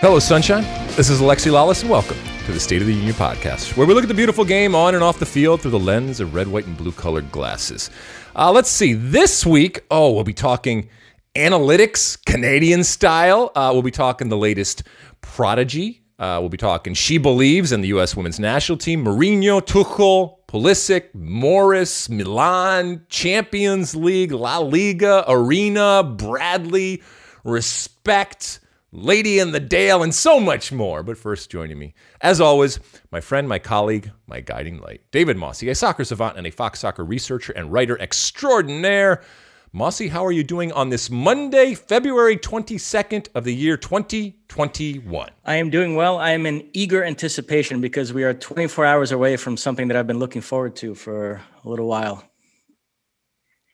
Hello, 0.00 0.18
Sunshine. 0.18 0.62
This 0.94 1.08
is 1.08 1.20
Alexi 1.20 1.50
Lalas, 1.50 1.80
and 1.80 1.90
welcome 1.90 2.18
to 2.44 2.52
the 2.52 2.60
State 2.60 2.82
of 2.82 2.86
the 2.86 2.92
Union 2.92 3.14
podcast, 3.14 3.78
where 3.78 3.86
we 3.86 3.94
look 3.94 4.04
at 4.04 4.08
the 4.08 4.14
beautiful 4.14 4.44
game 4.44 4.74
on 4.74 4.94
and 4.94 5.02
off 5.02 5.18
the 5.18 5.24
field 5.24 5.62
through 5.62 5.70
the 5.70 5.78
lens 5.78 6.20
of 6.20 6.34
red, 6.34 6.46
white, 6.48 6.66
and 6.66 6.76
blue 6.76 6.92
colored 6.92 7.32
glasses. 7.32 7.90
Uh, 8.36 8.52
let's 8.52 8.68
see. 8.68 8.92
This 8.92 9.46
week, 9.46 9.80
oh, 9.90 10.12
we'll 10.12 10.22
be 10.22 10.34
talking 10.34 10.90
analytics, 11.34 12.22
Canadian 12.26 12.84
style. 12.84 13.50
Uh, 13.54 13.70
we'll 13.72 13.80
be 13.82 13.90
talking 13.90 14.28
the 14.28 14.36
latest 14.36 14.82
prodigy. 15.22 16.02
Uh, 16.18 16.36
we'll 16.40 16.50
be 16.50 16.58
talking 16.58 16.92
She 16.92 17.16
Believes 17.16 17.72
and 17.72 17.82
the 17.82 17.88
U.S. 17.88 18.14
women's 18.14 18.38
national 18.38 18.76
team, 18.76 19.02
Mourinho, 19.02 19.62
Tuchel, 19.62 20.36
Pulisic, 20.46 21.14
Morris, 21.14 22.10
Milan, 22.10 23.04
Champions 23.08 23.96
League, 23.96 24.32
La 24.32 24.58
Liga, 24.58 25.24
Arena, 25.26 26.02
Bradley, 26.04 27.02
Respect. 27.44 28.60
Lady 28.96 29.38
in 29.38 29.52
the 29.52 29.60
Dale, 29.60 30.02
and 30.02 30.14
so 30.14 30.40
much 30.40 30.72
more. 30.72 31.02
But 31.02 31.18
first, 31.18 31.50
joining 31.50 31.78
me, 31.78 31.92
as 32.22 32.40
always, 32.40 32.80
my 33.10 33.20
friend, 33.20 33.46
my 33.46 33.58
colleague, 33.58 34.10
my 34.26 34.40
guiding 34.40 34.80
light, 34.80 35.02
David 35.10 35.36
Mosse, 35.36 35.64
a 35.64 35.74
soccer 35.74 36.02
savant 36.02 36.38
and 36.38 36.46
a 36.46 36.50
Fox 36.50 36.80
soccer 36.80 37.04
researcher 37.04 37.52
and 37.52 37.70
writer 37.70 38.00
extraordinaire. 38.00 39.22
Mosse, 39.70 40.08
how 40.08 40.24
are 40.24 40.32
you 40.32 40.42
doing 40.42 40.72
on 40.72 40.88
this 40.88 41.10
Monday, 41.10 41.74
February 41.74 42.38
22nd 42.38 43.28
of 43.34 43.44
the 43.44 43.54
year 43.54 43.76
2021? 43.76 45.30
I 45.44 45.56
am 45.56 45.68
doing 45.68 45.94
well. 45.94 46.16
I 46.16 46.30
am 46.30 46.46
in 46.46 46.66
eager 46.72 47.04
anticipation 47.04 47.82
because 47.82 48.14
we 48.14 48.24
are 48.24 48.32
24 48.32 48.86
hours 48.86 49.12
away 49.12 49.36
from 49.36 49.58
something 49.58 49.88
that 49.88 49.96
I've 49.98 50.06
been 50.06 50.18
looking 50.18 50.40
forward 50.40 50.74
to 50.76 50.94
for 50.94 51.42
a 51.62 51.68
little 51.68 51.86
while. 51.86 52.24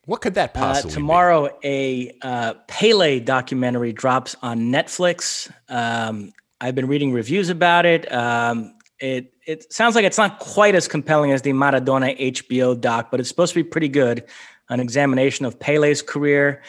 What 0.05 0.21
could 0.21 0.35
that 0.35 0.53
possibly 0.53 0.91
uh, 0.91 0.95
tomorrow, 0.95 1.59
be? 1.63 2.13
a 2.23 2.27
uh, 2.27 2.55
Pele 2.67 3.21
documentary 3.21 3.93
drops 3.93 4.35
on 4.43 4.73
Netflix. 4.73 5.51
Um, 5.69 6.33
I've 6.61 6.75
been 6.75 6.89
reading 6.89 7.13
reviews 7.13 7.51
about 7.51 7.87
it. 7.87 8.11
Um, 8.13 8.75
it 8.99 9.33
it 9.47 9.73
sounds 9.73 9.95
like 9.95 10.05
it's 10.05 10.19
not 10.19 10.39
quite 10.39 10.75
as 10.75 10.89
compelling 10.89 11.33
as 11.33 11.43
the 11.43 11.53
Maradona 11.53 12.19
HBO 12.19 12.81
doc, 12.81 13.11
but 13.11 13.21
it's 13.21 13.29
supposed 13.29 13.53
to 13.55 13.63
be 13.63 13.69
pretty 13.69 13.89
good. 13.89 14.25
An 14.69 14.81
examination 14.81 15.45
of 15.45 15.59
Pele's 15.59 16.03
career. 16.03 16.63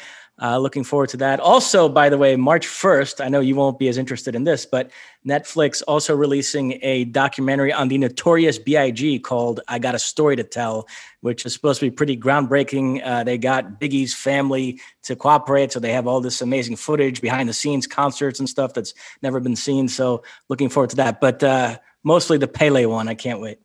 Uh, 0.43 0.57
looking 0.57 0.83
forward 0.83 1.07
to 1.07 1.15
that. 1.15 1.39
Also, 1.39 1.87
by 1.87 2.09
the 2.09 2.17
way, 2.17 2.35
March 2.35 2.67
1st, 2.67 3.23
I 3.23 3.29
know 3.29 3.39
you 3.39 3.55
won't 3.55 3.79
be 3.79 3.87
as 3.87 3.97
interested 3.97 4.35
in 4.35 4.43
this, 4.43 4.65
but 4.65 4.91
Netflix 5.25 5.81
also 5.87 6.13
releasing 6.13 6.79
a 6.83 7.05
documentary 7.05 7.71
on 7.71 7.87
the 7.87 7.97
notorious 7.97 8.59
B.I.G. 8.59 9.19
called 9.19 9.61
I 9.69 9.79
Got 9.79 9.95
a 9.95 9.99
Story 9.99 10.35
to 10.35 10.43
Tell, 10.43 10.85
which 11.21 11.45
is 11.45 11.53
supposed 11.53 11.79
to 11.79 11.85
be 11.85 11.95
pretty 11.95 12.17
groundbreaking. 12.17 13.01
Uh, 13.05 13.23
they 13.23 13.37
got 13.37 13.79
Biggie's 13.79 14.13
family 14.13 14.81
to 15.03 15.15
cooperate. 15.15 15.71
So 15.71 15.79
they 15.79 15.93
have 15.93 16.07
all 16.07 16.19
this 16.19 16.41
amazing 16.41 16.75
footage, 16.75 17.21
behind 17.21 17.47
the 17.47 17.53
scenes 17.53 17.87
concerts 17.87 18.39
and 18.39 18.49
stuff 18.49 18.73
that's 18.73 18.93
never 19.21 19.39
been 19.39 19.55
seen. 19.55 19.87
So 19.87 20.23
looking 20.49 20.67
forward 20.67 20.89
to 20.89 20.97
that. 20.97 21.21
But 21.21 21.41
uh, 21.41 21.77
mostly 22.03 22.37
the 22.37 22.49
Pele 22.49 22.85
one. 22.85 23.07
I 23.07 23.15
can't 23.15 23.39
wait. 23.39 23.62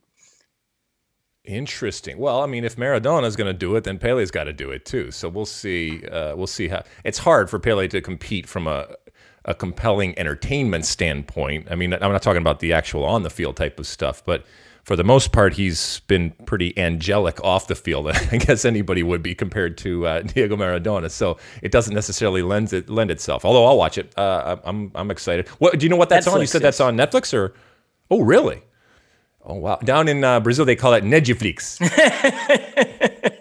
Interesting. 1.48 2.18
Well, 2.18 2.42
I 2.42 2.46
mean, 2.46 2.62
if 2.62 2.76
Maradona 2.76 3.24
is 3.24 3.34
going 3.34 3.46
to 3.46 3.58
do 3.58 3.74
it, 3.76 3.84
then 3.84 3.96
Pele's 3.96 4.30
got 4.30 4.44
to 4.44 4.52
do 4.52 4.70
it 4.70 4.84
too. 4.84 5.10
So 5.10 5.30
we'll 5.30 5.46
see. 5.46 6.06
Uh, 6.06 6.36
we'll 6.36 6.46
see 6.46 6.68
how. 6.68 6.84
It's 7.04 7.16
hard 7.16 7.48
for 7.48 7.58
Pele 7.58 7.88
to 7.88 8.02
compete 8.02 8.46
from 8.46 8.66
a 8.66 8.94
a 9.46 9.54
compelling 9.54 10.18
entertainment 10.18 10.84
standpoint. 10.84 11.68
I 11.70 11.74
mean, 11.74 11.94
I'm 11.94 12.12
not 12.12 12.20
talking 12.20 12.42
about 12.42 12.60
the 12.60 12.74
actual 12.74 13.02
on 13.02 13.22
the 13.22 13.30
field 13.30 13.56
type 13.56 13.80
of 13.80 13.86
stuff, 13.86 14.22
but 14.26 14.44
for 14.84 14.94
the 14.94 15.04
most 15.04 15.32
part, 15.32 15.54
he's 15.54 16.00
been 16.00 16.32
pretty 16.44 16.78
angelic 16.78 17.42
off 17.42 17.66
the 17.66 17.74
field. 17.74 18.08
I 18.30 18.36
guess 18.36 18.66
anybody 18.66 19.02
would 19.02 19.22
be 19.22 19.34
compared 19.34 19.78
to 19.78 20.06
uh, 20.06 20.20
Diego 20.26 20.54
Maradona. 20.54 21.10
So 21.10 21.38
it 21.62 21.72
doesn't 21.72 21.94
necessarily 21.94 22.42
lend 22.42 22.74
it 22.74 22.90
lend 22.90 23.10
itself. 23.10 23.46
Although 23.46 23.64
I'll 23.64 23.78
watch 23.78 23.96
it. 23.96 24.12
Uh, 24.18 24.58
I'm 24.64 24.92
I'm 24.94 25.10
excited. 25.10 25.48
What 25.48 25.78
do 25.78 25.86
you 25.86 25.88
know 25.88 25.96
what 25.96 26.10
that's 26.10 26.28
Netflix, 26.28 26.34
on? 26.34 26.40
You 26.42 26.46
said 26.46 26.60
yes. 26.60 26.76
that's 26.76 26.80
on 26.80 26.98
Netflix 26.98 27.32
or? 27.32 27.54
Oh, 28.10 28.20
really? 28.20 28.62
Oh 29.48 29.54
wow! 29.54 29.78
Down 29.82 30.08
in 30.08 30.22
uh, 30.22 30.40
Brazil, 30.40 30.66
they 30.66 30.76
call 30.76 30.92
it 30.92 31.04
Netflix. 31.04 31.78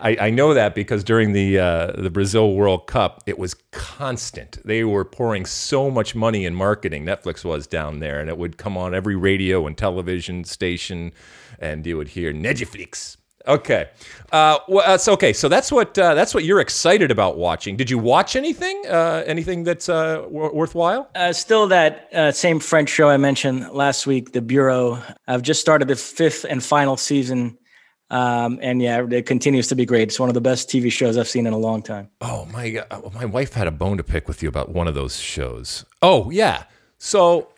I, 0.00 0.16
I, 0.20 0.30
know 0.30 0.54
that 0.54 0.76
because 0.76 1.02
during 1.02 1.32
the 1.32 1.58
uh, 1.58 2.00
the 2.00 2.10
Brazil 2.10 2.54
World 2.54 2.86
Cup, 2.86 3.24
it 3.26 3.38
was 3.38 3.54
constant. 3.72 4.58
They 4.64 4.84
were 4.84 5.04
pouring 5.04 5.44
so 5.44 5.90
much 5.90 6.14
money 6.14 6.44
in 6.44 6.54
marketing. 6.54 7.04
Netflix 7.04 7.44
was 7.44 7.66
down 7.66 7.98
there, 7.98 8.20
and 8.20 8.30
it 8.30 8.38
would 8.38 8.56
come 8.56 8.76
on 8.76 8.94
every 8.94 9.16
radio 9.16 9.66
and 9.66 9.76
television 9.76 10.44
station, 10.44 11.12
and 11.58 11.84
you 11.84 11.96
would 11.96 12.08
hear 12.08 12.32
Netflix. 12.32 13.17
Okay, 13.46 13.88
uh, 14.32 14.58
well, 14.68 14.84
that's 14.86 15.08
okay. 15.08 15.32
So 15.32 15.48
that's 15.48 15.72
what 15.72 15.96
uh, 15.96 16.14
that's 16.14 16.34
what 16.34 16.44
you're 16.44 16.60
excited 16.60 17.10
about 17.10 17.38
watching. 17.38 17.76
Did 17.76 17.88
you 17.88 17.96
watch 17.96 18.36
anything? 18.36 18.82
Uh, 18.86 19.22
anything 19.26 19.64
that's 19.64 19.88
uh, 19.88 20.16
w- 20.22 20.52
worthwhile? 20.52 21.08
Uh, 21.14 21.32
still 21.32 21.66
that 21.68 22.08
uh, 22.12 22.30
same 22.32 22.60
French 22.60 22.90
show 22.90 23.08
I 23.08 23.16
mentioned 23.16 23.70
last 23.70 24.06
week, 24.06 24.32
The 24.32 24.42
Bureau. 24.42 25.00
I've 25.26 25.42
just 25.42 25.60
started 25.60 25.88
the 25.88 25.96
fifth 25.96 26.44
and 26.44 26.62
final 26.62 26.98
season, 26.98 27.56
um, 28.10 28.58
and 28.60 28.82
yeah, 28.82 29.06
it 29.08 29.24
continues 29.24 29.68
to 29.68 29.74
be 29.76 29.86
great. 29.86 30.02
It's 30.08 30.20
one 30.20 30.28
of 30.28 30.34
the 30.34 30.42
best 30.42 30.68
TV 30.68 30.92
shows 30.92 31.16
I've 31.16 31.28
seen 31.28 31.46
in 31.46 31.54
a 31.54 31.58
long 31.58 31.80
time. 31.80 32.10
Oh 32.20 32.44
my 32.52 32.70
god, 32.70 33.14
my 33.14 33.24
wife 33.24 33.54
had 33.54 33.66
a 33.66 33.70
bone 33.72 33.96
to 33.96 34.04
pick 34.04 34.28
with 34.28 34.42
you 34.42 34.48
about 34.50 34.70
one 34.70 34.88
of 34.88 34.94
those 34.94 35.16
shows. 35.16 35.86
Oh 36.02 36.28
yeah, 36.30 36.64
so 36.98 37.48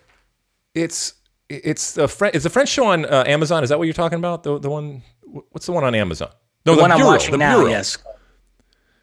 it's 0.75 1.15
it's 1.49 1.95
the 1.95 2.07
French. 2.07 2.37
It's 2.37 2.45
a 2.45 2.51
French 2.51 2.69
show 2.69 2.85
on 2.85 3.07
Amazon. 3.07 3.65
Is 3.65 3.71
that 3.71 3.79
what 3.79 3.87
you're 3.87 3.95
talking 3.95 4.19
about? 4.19 4.45
The 4.45 4.59
the 4.61 4.71
one 4.71 5.03
what's 5.51 5.67
the 5.67 5.73
one 5.73 5.85
on 5.85 5.95
Amazon? 5.95 6.31
No, 6.67 6.73
the, 6.73 6.77
the 6.77 6.83
one 6.83 6.91
Bureau, 6.91 7.05
I'm 7.05 7.07
watching 7.07 7.39
now. 7.39 7.57
Bureau. 7.57 7.71
Yes, 7.71 7.99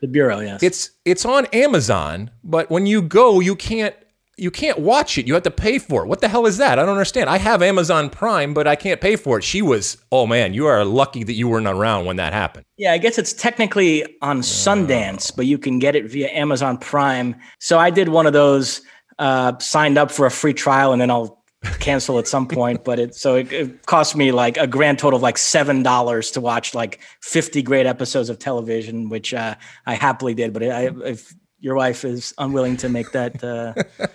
the 0.01 0.07
Bureau. 0.07 0.39
Yes, 0.39 0.63
it's 0.63 0.91
it's 1.05 1.25
on 1.25 1.45
Amazon, 1.47 2.31
but 2.43 2.69
when 2.69 2.85
you 2.85 3.01
go, 3.01 3.39
you 3.39 3.55
can't 3.55 3.95
you 4.37 4.51
can't 4.51 4.77
watch 4.79 5.17
it. 5.17 5.27
You 5.27 5.33
have 5.33 5.43
to 5.43 5.51
pay 5.51 5.79
for 5.79 6.03
it. 6.03 6.07
What 6.07 6.21
the 6.21 6.27
hell 6.27 6.45
is 6.45 6.57
that? 6.57 6.77
I 6.77 6.83
don't 6.83 6.91
understand. 6.91 7.27
I 7.29 7.37
have 7.39 7.63
Amazon 7.63 8.09
Prime, 8.09 8.53
but 8.53 8.67
I 8.67 8.75
can't 8.75 9.01
pay 9.01 9.15
for 9.15 9.39
it. 9.39 9.43
She 9.43 9.63
was, 9.63 9.97
oh 10.11 10.27
man, 10.27 10.53
you 10.53 10.67
are 10.67 10.85
lucky 10.85 11.23
that 11.23 11.33
you 11.33 11.47
weren't 11.47 11.65
around 11.65 12.05
when 12.05 12.17
that 12.17 12.33
happened. 12.33 12.65
Yeah, 12.77 12.93
I 12.93 12.99
guess 12.99 13.17
it's 13.17 13.33
technically 13.33 14.05
on 14.21 14.41
Sundance, 14.41 15.35
but 15.35 15.47
you 15.47 15.57
can 15.57 15.79
get 15.79 15.95
it 15.95 16.05
via 16.05 16.29
Amazon 16.29 16.77
Prime. 16.77 17.35
So 17.59 17.79
I 17.79 17.89
did 17.89 18.09
one 18.09 18.27
of 18.27 18.33
those, 18.33 18.81
uh, 19.17 19.57
signed 19.57 19.97
up 19.97 20.11
for 20.11 20.27
a 20.27 20.31
free 20.31 20.53
trial, 20.53 20.91
and 20.91 21.01
then 21.01 21.09
I'll 21.09 21.36
cancel 21.79 22.19
at 22.19 22.27
some 22.27 22.47
point, 22.47 22.83
but 22.83 22.99
it 22.99 23.15
so 23.15 23.35
it, 23.35 23.51
it, 23.51 23.85
cost 23.85 24.15
me 24.15 24.31
like 24.31 24.57
a 24.57 24.67
grand 24.67 24.99
total 24.99 25.17
of 25.17 25.23
like 25.23 25.37
seven 25.37 25.83
dollars 25.83 26.31
to 26.31 26.41
watch 26.41 26.73
like 26.73 26.99
fifty 27.21 27.61
great 27.61 27.85
episodes 27.85 28.29
of 28.29 28.39
television, 28.39 29.09
which 29.09 29.33
uh, 29.33 29.55
I 29.85 29.95
happily 29.95 30.33
did. 30.33 30.53
But 30.53 30.63
I, 30.63 30.89
if 31.05 31.33
your 31.59 31.75
wife 31.75 32.05
is 32.05 32.33
unwilling 32.37 32.77
to 32.77 32.89
make 32.89 33.11
that 33.13 33.43
uh, 33.43 33.73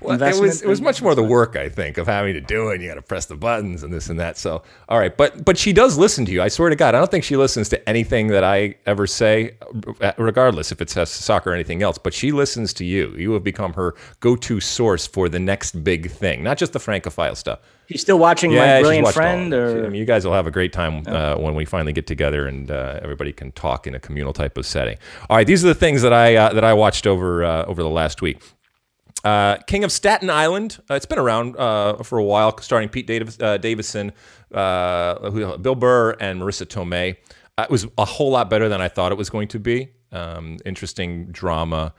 well, 0.00 0.12
investment. 0.12 0.36
It 0.36 0.40
was 0.40 0.62
it 0.62 0.68
was 0.68 0.80
much 0.82 1.00
more 1.00 1.14
the 1.14 1.22
work 1.22 1.56
I 1.56 1.68
think 1.68 1.96
of 1.96 2.06
having 2.06 2.34
to 2.34 2.40
do 2.40 2.68
it. 2.68 2.74
And 2.74 2.82
You 2.82 2.90
got 2.90 2.96
to 2.96 3.02
press 3.02 3.26
the 3.26 3.36
buttons 3.36 3.82
and 3.82 3.92
this 3.92 4.10
and 4.10 4.20
that. 4.20 4.36
So 4.36 4.62
all 4.88 4.98
right, 4.98 5.16
but 5.16 5.44
but 5.44 5.56
she 5.56 5.72
does 5.72 5.96
listen 5.96 6.26
to 6.26 6.32
you. 6.32 6.42
I 6.42 6.48
swear 6.48 6.68
to 6.68 6.76
God, 6.76 6.94
I 6.94 6.98
don't 6.98 7.10
think 7.10 7.24
she 7.24 7.36
listens 7.36 7.68
to 7.70 7.88
anything 7.88 8.28
that 8.28 8.44
I 8.44 8.74
ever 8.86 9.06
say, 9.06 9.56
regardless 10.18 10.72
if 10.72 10.82
it's 10.82 11.10
soccer 11.10 11.50
or 11.50 11.54
anything 11.54 11.82
else. 11.82 11.96
But 11.96 12.12
she 12.12 12.32
listens 12.32 12.74
to 12.74 12.84
you. 12.84 13.14
You 13.16 13.32
have 13.32 13.44
become 13.44 13.72
her 13.74 13.94
go-to 14.20 14.60
source 14.60 15.06
for 15.06 15.28
the 15.28 15.40
next 15.40 15.82
big 15.82 16.10
thing, 16.10 16.42
not 16.42 16.58
just 16.58 16.72
the 16.74 16.80
francophile 16.80 17.34
stuff. 17.34 17.60
She's 17.90 18.02
still 18.02 18.20
watching 18.20 18.52
yeah, 18.52 18.76
my 18.76 18.80
brilliant 18.82 19.08
friend, 19.08 19.52
or 19.52 19.84
I 19.84 19.88
mean, 19.88 19.98
you 19.98 20.04
guys 20.04 20.24
will 20.24 20.32
have 20.32 20.46
a 20.46 20.52
great 20.52 20.72
time 20.72 21.02
uh, 21.08 21.34
when 21.34 21.56
we 21.56 21.64
finally 21.64 21.92
get 21.92 22.06
together 22.06 22.46
and 22.46 22.70
uh, 22.70 23.00
everybody 23.02 23.32
can 23.32 23.50
talk 23.50 23.84
in 23.84 23.96
a 23.96 23.98
communal 23.98 24.32
type 24.32 24.56
of 24.56 24.64
setting. 24.64 24.96
All 25.28 25.36
right, 25.36 25.46
these 25.46 25.64
are 25.64 25.66
the 25.66 25.74
things 25.74 26.02
that 26.02 26.12
I 26.12 26.36
uh, 26.36 26.52
that 26.52 26.62
I 26.62 26.72
watched 26.72 27.04
over 27.04 27.42
uh, 27.42 27.64
over 27.64 27.82
the 27.82 27.88
last 27.88 28.22
week. 28.22 28.40
Uh, 29.24 29.56
King 29.66 29.82
of 29.82 29.90
Staten 29.90 30.30
Island. 30.30 30.78
Uh, 30.88 30.94
it's 30.94 31.04
been 31.04 31.18
around 31.18 31.56
uh, 31.56 31.96
for 32.04 32.16
a 32.16 32.24
while, 32.24 32.56
starring 32.58 32.88
Pete 32.90 33.08
Davis, 33.08 33.36
uh, 33.40 33.56
Davidson, 33.58 34.12
uh, 34.54 35.56
Bill 35.56 35.74
Burr, 35.74 36.12
and 36.20 36.40
Marisa 36.40 36.66
Tomei. 36.66 37.16
Uh, 37.58 37.64
it 37.64 37.70
was 37.70 37.88
a 37.98 38.04
whole 38.04 38.30
lot 38.30 38.48
better 38.48 38.68
than 38.68 38.80
I 38.80 38.86
thought 38.86 39.10
it 39.10 39.18
was 39.18 39.30
going 39.30 39.48
to 39.48 39.58
be. 39.58 39.88
Um, 40.12 40.58
interesting 40.64 41.26
drama 41.32 41.92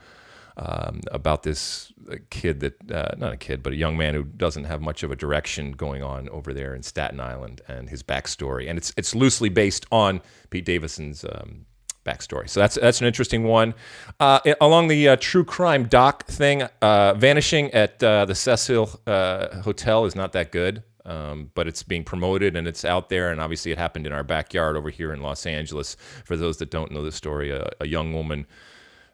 um, 0.56 1.00
about 1.10 1.42
this 1.42 1.91
kid 2.30 2.60
that, 2.60 3.18
not 3.18 3.32
a 3.32 3.36
kid, 3.36 3.62
but 3.62 3.72
a 3.72 3.76
young 3.76 3.96
man 3.96 4.14
who 4.14 4.24
doesn't 4.24 4.64
have 4.64 4.80
much 4.80 5.02
of 5.02 5.10
a 5.10 5.16
direction 5.16 5.72
going 5.72 6.02
on 6.02 6.28
over 6.28 6.52
there 6.52 6.74
in 6.74 6.82
Staten 6.82 7.20
Island 7.20 7.60
and 7.68 7.88
his 7.88 8.02
backstory. 8.02 8.68
And 8.68 8.78
it's, 8.78 8.92
it's 8.96 9.14
loosely 9.14 9.48
based 9.48 9.86
on 9.90 10.20
Pete 10.50 10.64
Davidson's 10.64 11.24
um, 11.24 11.66
backstory. 12.04 12.48
So 12.48 12.60
that's 12.60 12.76
that's 12.76 13.00
an 13.00 13.06
interesting 13.06 13.44
one. 13.44 13.74
Uh, 14.18 14.40
along 14.60 14.88
the 14.88 15.10
uh, 15.10 15.16
true 15.20 15.44
crime 15.44 15.84
doc 15.86 16.26
thing, 16.26 16.62
uh, 16.80 17.14
Vanishing 17.14 17.70
at 17.72 18.02
uh, 18.02 18.24
the 18.24 18.34
Cecil 18.34 18.90
uh, 19.06 19.60
Hotel 19.62 20.04
is 20.04 20.14
not 20.14 20.32
that 20.32 20.52
good, 20.52 20.82
um, 21.04 21.50
but 21.54 21.66
it's 21.66 21.82
being 21.82 22.04
promoted 22.04 22.56
and 22.56 22.66
it's 22.66 22.84
out 22.84 23.08
there. 23.08 23.30
And 23.30 23.40
obviously, 23.40 23.72
it 23.72 23.78
happened 23.78 24.06
in 24.06 24.12
our 24.12 24.24
backyard 24.24 24.76
over 24.76 24.90
here 24.90 25.12
in 25.12 25.20
Los 25.20 25.46
Angeles. 25.46 25.96
For 26.24 26.36
those 26.36 26.58
that 26.58 26.70
don't 26.70 26.92
know 26.92 27.02
the 27.02 27.12
story, 27.12 27.50
a, 27.50 27.68
a 27.80 27.86
young 27.86 28.12
woman 28.12 28.46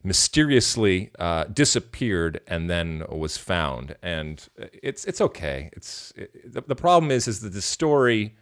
mysteriously 0.08 1.10
uh, 1.18 1.44
disappeared 1.44 2.40
and 2.46 2.68
then 2.68 3.04
was 3.08 3.36
found. 3.36 3.94
And 4.02 4.44
it's 4.56 5.04
it's 5.04 5.20
okay. 5.20 5.70
It's 5.74 6.12
it, 6.16 6.52
the, 6.52 6.62
the 6.62 6.74
problem 6.74 7.12
is 7.12 7.28
is 7.28 7.40
that 7.40 7.52
the 7.52 7.62
story 7.62 8.34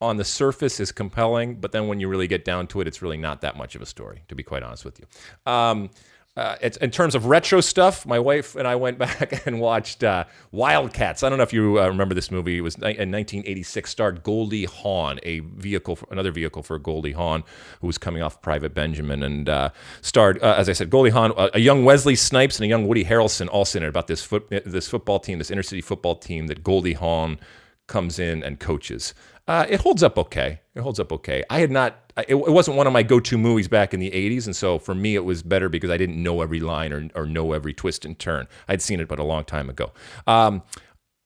on 0.00 0.16
the 0.16 0.24
surface 0.24 0.80
is 0.80 0.90
compelling, 0.92 1.60
but 1.60 1.72
then 1.72 1.86
when 1.86 2.00
you 2.00 2.08
really 2.08 2.26
get 2.26 2.44
down 2.44 2.66
to 2.66 2.80
it, 2.80 2.88
it's 2.88 3.00
really 3.00 3.16
not 3.16 3.40
that 3.42 3.56
much 3.56 3.76
of 3.76 3.82
a 3.82 3.86
story, 3.86 4.22
to 4.28 4.34
be 4.34 4.42
quite 4.42 4.62
honest 4.62 4.84
with 4.84 4.98
you. 4.98 5.06
Um, 5.50 5.90
uh, 6.36 6.56
in 6.80 6.90
terms 6.90 7.14
of 7.14 7.26
retro 7.26 7.60
stuff, 7.60 8.04
my 8.06 8.18
wife 8.18 8.56
and 8.56 8.66
I 8.66 8.74
went 8.74 8.98
back 9.04 9.46
and 9.46 9.60
watched 9.60 10.02
uh, 10.02 10.24
Wildcats. 10.50 11.22
I 11.22 11.28
don't 11.28 11.38
know 11.38 11.44
if 11.44 11.52
you 11.52 11.80
uh, 11.80 11.86
remember 11.86 12.14
this 12.14 12.30
movie. 12.30 12.58
It 12.58 12.62
was 12.62 12.74
in 12.74 12.82
1986. 12.82 13.88
Starred 13.88 14.22
Goldie 14.24 14.64
Hawn, 14.64 15.20
a 15.22 15.40
vehicle, 15.40 15.94
for, 15.94 16.08
another 16.10 16.32
vehicle 16.32 16.64
for 16.64 16.76
Goldie 16.78 17.12
Hawn, 17.12 17.44
who 17.80 17.86
was 17.86 17.98
coming 17.98 18.20
off 18.20 18.42
Private 18.42 18.74
Benjamin, 18.74 19.22
and 19.22 19.48
uh, 19.48 19.70
starred, 20.00 20.42
uh, 20.42 20.56
as 20.58 20.68
I 20.68 20.72
said, 20.72 20.90
Goldie 20.90 21.10
Hawn, 21.10 21.32
a 21.36 21.60
young 21.60 21.84
Wesley 21.84 22.16
Snipes, 22.16 22.58
and 22.58 22.64
a 22.64 22.68
young 22.68 22.88
Woody 22.88 23.04
Harrelson, 23.04 23.48
also 23.48 23.78
in 23.78 23.84
it 23.84 23.88
about 23.88 24.08
this 24.08 24.24
foot, 24.24 24.48
this 24.50 24.88
football 24.88 25.20
team, 25.20 25.38
this 25.38 25.52
inner 25.52 25.62
city 25.62 25.82
football 25.82 26.16
team 26.16 26.48
that 26.48 26.64
Goldie 26.64 26.94
Hawn 26.94 27.38
comes 27.86 28.18
in 28.18 28.42
and 28.42 28.58
coaches. 28.58 29.14
Uh, 29.46 29.66
it 29.68 29.80
holds 29.80 30.02
up 30.02 30.18
okay. 30.18 30.60
It 30.74 30.80
holds 30.80 30.98
up 30.98 31.12
okay. 31.12 31.44
I 31.50 31.60
had 31.60 31.70
not. 31.70 32.12
It, 32.16 32.34
it, 32.34 32.50
wasn't 32.50 32.76
one 32.76 32.86
of 32.86 32.92
my 32.92 33.02
go-to 33.02 33.36
movies 33.36 33.68
back 33.68 33.92
in 33.92 34.00
the 34.00 34.10
'80s, 34.10 34.46
and 34.46 34.56
so 34.56 34.78
for 34.78 34.94
me, 34.94 35.14
it 35.16 35.24
was 35.24 35.42
better 35.42 35.68
because 35.68 35.90
I 35.90 35.96
didn't 35.96 36.22
know 36.22 36.40
every 36.40 36.60
line 36.60 36.92
or, 36.92 37.08
or 37.14 37.26
know 37.26 37.52
every 37.52 37.74
twist 37.74 38.04
and 38.04 38.18
turn. 38.18 38.46
I'd 38.68 38.80
seen 38.80 39.00
it, 39.00 39.08
but 39.08 39.18
a 39.18 39.24
long 39.24 39.44
time 39.44 39.68
ago. 39.68 39.92
Um, 40.26 40.62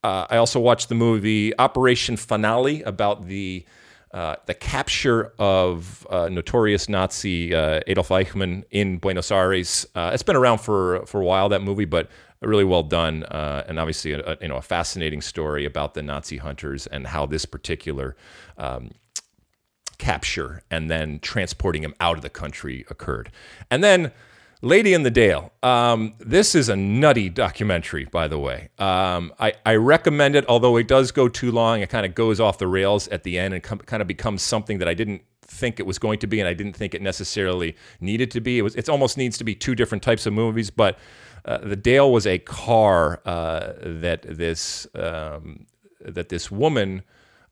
uh, 0.02 0.26
I 0.30 0.36
also 0.36 0.58
watched 0.58 0.88
the 0.88 0.94
movie 0.94 1.56
Operation 1.58 2.16
Finale 2.16 2.82
about 2.82 3.26
the 3.26 3.64
uh, 4.12 4.36
the 4.46 4.54
capture 4.54 5.32
of 5.38 6.06
uh, 6.10 6.28
notorious 6.28 6.88
Nazi 6.88 7.54
uh, 7.54 7.80
Adolf 7.86 8.08
Eichmann 8.08 8.64
in 8.70 8.98
Buenos 8.98 9.30
Aires. 9.30 9.86
Uh, 9.94 10.10
it's 10.14 10.22
been 10.22 10.36
around 10.36 10.58
for 10.58 11.04
for 11.06 11.20
a 11.20 11.24
while 11.24 11.50
that 11.50 11.62
movie, 11.62 11.84
but 11.84 12.08
really 12.40 12.64
well 12.64 12.82
done, 12.82 13.24
uh, 13.24 13.64
and 13.66 13.78
obviously 13.78 14.12
a, 14.12 14.20
a, 14.20 14.36
you 14.40 14.48
know 14.48 14.56
a 14.56 14.62
fascinating 14.62 15.20
story 15.20 15.64
about 15.64 15.94
the 15.94 16.02
Nazi 16.02 16.36
hunters 16.36 16.86
and 16.86 17.08
how 17.08 17.26
this 17.26 17.44
particular 17.44 18.16
um, 18.56 18.90
capture 19.98 20.62
and 20.70 20.90
then 20.90 21.18
transporting 21.20 21.82
him 21.82 21.94
out 22.00 22.16
of 22.16 22.22
the 22.22 22.30
country 22.30 22.84
occurred. 22.88 23.30
And 23.70 23.82
then 23.82 24.12
Lady 24.60 24.92
in 24.92 25.04
the 25.04 25.10
Dale. 25.10 25.52
Um, 25.62 26.14
this 26.18 26.56
is 26.56 26.68
a 26.68 26.74
nutty 26.74 27.28
documentary, 27.28 28.06
by 28.06 28.26
the 28.26 28.38
way. 28.38 28.70
Um, 28.78 29.32
I, 29.38 29.52
I, 29.64 29.76
recommend 29.76 30.34
it, 30.34 30.44
although 30.48 30.76
it 30.76 30.88
does 30.88 31.12
go 31.12 31.28
too 31.28 31.52
long. 31.52 31.80
It 31.80 31.90
kind 31.90 32.04
of 32.04 32.14
goes 32.14 32.40
off 32.40 32.58
the 32.58 32.66
rails 32.66 33.06
at 33.08 33.22
the 33.22 33.38
end 33.38 33.54
and 33.54 33.62
com- 33.62 33.78
kind 33.78 34.02
of 34.02 34.08
becomes 34.08 34.42
something 34.42 34.78
that 34.78 34.88
I 34.88 34.94
didn't 34.94 35.22
think 35.42 35.78
it 35.78 35.86
was 35.86 36.00
going 36.00 36.18
to 36.20 36.26
be, 36.26 36.40
and 36.40 36.48
I 36.48 36.54
didn't 36.54 36.74
think 36.74 36.92
it 36.92 37.02
necessarily 37.02 37.76
needed 38.00 38.32
to 38.32 38.40
be. 38.40 38.58
It 38.58 38.62
was. 38.62 38.74
It 38.74 38.88
almost 38.88 39.16
needs 39.16 39.38
to 39.38 39.44
be 39.44 39.54
two 39.54 39.76
different 39.76 40.02
types 40.02 40.26
of 40.26 40.32
movies, 40.32 40.70
but 40.70 40.98
uh, 41.48 41.56
the 41.66 41.76
Dale 41.76 42.12
was 42.12 42.26
a 42.26 42.38
car 42.38 43.22
uh, 43.24 43.72
that 43.80 44.20
this 44.22 44.86
um, 44.94 45.66
that 46.00 46.28
this 46.28 46.50
woman 46.50 47.02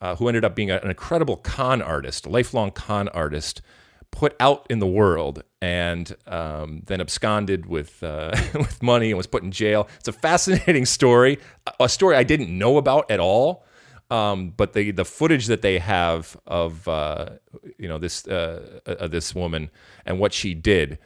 uh, 0.02 0.16
who 0.16 0.28
ended 0.28 0.44
up 0.44 0.54
being 0.54 0.70
an 0.70 0.87
incredible 0.87 1.37
con 1.38 1.81
artist, 1.81 2.26
a 2.26 2.28
lifelong 2.28 2.70
con 2.70 3.08
artist, 3.08 3.62
put 4.10 4.37
out 4.38 4.66
in 4.69 4.81
the 4.81 4.87
world 4.87 5.43
and 5.62 6.14
um, 6.26 6.82
then 6.84 7.00
absconded 7.00 7.64
with 7.64 8.02
uh, 8.02 8.37
with 8.54 8.82
money 8.82 9.08
and 9.08 9.16
was 9.16 9.26
put 9.26 9.43
in 9.43 9.50
jail. 9.50 9.88
It's 9.98 10.08
a 10.08 10.12
fascinating 10.12 10.84
story, 10.84 11.38
a 11.81 11.88
story 11.88 12.16
I 12.16 12.22
didn't 12.22 12.56
know 12.56 12.76
about 12.76 13.10
at 13.10 13.19
all. 13.19 13.64
Um, 14.10 14.52
but 14.54 14.75
the 14.75 14.90
the 14.90 15.06
footage 15.06 15.46
that 15.46 15.62
they 15.62 15.78
have 15.78 16.37
of 16.46 16.87
uh, 16.87 17.31
you 17.78 17.88
know 17.88 17.96
this 17.96 18.22
this 18.22 19.34
woman 19.34 19.70
and 20.04 20.20
what 20.20 20.34
she 20.34 20.52
did 20.52 20.98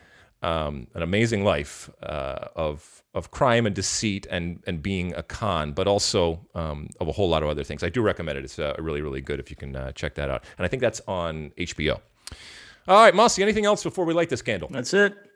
um, 0.42 0.86
an 0.94 1.02
amazing 1.02 1.44
life 1.44 1.90
uh, 2.02 2.48
of 2.56 3.02
of 3.14 3.30
crime 3.30 3.66
and 3.66 3.74
deceit 3.74 4.26
and 4.30 4.62
and 4.66 4.82
being 4.82 5.14
a 5.14 5.22
con, 5.22 5.72
but 5.72 5.86
also 5.86 6.40
um, 6.54 6.88
of 7.00 7.08
a 7.08 7.12
whole 7.12 7.28
lot 7.28 7.42
of 7.42 7.48
other 7.48 7.64
things. 7.64 7.82
I 7.82 7.88
do 7.88 8.02
recommend 8.02 8.38
it. 8.38 8.44
It's 8.44 8.58
uh, 8.58 8.74
really 8.78 9.02
really 9.02 9.20
good 9.20 9.40
if 9.40 9.50
you 9.50 9.56
can 9.56 9.76
uh, 9.76 9.92
check 9.92 10.14
that 10.14 10.30
out. 10.30 10.44
And 10.58 10.64
I 10.64 10.68
think 10.68 10.80
that's 10.80 11.00
on 11.06 11.50
HBO. 11.58 12.00
All 12.88 13.02
right, 13.02 13.14
Mosse. 13.14 13.38
Anything 13.38 13.66
else 13.66 13.82
before 13.82 14.04
we 14.04 14.14
light 14.14 14.28
this 14.28 14.42
candle? 14.42 14.68
That's 14.70 14.94
it. 14.94 15.29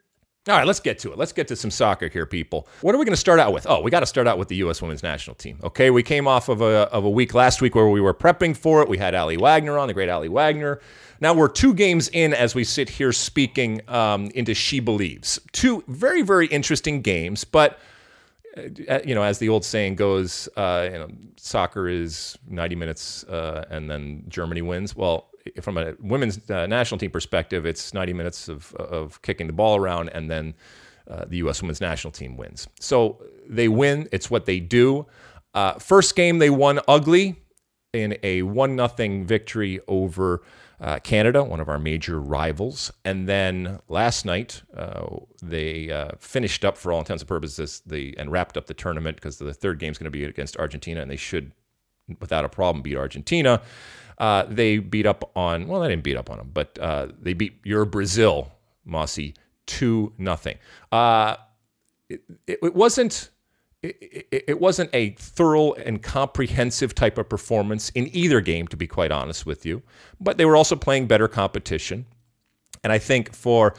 All 0.46 0.54
right, 0.54 0.66
let's 0.66 0.80
get 0.80 0.98
to 0.98 1.10
it. 1.10 1.16
Let's 1.16 1.32
get 1.32 1.48
to 1.48 1.56
some 1.56 1.70
soccer 1.70 2.08
here, 2.08 2.26
people. 2.26 2.68
What 2.82 2.94
are 2.94 2.98
we 2.98 3.06
going 3.06 3.14
to 3.14 3.20
start 3.20 3.40
out 3.40 3.54
with? 3.54 3.66
Oh, 3.66 3.80
we 3.80 3.90
got 3.90 4.00
to 4.00 4.06
start 4.06 4.26
out 4.26 4.36
with 4.36 4.48
the 4.48 4.56
U.S. 4.56 4.82
women's 4.82 5.02
national 5.02 5.36
team. 5.36 5.58
Okay, 5.64 5.88
we 5.88 6.02
came 6.02 6.28
off 6.28 6.50
of 6.50 6.60
a, 6.60 6.86
of 6.92 7.02
a 7.02 7.08
week 7.08 7.32
last 7.32 7.62
week 7.62 7.74
where 7.74 7.88
we 7.88 7.98
were 7.98 8.12
prepping 8.12 8.54
for 8.54 8.82
it. 8.82 8.88
We 8.88 8.98
had 8.98 9.14
Aly 9.14 9.38
Wagner 9.38 9.78
on, 9.78 9.88
the 9.88 9.94
great 9.94 10.10
Aly 10.10 10.28
Wagner. 10.28 10.80
Now 11.18 11.32
we're 11.32 11.48
two 11.48 11.72
games 11.72 12.10
in 12.12 12.34
as 12.34 12.54
we 12.54 12.62
sit 12.62 12.90
here 12.90 13.10
speaking 13.10 13.80
um, 13.88 14.30
into 14.34 14.52
She 14.52 14.80
Believes. 14.80 15.40
Two 15.52 15.82
very, 15.88 16.20
very 16.20 16.46
interesting 16.48 17.00
games, 17.00 17.44
but 17.44 17.78
uh, 18.58 19.00
you 19.02 19.14
know, 19.14 19.22
as 19.22 19.38
the 19.38 19.48
old 19.48 19.64
saying 19.64 19.94
goes, 19.94 20.46
uh, 20.58 20.90
you 20.92 20.98
know, 20.98 21.08
soccer 21.36 21.88
is 21.88 22.36
90 22.48 22.76
minutes 22.76 23.24
uh, 23.24 23.64
and 23.70 23.90
then 23.90 24.24
Germany 24.28 24.60
wins. 24.60 24.94
Well, 24.94 25.30
from 25.60 25.78
a 25.78 25.94
women's 26.00 26.50
uh, 26.50 26.66
national 26.66 26.98
team 26.98 27.10
perspective, 27.10 27.66
it's 27.66 27.92
90 27.94 28.12
minutes 28.12 28.48
of, 28.48 28.74
of 28.74 29.20
kicking 29.22 29.46
the 29.46 29.52
ball 29.52 29.76
around, 29.76 30.08
and 30.10 30.30
then 30.30 30.54
uh, 31.08 31.24
the 31.26 31.38
U.S. 31.38 31.60
women's 31.62 31.80
national 31.80 32.12
team 32.12 32.36
wins. 32.36 32.66
So 32.80 33.22
they 33.48 33.68
win. 33.68 34.08
It's 34.12 34.30
what 34.30 34.46
they 34.46 34.60
do. 34.60 35.06
Uh, 35.52 35.74
first 35.74 36.16
game 36.16 36.38
they 36.38 36.50
won 36.50 36.80
ugly 36.88 37.36
in 37.92 38.16
a 38.22 38.42
one 38.42 38.74
nothing 38.74 39.24
victory 39.24 39.80
over 39.86 40.42
uh, 40.80 40.98
Canada, 40.98 41.44
one 41.44 41.60
of 41.60 41.68
our 41.68 41.78
major 41.78 42.20
rivals. 42.20 42.92
And 43.04 43.28
then 43.28 43.80
last 43.88 44.24
night 44.24 44.62
uh, 44.76 45.06
they 45.42 45.90
uh, 45.90 46.10
finished 46.18 46.64
up 46.64 46.76
for 46.76 46.92
all 46.92 46.98
intents 46.98 47.22
and 47.22 47.28
purposes 47.28 47.82
the 47.86 48.16
and 48.18 48.32
wrapped 48.32 48.56
up 48.56 48.66
the 48.66 48.74
tournament 48.74 49.16
because 49.16 49.38
the 49.38 49.54
third 49.54 49.78
game 49.78 49.92
is 49.92 49.98
going 49.98 50.06
to 50.06 50.10
be 50.10 50.24
against 50.24 50.56
Argentina, 50.56 51.00
and 51.00 51.10
they 51.10 51.16
should, 51.16 51.52
without 52.20 52.44
a 52.44 52.48
problem, 52.48 52.82
beat 52.82 52.96
Argentina. 52.96 53.62
Uh, 54.18 54.44
they 54.48 54.78
beat 54.78 55.06
up 55.06 55.30
on, 55.36 55.66
well, 55.66 55.80
they 55.80 55.88
didn't 55.88 56.04
beat 56.04 56.16
up 56.16 56.30
on 56.30 56.38
them, 56.38 56.50
but 56.52 56.78
uh, 56.78 57.08
they 57.20 57.32
beat 57.32 57.60
your 57.64 57.84
Brazil, 57.84 58.52
Mosse, 58.84 59.32
2 59.66 60.12
nothing. 60.18 60.56
Uh, 60.92 61.36
it, 62.08 62.22
it, 62.46 62.74
wasn't. 62.74 63.30
It, 63.82 64.44
it, 64.48 64.60
wasn't 64.60 64.90
a 64.94 65.10
thorough 65.10 65.72
and 65.72 66.02
comprehensive 66.02 66.94
type 66.94 67.18
of 67.18 67.28
performance 67.28 67.90
in 67.90 68.08
either 68.16 68.40
game, 68.40 68.66
to 68.68 68.76
be 68.76 68.86
quite 68.86 69.10
honest 69.10 69.44
with 69.44 69.66
you. 69.66 69.82
But 70.20 70.38
they 70.38 70.44
were 70.44 70.56
also 70.56 70.76
playing 70.76 71.06
better 71.06 71.28
competition. 71.28 72.06
And 72.82 72.92
I 72.92 72.98
think 72.98 73.34
for 73.34 73.74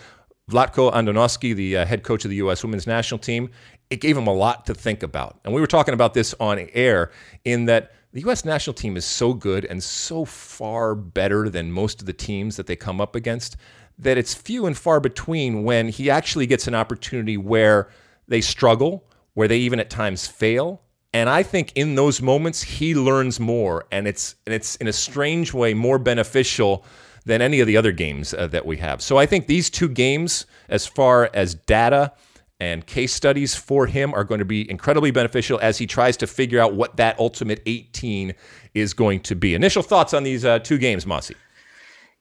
Vlatko 0.51 0.93
Andonovski, 0.93 1.55
the 1.55 1.77
uh, 1.77 1.85
head 1.85 2.03
coach 2.03 2.23
of 2.23 2.29
the 2.29 2.37
U.S. 2.37 2.63
women's 2.63 2.85
national 2.85 3.19
team, 3.19 3.49
it 3.89 3.97
gave 3.97 4.17
him 4.17 4.27
a 4.27 4.33
lot 4.33 4.65
to 4.67 4.75
think 4.75 5.03
about. 5.03 5.39
And 5.43 5.53
we 5.53 5.61
were 5.61 5.67
talking 5.67 5.93
about 5.93 6.13
this 6.13 6.35
on 6.39 6.59
air 6.73 7.11
in 7.43 7.65
that 7.65 7.94
the 8.15 8.21
U.S. 8.21 8.45
national 8.45 8.73
team 8.73 8.95
is 8.95 9.03
so 9.03 9.33
good 9.33 9.65
and 9.65 9.83
so 9.83 10.23
far 10.23 10.95
better 10.95 11.49
than 11.49 11.69
most 11.69 11.99
of 11.99 12.07
the 12.07 12.13
teams 12.13 12.55
that 12.55 12.65
they 12.65 12.77
come 12.77 13.01
up 13.01 13.13
against 13.13 13.57
that 13.99 14.17
it's 14.17 14.33
few 14.33 14.65
and 14.65 14.77
far 14.77 15.01
between 15.01 15.65
when 15.65 15.89
he 15.89 16.09
actually 16.09 16.47
gets 16.47 16.65
an 16.65 16.73
opportunity 16.73 17.35
where 17.35 17.89
they 18.29 18.39
struggle, 18.39 19.03
where 19.33 19.49
they 19.49 19.57
even 19.57 19.81
at 19.81 19.89
times 19.89 20.27
fail. 20.27 20.81
And 21.13 21.29
I 21.29 21.43
think 21.43 21.73
in 21.75 21.95
those 21.95 22.21
moments 22.21 22.63
he 22.63 22.95
learns 22.95 23.37
more, 23.37 23.85
and 23.91 24.07
it's 24.07 24.35
and 24.45 24.55
it's 24.55 24.77
in 24.77 24.87
a 24.87 24.93
strange 24.93 25.53
way 25.53 25.73
more 25.73 25.99
beneficial 25.99 26.85
than 27.25 27.41
any 27.41 27.59
of 27.59 27.67
the 27.67 27.75
other 27.75 27.91
games 27.91 28.33
uh, 28.33 28.47
that 28.47 28.65
we 28.65 28.77
have. 28.77 29.01
So 29.01 29.17
I 29.17 29.25
think 29.25 29.47
these 29.47 29.69
two 29.69 29.89
games, 29.89 30.45
as 30.69 30.87
far 30.87 31.29
as 31.33 31.53
data 31.53 32.13
and 32.59 32.85
case 32.85 33.13
studies 33.13 33.55
for 33.55 33.85
him 33.85 34.13
are 34.13 34.23
going 34.23 34.39
to 34.39 34.45
be 34.45 34.69
incredibly 34.69 35.11
beneficial 35.11 35.59
as 35.61 35.77
he 35.77 35.85
tries 35.85 36.15
to 36.17 36.27
figure 36.27 36.59
out 36.59 36.73
what 36.73 36.97
that 36.97 37.19
ultimate 37.19 37.61
18 37.65 38.33
is 38.73 38.93
going 38.93 39.19
to 39.21 39.35
be. 39.35 39.53
Initial 39.53 39.83
thoughts 39.83 40.13
on 40.13 40.23
these 40.23 40.45
uh, 40.45 40.59
two 40.59 40.77
games, 40.77 41.05
Mosse? 41.05 41.31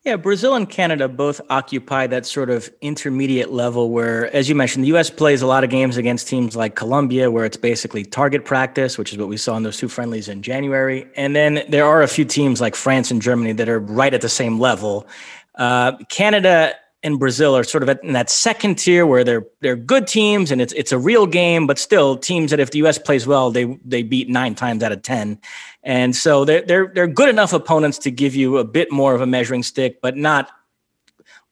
Yeah, 0.04 0.16
Brazil 0.16 0.54
and 0.54 0.68
Canada 0.68 1.08
both 1.08 1.40
occupy 1.48 2.06
that 2.08 2.26
sort 2.26 2.50
of 2.50 2.70
intermediate 2.82 3.50
level 3.52 3.88
where, 3.88 4.30
as 4.36 4.50
you 4.50 4.54
mentioned, 4.54 4.84
the 4.84 4.88
U.S. 4.88 5.08
plays 5.08 5.40
a 5.40 5.46
lot 5.46 5.64
of 5.64 5.70
games 5.70 5.96
against 5.96 6.28
teams 6.28 6.54
like 6.54 6.74
Colombia, 6.74 7.30
where 7.30 7.46
it's 7.46 7.56
basically 7.56 8.04
target 8.04 8.44
practice, 8.44 8.98
which 8.98 9.12
is 9.12 9.18
what 9.18 9.28
we 9.28 9.38
saw 9.38 9.56
in 9.56 9.62
those 9.62 9.78
two 9.78 9.88
friendlies 9.88 10.28
in 10.28 10.42
January. 10.42 11.06
And 11.16 11.34
then 11.34 11.62
there 11.70 11.86
are 11.86 12.02
a 12.02 12.08
few 12.08 12.26
teams 12.26 12.60
like 12.60 12.74
France 12.74 13.10
and 13.10 13.22
Germany 13.22 13.52
that 13.52 13.66
are 13.66 13.78
right 13.78 14.12
at 14.12 14.20
the 14.20 14.28
same 14.28 14.60
level. 14.60 15.06
Uh, 15.54 15.92
Canada 16.10 16.74
and 17.04 17.18
Brazil 17.18 17.54
are 17.56 17.62
sort 17.62 17.82
of 17.82 17.98
in 18.02 18.14
that 18.14 18.30
second 18.30 18.76
tier 18.76 19.06
where 19.06 19.22
they're 19.22 19.44
they're 19.60 19.76
good 19.76 20.06
teams 20.06 20.50
and 20.50 20.60
it's 20.60 20.72
it's 20.72 20.90
a 20.90 20.98
real 20.98 21.26
game, 21.26 21.66
but 21.66 21.78
still 21.78 22.16
teams 22.16 22.50
that 22.50 22.58
if 22.58 22.70
the 22.70 22.78
U.S. 22.78 22.98
plays 22.98 23.26
well, 23.26 23.50
they 23.50 23.78
they 23.84 24.02
beat 24.02 24.28
nine 24.28 24.54
times 24.54 24.82
out 24.82 24.90
of 24.90 25.02
ten, 25.02 25.38
and 25.82 26.16
so 26.16 26.44
they're 26.44 26.62
they're 26.62 26.90
they're 26.92 27.06
good 27.06 27.28
enough 27.28 27.52
opponents 27.52 27.98
to 27.98 28.10
give 28.10 28.34
you 28.34 28.56
a 28.58 28.64
bit 28.64 28.90
more 28.90 29.14
of 29.14 29.20
a 29.20 29.26
measuring 29.26 29.62
stick, 29.62 30.00
but 30.00 30.16
not 30.16 30.50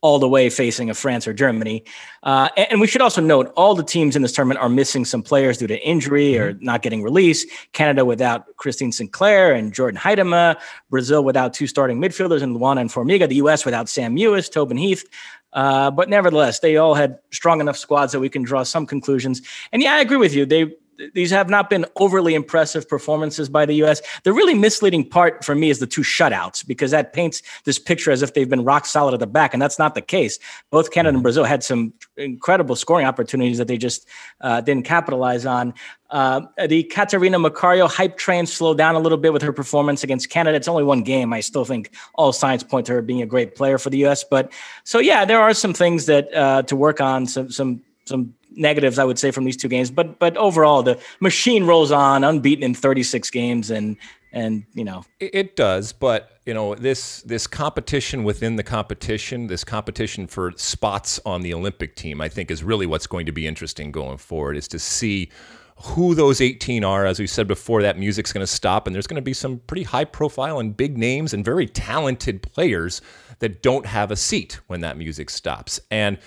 all 0.03 0.19
the 0.19 0.29
way 0.29 0.51
facing 0.51 0.91
a 0.91 0.95
France 0.95 1.29
or 1.29 1.33
Germany. 1.33 1.85
Uh, 2.25 2.49
and, 2.57 2.81
we 2.81 2.89
should 2.89 3.01
also 3.01 3.21
note 3.21 3.53
all 3.57 3.75
the 3.77 3.85
teams 3.85 4.17
in 4.17 4.23
this 4.23 4.33
tournament 4.33 4.59
are 4.61 4.69
missing 4.69 5.05
some 5.05 5.23
players 5.23 5.59
due 5.59 5.69
to 5.69 5.81
injury 5.87 6.37
or 6.37 6.53
mm-hmm. 6.53 6.65
not 6.65 6.83
getting 6.83 7.03
released. 7.03 7.49
Canada 7.73 8.05
without 8.05 8.57
Christine 8.57 8.91
Sinclair 8.91 9.55
and 9.55 9.73
Jordyn 9.73 9.97
Huitema. 9.97 10.61
Brazil 10.91 11.23
without 11.23 11.55
two 11.55 11.69
starting 11.69 12.01
midfielders 12.01 12.43
in 12.43 12.55
Luana 12.59 12.81
and 12.81 12.91
Formiga. 12.91 13.29
The 13.29 13.37
U.S. 13.37 13.65
without 13.65 13.89
Sam 13.89 14.17
Mewis, 14.17 14.51
Tobin 14.51 14.77
Heath. 14.77 15.05
Uh, 15.53 15.91
but 15.91 16.09
nevertheless, 16.09 16.61
they 16.61 16.77
all 16.77 16.95
had 16.95 17.19
strong 17.31 17.61
enough 17.61 17.77
squads 17.77 18.13
that 18.13 18.21
we 18.21 18.29
can 18.29 18.43
draw 18.43 18.63
some 18.63 18.87
conclusions. 18.87 19.43
And 19.73 19.83
yeah, 19.83 19.95
I 19.95 20.01
agree 20.01 20.17
with 20.17 20.35
you. 20.35 20.47
They 20.47 20.75
these 21.15 21.31
have 21.31 21.49
not 21.49 21.71
been 21.71 21.87
overly 21.97 22.35
impressive 22.35 22.89
performances 22.89 23.49
by 23.49 23.67
the 23.67 23.75
U.S. 23.77 24.03
The 24.25 24.33
really 24.33 24.55
misleading 24.55 25.09
part 25.09 25.45
for 25.45 25.55
me 25.55 25.71
is 25.71 25.79
the 25.79 25.87
two 25.87 26.03
shutouts 26.03 26.67
because 26.67 26.91
that 26.91 27.13
paints 27.13 27.43
this 27.65 27.79
picture 27.79 28.11
as 28.11 28.23
if 28.23 28.35
they've 28.35 28.49
been 28.49 28.65
rock 28.65 28.87
solid 28.87 29.15
at 29.15 29.21
the 29.21 29.27
back, 29.27 29.53
and 29.53 29.63
that's 29.63 29.79
not 29.79 29.95
the 29.95 30.03
case. 30.03 30.39
Both 30.71 30.91
Canada 30.91 31.15
and 31.15 31.23
Brazil 31.23 31.45
had 31.45 31.63
some 31.63 31.93
incredible 32.17 32.77
scoring 32.77 33.07
opportunities 33.07 33.59
that 33.59 33.69
they 33.69 33.79
just 33.79 34.07
uh, 34.41 34.61
didn't 34.61 34.85
capitalize 34.85 35.47
on. 35.47 35.75
Uh, 36.11 36.43
the 36.69 36.83
Catarina 36.85 37.39
Macario 37.39 37.91
hype 37.91 38.19
train 38.19 38.45
slowed 38.45 38.77
down 38.77 38.95
a 38.95 39.01
little 39.01 39.17
bit 39.17 39.33
with 39.33 39.41
her 39.41 39.53
performance 39.53 40.05
against 40.05 40.29
Canada. 40.29 40.57
It's 40.57 40.69
only 40.69 40.85
one 40.85 41.03
game. 41.03 41.33
I 41.33 41.41
still 41.41 41.65
think 41.65 41.91
all 42.17 42.35
signs 42.35 42.63
point 42.63 42.87
to 42.87 42.93
her 42.93 43.03
being 43.03 43.23
a 43.23 43.27
great 43.27 43.55
player 43.55 43.79
for 43.79 43.89
the 43.89 43.99
U.S. 43.99 44.23
But 44.23 44.53
so 44.85 44.99
yeah, 44.99 45.25
there 45.25 45.41
are 45.41 45.55
some 45.55 45.73
things 45.73 46.07
that 46.07 46.33
uh, 46.35 46.63
to 46.65 46.77
work 46.77 47.01
on. 47.01 47.27
Some 47.27 47.51
some 47.51 47.83
some 48.05 48.35
negatives 48.55 48.99
I 48.99 49.05
would 49.05 49.19
say 49.19 49.31
from 49.31 49.45
these 49.45 49.57
two 49.57 49.69
games, 49.69 49.91
but 49.91 50.19
but 50.19 50.37
overall 50.37 50.83
the 50.83 51.01
machine 51.21 51.65
rolls 51.65 51.91
on 51.91 52.25
unbeaten 52.25 52.65
in 52.65 52.75
36 52.75 53.31
games 53.31 53.71
and 53.71 53.97
and 54.33 54.65
you 54.75 54.85
know. 54.85 55.05
It, 55.21 55.57
does 55.57 55.93
but 55.93 56.39
you 56.47 56.55
know 56.55 56.75
this 56.75 57.23
this 57.23 57.47
competition 57.47 58.25
within 58.25 58.57
the 58.57 58.63
competition 58.63 59.47
this 59.47 59.65
competition 59.65 60.27
for 60.27 60.53
spots 60.57 61.21
on 61.27 61.43
the 61.43 61.53
olympic 61.53 61.95
team 61.95 62.21
i 62.21 62.29
think 62.29 62.51
is 62.51 62.65
really 62.65 62.87
what's 62.87 63.07
going 63.07 63.27
to 63.27 63.33
be 63.33 63.47
interesting 63.47 63.93
going 63.93 64.17
forward 64.17 64.57
is 64.57 64.67
to 64.69 64.79
see 64.79 65.31
who 65.83 66.15
those 66.15 66.41
18 66.41 66.85
are. 66.85 67.07
As 67.07 67.19
we 67.19 67.27
said 67.27 67.49
before 67.49 67.83
that 67.83 67.99
music's 67.99 68.33
going 68.33 68.43
to 68.43 68.53
stop 68.53 68.87
and 68.87 68.95
there's 68.95 69.07
going 69.07 69.17
to 69.17 69.23
be 69.23 69.35
some 69.35 69.59
pretty 69.67 69.83
high 69.83 70.05
profile 70.05 70.61
and 70.61 70.77
big 70.77 70.97
names 70.97 71.35
and 71.35 71.45
very 71.45 71.67
talented 71.67 72.43
players 72.43 73.01
that 73.41 73.63
don't 73.63 73.87
have 73.87 74.11
a 74.11 74.17
seat 74.17 74.61
when 74.69 74.81
that 74.81 74.97
music 74.97 75.31
stops. 75.31 75.81
And 75.91 76.19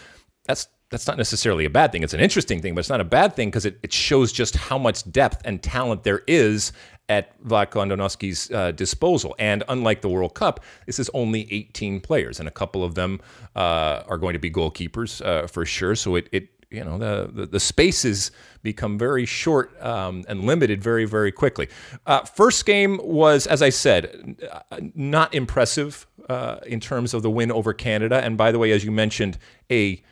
that's 0.45 0.67
that's 0.91 1.07
not 1.07 1.17
necessarily 1.17 1.65
a 1.65 1.69
bad 1.69 1.91
thing. 1.91 2.03
It's 2.03 2.13
an 2.13 2.19
interesting 2.19 2.61
thing, 2.61 2.75
but 2.75 2.79
it's 2.79 2.89
not 2.89 3.01
a 3.01 3.05
bad 3.05 3.35
thing 3.35 3.49
because 3.49 3.65
it, 3.65 3.79
it 3.81 3.91
shows 3.91 4.31
just 4.31 4.55
how 4.55 4.77
much 4.77 5.09
depth 5.11 5.41
and 5.43 5.61
talent 5.61 6.03
there 6.03 6.21
is 6.27 6.71
at 7.09 7.41
Vlatko 7.43 7.85
Andonovski's 7.85 8.51
uh, 8.51 8.71
disposal. 8.71 9.35
And 9.39 9.63
unlike 9.67 10.01
the 10.01 10.09
World 10.09 10.35
Cup, 10.35 10.63
this 10.85 10.99
is 10.99 11.09
only 11.13 11.51
18 11.51 12.01
players, 12.01 12.39
and 12.39 12.47
a 12.47 12.51
couple 12.51 12.83
of 12.83 12.95
them 12.95 13.19
uh, 13.55 14.03
are 14.07 14.17
going 14.17 14.33
to 14.33 14.39
be 14.39 14.51
goalkeepers 14.51 15.25
uh, 15.25 15.47
for 15.47 15.65
sure. 15.65 15.95
So 15.95 16.15
it, 16.15 16.29
it 16.31 16.49
you 16.71 16.83
know 16.83 16.97
the, 16.97 17.29
the, 17.31 17.45
the 17.45 17.59
spaces 17.59 18.31
become 18.63 18.97
very 18.97 19.25
short 19.25 19.79
um, 19.83 20.23
and 20.27 20.45
limited 20.45 20.83
very 20.83 21.05
very 21.05 21.31
quickly. 21.31 21.69
Uh, 22.05 22.21
first 22.21 22.65
game 22.65 22.99
was, 23.03 23.47
as 23.47 23.61
I 23.61 23.69
said, 23.69 24.37
not 24.95 25.33
impressive 25.33 26.07
uh, 26.29 26.57
in 26.65 26.79
terms 26.79 27.13
of 27.13 27.21
the 27.21 27.29
win 27.29 27.51
over 27.51 27.73
Canada. 27.73 28.23
And 28.23 28.37
by 28.37 28.51
the 28.51 28.59
way, 28.59 28.71
as 28.71 28.83
you 28.83 28.91
mentioned, 28.91 29.37
a 29.71 30.03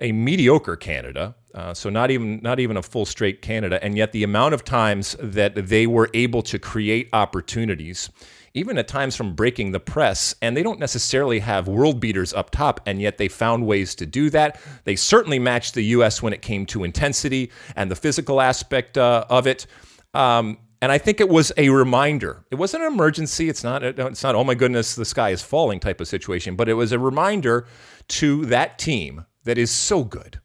a 0.00 0.12
mediocre 0.12 0.76
Canada, 0.76 1.34
uh, 1.54 1.74
so 1.74 1.90
not 1.90 2.10
even 2.10 2.40
not 2.42 2.60
even 2.60 2.76
a 2.76 2.82
full 2.82 3.06
straight 3.06 3.42
Canada, 3.42 3.82
and 3.82 3.96
yet 3.96 4.12
the 4.12 4.22
amount 4.22 4.54
of 4.54 4.64
times 4.64 5.16
that 5.20 5.68
they 5.68 5.86
were 5.86 6.10
able 6.14 6.42
to 6.42 6.58
create 6.58 7.08
opportunities, 7.12 8.10
even 8.54 8.78
at 8.78 8.86
times 8.86 9.16
from 9.16 9.34
breaking 9.34 9.72
the 9.72 9.80
press, 9.80 10.34
and 10.40 10.56
they 10.56 10.62
don't 10.62 10.78
necessarily 10.78 11.40
have 11.40 11.66
world 11.66 12.00
beaters 12.00 12.32
up 12.32 12.50
top, 12.50 12.80
and 12.86 13.00
yet 13.00 13.18
they 13.18 13.28
found 13.28 13.66
ways 13.66 13.94
to 13.94 14.06
do 14.06 14.30
that. 14.30 14.60
They 14.84 14.96
certainly 14.96 15.38
matched 15.38 15.74
the 15.74 15.82
U.S. 15.82 16.22
when 16.22 16.32
it 16.32 16.42
came 16.42 16.66
to 16.66 16.84
intensity 16.84 17.50
and 17.74 17.90
the 17.90 17.96
physical 17.96 18.40
aspect 18.40 18.96
uh, 18.98 19.24
of 19.28 19.46
it. 19.46 19.66
Um, 20.14 20.58
and 20.80 20.92
I 20.92 20.98
think 20.98 21.20
it 21.20 21.28
was 21.28 21.52
a 21.56 21.70
reminder. 21.70 22.44
It 22.50 22.54
wasn't 22.54 22.84
an 22.84 22.92
emergency. 22.92 23.48
It's 23.48 23.64
not. 23.64 23.82
It's 23.82 24.22
not. 24.22 24.34
Oh 24.34 24.44
my 24.44 24.54
goodness, 24.54 24.94
the 24.94 25.04
sky 25.04 25.30
is 25.30 25.42
falling 25.42 25.80
type 25.80 26.00
of 26.00 26.06
situation. 26.06 26.54
But 26.54 26.68
it 26.68 26.74
was 26.74 26.92
a 26.92 26.98
reminder 26.98 27.66
to 28.08 28.46
that 28.46 28.78
team 28.78 29.26
that 29.48 29.56
is 29.56 29.70
so 29.70 30.04
good 30.04 30.40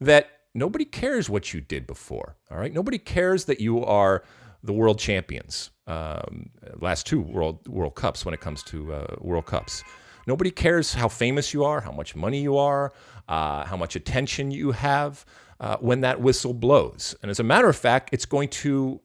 that 0.00 0.28
nobody 0.54 0.84
cares 0.84 1.30
what 1.30 1.54
you 1.54 1.60
did 1.60 1.86
before. 1.86 2.36
All 2.50 2.58
right, 2.58 2.74
nobody 2.74 2.98
cares 2.98 3.44
that 3.44 3.60
you 3.60 3.84
are 3.84 4.24
the 4.64 4.72
world 4.72 4.98
champions. 4.98 5.70
Um, 5.86 6.50
last 6.80 7.06
two 7.06 7.20
world 7.20 7.68
World 7.68 7.94
Cups 7.94 8.24
when 8.24 8.34
it 8.34 8.40
comes 8.40 8.64
to 8.64 8.92
uh, 8.92 9.14
World 9.20 9.46
Cups. 9.46 9.84
Nobody 10.26 10.50
cares 10.50 10.94
how 10.94 11.06
famous 11.06 11.54
you 11.54 11.62
are, 11.62 11.80
how 11.80 11.92
much 11.92 12.16
money 12.16 12.42
you 12.42 12.56
are, 12.56 12.92
uh, 13.28 13.64
how 13.66 13.76
much 13.76 13.94
attention 13.94 14.50
you 14.50 14.72
have 14.72 15.24
uh, 15.60 15.76
when 15.78 16.00
that 16.00 16.20
whistle 16.20 16.52
blows. 16.52 17.14
And 17.22 17.30
as 17.30 17.38
a 17.38 17.44
matter 17.44 17.68
of 17.68 17.76
fact, 17.76 18.10
it's 18.10 18.26
going 18.26 18.48
to, 18.48 19.00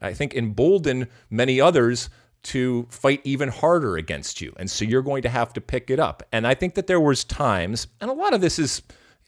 I 0.00 0.14
think, 0.14 0.34
embolden 0.34 1.08
many 1.28 1.60
others 1.60 2.08
to 2.46 2.86
fight 2.90 3.20
even 3.24 3.48
harder 3.48 3.96
against 3.96 4.40
you. 4.40 4.54
And 4.56 4.70
so 4.70 4.84
you're 4.84 5.02
going 5.02 5.22
to 5.22 5.28
have 5.28 5.52
to 5.54 5.60
pick 5.60 5.90
it 5.90 5.98
up. 5.98 6.22
And 6.30 6.46
I 6.46 6.54
think 6.54 6.74
that 6.74 6.86
there 6.86 7.00
was 7.00 7.24
times, 7.24 7.88
and 8.00 8.08
a 8.08 8.14
lot 8.14 8.34
of 8.34 8.40
this 8.40 8.58
is 8.58 8.82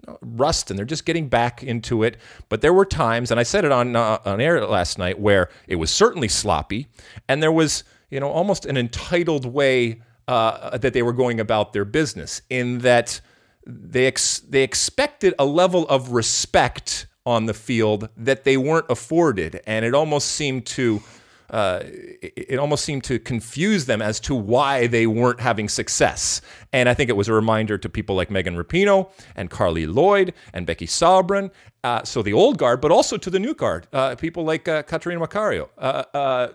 you 0.07 0.13
know, 0.13 0.19
rust 0.23 0.71
and 0.71 0.79
they're 0.79 0.87
just 0.87 1.05
getting 1.05 1.29
back 1.29 1.63
into 1.65 2.05
it. 2.05 2.17
But 2.49 2.61
there 2.61 2.73
were 2.73 2.85
times, 2.85 3.33
and 3.33 3.41
I 3.41 3.43
said 3.43 3.65
it 3.65 3.73
on, 3.73 3.97
uh, 3.97 4.21
on 4.25 4.41
air 4.41 4.65
last 4.65 4.99
night, 4.99 5.19
where 5.19 5.51
it 5.67 5.77
was 5.77 5.91
certainly 5.91 6.29
sloppy 6.29 6.87
and 7.29 7.43
there 7.43 7.51
was, 7.51 7.83
you 8.09 8.21
know, 8.21 8.29
almost 8.29 8.65
an 8.67 8.77
entitled 8.77 9.45
way 9.45 10.01
uh, 10.29 10.79
that 10.79 10.93
they 10.93 11.03
were 11.03 11.13
going 11.13 11.41
about 11.41 11.73
their 11.73 11.85
business 11.85 12.43
in 12.49 12.79
that 12.79 13.21
they, 13.67 14.07
ex- 14.07 14.41
they 14.41 14.63
expected 14.63 15.35
a 15.41 15.45
level 15.45 15.89
of 15.89 16.11
respect 16.13 17.07
on 17.27 17.47
the 17.47 17.55
field 17.55 18.09
that 18.17 18.45
they 18.45 18.57
weren't 18.57 18.87
afforded. 18.89 19.61
And 19.67 19.85
it 19.85 19.95
almost 19.95 20.29
seemed 20.29 20.67
to 20.67 21.03
uh, 21.51 21.81
it, 21.85 22.33
it, 22.51 22.59
almost 22.59 22.85
seemed 22.85 23.05
to 23.05 23.19
confuse 23.19 23.87
them 23.87 24.03
as 24.03 24.21
to 24.21 24.35
why 24.35 24.87
they 24.87 25.07
weren't 25.07 25.41
having 25.41 25.69
success. 25.69 26.41
And 26.73 26.89
I 26.89 26.95
think 26.95 27.09
it 27.09 27.17
was 27.17 27.29
a 27.29 27.33
reminder 27.33 27.79
to 27.79 27.89
people 27.89 28.17
like 28.17 28.31
Megan 28.31 28.57
Rapinoe 28.57 29.11
and 29.35 29.51
Carli 29.51 29.87
Lloyd 29.87 30.35
and 30.53 30.67
Becky 30.67 30.87
Sauerbrunn, 30.87 31.51
uh, 31.85 32.03
so 32.05 32.23
the 32.23 32.33
old 32.33 32.59
guard, 32.59 32.81
but 32.81 32.91
also 32.91 33.17
to 33.17 33.31
the 33.31 33.39
new 33.39 33.55
guard, 33.55 33.87
uh, 33.93 34.15
people 34.17 34.45
like 34.45 34.69
uh, 34.69 34.83
Catarina 34.83 35.27
Macario, 35.27 35.69
uh, 35.79 36.49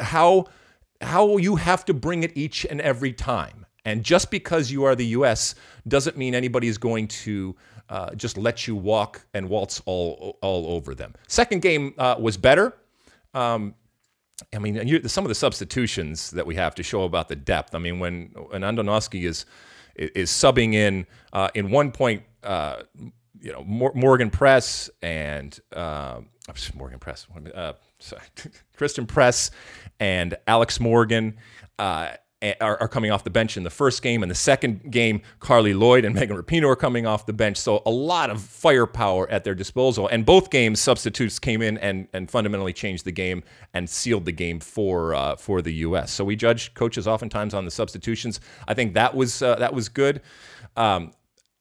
how 0.00 0.46
how 1.00 1.36
you 1.36 1.56
have 1.56 1.84
to 1.84 1.94
bring 1.94 2.24
it 2.24 2.36
each 2.36 2.66
and 2.66 2.80
every 2.80 3.12
time. 3.12 3.64
And 3.84 4.02
just 4.02 4.30
because 4.30 4.70
you 4.70 4.84
are 4.84 4.94
the 4.94 5.06
U.S. 5.06 5.54
doesn't 5.86 6.16
mean 6.16 6.34
anybody 6.34 6.68
is 6.68 6.76
going 6.76 7.08
to 7.08 7.56
uh, 7.88 8.14
just 8.14 8.36
let 8.36 8.66
you 8.66 8.76
walk 8.76 9.26
and 9.32 9.48
waltz 9.48 9.80
all 9.86 10.38
all 10.42 10.66
over 10.66 10.94
them. 10.94 11.14
Second 11.28 11.62
game 11.62 11.94
uh, 11.96 12.16
was 12.18 12.36
better. 12.36 12.76
Um, 13.32 13.74
I 14.54 14.58
mean, 14.58 14.86
you, 14.86 15.06
some 15.08 15.24
of 15.24 15.28
the 15.28 15.34
substitutions 15.34 16.30
that 16.30 16.46
we 16.46 16.54
have 16.54 16.74
to 16.76 16.82
show 16.82 17.02
about 17.02 17.28
the 17.28 17.36
depth. 17.36 17.74
I 17.74 17.78
mean, 17.78 17.98
when 17.98 18.28
Andonovski 18.52 19.24
is 19.24 19.44
is 19.94 20.30
subbing 20.30 20.74
in 20.74 21.06
uh, 21.32 21.48
in 21.54 21.70
one 21.70 21.90
point, 21.90 22.22
uh, 22.44 22.82
you 23.40 23.52
know, 23.52 23.64
Morgan 23.64 24.30
Press 24.30 24.90
and 25.02 25.58
uh, 25.72 26.20
Morgan 26.74 26.98
Press, 26.98 27.26
uh, 27.54 27.72
sorry, 27.98 28.22
Christen 28.76 29.06
Press 29.06 29.50
and 29.98 30.36
Alex 30.46 30.78
Morgan 30.78 31.36
uh, 31.78 32.12
are, 32.60 32.80
are, 32.80 32.88
coming 32.88 33.10
off 33.10 33.24
the 33.24 33.30
bench 33.30 33.56
in 33.56 33.64
the 33.64 33.70
first 33.70 34.00
game. 34.00 34.22
In 34.22 34.28
the 34.28 34.34
second 34.34 34.92
game, 34.92 35.22
Carli 35.40 35.74
Lloyd 35.74 36.04
and 36.04 36.14
Megan 36.14 36.36
Rapinoe 36.36 36.68
are 36.68 36.76
coming 36.76 37.04
off 37.04 37.26
the 37.26 37.32
bench. 37.32 37.56
So 37.56 37.82
a 37.84 37.90
lot 37.90 38.30
of 38.30 38.40
firepower 38.40 39.28
at 39.28 39.42
their 39.42 39.54
disposal. 39.54 40.06
And 40.08 40.24
both 40.24 40.50
games, 40.50 40.80
substitutes 40.80 41.38
came 41.38 41.62
in 41.62 41.78
and, 41.78 42.06
and 42.12 42.30
fundamentally 42.30 42.72
changed 42.72 43.04
the 43.04 43.12
game 43.12 43.42
and 43.74 43.90
sealed 43.90 44.24
the 44.24 44.32
game 44.32 44.60
for 44.60 45.14
uh, 45.14 45.36
for 45.36 45.60
the 45.62 45.72
U.S. 45.74 46.12
So 46.12 46.24
we 46.24 46.36
judge 46.36 46.74
coaches 46.74 47.08
oftentimes 47.08 47.54
on 47.54 47.64
the 47.64 47.70
substitutions. 47.70 48.40
I 48.68 48.74
think 48.74 48.94
that 48.94 49.14
was 49.14 49.42
uh, 49.42 49.56
that 49.56 49.74
was 49.74 49.88
good. 49.88 50.20
Um, 50.76 51.12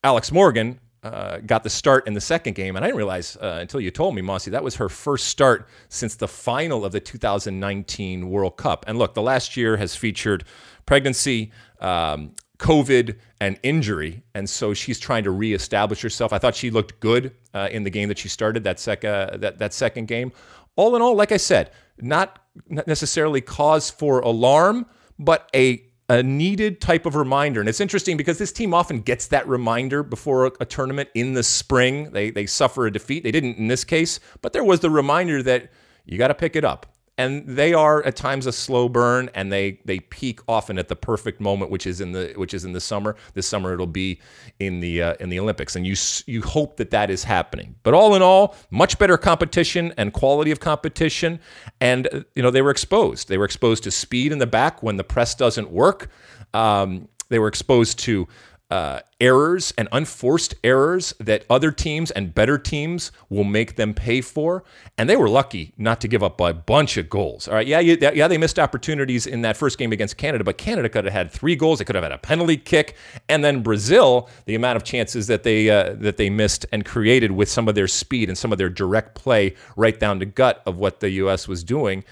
Alex 0.04 0.32
Morgan 0.32 0.80
uh, 1.04 1.38
got 1.40 1.64
the 1.64 1.70
start 1.70 2.08
in 2.08 2.14
the 2.14 2.22
second 2.22 2.56
game, 2.56 2.76
and 2.76 2.84
I 2.84 2.88
didn't 2.88 2.98
realize 2.98 3.38
uh, 3.38 3.60
until 3.62 3.80
you 3.80 3.92
told 3.92 4.16
me, 4.16 4.22
Mosse, 4.22 4.46
that 4.46 4.64
was 4.64 4.76
her 4.76 4.90
first 4.90 5.28
start 5.28 5.68
since 5.90 6.16
the 6.16 6.28
final 6.28 6.84
of 6.84 6.92
the 6.92 7.00
2019 7.00 8.30
World 8.30 8.58
Cup. 8.58 8.86
And 8.88 8.98
look, 8.98 9.14
the 9.14 9.22
last 9.22 9.56
year 9.56 9.78
has 9.78 9.96
featured 9.96 10.44
pregnancy, 10.86 11.52
um, 11.80 12.34
COVID 12.60 13.18
and 13.40 13.60
injury, 13.62 14.24
and 14.34 14.50
so 14.50 14.74
she's 14.74 15.00
trying 15.00 15.24
to 15.26 15.32
reestablish 15.32 16.02
herself. 16.02 16.34
I 16.34 16.40
thought 16.40 16.56
she 16.56 16.72
looked 16.72 17.00
good 17.00 17.36
uh, 17.54 17.70
in 17.72 17.84
the 17.84 17.92
game 17.92 18.10
that 18.10 18.18
she 18.18 18.30
started 18.30 18.64
that 18.64 18.80
second 18.80 19.10
uh, 19.10 19.38
that 19.38 19.60
that 19.60 19.74
second 19.74 20.08
game. 20.08 20.32
All 20.76 20.96
in 20.96 21.02
all, 21.02 21.16
like 21.16 21.32
I 21.32 21.38
said, 21.38 21.72
not 22.00 22.40
necessarily 22.68 23.42
cause 23.42 23.90
for 23.90 24.20
alarm, 24.20 24.88
but 25.20 25.50
a 25.56 25.87
a 26.10 26.24
needed 26.24 26.80
type 26.80 27.06
of 27.06 27.16
reminder. 27.16 27.60
And 27.60 27.68
it's 27.68 27.82
interesting 27.82 28.18
because 28.18 28.38
this 28.38 28.52
team 28.52 28.74
often 28.74 29.02
gets 29.02 29.28
that 29.28 29.48
reminder 29.48 30.04
before 30.04 30.48
a, 30.48 30.52
a, 30.62 30.66
tournament 30.66 31.10
in 31.14 31.34
the 31.34 31.44
spring. 31.44 32.12
They 32.12 32.30
they 32.30 32.46
suffer 32.46 32.86
a 32.86 32.92
defeat. 32.92 33.24
They 33.24 33.32
didn't 33.32 33.58
in 33.58 33.68
this 33.68 33.84
case, 33.84 34.20
but 34.42 34.54
there 34.54 34.64
was 34.64 34.80
the 34.80 34.90
reminder 34.90 35.44
that 35.44 35.72
you 36.06 36.18
got 36.18 36.30
to 36.30 36.34
pick 36.34 36.56
it 36.56 36.64
up 36.64 36.86
and 37.18 37.48
they 37.48 37.74
are 37.74 38.04
at 38.04 38.16
times 38.16 38.46
a 38.46 38.52
slow 38.52 38.88
burn 38.88 39.30
and 39.34 39.52
they 39.52 39.80
they 39.86 40.00
peak 40.00 40.40
often 40.48 40.78
at 40.78 40.88
the 40.88 40.96
perfect 40.96 41.42
moment 41.42 41.72
which 41.72 41.88
is 41.88 42.00
in 42.00 42.12
the 42.12 42.34
which 42.36 42.54
is 42.54 42.64
in 42.64 42.74
the 42.74 42.80
summer. 42.80 43.16
This 43.34 43.48
summer 43.48 43.74
it'll 43.74 43.88
be 43.88 44.20
in 44.60 44.80
the 44.80 45.02
uh, 45.02 45.14
in 45.20 45.30
the 45.30 45.40
olympics. 45.40 45.76
And 45.76 45.86
you 45.86 45.96
you 46.26 46.42
hope 46.42 46.78
that 46.78 46.92
that 46.92 47.10
is 47.10 47.24
happening. 47.24 47.76
But 47.84 47.94
all 47.94 48.16
in 48.16 48.22
all 48.22 48.56
much 48.70 49.00
better 49.00 49.18
competition 49.18 49.94
and 49.98 50.14
quality 50.14 50.52
of 50.52 50.60
competition. 50.60 51.40
And 51.82 52.08
uh, 52.14 52.22
you 52.36 52.44
know 52.44 52.52
they 52.52 52.62
were 52.62 52.72
exposed. 52.72 53.30
They 53.30 53.38
were 53.38 53.46
exposed 53.46 53.84
to 53.84 53.92
speed 53.92 54.32
in 54.32 54.38
the 54.38 54.48
back 54.48 54.84
when 54.84 54.98
the 54.98 55.04
press 55.04 55.34
doesn't 55.34 55.72
work. 55.72 56.10
Um, 56.54 57.08
they 57.30 57.40
were 57.40 57.48
exposed 57.48 58.00
to 58.00 58.28
uh, 58.70 59.00
errors 59.22 59.74
and 59.78 59.88
unforced 59.94 60.54
errors 60.64 61.14
that 61.20 61.46
other 61.50 61.72
teams 61.72 62.12
and 62.12 62.36
better 62.36 62.58
teams 62.58 63.12
will 63.30 63.46
make 63.46 63.78
them 63.78 63.94
pay 63.94 64.20
for. 64.20 64.64
And 64.98 65.10
they 65.10 65.16
were 65.16 65.30
lucky 65.30 65.74
not 65.78 66.02
to 66.02 66.08
give 66.08 66.22
up 66.22 66.42
a 66.42 66.54
bunch 66.54 66.98
of 66.98 67.10
goals. 67.10 67.48
All 67.48 67.54
right, 67.54 67.66
yeah, 67.66 67.80
you, 67.80 67.98
yeah, 68.02 68.28
they 68.28 68.38
missed 68.38 68.60
opportunities 68.60 69.26
in 69.26 69.42
that 69.44 69.56
first 69.56 69.78
game 69.78 69.94
against 69.94 70.18
Canada, 70.18 70.44
but 70.44 70.58
Canada 70.58 70.90
could 70.90 71.06
have 71.06 71.14
had 71.14 71.32
three 71.32 71.56
goals. 71.56 71.80
They 71.80 71.86
could 71.86 71.96
have 71.96 72.04
had 72.04 72.12
a 72.12 72.18
penalty 72.18 72.58
kick, 72.58 72.96
and 73.30 73.44
then 73.44 73.64
Brazil, 73.64 74.30
the 74.46 74.56
amount 74.56 74.76
of 74.76 74.84
chances 74.84 75.28
that 75.28 75.44
they 75.44 75.70
uh, 75.70 75.96
that 76.00 76.18
they 76.18 76.30
missed 76.30 76.66
and 76.72 76.84
created 76.84 77.32
with 77.32 77.50
some 77.50 77.70
of 77.70 77.76
their 77.76 77.88
speed 77.88 78.28
and 78.28 78.38
some 78.38 78.52
of 78.52 78.58
their 78.58 78.70
direct 78.70 79.16
play 79.16 79.56
right 79.78 79.98
down 80.00 80.20
the 80.20 80.26
gut 80.26 80.62
of 80.66 80.78
what 80.78 81.00
the 81.00 81.10
U.S. 81.12 81.48
was 81.48 81.64
doing. 81.64 82.04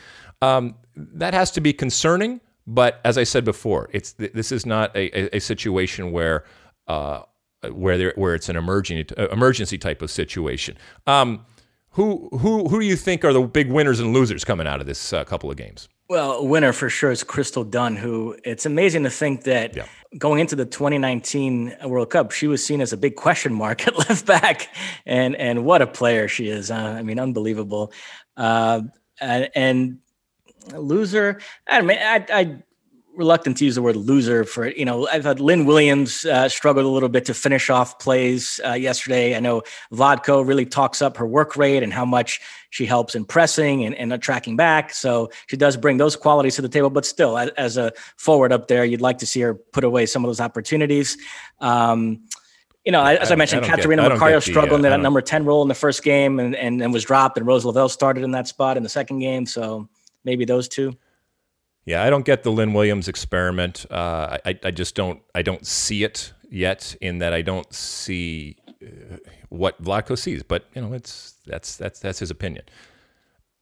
Um, 0.41 0.75
that 0.95 1.33
has 1.33 1.51
to 1.51 1.61
be 1.61 1.73
concerning. 1.73 2.39
But 2.67 2.99
as 3.03 3.17
I 3.17 3.23
said 3.23 3.45
before, 3.45 3.89
it's 3.93 4.13
this 4.13 4.51
is 4.51 4.65
not 4.65 4.95
a, 4.95 5.35
a, 5.35 5.37
a 5.37 5.39
situation 5.39 6.11
where 6.11 6.43
uh, 6.87 7.21
where 7.71 7.97
there, 7.97 8.13
where 8.15 8.35
it's 8.35 8.49
an 8.49 8.55
emergency 8.55 9.15
uh, 9.17 9.27
emergency 9.29 9.77
type 9.77 10.01
of 10.01 10.09
situation. 10.09 10.77
Um, 11.05 11.45
who 11.91 12.29
who 12.39 12.67
who 12.67 12.79
do 12.79 12.85
you 12.85 12.95
think 12.95 13.23
are 13.23 13.33
the 13.33 13.41
big 13.41 13.71
winners 13.71 13.99
and 13.99 14.13
losers 14.13 14.43
coming 14.43 14.67
out 14.67 14.81
of 14.81 14.87
this 14.87 15.13
uh, 15.13 15.23
couple 15.23 15.49
of 15.49 15.57
games? 15.57 15.87
Well, 16.07 16.33
a 16.33 16.43
winner 16.43 16.71
for 16.71 16.87
sure 16.89 17.09
is 17.09 17.23
Crystal 17.23 17.63
Dunn, 17.63 17.95
who 17.95 18.37
it's 18.43 18.65
amazing 18.65 19.03
to 19.03 19.09
think 19.09 19.43
that 19.45 19.75
yeah. 19.75 19.85
going 20.17 20.39
into 20.39 20.55
the 20.55 20.65
2019 20.65 21.77
World 21.85 22.11
Cup, 22.11 22.31
she 22.31 22.45
was 22.45 22.63
seen 22.63 22.79
as 22.79 22.93
a 22.93 22.97
big 22.97 23.15
question 23.15 23.53
mark 23.53 23.87
at 23.87 23.97
left 24.09 24.25
back, 24.25 24.69
and 25.05 25.35
and 25.35 25.65
what 25.65 25.81
a 25.81 25.87
player 25.87 26.27
she 26.27 26.47
is! 26.47 26.69
Uh, 26.69 26.75
I 26.75 27.01
mean, 27.01 27.19
unbelievable. 27.19 27.91
Uh, 28.37 28.81
and, 29.21 29.49
and 29.55 29.99
loser. 30.73 31.39
I 31.67 31.81
mean, 31.81 31.97
I, 31.99 32.25
I 32.29 32.63
reluctant 33.15 33.57
to 33.57 33.65
use 33.65 33.75
the 33.75 33.81
word 33.81 33.95
loser 33.95 34.43
for 34.43 34.65
it. 34.65 34.77
you 34.77 34.85
know 34.85 35.07
i 35.07 35.21
thought 35.21 35.39
lynn 35.39 35.65
williams 35.65 36.25
uh, 36.25 36.49
struggled 36.49 36.85
a 36.85 36.89
little 36.89 37.09
bit 37.09 37.25
to 37.25 37.33
finish 37.33 37.69
off 37.69 37.97
plays 37.99 38.59
uh, 38.65 38.73
yesterday 38.73 39.35
i 39.35 39.39
know 39.39 39.61
vlatko 39.91 40.45
really 40.45 40.65
talks 40.65 41.01
up 41.01 41.17
her 41.17 41.25
work 41.25 41.55
rate 41.55 41.81
and 41.81 41.93
how 41.93 42.05
much 42.05 42.41
she 42.69 42.85
helps 42.85 43.15
in 43.15 43.23
pressing 43.23 43.85
and, 43.85 43.95
and 43.95 44.21
tracking 44.21 44.55
back 44.55 44.93
so 44.93 45.29
she 45.47 45.55
does 45.55 45.77
bring 45.77 45.97
those 45.97 46.15
qualities 46.15 46.55
to 46.55 46.61
the 46.61 46.69
table 46.69 46.89
but 46.89 47.05
still 47.05 47.37
as, 47.37 47.49
as, 47.51 47.77
a 47.77 47.91
forward 48.17 48.51
up 48.51 48.67
there 48.67 48.83
you'd 48.83 49.01
like 49.01 49.17
to 49.17 49.25
see 49.25 49.41
her 49.41 49.53
put 49.53 49.83
away 49.83 50.05
some 50.05 50.23
of 50.23 50.27
those 50.27 50.41
opportunities 50.41 51.17
um, 51.61 52.21
you 52.83 52.91
know, 52.91 53.03
as 53.03 53.31
I, 53.31 53.33
I 53.33 53.35
mentioned, 53.35 53.65
Catarina 53.65 54.07
Macario 54.07 54.39
struggled 54.43 54.85
in 54.85 54.91
that 54.91 54.99
number 54.99 55.19
10 55.19 55.43
role 55.43 55.63
in 55.63 55.67
the 55.67 55.73
first 55.73 56.03
game 56.03 56.39
and, 56.39 56.55
and, 56.55 56.83
and 56.83 56.93
was 56.93 57.03
dropped, 57.03 57.35
and 57.35 57.47
Rose 57.47 57.65
Lavelle 57.65 57.89
started 57.89 58.23
in 58.23 58.29
that 58.31 58.47
spot 58.47 58.77
in 58.77 58.83
the 58.83 58.89
second 58.89 59.17
game. 59.17 59.47
So 59.47 59.89
maybe 60.25 60.45
those 60.45 60.67
two. 60.67 60.97
Yeah, 61.85 62.03
I 62.03 62.09
don't 62.09 62.25
get 62.25 62.43
the 62.43 62.51
Lynn 62.51 62.73
Williams 62.73 63.07
experiment. 63.07 63.85
Uh, 63.89 64.37
I, 64.45 64.59
I 64.63 64.71
just 64.71 64.95
don't. 64.95 65.21
I 65.35 65.43
don't 65.43 65.65
see 65.65 66.03
it 66.03 66.33
yet. 66.49 66.95
In 66.99 67.19
that 67.19 67.31
I 67.31 67.41
don't 67.41 67.71
see 67.73 68.57
uh, 68.81 69.17
what 69.49 69.81
Vlatko 69.81 70.17
sees. 70.17 70.41
But 70.43 70.65
you 70.73 70.81
know, 70.81 70.93
it's 70.93 71.35
that's 71.45 71.77
that's 71.77 71.99
that's 71.99 72.19
his 72.19 72.31
opinion. 72.31 72.65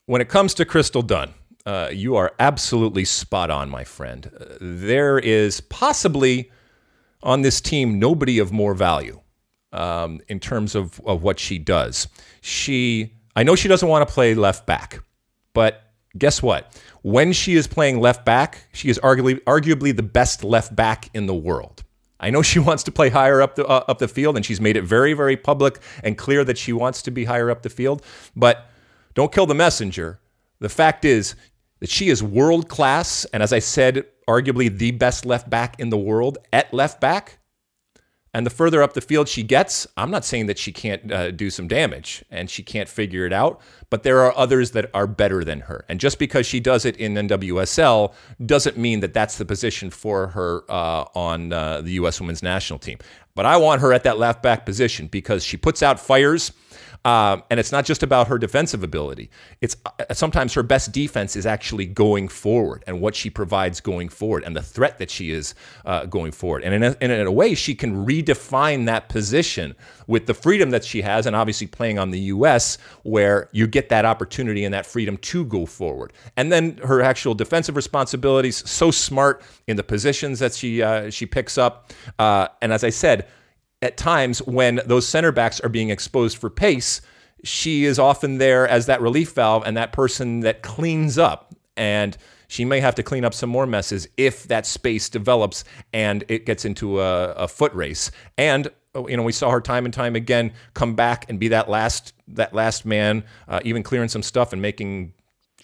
When 0.06 0.20
it 0.20 0.28
comes 0.28 0.54
to 0.54 0.64
Crystal 0.64 1.02
Dunn, 1.02 1.34
uh, 1.66 1.90
you 1.92 2.16
are 2.16 2.32
absolutely 2.38 3.04
spot 3.04 3.50
on, 3.50 3.70
my 3.70 3.84
friend. 3.84 4.30
Uh, 4.38 4.44
there 4.60 5.18
is 5.18 5.60
possibly 5.60 6.50
on 7.22 7.42
this 7.42 7.60
team 7.60 7.98
nobody 7.98 8.38
of 8.38 8.52
more 8.52 8.74
value 8.74 9.20
um, 9.72 10.20
in 10.28 10.38
terms 10.40 10.74
of, 10.74 11.00
of 11.06 11.22
what 11.22 11.38
she 11.38 11.58
does. 11.58 12.06
She, 12.42 13.14
I 13.34 13.42
know 13.42 13.56
she 13.56 13.68
doesn't 13.68 13.88
want 13.88 14.06
to 14.06 14.12
play 14.12 14.34
left 14.34 14.66
back, 14.66 15.02
but 15.54 15.83
guess 16.16 16.42
what? 16.42 16.80
When 17.02 17.32
she 17.32 17.54
is 17.54 17.66
playing 17.66 18.00
left 18.00 18.24
back, 18.24 18.68
she 18.72 18.88
is 18.88 18.98
arguably 19.00 19.40
arguably 19.44 19.94
the 19.94 20.02
best 20.02 20.44
left 20.44 20.74
back 20.74 21.10
in 21.14 21.26
the 21.26 21.34
world. 21.34 21.84
I 22.20 22.30
know 22.30 22.42
she 22.42 22.58
wants 22.68 22.82
to 22.84 22.92
play 22.92 23.10
higher 23.10 23.42
up 23.42 23.56
the 23.56 23.66
uh, 23.66 23.84
up 23.88 23.98
the 23.98 24.08
field, 24.08 24.36
and 24.36 24.44
she's 24.44 24.60
made 24.60 24.76
it 24.76 24.82
very 24.82 25.12
very 25.12 25.36
public 25.36 25.80
and 26.02 26.16
clear 26.16 26.44
that 26.44 26.58
she 26.58 26.72
wants 26.72 27.02
to 27.02 27.10
be 27.10 27.24
higher 27.24 27.50
up 27.50 27.62
the 27.62 27.70
field. 27.70 28.02
But 28.34 28.66
don't 29.14 29.32
kill 29.32 29.46
the 29.46 29.54
messenger. 29.54 30.20
The 30.60 30.68
fact 30.68 31.04
is 31.04 31.34
that 31.80 31.90
she 31.90 32.08
is 32.08 32.22
world 32.22 32.68
class, 32.68 33.24
and 33.26 33.42
as 33.42 33.52
I 33.52 33.58
said, 33.58 34.06
arguably 34.28 34.76
the 34.76 34.92
best 34.92 35.26
left 35.26 35.50
back 35.50 35.78
in 35.78 35.90
the 35.90 35.98
world 35.98 36.38
at 36.52 36.72
left 36.72 37.00
back. 37.00 37.38
And 38.34 38.44
the 38.44 38.50
further 38.50 38.82
up 38.82 38.94
the 38.94 39.00
field 39.00 39.28
she 39.28 39.44
gets, 39.44 39.86
I'm 39.96 40.10
not 40.10 40.24
saying 40.24 40.46
that 40.46 40.58
she 40.58 40.72
can't 40.72 41.10
uh, 41.10 41.30
do 41.30 41.50
some 41.50 41.68
damage 41.68 42.24
and 42.32 42.50
she 42.50 42.64
can't 42.64 42.88
figure 42.88 43.24
it 43.24 43.32
out, 43.32 43.60
but 43.90 44.02
there 44.02 44.20
are 44.22 44.36
others 44.36 44.72
that 44.72 44.90
are 44.92 45.06
better 45.06 45.44
than 45.44 45.60
her. 45.60 45.84
And 45.88 46.00
just 46.00 46.18
because 46.18 46.44
she 46.44 46.58
does 46.58 46.84
it 46.84 46.96
in 46.96 47.14
NWSL 47.14 48.12
doesn't 48.44 48.76
mean 48.76 48.98
that 49.00 49.14
that's 49.14 49.38
the 49.38 49.44
position 49.44 49.88
for 49.88 50.26
her 50.28 50.64
uh, 50.68 51.04
on 51.14 51.52
uh, 51.52 51.80
the 51.80 51.92
U.S. 51.92 52.20
women's 52.20 52.42
national 52.42 52.80
team. 52.80 52.98
But 53.36 53.46
I 53.46 53.56
want 53.56 53.80
her 53.80 53.92
at 53.92 54.02
that 54.02 54.18
left 54.18 54.42
back 54.42 54.66
position 54.66 55.06
because 55.06 55.44
she 55.44 55.56
puts 55.56 55.80
out 55.82 56.00
fires. 56.00 56.52
Um, 57.04 57.42
and 57.50 57.60
it's 57.60 57.70
not 57.70 57.84
just 57.84 58.02
about 58.02 58.28
her 58.28 58.38
defensive 58.38 58.82
ability. 58.82 59.30
It's 59.60 59.76
uh, 59.84 60.14
sometimes 60.14 60.54
her 60.54 60.62
best 60.62 60.90
defense 60.90 61.36
is 61.36 61.44
actually 61.44 61.84
going 61.84 62.28
forward 62.28 62.82
and 62.86 63.00
what 63.00 63.14
she 63.14 63.28
provides 63.28 63.80
going 63.80 64.08
forward 64.08 64.42
and 64.44 64.56
the 64.56 64.62
threat 64.62 64.98
that 64.98 65.10
she 65.10 65.30
is 65.30 65.54
uh, 65.84 66.06
going 66.06 66.32
forward. 66.32 66.64
And 66.64 66.74
in 66.74 66.82
a, 66.82 66.96
in 67.00 67.26
a 67.26 67.30
way, 67.30 67.54
she 67.54 67.74
can 67.74 68.06
redefine 68.06 68.86
that 68.86 69.10
position 69.10 69.76
with 70.06 70.26
the 70.26 70.34
freedom 70.34 70.70
that 70.70 70.84
she 70.84 71.02
has, 71.02 71.26
and 71.26 71.36
obviously 71.36 71.66
playing 71.66 71.98
on 71.98 72.10
the 72.10 72.20
U.S., 72.20 72.78
where 73.02 73.48
you 73.52 73.66
get 73.66 73.90
that 73.90 74.04
opportunity 74.04 74.64
and 74.64 74.72
that 74.72 74.86
freedom 74.86 75.16
to 75.18 75.44
go 75.44 75.66
forward. 75.66 76.12
And 76.36 76.50
then 76.50 76.78
her 76.78 77.02
actual 77.02 77.34
defensive 77.34 77.76
responsibilities, 77.76 78.68
so 78.68 78.90
smart 78.90 79.42
in 79.66 79.76
the 79.76 79.82
positions 79.82 80.38
that 80.38 80.54
she 80.54 80.82
uh, 80.82 81.10
she 81.10 81.26
picks 81.26 81.58
up. 81.58 81.92
Uh, 82.18 82.48
and 82.62 82.72
as 82.72 82.82
I 82.82 82.90
said 82.90 83.26
at 83.84 83.96
times 83.96 84.40
when 84.40 84.80
those 84.86 85.06
center 85.06 85.30
backs 85.30 85.60
are 85.60 85.68
being 85.68 85.90
exposed 85.90 86.38
for 86.38 86.50
pace, 86.50 87.00
she 87.44 87.84
is 87.84 87.98
often 87.98 88.38
there 88.38 88.66
as 88.66 88.86
that 88.86 89.00
relief 89.00 89.32
valve 89.32 89.62
and 89.66 89.76
that 89.76 89.92
person 89.92 90.40
that 90.40 90.62
cleans 90.62 91.18
up. 91.18 91.54
And 91.76 92.16
she 92.48 92.64
may 92.64 92.80
have 92.80 92.94
to 92.96 93.02
clean 93.02 93.24
up 93.24 93.34
some 93.34 93.50
more 93.50 93.66
messes 93.66 94.08
if 94.16 94.44
that 94.44 94.66
space 94.66 95.08
develops 95.08 95.64
and 95.92 96.24
it 96.28 96.46
gets 96.46 96.64
into 96.64 97.00
a, 97.00 97.32
a 97.32 97.48
foot 97.48 97.74
race. 97.74 98.10
And 98.38 98.70
you 98.94 99.16
know, 99.16 99.24
we 99.24 99.32
saw 99.32 99.50
her 99.50 99.60
time 99.60 99.84
and 99.84 99.92
time 99.92 100.14
again 100.14 100.52
come 100.74 100.94
back 100.94 101.28
and 101.28 101.40
be 101.40 101.48
that 101.48 101.68
last 101.68 102.12
that 102.28 102.54
last 102.54 102.86
man, 102.86 103.24
uh, 103.48 103.60
even 103.64 103.82
clearing 103.82 104.08
some 104.08 104.22
stuff 104.22 104.52
and 104.52 104.62
making 104.62 105.13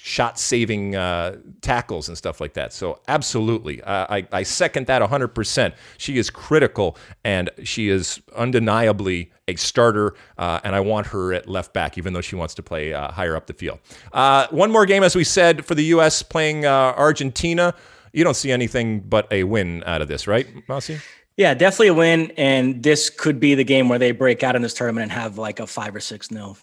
shot 0.03 0.39
saving 0.39 0.97
uh, 0.97 1.37
tackles 1.61 2.09
and 2.09 2.17
stuff 2.17 2.41
like 2.41 2.55
that. 2.55 2.73
So, 2.73 3.01
absolutely, 3.07 3.83
uh, 3.83 4.07
I, 4.09 4.27
I 4.33 4.43
second 4.43 4.87
that 4.87 5.03
100%. 5.03 5.75
She 5.99 6.17
is 6.17 6.31
critical 6.31 6.97
and 7.25 7.51
she 7.65 7.89
is 7.89 8.21
undeniably 8.35 9.31
a 9.47 9.57
starter, 9.57 10.15
uh, 10.39 10.61
and 10.65 10.75
I 10.75 10.81
want 10.81 11.09
her 11.09 11.35
at 11.35 11.49
left 11.49 11.73
back, 11.75 11.99
even 11.99 12.13
though 12.13 12.21
she 12.21 12.37
wants 12.37 12.55
to 12.55 12.63
play 12.63 12.95
uh, 12.95 13.11
higher 13.13 13.37
up 13.37 13.47
the 13.47 13.53
field. 13.53 13.81
Uh, 14.13 14.47
one 14.51 14.71
more 14.71 14.87
game, 14.87 15.03
as 15.03 15.15
we 15.15 15.25
said, 15.25 15.65
for 15.67 15.75
the 15.75 15.85
U.S. 15.85 16.23
playing 16.23 16.65
uh, 16.65 16.95
Argentina. 16.97 17.75
You 18.13 18.25
don't 18.25 18.35
see 18.35 18.51
anything 18.51 19.01
but 19.01 19.31
a 19.31 19.45
win 19.45 19.85
out 19.87 20.03
of 20.03 20.09
this, 20.09 20.27
right, 20.27 20.47
Mosse? 20.69 20.93
Yeah, 21.37 21.55
definitely 21.55 21.89
a 21.89 21.95
win. 21.95 22.33
And 22.37 22.83
this 22.83 23.09
could 23.09 23.41
be 23.41 23.55
the 23.55 23.65
game 23.65 23.89
where 23.89 23.99
they 23.99 24.13
break 24.13 24.43
out 24.43 24.57
in 24.57 24.63
this 24.63 24.75
tournament 24.75 25.05
and 25.05 25.13
have 25.13 25.39
like 25.39 25.61
a 25.61 25.67
five 25.67 25.95
or 25.95 26.01
six 26.01 26.31
nil. 26.31 26.59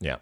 Yeah. 0.00 0.16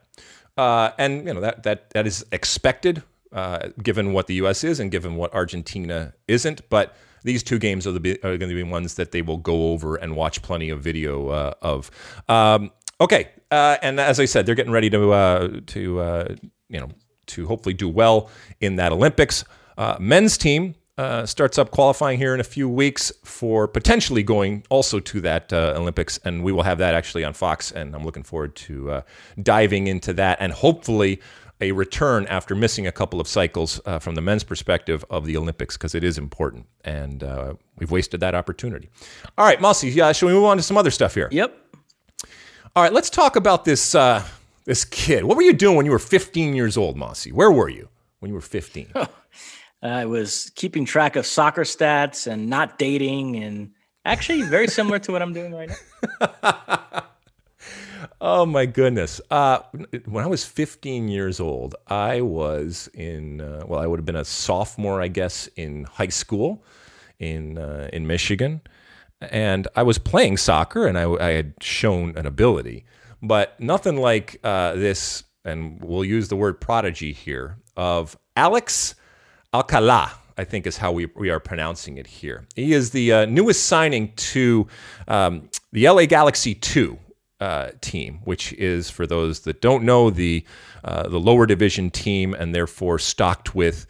Uh, 0.60 0.92
and 0.98 1.26
you 1.26 1.32
know 1.32 1.40
that 1.40 1.62
that 1.62 1.88
that 1.90 2.06
is 2.06 2.22
expected, 2.32 3.02
uh, 3.32 3.70
given 3.82 4.12
what 4.12 4.26
the 4.26 4.34
U.S. 4.34 4.62
is 4.62 4.78
and 4.78 4.90
given 4.90 5.16
what 5.16 5.32
Argentina 5.32 6.12
isn't. 6.28 6.68
But 6.68 6.94
these 7.22 7.42
two 7.42 7.58
games 7.58 7.86
are, 7.86 7.92
the, 7.92 8.18
are 8.22 8.36
going 8.36 8.50
to 8.50 8.54
be 8.54 8.62
ones 8.62 8.96
that 8.96 9.10
they 9.10 9.22
will 9.22 9.38
go 9.38 9.72
over 9.72 9.96
and 9.96 10.14
watch 10.16 10.42
plenty 10.42 10.68
of 10.68 10.82
video 10.82 11.28
uh, 11.28 11.54
of. 11.62 11.90
Um, 12.28 12.72
okay, 13.00 13.30
uh, 13.50 13.78
and 13.80 13.98
as 13.98 14.20
I 14.20 14.26
said, 14.26 14.44
they're 14.44 14.54
getting 14.54 14.72
ready 14.72 14.90
to 14.90 15.12
uh, 15.12 15.60
to 15.68 16.00
uh, 16.00 16.34
you 16.68 16.78
know 16.78 16.90
to 17.28 17.46
hopefully 17.46 17.74
do 17.74 17.88
well 17.88 18.28
in 18.60 18.76
that 18.76 18.92
Olympics. 18.92 19.44
men's 19.98 20.36
team 20.36 20.74
uh, 21.00 21.24
starts 21.24 21.56
up 21.56 21.70
qualifying 21.70 22.18
here 22.18 22.34
in 22.34 22.40
a 22.40 22.44
few 22.44 22.68
weeks 22.68 23.10
for 23.24 23.66
potentially 23.66 24.22
going 24.22 24.62
also 24.68 25.00
to 25.00 25.18
that 25.22 25.50
uh, 25.50 25.72
Olympics, 25.74 26.18
and 26.26 26.44
we 26.44 26.52
will 26.52 26.62
have 26.62 26.76
that 26.76 26.94
actually 26.94 27.24
on 27.24 27.32
Fox. 27.32 27.72
And 27.72 27.94
I'm 27.94 28.04
looking 28.04 28.22
forward 28.22 28.54
to 28.56 28.90
uh, 28.90 29.02
diving 29.42 29.86
into 29.86 30.12
that 30.12 30.36
and 30.40 30.52
hopefully 30.52 31.18
a 31.62 31.72
return 31.72 32.26
after 32.26 32.54
missing 32.54 32.86
a 32.86 32.92
couple 32.92 33.18
of 33.18 33.26
cycles 33.26 33.80
uh, 33.86 33.98
from 33.98 34.14
the 34.14 34.20
men's 34.20 34.44
perspective 34.44 35.02
of 35.08 35.24
the 35.24 35.38
Olympics 35.38 35.74
because 35.78 35.94
it 35.94 36.04
is 36.04 36.18
important, 36.18 36.66
and 36.84 37.24
uh, 37.24 37.54
we've 37.78 37.90
wasted 37.90 38.20
that 38.20 38.34
opportunity. 38.34 38.90
All 39.38 39.46
right, 39.46 39.60
Mosse, 39.60 39.84
yeah, 39.84 40.12
shall 40.12 40.28
we 40.28 40.34
move 40.34 40.44
on 40.44 40.58
to 40.58 40.62
some 40.62 40.76
other 40.76 40.90
stuff 40.90 41.14
here? 41.14 41.28
Yep. 41.32 41.56
All 42.76 42.82
right, 42.82 42.92
let's 42.92 43.08
talk 43.08 43.36
about 43.36 43.64
this 43.64 43.94
uh, 43.94 44.22
this 44.66 44.84
kid. 44.84 45.24
What 45.24 45.38
were 45.38 45.42
you 45.42 45.54
doing 45.54 45.76
when 45.76 45.86
you 45.86 45.92
were 45.92 45.98
15 45.98 46.54
years 46.54 46.76
old, 46.76 46.98
Mosse? 46.98 47.26
Where 47.28 47.50
were 47.50 47.70
you 47.70 47.88
when 48.18 48.28
you 48.28 48.34
were 48.34 48.42
15? 48.42 48.92
I 49.82 50.04
was 50.04 50.52
keeping 50.54 50.84
track 50.84 51.16
of 51.16 51.24
soccer 51.26 51.62
stats 51.62 52.30
and 52.30 52.48
not 52.48 52.78
dating, 52.78 53.36
and 53.36 53.72
actually 54.04 54.42
very 54.42 54.68
similar 54.68 54.98
to 55.00 55.12
what 55.12 55.22
I'm 55.22 55.32
doing 55.32 55.54
right 55.54 55.70
now. 56.20 57.02
oh 58.20 58.44
my 58.44 58.66
goodness! 58.66 59.20
Uh, 59.30 59.60
when 60.04 60.22
I 60.22 60.26
was 60.26 60.44
15 60.44 61.08
years 61.08 61.40
old, 61.40 61.74
I 61.86 62.20
was 62.20 62.90
in 62.92 63.40
uh, 63.40 63.64
well, 63.66 63.80
I 63.80 63.86
would 63.86 63.98
have 63.98 64.06
been 64.06 64.16
a 64.16 64.24
sophomore, 64.24 65.00
I 65.00 65.08
guess, 65.08 65.48
in 65.56 65.84
high 65.84 66.08
school 66.08 66.62
in 67.18 67.56
uh, 67.56 67.88
in 67.90 68.06
Michigan, 68.06 68.60
and 69.20 69.66
I 69.76 69.82
was 69.82 69.96
playing 69.96 70.36
soccer, 70.36 70.86
and 70.86 70.98
I, 70.98 71.10
I 71.12 71.30
had 71.30 71.54
shown 71.62 72.16
an 72.18 72.26
ability, 72.26 72.84
but 73.22 73.58
nothing 73.58 73.96
like 73.96 74.40
uh, 74.44 74.74
this. 74.74 75.24
And 75.42 75.82
we'll 75.82 76.04
use 76.04 76.28
the 76.28 76.36
word 76.36 76.60
prodigy 76.60 77.14
here 77.14 77.56
of 77.74 78.14
Alex 78.36 78.94
Alcala. 79.52 80.12
I 80.38 80.44
think 80.44 80.66
is 80.66 80.78
how 80.78 80.90
we, 80.92 81.06
we 81.14 81.28
are 81.28 81.38
pronouncing 81.38 81.98
it 81.98 82.06
here. 82.06 82.46
He 82.54 82.72
is 82.72 82.92
the 82.92 83.12
uh, 83.12 83.24
newest 83.26 83.66
signing 83.66 84.12
to 84.16 84.66
um, 85.06 85.50
the 85.70 85.86
LA 85.86 86.06
Galaxy 86.06 86.54
2 86.54 86.98
uh, 87.40 87.70
team, 87.82 88.20
which 88.24 88.54
is, 88.54 88.88
for 88.88 89.06
those 89.06 89.40
that 89.40 89.60
don't 89.60 89.84
know, 89.84 90.08
the, 90.08 90.46
uh, 90.82 91.08
the 91.08 91.20
lower 91.20 91.44
division 91.44 91.90
team 91.90 92.32
and 92.32 92.54
therefore 92.54 92.98
stocked 92.98 93.54
with 93.54 93.86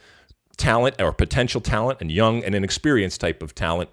talent 0.56 1.00
or 1.00 1.12
potential 1.12 1.60
talent 1.60 2.00
and 2.00 2.10
young 2.10 2.42
and 2.42 2.54
inexperienced 2.54 3.20
type 3.20 3.42
of 3.42 3.54
talent 3.54 3.90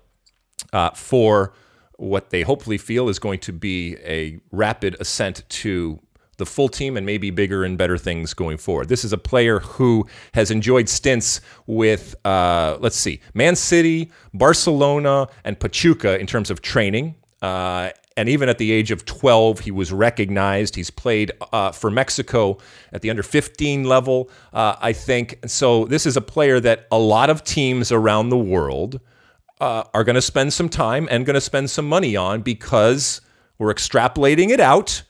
uh, 0.74 0.90
for 0.92 1.54
what 1.98 2.30
they 2.30 2.42
hopefully 2.42 2.78
feel 2.78 3.10
is 3.10 3.20
going 3.20 3.40
to 3.40 3.52
be 3.52 3.98
a 4.04 4.40
rapid 4.52 4.96
ascent 5.00 5.44
to 5.50 6.00
the 6.38 6.46
full 6.46 6.70
team 6.70 6.96
and 6.98 7.06
maybe 7.06 7.32
bigger 7.32 7.64
and 7.64 7.78
better 7.78 7.98
things 7.98 8.34
going 8.34 8.58
forward. 8.58 8.90
This 8.90 9.04
is 9.04 9.12
a 9.12 9.18
player 9.18 9.60
who 9.60 10.08
has 10.34 10.52
enjoyed 10.52 10.88
stints 10.88 11.42
with, 11.66 12.16
uh, 12.26 12.78
let's 12.80 12.96
see, 12.96 13.20
Man 13.34 13.56
City, 13.56 14.12
Barcelona, 14.34 15.28
and 15.44 15.60
Pachuca 15.60 16.20
in 16.20 16.28
terms 16.28 16.50
of 16.50 16.62
training. 16.62 17.16
Uh, 17.42 17.90
and 18.16 18.30
even 18.30 18.50
at 18.50 18.58
the 18.58 18.72
age 18.72 18.90
of 18.90 19.06
12, 19.06 19.60
he 19.60 19.72
was 19.72 19.92
recognized. 19.92 20.76
He's 20.76 20.90
played 20.90 21.32
uh, 21.54 21.72
for 21.72 21.92
Mexico 21.92 22.58
at 22.92 23.02
the 23.02 23.12
under 23.12 23.22
15 23.22 23.84
level, 23.84 24.32
uh, 24.54 24.76
I 24.80 24.94
think. 24.94 25.40
So 25.46 25.86
this 25.86 26.08
is 26.08 26.18
a 26.18 26.22
player 26.22 26.60
that 26.60 26.88
a 26.92 26.98
lot 26.98 27.30
of 27.30 27.44
teams 27.44 27.92
around 27.92 28.30
the 28.30 28.38
world 28.38 29.00
uh, 29.62 29.84
are 29.94 30.04
going 30.04 30.16
to 30.16 30.22
spend 30.22 30.54
some 30.54 30.68
time 30.68 31.08
and 31.12 31.26
going 31.26 31.36
to 31.36 31.42
spend 31.42 31.70
some 31.70 31.88
money 31.88 32.16
on 32.16 32.42
because 32.42 33.22
we're 33.60 33.74
extrapolating 33.74 34.50
it 34.50 34.60
out 34.60 35.04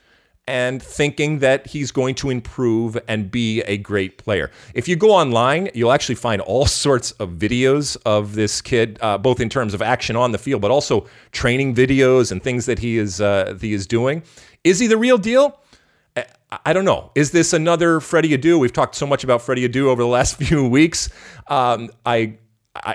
and 0.47 0.81
thinking 0.81 1.39
that 1.39 1.67
he's 1.67 1.91
going 1.91 2.15
to 2.15 2.29
improve 2.29 2.97
and 3.07 3.29
be 3.29 3.61
a 3.61 3.77
great 3.77 4.17
player. 4.17 4.49
If 4.73 4.87
you 4.87 4.95
go 4.95 5.11
online, 5.11 5.69
you'll 5.73 5.91
actually 5.91 6.15
find 6.15 6.41
all 6.41 6.65
sorts 6.85 7.11
of 7.11 7.31
videos 7.31 7.97
of 8.05 8.35
this 8.35 8.61
kid, 8.61 8.97
uh, 9.01 9.17
both 9.17 9.39
in 9.39 9.49
terms 9.49 9.73
of 9.73 9.81
action 9.81 10.15
on 10.15 10.31
the 10.31 10.37
field, 10.37 10.61
but 10.61 10.71
also 10.71 11.07
training 11.31 11.75
videos 11.75 12.31
and 12.31 12.41
things 12.41 12.65
that 12.65 12.79
he 12.79 12.97
is 12.97 13.19
uh, 13.21 13.57
he 13.59 13.73
is 13.73 13.85
doing. 13.85 14.23
Is 14.63 14.79
he 14.79 14.87
the 14.87 14.97
real 14.97 15.17
deal? 15.17 15.59
I 16.65 16.71
don't 16.71 16.85
know. 16.85 17.11
Is 17.13 17.31
this 17.31 17.51
another 17.51 17.99
Freddie 17.99 18.37
Adu? 18.37 18.57
We've 18.57 18.71
talked 18.71 18.95
so 18.95 19.05
much 19.05 19.23
about 19.23 19.41
Freddie 19.41 19.67
Adu 19.67 19.87
over 19.87 20.01
the 20.01 20.07
last 20.07 20.37
few 20.43 20.67
weeks. 20.67 21.09
Um, 21.47 21.89
I 22.05 22.37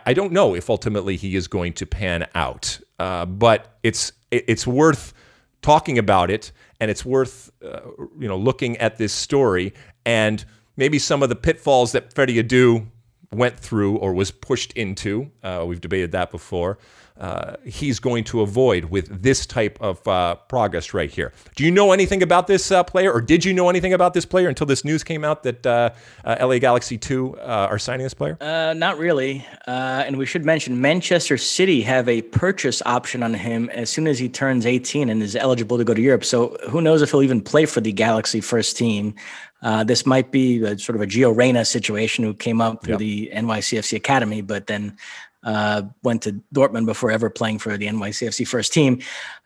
I 0.06 0.14
don't 0.14 0.32
know 0.32 0.54
if 0.54 0.70
ultimately 0.70 1.16
he 1.16 1.34
is 1.36 1.48
going 1.48 1.72
to 1.74 1.86
pan 1.86 2.28
out, 2.34 2.80
uh, 2.98 3.26
but 3.26 3.78
it's 3.82 4.12
it's 4.30 4.66
worth 4.66 5.12
talking 5.60 5.98
about 5.98 6.30
it 6.30 6.52
and 6.82 6.90
it's 6.90 7.04
worth 7.04 7.52
uh, 7.64 7.78
you 8.18 8.26
know 8.26 8.36
looking 8.36 8.76
at 8.78 8.98
this 8.98 9.12
story 9.12 9.72
and 10.04 10.44
maybe 10.76 10.98
some 10.98 11.22
of 11.22 11.28
the 11.28 11.36
pitfalls 11.36 11.92
that 11.92 12.12
Freddie 12.12 12.42
Adu 12.42 12.84
went 13.30 13.56
through 13.56 13.98
or 13.98 14.12
was 14.12 14.32
pushed 14.32 14.72
into. 14.72 15.30
Uh, 15.44 15.64
we've 15.64 15.80
debated 15.80 16.10
that 16.10 16.32
before 16.32 16.78
uh, 17.18 17.56
he's 17.64 17.98
going 17.98 18.24
to 18.24 18.40
avoid 18.40 18.86
with 18.86 19.22
this 19.22 19.46
type 19.46 19.78
of 19.80 20.06
uh, 20.08 20.34
progress 20.48 20.94
right 20.94 21.10
here. 21.10 21.32
Do 21.56 21.64
you 21.64 21.70
know 21.70 21.92
anything 21.92 22.22
about 22.22 22.46
this 22.46 22.70
uh, 22.70 22.82
player, 22.82 23.12
or 23.12 23.20
did 23.20 23.44
you 23.44 23.52
know 23.52 23.68
anything 23.68 23.92
about 23.92 24.14
this 24.14 24.24
player 24.24 24.48
until 24.48 24.66
this 24.66 24.84
news 24.84 25.04
came 25.04 25.24
out 25.24 25.42
that 25.42 25.66
uh, 25.66 25.90
uh, 26.24 26.36
LA 26.40 26.58
Galaxy 26.58 26.98
2 26.98 27.36
uh, 27.36 27.68
are 27.70 27.78
signing 27.78 28.04
this 28.04 28.14
player? 28.14 28.36
not 28.40 28.98
really. 28.98 29.46
and 29.66 30.16
we 30.16 30.26
should 30.26 30.44
mention 30.44 30.80
Manchester 30.80 31.36
City 31.36 31.82
have 31.82 32.08
a 32.08 32.22
purchase 32.22 32.82
option 32.86 33.22
on 33.22 33.34
him 33.34 33.68
as 33.70 33.90
soon 33.90 34.06
as 34.06 34.18
he 34.18 34.28
turns 34.28 34.66
18 34.66 35.08
and 35.08 35.22
is 35.22 35.36
eligible 35.36 35.78
to 35.78 35.84
go 35.84 35.94
to 35.94 36.00
Europe. 36.00 36.24
So 36.24 36.56
who 36.70 36.80
knows 36.80 37.02
if 37.02 37.10
he'll 37.10 37.22
even 37.22 37.40
play 37.40 37.66
for 37.66 37.80
the 37.80 37.92
Galaxy 37.92 38.40
first 38.40 38.76
team. 38.76 39.14
Uh, 39.62 39.84
this 39.84 40.04
might 40.04 40.32
be 40.32 40.62
a, 40.64 40.76
sort 40.76 40.96
of 40.96 41.02
a 41.02 41.06
Gio 41.06 41.34
Reyna 41.34 41.64
situation 41.64 42.24
who 42.24 42.34
came 42.34 42.60
up 42.60 42.82
through 42.82 42.94
yep. 42.94 42.98
the 42.98 43.30
NYCFC 43.32 43.96
Academy, 43.96 44.40
but 44.40 44.66
then 44.66 44.96
uh, 45.44 45.82
went 46.02 46.22
to 46.22 46.40
Dortmund 46.54 46.86
before 46.86 47.10
ever 47.10 47.30
playing 47.30 47.58
for 47.58 47.76
the 47.76 47.86
NYCFC 47.86 48.46
first 48.46 48.72
team. 48.72 49.00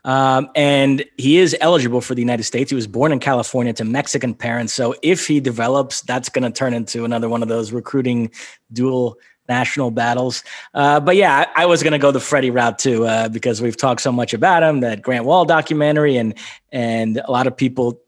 Um, 0.04 0.48
and 0.54 1.04
he 1.16 1.38
is 1.38 1.56
eligible 1.61 2.00
for 2.00 2.14
the 2.14 2.22
United 2.22 2.44
States. 2.44 2.70
He 2.70 2.74
was 2.74 2.87
born 2.87 3.12
in 3.12 3.18
California 3.18 3.72
to 3.74 3.85
Mexican 3.85 4.35
parents. 4.35 4.72
So 4.72 4.94
if 5.02 5.26
he 5.26 5.40
develops, 5.40 6.02
that's 6.02 6.28
going 6.28 6.44
to 6.44 6.50
turn 6.50 6.74
into 6.74 7.04
another 7.04 7.28
one 7.28 7.42
of 7.42 7.48
those 7.48 7.72
recruiting 7.72 8.30
dual 8.72 9.18
national 9.48 9.90
battles. 9.90 10.42
Uh, 10.74 11.00
but 11.00 11.16
yeah, 11.16 11.46
I, 11.54 11.62
I 11.62 11.66
was 11.66 11.82
going 11.82 11.92
to 11.92 11.98
go 11.98 12.11
the 12.11 12.20
Freddie 12.20 12.50
route 12.50 12.78
too, 12.78 13.06
uh, 13.06 13.28
because 13.28 13.62
we've 13.62 13.76
talked 13.76 14.00
so 14.00 14.12
much 14.12 14.35
about 14.35 14.62
him, 14.62 14.80
that 14.80 15.02
Grant 15.02 15.24
Wahl 15.24 15.44
documentary, 15.44 16.16
and 16.16 16.35
and 16.72 17.18
a 17.18 17.30
lot 17.30 17.46
of 17.46 17.56
people 17.56 18.00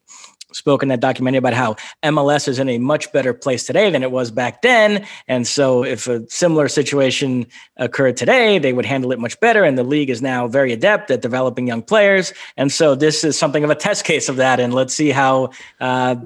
spoke 0.59 0.83
in 0.83 0.89
that 0.91 1.01
documentary 1.01 1.39
about 1.39 1.55
how 1.55 1.77
MLS 2.03 2.49
is 2.49 2.59
in 2.59 2.69
a 2.69 2.79
much 2.79 3.11
better 3.13 3.33
place 3.33 3.65
today 3.65 3.91
than 3.91 4.03
it 4.03 4.11
was 4.11 4.31
back 4.31 4.61
then. 4.61 5.07
And 5.27 5.47
so, 5.47 5.85
if 5.85 6.07
a 6.07 6.29
similar 6.29 6.69
situation 6.69 7.47
occurred 7.77 8.17
today, 8.17 8.59
they 8.59 8.73
would 8.73 8.85
handle 8.85 9.13
it 9.13 9.19
much 9.19 9.39
better. 9.41 9.65
And 9.65 9.79
the 9.79 9.85
league 9.85 10.11
is 10.11 10.21
now 10.21 10.49
very 10.49 10.73
adept 10.73 11.11
at 11.11 11.23
developing 11.23 11.67
young 11.67 11.83
players. 11.83 12.35
And 12.57 12.71
so, 12.71 12.95
this 12.95 13.25
is 13.25 13.39
something 13.39 13.65
of 13.65 13.71
a 13.71 13.75
test 13.75 14.05
case 14.05 14.29
of 14.29 14.37
that. 14.37 14.61
And 14.61 14.75
let's 14.75 14.93
see 14.93 15.11
how. 15.11 15.51
Uh, 15.81 16.17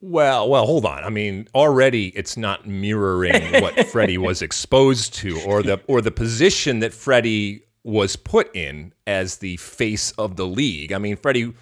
well, 0.00 0.50
well, 0.50 0.66
hold 0.66 0.84
on. 0.84 1.02
I 1.02 1.08
mean, 1.08 1.48
already 1.54 2.08
it's 2.08 2.36
not 2.36 2.66
mirroring 2.66 3.42
what 3.62 3.86
Freddie 3.88 4.18
was 4.18 4.42
exposed 4.42 5.14
to, 5.14 5.40
or 5.40 5.62
the 5.62 5.80
or 5.86 6.02
the 6.02 6.10
position 6.10 6.80
that 6.80 6.92
Freddie 6.92 7.64
was 7.84 8.16
put 8.16 8.54
in 8.54 8.92
as 9.06 9.38
the 9.38 9.56
face 9.56 10.10
of 10.12 10.36
the 10.36 10.46
league. 10.46 10.92
I 10.92 10.98
mean, 10.98 11.16
Freddie 11.16 11.54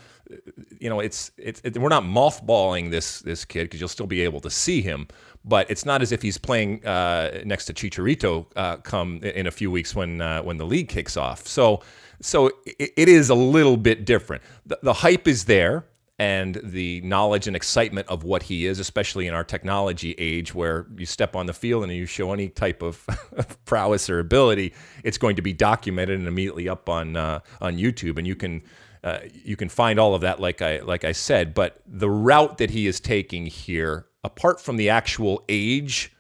you 0.81 0.89
know, 0.89 1.01
it's 1.01 1.31
it's 1.37 1.61
it, 1.65 1.79
we're 1.79 1.89
not 1.89 2.05
mothballing 2.05 2.91
this 2.91 3.21
this 3.21 3.45
kid 3.45 3.65
because 3.65 3.81
you'll 3.81 3.89
still 3.89 4.07
be 4.07 4.23
able 4.23 4.41
to 4.41 4.51
see 4.51 4.83
him, 4.83 5.09
but 5.45 5.71
it's 5.71 5.85
not 5.85 6.03
as 6.03 6.13
if 6.13 6.23
he's 6.23 6.39
playing 6.39 6.85
uh, 6.87 7.43
next 7.45 7.67
to 7.67 7.75
Chicharito 7.75 8.47
uh, 8.57 8.77
come 8.79 9.19
in 9.23 9.47
a 9.47 9.51
few 9.51 9.71
weeks 9.71 9.95
when 9.95 10.21
uh, 10.21 10.43
when 10.43 10.59
the 10.59 10.67
league 10.67 10.89
kicks 10.89 11.17
off. 11.17 11.47
So 11.47 11.83
so 12.21 12.49
it, 12.67 12.93
it 12.97 13.09
is 13.09 13.31
a 13.31 13.35
little 13.35 13.77
bit 13.77 14.05
different. 14.05 14.43
The, 14.67 14.79
the 14.83 14.93
hype 14.93 15.29
is 15.29 15.45
there 15.45 15.85
and 16.19 16.61
the 16.63 17.01
knowledge 17.01 17.49
and 17.49 17.57
excitement 17.57 18.07
of 18.09 18.23
what 18.23 18.45
he 18.45 18.67
is, 18.67 18.79
especially 18.79 19.27
in 19.27 19.35
our 19.35 19.43
technology 19.43 20.15
age 20.19 20.55
where 20.55 20.87
you 20.97 21.07
step 21.07 21.35
on 21.35 21.47
the 21.47 21.53
field 21.53 21.83
and 21.83 21.93
you 21.93 22.07
show 22.07 22.33
any 22.33 22.49
type 22.49 22.83
of 22.83 23.05
prowess 23.65 24.09
or 24.09 24.21
ability, 24.21 24.73
it's 25.03 25.19
going 25.19 25.35
to 25.35 25.43
be 25.43 25.53
documented 25.53 26.19
and 26.19 26.29
immediately 26.29 26.69
up 26.69 26.89
on 26.89 27.17
uh, 27.17 27.41
on 27.61 27.77
YouTube, 27.77 28.19
and 28.19 28.27
you 28.27 28.37
can 28.37 28.63
uh, 29.05 29.19
you 29.33 29.57
can 29.57 29.69
find 29.69 29.99
all 29.99 30.15
of 30.15 30.21
that, 30.21 30.41
like 30.41 30.63
I 30.63 30.81
like 30.81 31.05
I 31.05 31.13
said. 31.13 31.55
But 31.55 31.81
the 31.87 32.11
route 32.11 32.59
that 32.59 32.71
he 32.71 32.87
is 32.87 33.01
taking 33.01 33.47
here, 33.47 34.07
apart 34.23 34.61
from 34.61 34.77
the 34.77 34.89
actual 34.89 35.45
age, 35.49 36.13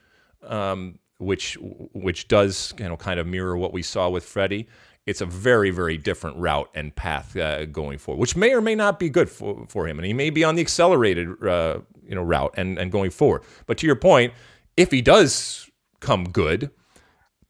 um, 0.42 0.98
which 1.18 1.56
which 1.60 2.28
does 2.28 2.74
you 2.78 2.88
know 2.88 2.96
kind 2.96 3.20
of 3.20 3.26
mirror 3.26 3.56
what 3.56 3.72
we 3.72 3.82
saw 3.82 4.08
with 4.08 4.24
Freddie, 4.24 4.68
it's 5.06 5.20
a 5.20 5.26
very 5.26 5.70
very 5.70 5.96
different 5.96 6.36
route 6.38 6.70
and 6.74 6.94
path 6.96 7.36
uh, 7.36 7.66
going 7.66 7.98
forward, 7.98 8.20
which 8.20 8.34
may 8.34 8.52
or 8.52 8.60
may 8.60 8.74
not 8.74 8.98
be 8.98 9.08
good 9.08 9.30
for, 9.30 9.64
for 9.68 9.86
him, 9.86 9.98
and 9.98 10.06
he 10.06 10.12
may 10.12 10.30
be 10.30 10.42
on 10.42 10.56
the 10.56 10.60
accelerated 10.60 11.28
uh, 11.44 11.78
you 12.04 12.16
know 12.16 12.22
route 12.22 12.54
and 12.56 12.78
and 12.78 12.90
going 12.90 13.10
forward. 13.10 13.42
But 13.66 13.78
to 13.78 13.86
your 13.86 13.96
point, 13.96 14.32
if 14.76 14.90
he 14.90 15.02
does 15.02 15.70
come 16.00 16.24
good 16.24 16.70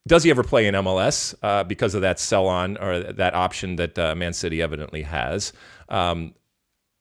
does 0.06 0.24
he 0.24 0.30
ever 0.30 0.42
play 0.42 0.66
in 0.66 0.74
MLS 0.74 1.34
uh, 1.42 1.64
because 1.64 1.94
of 1.94 2.02
that 2.02 2.18
sell 2.18 2.46
on 2.46 2.76
or 2.78 3.00
that 3.00 3.34
option 3.34 3.76
that 3.76 3.98
uh, 3.98 4.14
Man 4.14 4.32
City 4.32 4.60
evidently 4.60 5.02
has? 5.02 5.52
Um, 5.88 6.34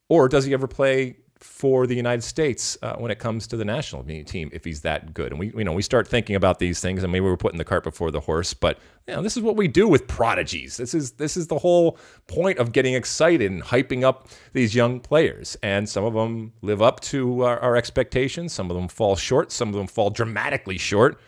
or 0.08 0.28
does 0.28 0.44
he 0.44 0.52
ever 0.52 0.66
play 0.66 1.16
for 1.42 1.88
the 1.88 1.96
United 1.96 2.22
States 2.22 2.78
uh, 2.82 2.94
when 2.94 3.10
it 3.10 3.18
comes 3.18 3.48
to 3.48 3.56
the 3.56 3.64
national 3.64 4.04
team 4.04 4.48
if 4.52 4.64
he's 4.64 4.82
that 4.82 5.12
good. 5.12 5.32
And 5.32 5.40
we, 5.40 5.52
you 5.56 5.64
know, 5.64 5.72
we 5.72 5.82
start 5.82 6.06
thinking 6.06 6.36
about 6.36 6.60
these 6.60 6.80
things, 6.80 7.02
and 7.02 7.10
maybe 7.10 7.24
we're 7.24 7.36
putting 7.36 7.58
the 7.58 7.64
cart 7.64 7.82
before 7.82 8.10
the 8.10 8.20
horse. 8.20 8.54
But 8.54 8.78
you 9.08 9.14
know, 9.14 9.22
this 9.22 9.36
is 9.36 9.42
what 9.42 9.56
we 9.56 9.66
do 9.66 9.88
with 9.88 10.06
prodigies. 10.06 10.76
This 10.76 10.94
is 10.94 11.12
this 11.12 11.36
is 11.36 11.48
the 11.48 11.58
whole 11.58 11.98
point 12.28 12.58
of 12.58 12.72
getting 12.72 12.94
excited 12.94 13.50
and 13.50 13.62
hyping 13.62 14.04
up 14.04 14.28
these 14.52 14.74
young 14.74 15.00
players. 15.00 15.56
And 15.62 15.88
some 15.88 16.04
of 16.04 16.14
them 16.14 16.52
live 16.62 16.80
up 16.80 17.00
to 17.00 17.42
our, 17.42 17.58
our 17.58 17.76
expectations. 17.76 18.52
Some 18.52 18.70
of 18.70 18.76
them 18.76 18.88
fall 18.88 19.16
short. 19.16 19.50
Some 19.50 19.68
of 19.68 19.74
them 19.74 19.88
fall 19.88 20.10
dramatically 20.10 20.78
short. 20.78 21.20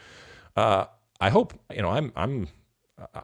Uh, 0.57 0.85
I 1.21 1.31
hope 1.31 1.55
you 1.75 1.83
know. 1.83 1.91
I'm 1.91 2.13
I'm. 2.17 2.49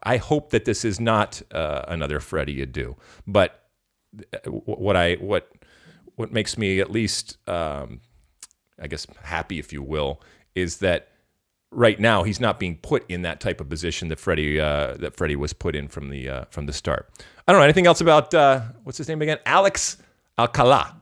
I 0.02 0.16
hope 0.16 0.50
that 0.50 0.64
this 0.64 0.84
is 0.84 0.98
not 1.00 1.40
uh, 1.52 1.84
another 1.88 2.20
Freddie 2.20 2.64
Adu. 2.66 2.96
But 3.26 3.62
uh, 4.34 4.50
what 4.50 4.96
I 4.96 5.14
what 5.14 5.50
what 6.16 6.32
makes 6.32 6.58
me 6.58 6.80
at 6.80 6.90
least, 6.90 7.38
um, 7.48 8.00
I 8.80 8.86
guess, 8.88 9.06
happy, 9.22 9.58
if 9.58 9.72
you 9.72 9.82
will, 9.82 10.20
is 10.54 10.78
that 10.78 11.08
right 11.72 12.00
now 12.00 12.24
he's 12.24 12.40
not 12.40 12.58
being 12.58 12.76
put 12.76 13.08
in 13.08 13.22
that 13.22 13.40
type 13.40 13.60
of 13.60 13.68
position 13.68 14.08
that 14.08 14.18
Freddie 14.18 14.60
uh, 14.60 14.94
that 14.98 15.16
Freddie 15.16 15.36
was 15.36 15.52
put 15.52 15.74
in 15.74 15.88
from 15.88 16.10
the 16.10 16.28
uh, 16.28 16.44
from 16.50 16.66
the 16.66 16.72
start. 16.72 17.10
I 17.46 17.52
don't 17.52 17.60
know 17.60 17.64
anything 17.64 17.86
else 17.86 18.00
about 18.00 18.34
uh, 18.34 18.60
what's 18.84 18.98
his 18.98 19.08
name 19.08 19.22
again, 19.22 19.38
Alex 19.46 19.96
Alcala. 20.38 20.96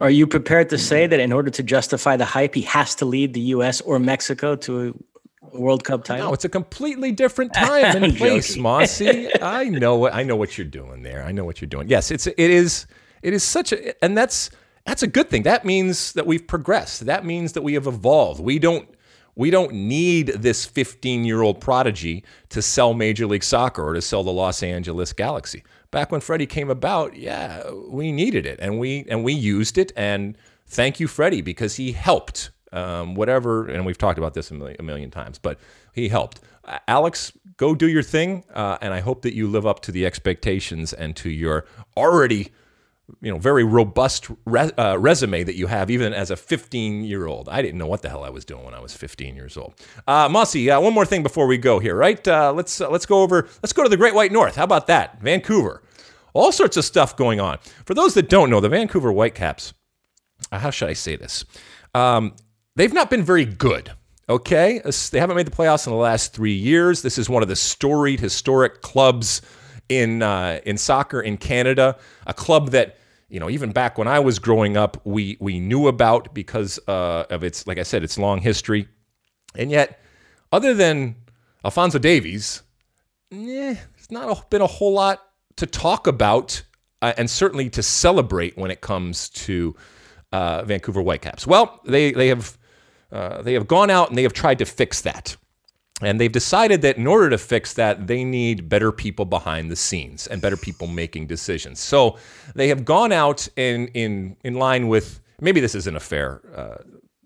Are 0.00 0.10
you 0.10 0.26
prepared 0.26 0.70
to 0.70 0.78
say 0.78 1.06
that 1.06 1.20
in 1.20 1.32
order 1.32 1.50
to 1.50 1.62
justify 1.62 2.16
the 2.16 2.24
hype, 2.24 2.54
he 2.54 2.62
has 2.62 2.94
to 2.96 3.04
lead 3.04 3.32
the 3.34 3.40
U.S. 3.40 3.80
or 3.80 3.98
Mexico 3.98 4.56
to 4.56 5.02
World 5.52 5.84
Cup 5.84 6.04
title? 6.04 6.28
No, 6.28 6.32
it's 6.32 6.44
a 6.44 6.48
completely 6.48 7.12
different 7.12 7.52
time 7.52 8.02
and 8.02 8.16
place, 8.18 8.56
Mosse. 8.56 9.02
I 9.42 9.68
know 9.68 9.96
what 9.96 10.14
I 10.14 10.22
know 10.22 10.36
what 10.36 10.56
you're 10.58 10.66
doing 10.66 11.02
there. 11.02 11.24
I 11.24 11.32
know 11.32 11.44
what 11.44 11.60
you're 11.60 11.68
doing. 11.68 11.88
Yes, 11.88 12.10
it's 12.10 12.26
it 12.26 12.38
is 12.38 12.86
it 13.22 13.32
is 13.32 13.42
such 13.42 13.72
a, 13.72 14.04
and 14.04 14.16
that's 14.16 14.50
that's 14.84 15.02
a 15.02 15.06
good 15.06 15.30
thing. 15.30 15.42
That 15.44 15.64
means 15.64 16.12
that 16.12 16.26
we've 16.26 16.46
progressed. 16.46 17.06
That 17.06 17.24
means 17.24 17.52
that 17.52 17.62
we 17.62 17.74
have 17.74 17.86
evolved. 17.86 18.40
We 18.40 18.58
don't 18.58 18.88
we 19.36 19.50
don't 19.50 19.72
need 19.72 20.28
this 20.28 20.64
15 20.64 21.24
year 21.24 21.42
old 21.42 21.60
prodigy 21.60 22.24
to 22.50 22.62
sell 22.62 22.94
Major 22.94 23.26
League 23.26 23.44
Soccer 23.44 23.82
or 23.82 23.94
to 23.94 24.02
sell 24.02 24.22
the 24.22 24.32
Los 24.32 24.62
Angeles 24.62 25.12
Galaxy. 25.12 25.64
Back 25.90 26.12
when 26.12 26.20
Freddie 26.20 26.46
came 26.46 26.70
about, 26.70 27.16
yeah, 27.16 27.68
we 27.88 28.12
needed 28.12 28.46
it 28.46 28.58
and 28.60 28.78
we 28.78 29.04
and 29.08 29.24
we 29.24 29.32
used 29.32 29.78
it. 29.78 29.92
And 29.96 30.36
thank 30.66 31.00
you, 31.00 31.08
Freddie, 31.08 31.42
because 31.42 31.76
he 31.76 31.92
helped. 31.92 32.50
Um, 32.74 33.14
whatever, 33.14 33.66
and 33.68 33.86
we've 33.86 33.98
talked 33.98 34.18
about 34.18 34.34
this 34.34 34.50
a 34.50 34.54
million, 34.54 34.76
a 34.80 34.82
million 34.82 35.10
times, 35.10 35.38
but 35.38 35.58
he 35.92 36.08
helped. 36.08 36.40
Uh, 36.64 36.78
Alex, 36.88 37.32
go 37.56 37.74
do 37.74 37.88
your 37.88 38.02
thing, 38.02 38.42
uh, 38.52 38.78
and 38.80 38.92
I 38.92 38.98
hope 39.00 39.22
that 39.22 39.32
you 39.32 39.46
live 39.46 39.64
up 39.64 39.80
to 39.80 39.92
the 39.92 40.04
expectations 40.04 40.92
and 40.92 41.14
to 41.16 41.30
your 41.30 41.66
already 41.96 42.50
you 43.20 43.30
know 43.30 43.38
very 43.38 43.64
robust 43.64 44.28
re- 44.46 44.72
uh, 44.78 44.98
resume 44.98 45.44
that 45.44 45.54
you 45.56 45.66
have 45.66 45.90
even 45.90 46.12
as 46.12 46.30
a 46.30 46.36
15 46.36 47.04
year 47.04 47.26
old 47.26 47.48
i 47.50 47.60
didn't 47.60 47.78
know 47.78 47.86
what 47.86 48.00
the 48.02 48.08
hell 48.08 48.24
i 48.24 48.30
was 48.30 48.46
doing 48.46 48.64
when 48.64 48.74
i 48.74 48.80
was 48.80 48.96
15 48.96 49.36
years 49.36 49.56
old. 49.56 49.74
Uh, 50.06 50.28
Mosse 50.28 50.56
uh, 50.56 50.80
one 50.80 50.94
more 50.94 51.04
thing 51.04 51.22
before 51.22 51.46
we 51.46 51.58
go 51.58 51.78
here 51.78 51.94
right? 51.94 52.26
Uh, 52.26 52.52
let's 52.52 52.80
uh, 52.80 52.88
let's 52.90 53.06
go 53.06 53.22
over 53.22 53.46
let's 53.62 53.72
go 53.72 53.82
to 53.82 53.88
the 53.88 53.96
great 53.96 54.14
white 54.14 54.32
north. 54.32 54.56
How 54.56 54.64
about 54.64 54.86
that? 54.86 55.20
Vancouver. 55.20 55.82
All 56.32 56.50
sorts 56.50 56.76
of 56.76 56.84
stuff 56.84 57.16
going 57.16 57.40
on. 57.40 57.58
For 57.84 57.94
those 57.94 58.14
that 58.14 58.28
don't 58.28 58.50
know 58.50 58.60
the 58.60 58.68
vancouver 58.68 59.12
whitecaps 59.12 59.74
how 60.50 60.70
should 60.70 60.88
i 60.88 60.92
say 60.94 61.16
this? 61.16 61.44
Um, 61.94 62.34
they've 62.76 62.92
not 62.92 63.10
been 63.10 63.22
very 63.22 63.44
good 63.44 63.92
okay 64.28 64.80
they 65.10 65.20
haven't 65.20 65.36
made 65.36 65.46
the 65.46 65.50
playoffs 65.50 65.86
in 65.86 65.92
the 65.92 65.98
last 65.98 66.32
three 66.32 66.54
years 66.54 67.02
this 67.02 67.18
is 67.18 67.28
one 67.28 67.42
of 67.42 67.48
the 67.48 67.56
storied 67.56 68.20
historic 68.20 68.80
clubs 68.82 69.42
in 69.88 70.22
uh, 70.22 70.60
in 70.64 70.76
soccer 70.78 71.20
in 71.20 71.36
Canada, 71.36 71.98
a 72.26 72.34
club 72.34 72.70
that 72.70 72.98
you 73.28 73.40
know 73.40 73.50
even 73.50 73.72
back 73.72 73.98
when 73.98 74.08
I 74.08 74.20
was 74.20 74.38
growing 74.38 74.76
up, 74.76 75.00
we 75.04 75.36
we 75.40 75.60
knew 75.60 75.88
about 75.88 76.34
because 76.34 76.78
uh, 76.88 77.24
of 77.30 77.44
its 77.44 77.66
like 77.66 77.78
I 77.78 77.82
said, 77.82 78.02
its 78.02 78.18
long 78.18 78.40
history, 78.40 78.88
and 79.54 79.70
yet 79.70 80.00
other 80.52 80.74
than 80.74 81.16
Alfonso 81.64 81.98
Davies, 81.98 82.62
eh, 83.32 83.76
it's 83.96 84.10
not 84.10 84.38
a, 84.38 84.46
been 84.48 84.62
a 84.62 84.66
whole 84.66 84.92
lot 84.92 85.22
to 85.56 85.66
talk 85.66 86.06
about, 86.06 86.62
uh, 87.02 87.12
and 87.16 87.30
certainly 87.30 87.70
to 87.70 87.82
celebrate 87.82 88.56
when 88.56 88.70
it 88.70 88.80
comes 88.80 89.28
to 89.30 89.74
uh, 90.32 90.62
Vancouver 90.64 91.02
Whitecaps. 91.02 91.46
Well, 91.46 91.80
they 91.84 92.12
they 92.12 92.28
have. 92.28 92.58
Uh, 93.14 93.42
they 93.42 93.54
have 93.54 93.68
gone 93.68 93.90
out 93.90 94.08
and 94.08 94.18
they 94.18 94.24
have 94.24 94.32
tried 94.32 94.58
to 94.58 94.64
fix 94.64 95.00
that. 95.02 95.36
And 96.02 96.20
they've 96.20 96.32
decided 96.32 96.82
that 96.82 96.96
in 96.96 97.06
order 97.06 97.30
to 97.30 97.38
fix 97.38 97.74
that, 97.74 98.08
they 98.08 98.24
need 98.24 98.68
better 98.68 98.90
people 98.90 99.24
behind 99.24 99.70
the 99.70 99.76
scenes 99.76 100.26
and 100.26 100.42
better 100.42 100.56
people 100.56 100.88
making 100.88 101.28
decisions. 101.28 101.78
So 101.78 102.18
they 102.56 102.66
have 102.68 102.84
gone 102.84 103.12
out 103.12 103.46
in 103.56 103.86
in 103.88 104.36
in 104.42 104.54
line 104.54 104.88
with 104.88 105.20
maybe 105.40 105.60
this 105.60 105.76
isn't 105.76 105.94
a 105.96 106.00
fair 106.00 106.40
uh, 106.56 106.82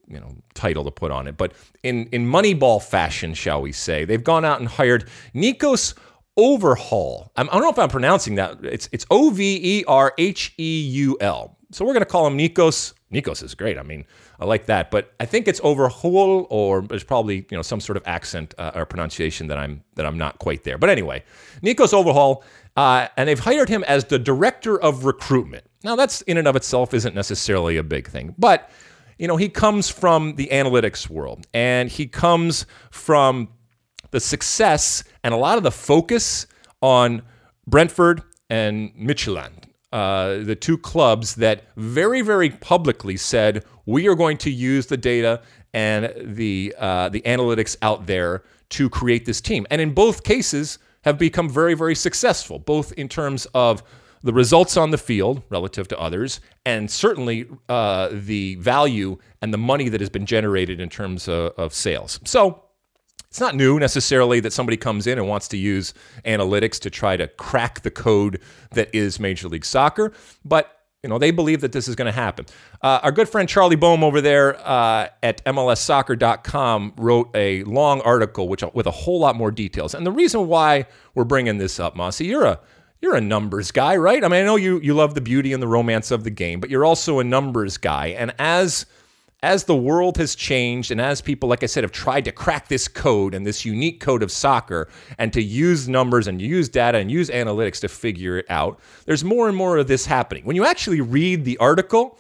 you 0.07 0.21
know 0.21 0.37
title 0.53 0.85
to 0.85 0.91
put 0.91 1.11
on 1.11 1.27
it, 1.27 1.39
but 1.39 1.53
in 1.83 2.07
in 2.13 2.27
Moneyball 2.27 2.83
fashion, 2.83 3.33
shall 3.33 3.63
we 3.63 3.73
say, 3.73 4.05
they've 4.05 4.23
gone 4.23 4.45
out 4.45 4.61
and 4.61 4.69
hired 4.69 5.09
Nikos 5.35 5.95
Overheul. 6.37 7.33
I'm, 7.37 7.49
I 7.49 7.55
do 7.55 7.59
not 7.59 7.65
know 7.65 7.71
if 7.71 7.79
I'm 7.79 7.89
pronouncing 7.89 8.35
that. 8.35 8.63
It's 8.63 8.89
it's 8.93 9.07
O 9.11 9.31
V 9.31 9.61
E 9.63 9.85
R 9.89 10.13
H 10.19 10.53
E 10.59 10.81
U 10.83 11.17
L. 11.21 11.57
So 11.73 11.85
we're 11.85 11.95
going 11.95 12.05
to 12.05 12.11
call 12.11 12.27
him 12.27 12.37
Nikos. 12.37 12.93
Nikos 13.13 13.43
is 13.43 13.55
great. 13.55 13.79
I 13.79 13.83
mean, 13.83 14.05
I 14.41 14.45
like 14.45 14.67
that, 14.67 14.91
but 14.91 15.13
I 15.19 15.27
think 15.27 15.49
it's 15.49 15.61
overhaul 15.65 16.47
or 16.49 16.83
there's 16.83 17.05
probably 17.05 17.47
you 17.51 17.57
know 17.57 17.63
some 17.63 17.81
sort 17.81 17.97
of 17.97 18.05
accent 18.07 18.55
uh, 18.59 18.71
or 18.75 18.87
pronunciation 18.87 19.49
that 19.49 19.59
I'm 19.59 19.83
that 19.97 20.07
I'm 20.07 20.17
not 20.17 20.39
quite 20.39 20.63
there. 20.65 20.79
But 20.79 20.91
anyway, 20.91 21.25
Nikos 21.63 21.93
Overheul, 21.93 22.45
uh, 22.77 23.09
and 23.17 23.29
they've 23.29 23.39
hired 23.39 23.69
him 23.69 23.83
as 23.85 24.05
the 24.05 24.19
director 24.19 24.81
of 24.81 25.05
recruitment. 25.05 25.65
Now 25.83 25.97
that's 25.97 26.21
in 26.23 26.37
and 26.39 26.47
of 26.47 26.55
itself 26.57 26.95
isn't 26.95 27.15
necessarily 27.15 27.77
a 27.79 27.83
big 27.83 28.09
thing, 28.09 28.35
but 28.39 28.71
you 29.19 29.27
know 29.27 29.37
he 29.37 29.49
comes 29.49 29.89
from 29.91 30.37
the 30.37 30.49
analytics 30.53 31.09
world 31.11 31.47
and 31.53 31.89
he 31.91 32.07
comes 32.07 32.65
from 32.91 33.49
the 34.13 34.21
success 34.21 35.03
and 35.25 35.35
a 35.35 35.37
lot 35.37 35.57
of 35.59 35.65
the 35.65 35.73
focus 35.73 36.47
on 36.81 37.23
Brentford 37.67 38.23
and 38.49 38.95
Midtjylland. 38.95 39.65
uh, 39.93 40.39
the 40.39 40.57
two 40.57 40.77
clubs 40.79 41.37
that 41.37 41.65
very, 41.77 42.21
very 42.21 42.51
publicly 42.51 43.17
said 43.17 43.65
we 43.89 44.07
are 44.07 44.15
going 44.15 44.37
to 44.37 44.51
use 44.51 44.87
the 44.87 44.99
data 44.99 45.41
and 45.73 46.13
the 46.37 46.75
uh, 46.79 47.09
the 47.09 47.23
analytics 47.23 47.75
out 47.81 48.07
there 48.07 48.43
to 48.69 48.91
create 48.91 49.25
this 49.25 49.41
team, 49.41 49.67
and 49.71 49.81
in 49.81 49.95
both 49.95 50.25
cases 50.25 50.79
have 51.03 51.19
become 51.19 51.49
very, 51.49 51.73
very 51.73 51.95
successful, 51.95 52.59
both 52.59 52.93
in 52.93 53.09
terms 53.09 53.47
of 53.55 53.83
the 54.23 54.33
results 54.33 54.77
on 54.77 54.91
the 54.91 54.99
field 54.99 55.43
relative 55.49 55.89
to 55.89 55.99
others, 55.99 56.41
and 56.67 56.91
certainly 56.91 57.47
uh, 57.71 58.11
the 58.13 58.57
value 58.57 59.17
and 59.41 59.55
the 59.55 59.59
money 59.59 59.89
that 59.89 60.01
has 60.01 60.11
been 60.11 60.27
generated 60.27 60.81
in 60.81 60.91
terms 60.91 61.27
of, 61.27 61.53
of 61.57 61.73
sales. 61.73 62.21
So 62.25 62.65
it's 63.31 63.41
not 63.41 63.55
new 63.55 63.79
necessarily 63.79 64.41
that 64.41 64.53
somebody 64.53 64.77
comes 64.77 65.07
in 65.07 65.19
and 65.19 65.29
wants 65.29 65.49
to 65.49 65.57
use 65.57 65.95
analytics 66.27 66.79
to 66.81 66.91
try 66.91 67.17
to 67.17 67.29
crack 67.29 67.83
the 67.83 67.91
code 67.91 68.41
that 68.73 68.95
is 68.95 69.19
Major 69.19 69.49
League 69.49 69.65
Soccer, 69.65 70.13
but 70.45 70.78
you 71.03 71.09
know 71.09 71.19
they 71.19 71.31
believe 71.31 71.61
that 71.61 71.73
this 71.73 71.87
is 71.87 71.95
going 71.95 72.07
to 72.07 72.13
happen. 72.13 72.47
Uh, 72.83 73.01
our 73.03 73.13
good 73.13 73.29
friend 73.29 73.49
Charlie 73.49 73.77
Boehm 73.77 74.03
over 74.03 74.21
there 74.21 74.57
uh, 74.67 75.09
at 75.23 75.45
MLSsoccer.com 75.45 76.95
wrote 76.97 77.31
a 77.35 77.63
long 77.65 78.01
article 78.01 78.49
which 78.49 78.65
with 78.75 78.87
a 78.87 78.91
whole 78.91 79.21
lot 79.21 79.37
more 79.37 79.51
details. 79.51 79.95
And 79.95 80.05
the 80.05 80.13
reason 80.13 80.49
why 80.49 80.87
we're 81.15 81.25
bringing 81.25 81.59
this 81.59 81.79
up, 81.79 81.95
Mosse, 81.95 82.21
you're 82.21 82.45
a 82.45 82.61
you're 83.01 83.15
a 83.15 83.21
numbers 83.21 83.71
guy, 83.71 83.97
right? 83.97 84.25
I 84.25 84.29
mean, 84.29 84.43
I 84.43 84.45
know 84.45 84.57
you 84.57 84.81
you 84.81 84.93
love 84.95 85.15
the 85.15 85.21
beauty 85.21 85.53
and 85.53 85.63
the 85.63 85.69
romance 85.69 86.11
of 86.11 86.25
the 86.25 86.31
game, 86.31 86.59
but 86.59 86.69
you're 86.69 86.85
also 86.85 87.21
a 87.21 87.25
numbers 87.25 87.77
guy. 87.77 88.09
And 88.09 88.35
as 88.39 88.87
as 89.43 89.65
the 89.65 89.77
world 89.77 90.17
has 90.17 90.35
changed 90.35 90.91
and 90.91 91.01
as 91.01 91.21
people, 91.21 91.49
like 91.49 91.63
I 91.63 91.67
said, 91.67 91.85
have 91.85 91.93
tried 91.93 92.25
to 92.25 92.33
crack 92.33 92.69
this 92.69 92.89
code 92.89 93.35
and 93.35 93.47
this 93.47 93.65
unique 93.65 94.01
code 94.01 94.23
of 94.23 94.33
soccer 94.33 94.89
and 95.17 95.33
to 95.33 95.43
use 95.43 95.89
numbers 95.89 96.27
and 96.27 96.43
use 96.43 96.69
data 96.69 96.99
and 96.99 97.11
use 97.11 97.31
analytics 97.31 97.81
to 97.81 97.89
figure 97.89 98.39
it 98.39 98.47
out, 98.49 98.81
there's 99.07 99.23
more 99.23 99.49
and 99.49 99.57
more 99.57 99.77
of 99.77 99.87
this 99.87 100.07
happening. 100.07 100.45
When 100.45 100.57
you 100.57 100.67
actually 100.67 101.01
read 101.01 101.45
the 101.45 101.57
article, 101.59 102.19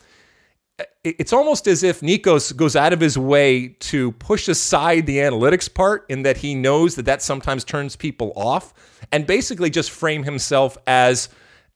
it's 1.03 1.33
almost 1.33 1.67
as 1.67 1.83
if 1.83 2.03
Nikos 2.03 2.55
goes 2.55 2.77
out 2.77 2.93
of 2.93 3.01
his 3.01 3.19
way 3.19 3.69
to 3.81 4.13
push 4.13 4.47
aside 4.47 5.07
the 5.07 5.19
analytics 5.19 5.73
part 5.73 6.07
in 6.09 6.23
that 6.23 6.37
he 6.37 6.55
knows 6.55 6.95
that 6.95 7.07
that 7.07 7.21
sometimes 7.21 7.65
turns 7.65 7.97
people 7.97 8.33
off 8.37 8.73
and 9.11 9.27
basically 9.27 9.71
just 9.71 9.91
frame 9.91 10.23
himself 10.23 10.79
as 10.87 11.31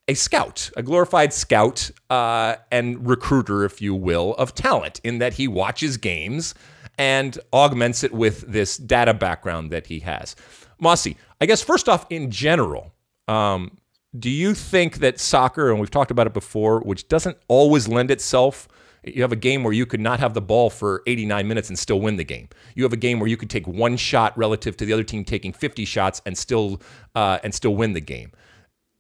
a 0.09 0.15
scout, 0.15 0.71
a 0.77 0.83
glorified 0.83 1.33
scout 1.33 1.91
uh, 2.11 2.57
and 2.71 3.07
recruiter, 3.07 3.65
if 3.65 3.81
you 3.81 3.95
will, 3.95 4.35
of 4.35 4.55
talent, 4.55 5.01
in 5.05 5.19
that 5.19 5.35
he 5.35 5.47
watches 5.47 5.97
games 5.97 6.55
and 6.99 7.39
augments 7.53 8.03
it 8.05 8.13
with 8.13 8.41
this 8.51 8.77
data 8.77 9.15
background 9.15 9.71
that 9.71 9.87
he 9.87 10.01
has. 10.01 10.37
Mosse, 10.79 11.09
I 11.41 11.47
guess 11.47 11.63
first 11.63 11.89
off, 11.89 12.07
in 12.11 12.31
general, 12.31 12.93
um, 13.29 13.79
do 14.19 14.29
you 14.29 14.55
think 14.55 14.99
that 14.99 15.19
soccer, 15.19 15.71
and 15.71 15.81
we've 15.81 15.91
talked 15.91 16.11
about 16.11 16.27
it 16.27 16.35
before, 16.35 16.81
which 16.81 17.09
doesn't 17.09 17.39
always 17.49 17.89
lend 17.89 18.11
itself 18.11 18.69
you 19.05 19.23
have 19.23 19.33
a 19.33 19.37
game 19.37 19.65
where 19.65 19.73
you 19.73 19.85
could 19.85 20.01
not 20.01 20.21
have 20.21 20.33
the 20.35 20.41
ball 20.41 20.71
for 20.71 21.03
89 21.07 21.49
minutes 21.49 21.69
and 21.69 21.79
still 21.79 22.01
win 22.01 22.17
the 22.17 22.25
game. 22.25 22.49
You 22.77 22.85
have 22.85 22.93
a 22.93 22.97
game 22.97 23.19
where 23.19 23.29
you 23.29 23.37
could 23.37 23.51
take 23.51 23.67
one 23.67 23.97
shot 23.97 24.37
relative 24.39 24.77
to 24.77 24.85
the 24.85 24.93
other 24.93 25.03
team 25.03 25.25
taking 25.25 25.53
50 25.53 25.85
shots 25.85 26.23
and 26.25 26.39
still 26.39 26.81
uh, 27.15 27.39
and 27.43 27.53
still 27.53 27.75
win 27.75 27.95
the 27.95 28.01
game 28.01 28.33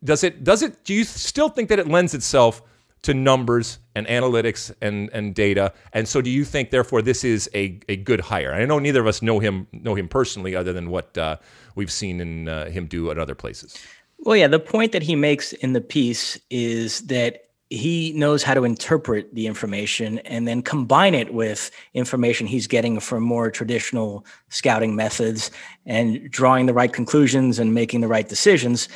does 0.04 0.24
it 0.24 0.44
does 0.44 0.62
it 0.62 0.84
do 0.84 0.94
you 0.94 1.04
still 1.04 1.48
think 1.48 1.68
that 1.68 1.78
it 1.78 1.88
lends 1.88 2.14
itself 2.14 2.62
to 3.02 3.14
numbers 3.14 3.78
and 3.94 4.06
analytics 4.06 4.72
and, 4.80 5.10
and 5.12 5.34
data. 5.34 5.72
And 5.92 6.08
so, 6.08 6.22
do 6.22 6.30
you 6.30 6.44
think, 6.44 6.70
therefore, 6.70 7.02
this 7.02 7.24
is 7.24 7.50
a, 7.54 7.80
a 7.88 7.96
good 7.96 8.20
hire? 8.20 8.54
I 8.54 8.64
know 8.64 8.78
neither 8.78 9.00
of 9.00 9.06
us 9.06 9.22
know 9.22 9.40
him 9.40 9.66
know 9.72 9.94
him 9.94 10.08
personally, 10.08 10.56
other 10.56 10.72
than 10.72 10.90
what 10.90 11.16
uh, 11.18 11.36
we've 11.74 11.90
seen 11.90 12.20
in, 12.20 12.48
uh, 12.48 12.66
him 12.66 12.86
do 12.86 13.10
at 13.10 13.18
other 13.18 13.34
places. 13.34 13.76
Well, 14.18 14.36
yeah, 14.36 14.46
the 14.46 14.60
point 14.60 14.92
that 14.92 15.02
he 15.02 15.16
makes 15.16 15.52
in 15.52 15.72
the 15.72 15.80
piece 15.80 16.38
is 16.48 17.00
that 17.02 17.48
he 17.70 18.12
knows 18.12 18.42
how 18.42 18.52
to 18.52 18.64
interpret 18.64 19.34
the 19.34 19.46
information 19.46 20.18
and 20.20 20.46
then 20.46 20.60
combine 20.62 21.14
it 21.14 21.32
with 21.32 21.70
information 21.94 22.46
he's 22.46 22.66
getting 22.66 23.00
from 23.00 23.22
more 23.22 23.50
traditional 23.50 24.26
scouting 24.50 24.94
methods 24.94 25.50
and 25.86 26.30
drawing 26.30 26.66
the 26.66 26.74
right 26.74 26.92
conclusions 26.92 27.58
and 27.58 27.72
making 27.72 28.02
the 28.02 28.08
right 28.08 28.28
decisions. 28.28 28.88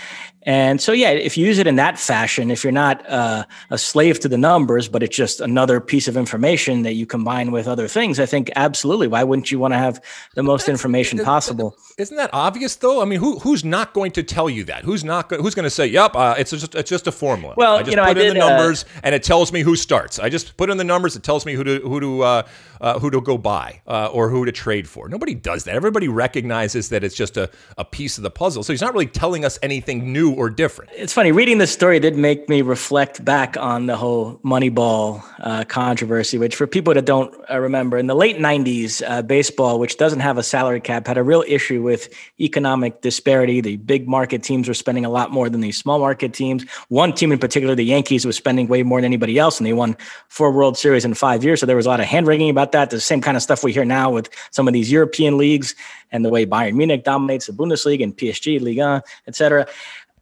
And 0.47 0.81
so, 0.81 0.93
yeah, 0.93 1.11
if 1.11 1.37
you 1.37 1.45
use 1.45 1.59
it 1.59 1.67
in 1.67 1.75
that 1.77 1.99
fashion, 1.99 2.53
if 2.53 2.63
you're 2.63 2.73
not 2.73 3.05
uh, 3.11 3.45
a 3.71 3.77
slave 3.77 4.21
to 4.21 4.29
the 4.29 4.39
numbers, 4.39 4.89
but 4.89 5.03
it's 5.03 5.17
just 5.17 5.41
another 5.41 5.81
piece 5.81 6.07
of 6.07 6.17
information 6.17 6.83
that 6.83 6.95
you 6.95 7.05
combine 7.05 7.51
with 7.51 7.67
other 7.67 7.89
things, 7.89 8.21
I 8.21 8.27
think 8.27 8.51
absolutely. 8.55 9.09
Why 9.09 9.25
wouldn't 9.25 9.51
you 9.51 9.59
want 9.59 9.75
to 9.75 9.79
have 9.79 10.01
the 10.35 10.45
most 10.45 10.69
information 10.69 11.19
possible? 11.19 11.77
Isn't 11.99 12.17
that 12.17 12.31
obvious, 12.33 12.77
though? 12.77 13.03
I 13.03 13.07
mean, 13.07 13.19
who 13.19 13.41
who's 13.41 13.65
not 13.65 13.93
going 13.93 14.13
to 14.13 14.23
tell 14.23 14.49
you 14.49 14.63
that? 14.65 14.85
Who's 14.85 15.03
not? 15.03 15.33
Who's 15.33 15.57
going 15.57 15.65
to 15.65 15.71
say, 15.71 15.87
"Yep, 15.87 16.15
uh, 16.15 16.37
it's 16.39 16.53
just 16.53 16.75
it's 16.77 16.91
just 16.91 17.09
a 17.09 17.13
formula." 17.13 17.55
Well, 17.57 17.77
I 17.77 17.79
just 17.81 17.91
you 17.91 17.97
know, 17.97 18.05
put 18.05 18.17
I 18.17 18.21
in 18.21 18.35
did, 18.35 18.37
the 18.37 18.45
uh, 18.45 18.49
numbers 18.49 18.85
uh, 18.85 19.01
and 19.03 19.15
it 19.17 19.25
tells 19.25 19.53
me 19.53 19.63
who 19.63 19.75
starts. 19.75 20.21
I 20.21 20.29
just 20.29 20.57
put 20.57 20.71
in 20.71 20.77
the 20.77 20.85
numbers. 20.85 21.17
It 21.17 21.25
tells 21.25 21.45
me 21.45 21.55
who 21.55 21.65
to 21.65 21.81
who 21.81 22.01
to 22.01 22.23
uh, 22.23 22.43
uh, 22.81 22.99
who 22.99 23.11
to 23.11 23.21
go 23.21 23.39
buy 23.39 23.81
uh, 23.87 24.11
or 24.13 24.29
who 24.29 24.45
to 24.45 24.53
trade 24.53 24.89
for. 24.89 25.09
Nobody 25.09 25.35
does 25.35 25.65
that. 25.65 25.75
Everybody 25.75 26.09
recognizes 26.09 26.91
that 26.91 27.03
it's 27.03 27.15
just 27.15 27.37
a, 27.37 27.51
a 27.79 27.85
piece 27.85 28.19
of 28.19 28.23
the 28.23 28.31
puzzle. 28.31 28.63
So 28.63 28.73
he's 28.73 28.83
not 28.83 28.93
really 28.93 29.07
telling 29.07 29.45
us 29.45 29.59
anything 29.63 30.13
new 30.13 30.31
or 30.37 30.51
different. 30.51 30.91
It's 30.95 31.13
funny 31.13 31.33
reading 31.33 31.59
this 31.59 31.73
story 31.73 31.99
did 31.99 32.17
make 32.17 32.49
me 32.49 32.63
reflect 32.63 33.25
back 33.25 33.57
on 33.57 33.87
the 33.87 33.97
whole 33.97 34.39
Moneyball 34.45 35.25
uh, 35.41 35.65
controversy, 35.65 36.39
which 36.39 36.55
for 36.55 36.67
people 36.67 36.95
that 36.95 37.05
don't 37.07 37.35
uh, 37.51 37.59
remember, 37.59 37.97
in 37.97 38.07
the 38.07 38.15
late 38.15 38.37
'90s, 38.37 39.03
uh, 39.07 39.23
baseball, 39.23 39.81
which 39.81 39.97
doesn't 39.97 40.21
have 40.21 40.39
a 40.39 40.43
salary 40.43 40.81
cap, 40.81 41.07
had 41.07 41.19
a 41.19 41.23
real 41.23 41.45
issue 41.47 41.83
with 41.83 42.13
economic 42.39 43.01
disparity. 43.01 43.61
The 43.61 43.77
big 43.77 44.07
market 44.07 44.43
teams 44.43 44.69
were 44.69 44.75
spending 44.75 45.05
a 45.05 45.11
lot 45.11 45.33
more 45.33 45.49
than 45.49 45.61
the 45.61 45.73
small 45.73 45.99
market 45.99 46.33
teams. 46.33 46.65
One 46.89 47.13
team 47.13 47.33
in 47.33 47.39
particular, 47.39 47.75
the 47.75 47.85
Yankees, 47.85 48.27
was 48.27 48.37
spending 48.37 48.69
way 48.69 48.83
more 48.83 49.01
than 49.01 49.07
anybody 49.07 49.39
else, 49.39 49.59
and 49.59 49.67
they 49.67 49.73
won 49.73 49.97
four 50.29 50.53
World 50.53 50.77
Series 50.77 51.05
in 51.05 51.15
five 51.15 51.43
years. 51.43 51.61
So 51.61 51.67
there 51.67 51.77
was 51.77 51.87
a 51.87 51.89
lot 51.89 52.01
of 52.01 52.07
hand 52.07 52.27
wringing 52.27 52.51
about 52.51 52.73
that. 52.73 52.91
The 52.91 53.01
same 53.01 53.21
kind 53.21 53.37
of 53.37 53.43
stuff 53.43 53.65
we 53.65 53.73
hear 53.73 53.85
now 53.85 54.11
with 54.11 54.29
some 54.51 54.69
of 54.69 54.75
these 54.75 54.93
European 54.93 55.39
leagues 55.39 55.75
and 56.13 56.25
the 56.25 56.31
way 56.31 56.47
Bayern 56.47 56.75
Munich 56.75 57.05
dominates 57.05 57.47
the 57.47 57.53
Bundesliga 57.53 58.03
and 58.03 58.17
PSG, 58.17 58.61
Liga, 58.61 59.03
et 59.27 59.35
cetera. 59.35 59.67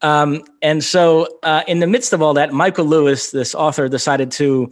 Um, 0.05 0.45
and 0.61 0.85
so, 0.85 1.27
uh, 1.43 1.63
in 1.67 1.81
the 1.81 1.87
midst 1.87 2.13
of 2.13 2.21
all 2.21 2.35
that, 2.35 2.53
Michael 2.53 2.85
Lewis, 2.85 3.31
this 3.31 3.55
author, 3.55 3.89
decided 3.89 4.31
to 4.33 4.71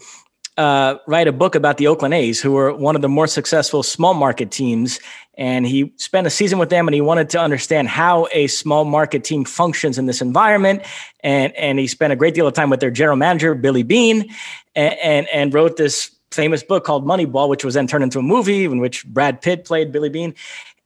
uh, 0.59 0.97
write 1.07 1.27
a 1.27 1.33
book 1.33 1.55
about 1.55 1.79
the 1.79 1.87
Oakland 1.87 2.12
A's, 2.12 2.38
who 2.38 2.53
were 2.53 2.75
one 2.75 2.95
of 2.97 3.01
the 3.01 3.09
more 3.09 3.27
successful 3.27 3.83
small 3.83 4.12
market 4.12 4.51
teams. 4.51 5.01
And 5.38 5.66
he 5.66 5.90
spent 5.97 6.27
a 6.27 6.31
season 6.31 6.59
with 6.59 6.68
them, 6.68 6.87
and 6.87 6.95
he 6.95 7.01
wanted 7.01 7.31
to 7.31 7.40
understand 7.40 7.88
how 7.88 8.29
a 8.33 8.47
small 8.49 8.85
market 8.85 9.25
team 9.25 9.47
functions 9.47 9.97
in 9.97 10.05
this 10.05 10.21
environment. 10.21 10.83
And 11.21 11.57
and 11.57 11.79
he 11.79 11.87
spent 11.87 12.12
a 12.12 12.16
great 12.16 12.35
deal 12.35 12.47
of 12.47 12.53
time 12.53 12.68
with 12.68 12.81
their 12.81 12.90
general 12.90 13.16
manager, 13.16 13.55
Billy 13.55 13.85
Beane, 13.85 14.29
and 14.75 14.95
and, 15.03 15.27
and 15.33 15.55
wrote 15.55 15.79
this 15.79 16.14
famous 16.31 16.62
book 16.62 16.85
called 16.85 17.07
Moneyball, 17.07 17.49
which 17.49 17.64
was 17.64 17.73
then 17.73 17.87
turned 17.87 18.05
into 18.05 18.18
a 18.18 18.23
movie 18.23 18.64
in 18.64 18.81
which 18.81 19.07
Brad 19.07 19.40
Pitt 19.40 19.64
played 19.64 19.92
Billy 19.92 20.11
Beane. 20.11 20.35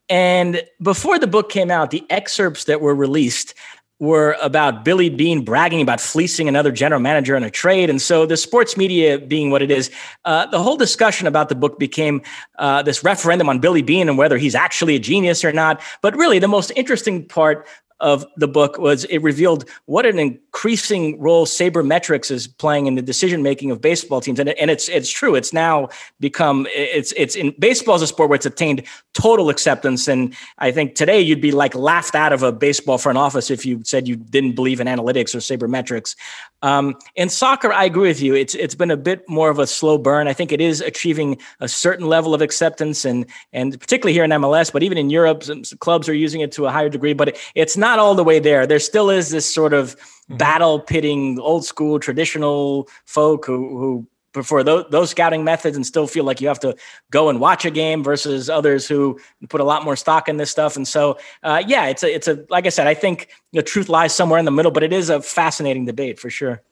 And 0.08 0.62
before 0.80 1.18
the 1.18 1.26
book 1.26 1.50
came 1.50 1.68
out, 1.68 1.90
the 1.90 2.04
excerpts 2.10 2.64
that 2.64 2.80
were 2.80 2.94
released 2.94 3.54
were 3.98 4.36
about 4.42 4.84
Billy 4.84 5.08
Beane 5.08 5.42
bragging 5.42 5.80
about 5.80 6.00
fleecing 6.00 6.48
another 6.48 6.70
general 6.70 7.00
manager 7.00 7.34
in 7.34 7.42
a 7.42 7.50
trade. 7.50 7.88
And 7.88 8.00
so 8.00 8.26
the 8.26 8.36
sports 8.36 8.76
media 8.76 9.18
being 9.18 9.50
what 9.50 9.62
it 9.62 9.70
is, 9.70 9.90
uh, 10.26 10.46
the 10.46 10.62
whole 10.62 10.76
discussion 10.76 11.26
about 11.26 11.48
the 11.48 11.54
book 11.54 11.78
became 11.78 12.20
uh, 12.58 12.82
this 12.82 13.02
referendum 13.02 13.48
on 13.48 13.58
Billy 13.58 13.82
Beane 13.82 14.08
and 14.08 14.18
whether 14.18 14.36
he's 14.36 14.54
actually 14.54 14.96
a 14.96 14.98
genius 14.98 15.44
or 15.44 15.52
not. 15.52 15.80
But 16.02 16.14
really, 16.14 16.38
the 16.38 16.48
most 16.48 16.72
interesting 16.76 17.24
part 17.24 17.66
of 18.00 18.26
the 18.36 18.48
book 18.48 18.78
was 18.78 19.04
it 19.04 19.18
revealed 19.18 19.68
what 19.86 20.04
an 20.04 20.18
increasing 20.18 21.18
role 21.18 21.46
sabermetrics 21.46 22.30
is 22.30 22.46
playing 22.46 22.86
in 22.86 22.94
the 22.94 23.02
decision 23.02 23.42
making 23.42 23.70
of 23.70 23.80
baseball 23.80 24.20
teams. 24.20 24.38
And, 24.38 24.50
and 24.50 24.70
it's 24.70 24.88
it's 24.88 25.10
true. 25.10 25.34
It's 25.34 25.52
now 25.52 25.88
become 26.20 26.66
it's 26.70 27.12
it's 27.16 27.34
in 27.34 27.54
baseball 27.58 27.94
as 27.94 28.02
a 28.02 28.06
sport 28.06 28.28
where 28.28 28.36
it's 28.36 28.46
attained 28.46 28.82
total 29.14 29.48
acceptance. 29.48 30.08
And 30.08 30.34
i 30.58 30.70
think 30.70 30.94
today 30.94 31.20
you'd 31.20 31.40
be 31.40 31.52
like 31.52 31.74
laughed 31.74 32.14
out 32.14 32.32
of 32.32 32.42
a 32.42 32.52
baseball 32.52 32.98
front 32.98 33.18
office 33.18 33.50
if 33.50 33.64
you 33.64 33.82
said 33.84 34.06
you 34.06 34.16
didn't 34.16 34.52
believe 34.52 34.80
in 34.80 34.86
analytics 34.86 35.34
or 35.34 35.38
sabermetrics 35.38 36.14
um, 36.62 36.94
in 37.14 37.28
soccer 37.28 37.72
i 37.72 37.84
agree 37.84 38.08
with 38.08 38.20
you 38.20 38.34
it's 38.34 38.54
it's 38.54 38.74
been 38.74 38.90
a 38.90 38.96
bit 38.96 39.28
more 39.28 39.50
of 39.50 39.58
a 39.58 39.66
slow 39.66 39.98
burn 39.98 40.28
i 40.28 40.32
think 40.32 40.52
it 40.52 40.60
is 40.60 40.80
achieving 40.80 41.38
a 41.60 41.68
certain 41.68 42.06
level 42.06 42.34
of 42.34 42.42
acceptance 42.42 43.04
and 43.04 43.26
and 43.52 43.78
particularly 43.80 44.12
here 44.12 44.24
in 44.24 44.30
mls 44.30 44.72
but 44.72 44.82
even 44.82 44.98
in 44.98 45.10
europe 45.10 45.42
some 45.42 45.62
clubs 45.80 46.08
are 46.08 46.14
using 46.14 46.40
it 46.40 46.52
to 46.52 46.66
a 46.66 46.70
higher 46.70 46.88
degree 46.88 47.12
but 47.12 47.28
it, 47.28 47.38
it's 47.54 47.76
not 47.76 47.98
all 47.98 48.14
the 48.14 48.24
way 48.24 48.38
there. 48.38 48.66
There 48.66 48.78
still 48.78 49.10
is 49.10 49.30
this 49.30 49.52
sort 49.52 49.72
of 49.72 49.96
mm-hmm. 49.96 50.36
battle 50.36 50.80
pitting 50.80 51.38
old 51.40 51.64
school 51.64 51.98
traditional 51.98 52.88
folk 53.04 53.46
who 53.46 53.78
who 53.78 54.06
prefer 54.36 54.62
those, 54.62 54.84
those 54.90 55.10
scouting 55.10 55.44
methods 55.44 55.76
and 55.76 55.86
still 55.86 56.06
feel 56.06 56.24
like 56.24 56.42
you 56.42 56.48
have 56.48 56.60
to 56.60 56.76
go 57.10 57.30
and 57.30 57.40
watch 57.40 57.64
a 57.64 57.70
game 57.70 58.04
versus 58.04 58.50
others 58.50 58.86
who 58.86 59.18
put 59.48 59.62
a 59.62 59.64
lot 59.64 59.82
more 59.82 59.96
stock 59.96 60.28
in 60.28 60.36
this 60.36 60.50
stuff. 60.50 60.76
And 60.76 60.86
so, 60.86 61.18
uh, 61.42 61.62
yeah, 61.66 61.86
it's 61.86 62.02
a, 62.02 62.14
it's 62.14 62.28
a, 62.28 62.44
like 62.50 62.66
I 62.66 62.68
said, 62.68 62.86
I 62.86 62.92
think 62.92 63.28
the 63.52 63.62
truth 63.62 63.88
lies 63.88 64.14
somewhere 64.14 64.38
in 64.38 64.44
the 64.44 64.50
middle, 64.50 64.70
but 64.70 64.82
it 64.82 64.92
is 64.92 65.08
a 65.08 65.22
fascinating 65.22 65.86
debate 65.86 66.20
for 66.20 66.28
sure. 66.28 66.62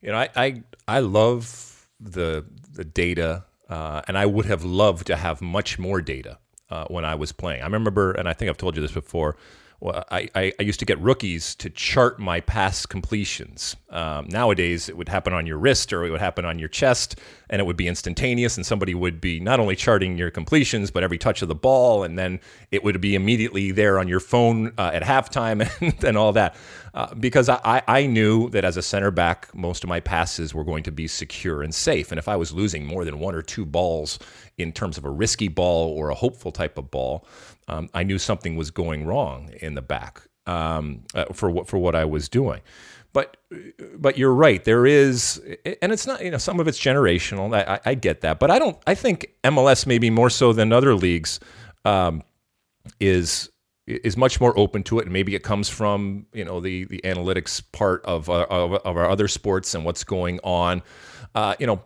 You 0.00 0.12
know, 0.12 0.18
I, 0.18 0.28
I, 0.36 0.62
I 0.86 1.00
love 1.00 1.88
the, 1.98 2.44
the 2.72 2.84
data, 2.84 3.44
uh, 3.68 4.02
and 4.06 4.16
I 4.16 4.26
would 4.26 4.46
have 4.46 4.64
loved 4.64 5.08
to 5.08 5.16
have 5.16 5.42
much 5.42 5.78
more 5.78 6.00
data 6.00 6.38
uh, 6.70 6.86
when 6.86 7.04
I 7.04 7.16
was 7.16 7.32
playing. 7.32 7.62
I 7.62 7.64
remember, 7.64 8.12
and 8.12 8.28
I 8.28 8.32
think 8.32 8.48
I've 8.48 8.58
told 8.58 8.76
you 8.76 8.82
this 8.82 8.92
before, 8.92 9.36
well, 9.82 10.04
I, 10.12 10.28
I, 10.36 10.62
used 10.62 10.78
to 10.78 10.86
get 10.86 11.00
rookies 11.00 11.56
to 11.56 11.68
chart 11.68 12.20
my 12.20 12.40
pass 12.40 12.86
completions. 12.86 13.74
Um, 13.90 14.28
nowadays, 14.28 14.88
it 14.88 14.96
would 14.96 15.08
happen 15.08 15.32
on 15.32 15.44
your 15.44 15.58
wrist 15.58 15.92
or 15.92 16.04
it 16.04 16.10
would 16.10 16.20
happen 16.20 16.44
on 16.44 16.60
your 16.60 16.68
chest, 16.68 17.18
and 17.50 17.58
it 17.58 17.64
would 17.64 17.76
be 17.76 17.88
instantaneous. 17.88 18.56
And 18.56 18.64
somebody 18.64 18.94
would 18.94 19.20
be 19.20 19.40
not 19.40 19.58
only 19.58 19.74
charting 19.74 20.16
your 20.16 20.30
completions, 20.30 20.92
but 20.92 21.02
every 21.02 21.18
touch 21.18 21.42
of 21.42 21.48
the 21.48 21.56
ball, 21.56 22.04
and 22.04 22.16
then 22.16 22.38
it 22.70 22.84
would 22.84 23.00
be 23.00 23.16
immediately 23.16 23.72
there 23.72 23.98
on 23.98 24.06
your 24.06 24.20
phone 24.20 24.72
uh, 24.78 24.92
at 24.94 25.02
halftime 25.02 25.68
and, 25.80 26.04
and 26.04 26.16
all 26.16 26.32
that. 26.32 26.54
Uh, 26.94 27.12
because 27.14 27.48
I, 27.48 27.82
I 27.88 28.06
knew 28.06 28.50
that 28.50 28.64
as 28.64 28.76
a 28.76 28.82
center 28.82 29.10
back, 29.10 29.52
most 29.52 29.82
of 29.82 29.88
my 29.88 29.98
passes 29.98 30.54
were 30.54 30.62
going 30.62 30.84
to 30.84 30.92
be 30.92 31.08
secure 31.08 31.62
and 31.62 31.74
safe. 31.74 32.12
And 32.12 32.18
if 32.20 32.28
I 32.28 32.36
was 32.36 32.52
losing 32.52 32.86
more 32.86 33.04
than 33.04 33.18
one 33.18 33.34
or 33.34 33.42
two 33.42 33.64
balls 33.64 34.18
in 34.58 34.72
terms 34.72 34.98
of 34.98 35.04
a 35.04 35.10
risky 35.10 35.48
ball 35.48 35.88
or 35.88 36.10
a 36.10 36.14
hopeful 36.14 36.52
type 36.52 36.76
of 36.76 36.90
ball, 36.90 37.26
um, 37.72 37.88
I 37.94 38.02
knew 38.02 38.18
something 38.18 38.56
was 38.56 38.70
going 38.70 39.06
wrong 39.06 39.50
in 39.60 39.74
the 39.74 39.82
back 39.82 40.22
um, 40.46 41.04
uh, 41.14 41.26
for 41.32 41.50
what 41.50 41.68
for 41.68 41.78
what 41.78 41.94
I 41.94 42.04
was 42.04 42.28
doing. 42.28 42.60
But 43.12 43.36
but 43.96 44.16
you're 44.16 44.34
right. 44.34 44.62
There 44.64 44.86
is, 44.86 45.40
and 45.82 45.92
it's 45.92 46.06
not 46.06 46.24
you 46.24 46.30
know 46.30 46.38
some 46.38 46.60
of 46.60 46.68
it's 46.68 46.78
generational. 46.78 47.54
I, 47.54 47.80
I 47.84 47.94
get 47.94 48.22
that, 48.22 48.38
but 48.38 48.50
I 48.50 48.58
don't. 48.58 48.78
I 48.86 48.94
think 48.94 49.32
MLS 49.44 49.86
maybe 49.86 50.10
more 50.10 50.30
so 50.30 50.52
than 50.52 50.72
other 50.72 50.94
leagues 50.94 51.40
um, 51.84 52.22
is 53.00 53.50
is 53.86 54.16
much 54.16 54.40
more 54.40 54.58
open 54.58 54.82
to 54.84 54.98
it, 54.98 55.04
and 55.04 55.12
maybe 55.12 55.34
it 55.34 55.42
comes 55.42 55.68
from 55.68 56.26
you 56.32 56.44
know 56.44 56.60
the 56.60 56.84
the 56.84 57.00
analytics 57.04 57.62
part 57.72 58.04
of 58.04 58.30
uh, 58.30 58.46
of, 58.48 58.74
of 58.74 58.96
our 58.96 59.08
other 59.08 59.28
sports 59.28 59.74
and 59.74 59.84
what's 59.84 60.04
going 60.04 60.40
on. 60.42 60.82
Uh, 61.34 61.54
you 61.58 61.66
know 61.66 61.82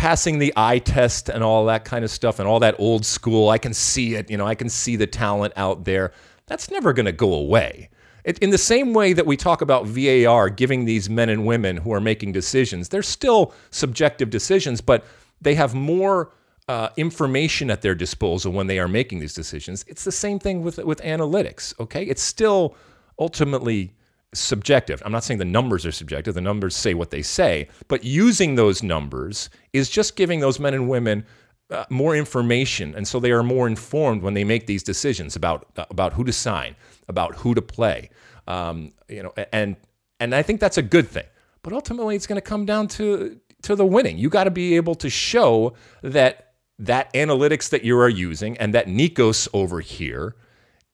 passing 0.00 0.38
the 0.38 0.50
eye 0.56 0.78
test 0.78 1.28
and 1.28 1.44
all 1.44 1.66
that 1.66 1.84
kind 1.84 2.06
of 2.06 2.10
stuff 2.10 2.38
and 2.38 2.48
all 2.48 2.58
that 2.58 2.74
old 2.78 3.04
school. 3.04 3.50
I 3.50 3.58
can 3.58 3.74
see 3.74 4.14
it, 4.14 4.30
you 4.30 4.38
know, 4.38 4.46
I 4.46 4.54
can 4.54 4.70
see 4.70 4.96
the 4.96 5.06
talent 5.06 5.52
out 5.56 5.84
there. 5.84 6.12
That's 6.46 6.70
never 6.70 6.94
going 6.94 7.04
to 7.04 7.12
go 7.12 7.34
away. 7.34 7.90
It, 8.24 8.38
in 8.38 8.48
the 8.48 8.56
same 8.56 8.94
way 8.94 9.12
that 9.12 9.26
we 9.26 9.36
talk 9.36 9.60
about 9.60 9.84
VAR 9.84 10.48
giving 10.48 10.86
these 10.86 11.10
men 11.10 11.28
and 11.28 11.44
women 11.44 11.76
who 11.76 11.92
are 11.92 12.00
making 12.00 12.32
decisions, 12.32 12.88
they're 12.88 13.02
still 13.02 13.52
subjective 13.72 14.30
decisions, 14.30 14.80
but 14.80 15.04
they 15.42 15.54
have 15.54 15.74
more 15.74 16.32
uh, 16.66 16.88
information 16.96 17.70
at 17.70 17.82
their 17.82 17.94
disposal 17.94 18.52
when 18.52 18.68
they 18.68 18.78
are 18.78 18.88
making 18.88 19.20
these 19.20 19.34
decisions. 19.34 19.84
It's 19.86 20.04
the 20.04 20.12
same 20.12 20.38
thing 20.38 20.62
with 20.62 20.78
with 20.78 21.02
analytics. 21.02 21.78
Okay, 21.78 22.04
it's 22.04 22.22
still 22.22 22.74
ultimately 23.18 23.92
subjective. 24.32 25.02
I'm 25.04 25.12
not 25.12 25.24
saying 25.24 25.38
the 25.38 25.44
numbers 25.44 25.84
are 25.84 25.92
subjective, 25.92 26.34
the 26.34 26.40
numbers 26.40 26.76
say 26.76 26.94
what 26.94 27.10
they 27.10 27.22
say, 27.22 27.68
but 27.88 28.04
using 28.04 28.54
those 28.54 28.82
numbers 28.82 29.50
is 29.72 29.90
just 29.90 30.16
giving 30.16 30.40
those 30.40 30.60
men 30.60 30.74
and 30.74 30.88
women 30.88 31.26
uh, 31.70 31.84
more 31.88 32.16
information 32.16 32.94
and 32.94 33.06
so 33.06 33.20
they 33.20 33.30
are 33.30 33.42
more 33.42 33.68
informed 33.68 34.22
when 34.22 34.34
they 34.34 34.42
make 34.42 34.66
these 34.66 34.82
decisions 34.82 35.36
about 35.36 35.66
uh, 35.76 35.84
about 35.90 36.12
who 36.14 36.24
to 36.24 36.32
sign, 36.32 36.74
about 37.08 37.36
who 37.36 37.54
to 37.54 37.62
play. 37.62 38.10
Um, 38.48 38.92
you 39.08 39.22
know, 39.22 39.32
and 39.52 39.76
and 40.18 40.34
I 40.34 40.42
think 40.42 40.60
that's 40.60 40.78
a 40.78 40.82
good 40.82 41.08
thing. 41.08 41.26
But 41.62 41.72
ultimately 41.72 42.16
it's 42.16 42.26
going 42.26 42.40
to 42.40 42.48
come 42.48 42.66
down 42.66 42.88
to 42.88 43.38
to 43.62 43.76
the 43.76 43.86
winning. 43.86 44.18
You 44.18 44.28
got 44.30 44.44
to 44.44 44.50
be 44.50 44.76
able 44.76 44.94
to 44.96 45.10
show 45.10 45.74
that 46.02 46.54
that 46.78 47.12
analytics 47.12 47.68
that 47.70 47.84
you 47.84 47.98
are 47.98 48.08
using 48.08 48.56
and 48.56 48.74
that 48.74 48.86
Nikos 48.86 49.48
Overheul 49.52 50.32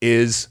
is 0.03 0.49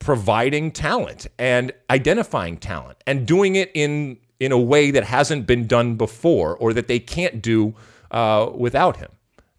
providing 0.00 0.72
talent 0.72 1.28
and 1.38 1.72
identifying 1.88 2.56
talent 2.56 2.98
and 3.06 3.26
doing 3.26 3.54
it 3.54 3.70
in 3.74 4.18
in 4.40 4.50
a 4.50 4.58
way 4.58 4.90
that 4.90 5.04
hasn't 5.04 5.46
been 5.46 5.66
done 5.66 5.94
before 5.94 6.56
or 6.56 6.72
that 6.72 6.88
they 6.88 6.98
can't 6.98 7.40
do 7.42 7.74
uh, 8.10 8.50
without 8.54 8.96
him. 8.96 9.10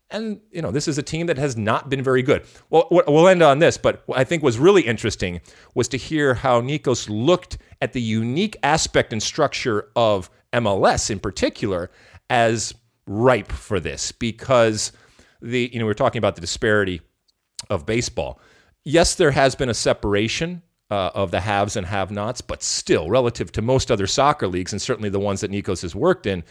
And, 0.10 0.42
you 0.52 0.62
know, 0.62 0.72
this 0.72 0.88
is 0.88 0.98
a 0.98 1.04
team 1.04 1.28
that 1.28 1.38
has 1.38 1.56
not 1.56 1.90
been 1.90 2.04
very 2.04 2.22
good. 2.22 2.44
Well, 2.70 2.88
we'll 2.92 3.28
end 3.28 3.42
on 3.42 3.60
this, 3.60 3.78
but 3.78 4.04
what 4.08 4.18
I 4.18 4.26
think 4.26 4.44
was 4.44 4.60
really 4.60 4.82
interesting 4.82 5.40
was 5.74 5.88
to 5.90 5.98
hear 5.98 6.34
how 6.34 6.60
Nikos 6.60 7.08
looked 7.10 7.60
at 7.82 7.94
the 7.94 8.02
unique 8.02 8.58
aspect 8.62 9.14
and 9.14 9.24
structure 9.24 9.90
of 9.96 10.30
MLS 10.52 11.10
in 11.10 11.20
particular 11.20 11.92
as 12.30 12.74
ripe 13.08 13.52
for 13.52 13.80
this 13.80 14.12
because 14.12 14.92
the, 15.42 15.70
you 15.72 15.80
know, 15.80 15.86
we 15.86 15.92
are 15.92 15.96
talking 15.96 16.20
about 16.20 16.36
the 16.36 16.42
disparity 16.42 17.02
of 17.70 17.86
baseball. 17.86 18.40
Yes, 18.84 19.16
there 19.16 19.32
has 19.32 19.56
been 19.56 19.70
a 19.70 19.74
separation 19.74 20.62
uh, 20.90 21.12
of 21.16 21.32
the 21.32 21.40
haves 21.40 21.76
and 21.76 21.88
have 21.88 22.12
nots, 22.12 22.42
but 22.42 22.62
still, 22.62 23.10
relative 23.10 23.52
to 23.54 23.62
most 23.62 23.92
other 23.92 24.08
soccer 24.08 24.48
leagues, 24.48 24.74
and 24.74 24.82
certainly 24.82 25.10
the 25.10 25.20
ones 25.20 25.42
that 25.42 25.52
Nikos 25.52 25.82
has 25.84 25.96
worked 25.96 26.26
in, 26.26 26.44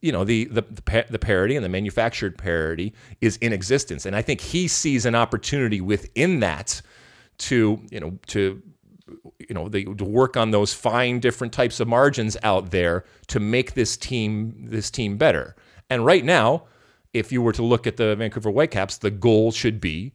you 0.00 0.12
know, 0.12 0.22
the, 0.22 0.44
the, 0.44 0.62
the 1.10 1.18
parity 1.18 1.56
and 1.56 1.64
the 1.64 1.68
manufactured 1.68 2.38
parity 2.38 2.94
is 3.20 3.36
in 3.38 3.52
existence. 3.52 4.06
And 4.06 4.14
I 4.14 4.22
think 4.22 4.40
he 4.40 4.68
sees 4.68 5.04
an 5.04 5.14
opportunity 5.14 5.80
within 5.80 6.40
that 6.40 6.80
to, 7.38 7.82
you 7.90 8.00
know, 8.00 8.18
to, 8.28 8.62
you 9.38 9.54
know, 9.54 9.68
the, 9.68 9.84
to 9.84 10.04
work 10.04 10.36
on 10.36 10.50
those 10.50 10.72
fine 10.72 11.18
different 11.18 11.52
types 11.52 11.80
of 11.80 11.88
margins 11.88 12.36
out 12.42 12.70
there 12.70 13.04
to 13.28 13.40
make 13.40 13.74
this 13.74 13.96
team, 13.96 14.54
this 14.68 14.90
team 14.90 15.16
better. 15.16 15.56
And 15.90 16.04
right 16.04 16.24
now, 16.24 16.64
if 17.12 17.32
you 17.32 17.42
were 17.42 17.52
to 17.52 17.62
look 17.62 17.86
at 17.86 17.96
the 17.96 18.14
Vancouver 18.14 18.50
Whitecaps, 18.50 18.98
the 18.98 19.10
goal 19.10 19.50
should 19.50 19.80
be 19.80 20.12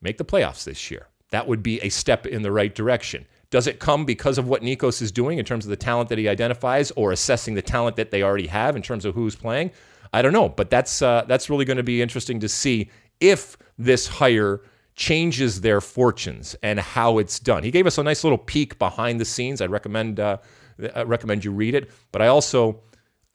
make 0.00 0.18
the 0.18 0.24
playoffs 0.24 0.64
this 0.64 0.90
year 0.90 1.08
that 1.30 1.46
would 1.46 1.62
be 1.62 1.80
a 1.80 1.88
step 1.88 2.26
in 2.26 2.42
the 2.42 2.52
right 2.52 2.74
direction. 2.74 3.26
Does 3.50 3.66
it 3.66 3.78
come 3.78 4.04
because 4.04 4.38
of 4.38 4.48
what 4.48 4.62
Nikos 4.62 5.02
is 5.02 5.12
doing 5.12 5.38
in 5.38 5.44
terms 5.44 5.64
of 5.64 5.70
the 5.70 5.76
talent 5.76 6.08
that 6.08 6.18
he 6.18 6.28
identifies 6.28 6.90
or 6.92 7.12
assessing 7.12 7.54
the 7.54 7.62
talent 7.62 7.96
that 7.96 8.10
they 8.10 8.22
already 8.22 8.46
have 8.48 8.76
in 8.76 8.82
terms 8.82 9.04
of 9.04 9.14
who's 9.14 9.36
playing? 9.36 9.70
I 10.12 10.22
don't 10.22 10.32
know, 10.32 10.48
but 10.48 10.70
that's 10.70 11.02
uh, 11.02 11.24
that's 11.26 11.50
really 11.50 11.64
going 11.64 11.76
to 11.76 11.82
be 11.82 12.00
interesting 12.00 12.40
to 12.40 12.48
see 12.48 12.90
if 13.20 13.56
this 13.76 14.06
hire 14.06 14.62
changes 14.94 15.60
their 15.60 15.80
fortunes 15.80 16.56
and 16.62 16.80
how 16.80 17.18
it's 17.18 17.38
done. 17.38 17.62
He 17.62 17.70
gave 17.70 17.86
us 17.86 17.98
a 17.98 18.02
nice 18.02 18.24
little 18.24 18.38
peek 18.38 18.78
behind 18.78 19.20
the 19.20 19.24
scenes. 19.24 19.60
I'd 19.60 19.70
recommend 19.70 20.20
uh, 20.20 20.38
I 20.94 21.02
recommend 21.02 21.44
you 21.44 21.52
read 21.52 21.74
it, 21.74 21.90
but 22.12 22.22
I 22.22 22.28
also 22.28 22.82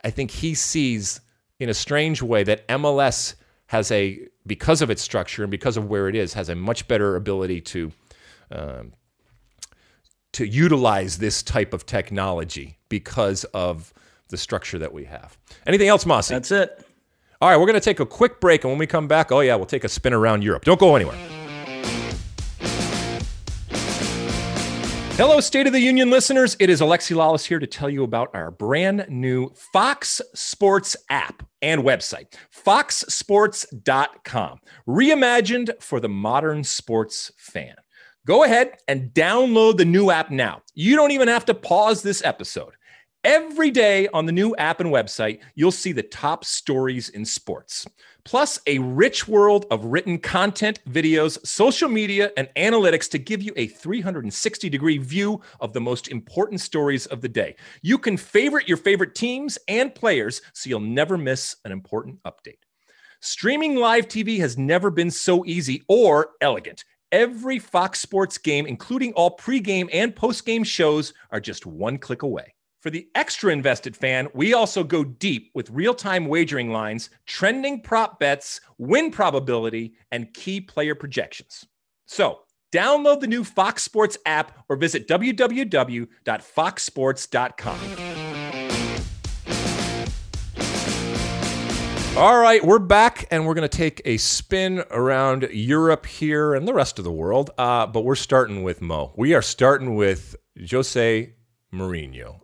I 0.04 0.10
think 0.10 0.32
he 0.32 0.56
sees 0.56 1.22
in 1.60 1.70
a 1.70 1.74
strange 1.74 2.22
way 2.22 2.44
that 2.44 2.68
MLS 2.68 3.36
has 3.72 3.90
a 3.90 4.20
because 4.46 4.82
of 4.82 4.90
its 4.90 5.02
structure 5.02 5.44
and 5.44 5.50
because 5.50 5.78
of 5.78 5.88
where 5.88 6.10
it 6.10 6.16
is 6.16 6.34
has 6.34 6.50
a 6.50 6.56
much 6.56 6.90
better 6.90 7.16
ability 7.16 7.62
to 7.62 7.90
um, 8.52 8.92
to 10.34 10.46
utilize 10.46 11.20
this 11.20 11.42
type 11.42 11.74
of 11.74 11.86
technology 11.86 12.78
because 12.90 13.46
of 13.54 13.94
the 14.28 14.36
structure 14.36 14.78
that 14.78 14.92
we 14.92 15.06
have. 15.06 15.38
Anything 15.66 15.88
else, 15.88 16.06
Mossy? 16.06 16.34
That's 16.34 16.52
it. 16.52 16.86
All 17.40 17.50
right, 17.50 17.56
we're 17.56 17.66
going 17.66 17.80
to 17.80 17.80
take 17.80 18.02
a 18.02 18.06
quick 18.06 18.42
break, 18.42 18.66
and 18.66 18.72
when 18.72 18.78
we 18.78 18.88
come 18.88 19.08
back, 19.08 19.32
oh 19.32 19.40
yeah, 19.40 19.56
we'll 19.56 19.66
take 19.66 19.86
a 19.86 19.90
spin 19.90 20.14
around 20.14 20.44
Europe. 20.44 20.66
Don't 20.66 20.80
go 20.80 20.98
anywhere. 20.98 21.41
Hello, 25.22 25.38
State 25.40 25.68
of 25.68 25.74
the 25.74 25.80
Union 25.80 26.10
listeners. 26.10 26.58
It 26.60 26.72
is 26.72 26.82
Alexi 26.82 27.16
Lalas 27.16 27.46
here 27.46 27.60
to 27.60 27.68
tell 27.68 27.92
you 27.92 28.04
about 28.04 28.32
our 28.34 28.50
brand 28.50 29.06
new 29.08 29.52
Fox 29.72 30.20
Sports 30.34 30.96
app 31.12 31.44
and 31.62 31.84
website, 31.84 32.34
foxsports.com, 32.52 34.60
reimagined 34.88 35.80
for 35.80 36.00
the 36.00 36.10
modern 36.10 36.64
sports 36.64 37.32
fan. 37.38 37.76
Go 38.26 38.46
ahead 38.46 38.80
and 38.88 39.14
download 39.14 39.78
the 39.78 39.86
new 39.86 40.10
app 40.10 40.32
now. 40.32 40.64
You 40.74 40.96
don't 40.96 41.12
even 41.12 41.28
have 41.28 41.46
to 41.46 41.54
pause 41.54 42.02
this 42.02 42.26
episode. 42.26 42.74
Every 43.24 43.70
day 43.70 44.08
on 44.16 44.26
the 44.26 44.32
new 44.32 44.56
app 44.56 44.80
and 44.80 44.90
website, 44.90 45.42
you'll 45.54 45.72
see 45.72 45.92
the 45.92 46.02
top 46.02 46.44
stories 46.44 47.10
in 47.10 47.26
sports 47.26 47.86
plus 48.24 48.60
a 48.68 48.80
rich 48.80 49.28
world 49.28 49.66
of 49.72 49.86
written 49.86 50.18
content, 50.18 50.80
videos, 50.90 51.46
social 51.46 51.90
media, 51.90 52.32
and 52.38 52.50
analytics 52.56 53.10
to 53.12 53.18
give 53.18 53.42
you 53.42 53.54
a 53.56 53.68
360 53.68 54.70
degree 54.70 54.98
view 54.98 55.42
of 55.60 55.74
the 55.74 55.82
most 55.82 56.08
important 56.08 56.62
stories 56.62 57.06
of 57.08 57.22
the 57.22 57.30
day. 57.30 57.56
You 57.82 57.98
can 57.98 58.18
favorite 58.18 58.68
your 58.68 58.78
favorite 58.78 59.16
teams 59.16 59.58
and 59.68 59.94
players 59.94 60.42
so 60.54 60.70
you'll 60.70 60.80
never 60.80 61.18
miss 61.18 61.56
an 61.66 61.72
important 61.72 62.22
update. 62.24 62.60
Streaming 63.22 63.76
live 63.76 64.08
TV 64.08 64.40
has 64.40 64.58
never 64.58 64.90
been 64.90 65.12
so 65.12 65.46
easy 65.46 65.84
or 65.88 66.32
elegant. 66.42 66.84
Every 67.12 67.60
Fox 67.60 68.00
Sports 68.00 68.38
game, 68.38 68.66
including 68.66 69.14
all 69.14 69.38
pregame 69.38 69.90
and 69.92 70.16
postgame 70.16 70.66
shows, 70.66 71.14
are 71.30 71.40
just 71.40 71.66
one 71.66 71.98
click 71.98 72.24
away. 72.24 72.56
For 72.82 72.90
the 72.90 73.08
extra 73.14 73.54
invested 73.54 73.96
fan, 73.96 74.28
we 74.34 74.56
also 74.56 74.84
go 74.84 75.04
deep 75.04 75.52
with 75.54 75.70
real 75.70 75.94
time 75.94 76.26
wagering 76.26 76.72
lines, 76.72 77.12
trending 77.28 77.80
prop 77.80 78.20
bets, 78.20 78.60
win 78.80 79.12
probability, 79.12 79.94
and 80.12 80.34
key 80.34 80.60
player 80.60 80.96
projections. 80.96 81.68
So, 82.08 82.40
download 82.72 83.20
the 83.20 83.28
new 83.28 83.44
Fox 83.44 83.84
Sports 83.84 84.18
app 84.26 84.66
or 84.68 84.78
visit 84.78 85.08
www.foxsports.com. 85.08 87.80
All 92.18 92.40
right, 92.40 92.66
we're 92.66 92.80
back 92.80 93.28
and 93.30 93.46
we're 93.46 93.54
going 93.54 93.70
to 93.70 93.78
take 93.78 94.02
a 94.06 94.18
spin 94.18 94.84
around 94.90 95.48
Europe 95.52 96.08
here 96.08 96.56
and 96.56 96.68
the 96.68 96.74
rest 96.74 96.98
of 96.98 97.06
the 97.06 97.12
world. 97.12 97.52
Uh, 97.60 97.86
but 97.86 98.06
we're 98.06 98.16
starting 98.16 98.64
with 98.64 98.82
Mo. 98.82 99.14
We 99.16 99.36
are 99.36 99.44
starting 99.44 99.94
with 99.94 100.36
Jose 100.72 101.36
Mourinho. 101.72 102.40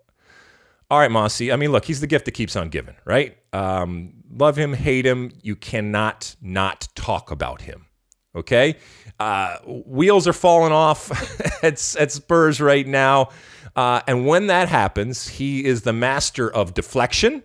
All 0.89 0.99
right, 0.99 1.11
Mossy. 1.11 1.51
I 1.51 1.57
mean, 1.57 1.73
look, 1.73 1.83
he's 1.83 1.99
the 1.99 2.07
gift 2.07 2.25
that 2.25 2.31
keeps 2.31 2.55
on 2.55 2.69
giving, 2.69 2.95
right? 3.03 3.37
Um, 3.51 4.13
love 4.31 4.57
him, 4.57 4.73
hate 4.73 5.05
him. 5.05 5.31
You 5.41 5.55
cannot 5.55 6.35
not 6.41 6.87
talk 6.95 7.29
about 7.29 7.61
him. 7.61 7.87
Okay, 8.35 8.75
uh, 9.19 9.57
wheels 9.65 10.27
are 10.27 10.33
falling 10.33 10.71
off 10.71 11.11
at, 11.63 11.95
at 11.99 12.11
Spurs 12.11 12.61
right 12.61 12.87
now, 12.87 13.29
uh, 13.75 14.01
and 14.07 14.25
when 14.27 14.47
that 14.47 14.69
happens, 14.69 15.27
he 15.27 15.65
is 15.65 15.81
the 15.81 15.93
master 15.93 16.49
of 16.49 16.73
deflection. 16.73 17.43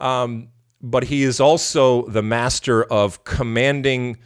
Um, 0.00 0.48
but 0.80 1.04
he 1.04 1.24
is 1.24 1.40
also 1.40 2.06
the 2.06 2.22
master 2.22 2.84
of 2.84 3.24
commanding 3.24 4.18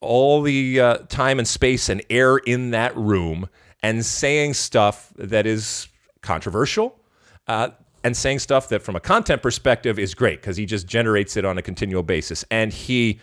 all 0.00 0.42
the 0.42 0.80
uh, 0.80 0.96
time 1.08 1.38
and 1.38 1.48
space 1.48 1.88
and 1.88 2.02
air 2.10 2.36
in 2.36 2.70
that 2.70 2.94
room 2.96 3.48
and 3.82 4.04
saying 4.04 4.54
stuff 4.54 5.12
that 5.16 5.46
is 5.46 5.88
controversial 6.20 7.00
uh, 7.46 7.68
and 8.02 8.16
saying 8.16 8.38
stuff 8.38 8.68
that, 8.68 8.82
from 8.82 8.96
a 8.96 9.00
content 9.00 9.42
perspective, 9.42 9.98
is 9.98 10.14
great 10.14 10.40
because 10.40 10.56
he 10.56 10.66
just 10.66 10.86
generates 10.86 11.36
it 11.36 11.44
on 11.44 11.58
a 11.58 11.62
continual 11.62 12.02
basis. 12.02 12.44
And 12.50 12.72
he 12.72 13.20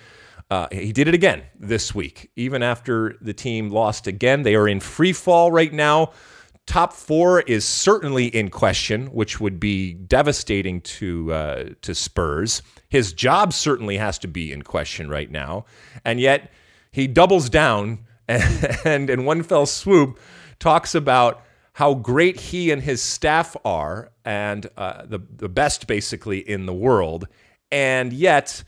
uh, 0.49 0.67
he 0.69 0.91
did 0.91 1.07
it 1.07 1.13
again 1.13 1.43
this 1.57 1.95
week, 1.95 2.29
even 2.35 2.61
after 2.61 3.15
the 3.21 3.33
team 3.33 3.69
lost 3.69 4.05
again. 4.05 4.43
They 4.43 4.55
are 4.55 4.67
in 4.67 4.81
free 4.81 5.13
fall 5.13 5.49
right 5.49 5.71
now. 5.71 6.11
Top 6.67 6.91
four 6.91 7.39
is 7.41 7.63
certainly 7.65 8.27
in 8.27 8.49
question, 8.49 9.07
which 9.07 9.39
would 9.39 9.59
be 9.59 9.93
devastating 9.93 10.81
to 10.81 11.31
uh, 11.31 11.69
to 11.81 11.95
Spurs. 11.95 12.61
His 12.89 13.13
job 13.13 13.53
certainly 13.53 13.97
has 13.97 14.19
to 14.19 14.27
be 14.27 14.51
in 14.51 14.61
question 14.61 15.09
right 15.09 15.31
now, 15.31 15.65
and 16.03 16.19
yet 16.19 16.51
he 16.91 17.07
doubles 17.07 17.49
down 17.49 17.99
and, 18.27 18.77
and 18.85 19.09
in 19.09 19.25
one 19.25 19.43
fell 19.43 19.65
swoop 19.65 20.19
talks 20.59 20.93
about 20.93 21.43
how 21.73 21.93
great 21.93 22.39
he 22.39 22.71
and 22.71 22.81
his 22.81 23.01
staff 23.01 23.55
are 23.63 24.11
and 24.25 24.67
uh, 24.77 25.05
the, 25.05 25.19
the 25.37 25.49
best 25.49 25.87
basically 25.87 26.39
in 26.39 26.65
the 26.65 26.73
world. 26.73 27.27
And 27.71 28.11
yet, 28.11 28.63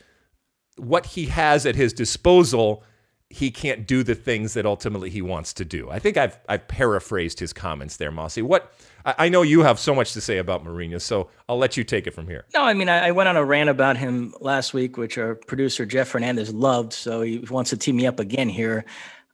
what 0.77 1.07
he 1.07 1.25
has 1.25 1.65
at 1.65 1.75
his 1.75 1.91
disposal, 1.91 2.83
he 3.29 3.51
can't 3.51 3.85
do 3.85 4.03
the 4.03 4.15
things 4.15 4.53
that 4.53 4.65
ultimately 4.65 5.09
he 5.09 5.21
wants 5.21 5.53
to 5.55 5.65
do. 5.65 5.89
I 5.89 5.99
think 5.99 6.15
I've, 6.15 6.39
I've 6.47 6.67
paraphrased 6.67 7.39
his 7.39 7.51
comments 7.51 7.97
there, 7.97 8.11
Mossy. 8.11 8.41
What 8.41 8.71
I, 9.05 9.15
I 9.17 9.29
know 9.29 9.41
you 9.41 9.61
have 9.61 9.79
so 9.79 9.93
much 9.93 10.13
to 10.13 10.21
say 10.21 10.37
about 10.37 10.63
Mourinho, 10.63 11.01
so 11.01 11.29
I'll 11.49 11.57
let 11.57 11.75
you 11.75 11.83
take 11.83 12.07
it 12.07 12.11
from 12.11 12.27
here. 12.27 12.45
No, 12.53 12.63
I 12.63 12.73
mean, 12.73 12.87
I, 12.89 13.07
I 13.07 13.11
went 13.11 13.27
on 13.27 13.35
a 13.35 13.43
rant 13.43 13.69
about 13.69 13.97
him 13.97 14.33
last 14.39 14.73
week, 14.73 14.97
which 14.97 15.17
our 15.17 15.35
producer 15.35 15.85
Jeff 15.85 16.07
Fernandez 16.07 16.53
loved, 16.53 16.93
so 16.93 17.21
he 17.21 17.39
wants 17.49 17.71
to 17.71 17.77
team 17.77 17.97
me 17.97 18.07
up 18.07 18.19
again 18.19 18.49
here. 18.49 18.85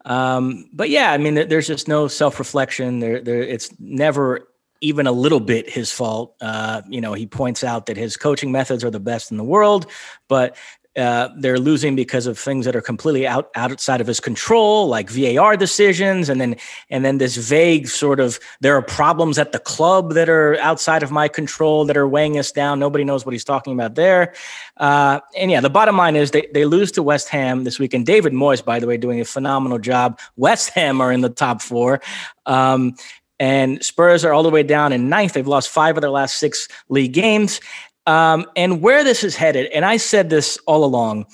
Um, 0.10 0.68
but 0.74 0.90
yeah, 0.90 1.14
I 1.14 1.18
mean, 1.20 1.36
there's 1.36 1.68
just 1.68 1.88
no 1.88 2.08
self 2.08 2.40
reflection. 2.40 3.00
There, 3.00 3.22
there, 3.22 3.42
it's 3.42 3.70
never 3.80 4.50
even 4.82 5.08
a 5.08 5.12
little 5.12 5.40
bit 5.40 5.70
his 5.70 5.92
fault. 5.92 6.36
Uh, 6.42 6.82
you 6.90 7.00
know, 7.00 7.14
he 7.14 7.28
points 7.28 7.64
out 7.64 7.86
that 7.86 7.98
his 7.98 8.18
coaching 8.18 8.52
methods 8.52 8.84
are 8.84 8.90
the 8.90 9.00
best 9.00 9.30
in 9.30 9.38
the 9.38 9.44
world, 9.44 9.86
but 10.28 10.58
uh, 10.98 11.30
they're 11.38 11.60
losing 11.60 11.96
because 11.96 12.26
of 12.26 12.38
things 12.38 12.66
that 12.66 12.76
are 12.76 12.82
completely 12.82 13.28
out 13.28 13.50
outside 13.56 14.02
of 14.02 14.08
his 14.08 14.20
control, 14.20 14.88
like 14.88 15.10
VAR 15.10 15.56
decisions, 15.56 16.30
and 16.30 16.42
then 16.42 16.56
and 16.90 17.06
then 17.06 17.20
this 17.20 17.38
vague 17.38 17.88
sort 17.88 18.20
of 18.20 18.40
there 18.62 18.76
are 18.76 18.82
problems 18.82 19.38
at 19.38 19.52
the 19.52 19.60
club 19.60 20.14
that 20.14 20.30
are 20.30 20.58
outside 20.58 21.04
of 21.04 21.12
my 21.12 21.28
control 21.28 21.86
that 21.86 21.96
are 21.96 22.08
weighing 22.08 22.38
us 22.38 22.52
down. 22.52 22.80
Nobody 22.80 23.04
knows 23.04 23.26
what 23.26 23.34
he's 23.34 23.46
talking 23.46 23.74
about 23.74 23.96
there. 23.96 24.34
Uh, 24.78 25.20
and 25.38 25.52
yeah, 25.52 25.62
the 25.62 25.70
bottom 25.70 25.96
line 25.96 26.16
is 26.16 26.32
they 26.32 26.48
they 26.54 26.66
lose 26.66 26.92
to 26.94 27.04
West 27.04 27.30
Ham 27.30 27.64
this 27.66 27.80
weekend. 27.80 28.06
David 28.06 28.34
Moyes, 28.34 28.66
by 28.66 28.80
the 28.80 28.88
way, 28.88 28.98
doing 28.98 29.22
a 29.22 29.26
phenomenal 29.26 29.80
job. 29.80 30.20
West 30.38 30.72
Ham 30.72 31.02
are 31.02 31.12
in 31.12 31.22
the 31.22 31.30
top 31.30 31.62
four. 31.62 32.02
Um, 32.46 32.96
And 33.42 33.82
Spurs 33.82 34.26
are 34.26 34.34
all 34.34 34.44
the 34.44 34.50
way 34.50 34.64
down 34.64 34.92
in 34.92 35.08
ninth. 35.08 35.32
They've 35.32 35.48
lost 35.48 35.70
five 35.70 35.96
of 35.96 36.02
their 36.02 36.12
last 36.12 36.36
six 36.40 36.68
league 36.90 37.14
games. 37.14 37.62
Um, 38.10 38.48
and 38.56 38.82
where 38.82 39.04
this 39.04 39.24
is 39.24 39.36
headed, 39.36 39.68
and 39.68 39.86
I 39.86 39.98
said 39.98 40.32
this 40.32 40.58
all 40.66 40.84
along, 40.84 41.28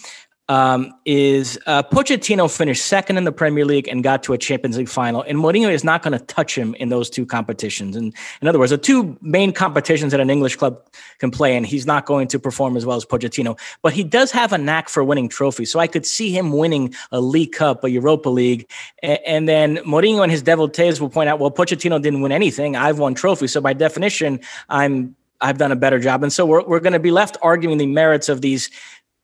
um, 0.50 0.92
is 1.06 1.58
uh, 1.68 1.84
Pochettino 1.84 2.54
finished 2.54 2.86
second 2.86 3.16
in 3.18 3.24
the 3.24 3.32
Premier 3.32 3.64
League 3.64 3.88
and 3.88 4.04
got 4.04 4.24
to 4.24 4.34
a 4.34 4.38
Champions 4.38 4.78
League 4.78 4.90
final, 4.90 5.22
and 5.22 5.40
Mourinho 5.40 5.72
is 5.72 5.86
not 5.86 6.04
going 6.04 6.12
to 6.20 6.24
touch 6.26 6.58
him 6.58 6.76
in 6.76 6.90
those 6.90 7.10
two 7.10 7.26
competitions. 7.26 7.96
And 7.96 8.14
in 8.42 8.48
other 8.50 8.60
words, 8.60 8.72
the 8.72 8.78
two 8.78 9.18
main 9.22 9.54
competitions 9.54 10.12
that 10.12 10.20
an 10.20 10.30
English 10.30 10.58
club 10.58 10.86
can 11.20 11.32
play, 11.32 11.56
and 11.56 11.66
he's 11.66 11.86
not 11.86 12.06
going 12.06 12.28
to 12.28 12.40
perform 12.40 12.76
as 12.76 12.86
well 12.86 12.98
as 12.98 13.06
Pochettino. 13.06 13.58
But 13.82 13.94
he 13.94 14.04
does 14.04 14.32
have 14.34 14.52
a 14.52 14.58
knack 14.58 14.90
for 14.90 15.02
winning 15.02 15.30
trophies, 15.30 15.72
so 15.72 15.80
I 15.80 15.88
could 15.88 16.06
see 16.06 16.30
him 16.38 16.52
winning 16.52 16.94
a 17.14 17.22
League 17.22 17.54
Cup, 17.54 17.86
a 17.86 17.90
Europa 17.90 18.28
League, 18.28 18.70
and, 19.02 19.20
and 19.26 19.50
then 19.50 19.78
Mourinho 19.78 20.24
and 20.24 20.32
his 20.32 20.42
devotees 20.42 21.00
will 21.00 21.10
point 21.10 21.30
out, 21.30 21.40
well, 21.40 21.52
Pochettino 21.52 22.02
didn't 22.02 22.20
win 22.20 22.34
anything. 22.34 22.76
I've 22.76 23.00
won 23.00 23.16
trophies, 23.16 23.54
so 23.54 23.62
by 23.62 23.72
definition, 23.72 24.42
I'm 24.68 25.16
I've 25.42 25.58
done 25.58 25.72
a 25.72 25.76
better 25.76 26.00
job. 26.00 26.24
And 26.24 26.32
so 26.32 26.46
we're, 26.46 26.64
we're 26.66 26.80
going 26.80 26.94
to 26.94 27.00
be 27.00 27.12
left 27.12 27.38
arguing 27.42 27.78
the 27.78 27.88
merits 27.88 28.30
of 28.30 28.42
these 28.42 28.70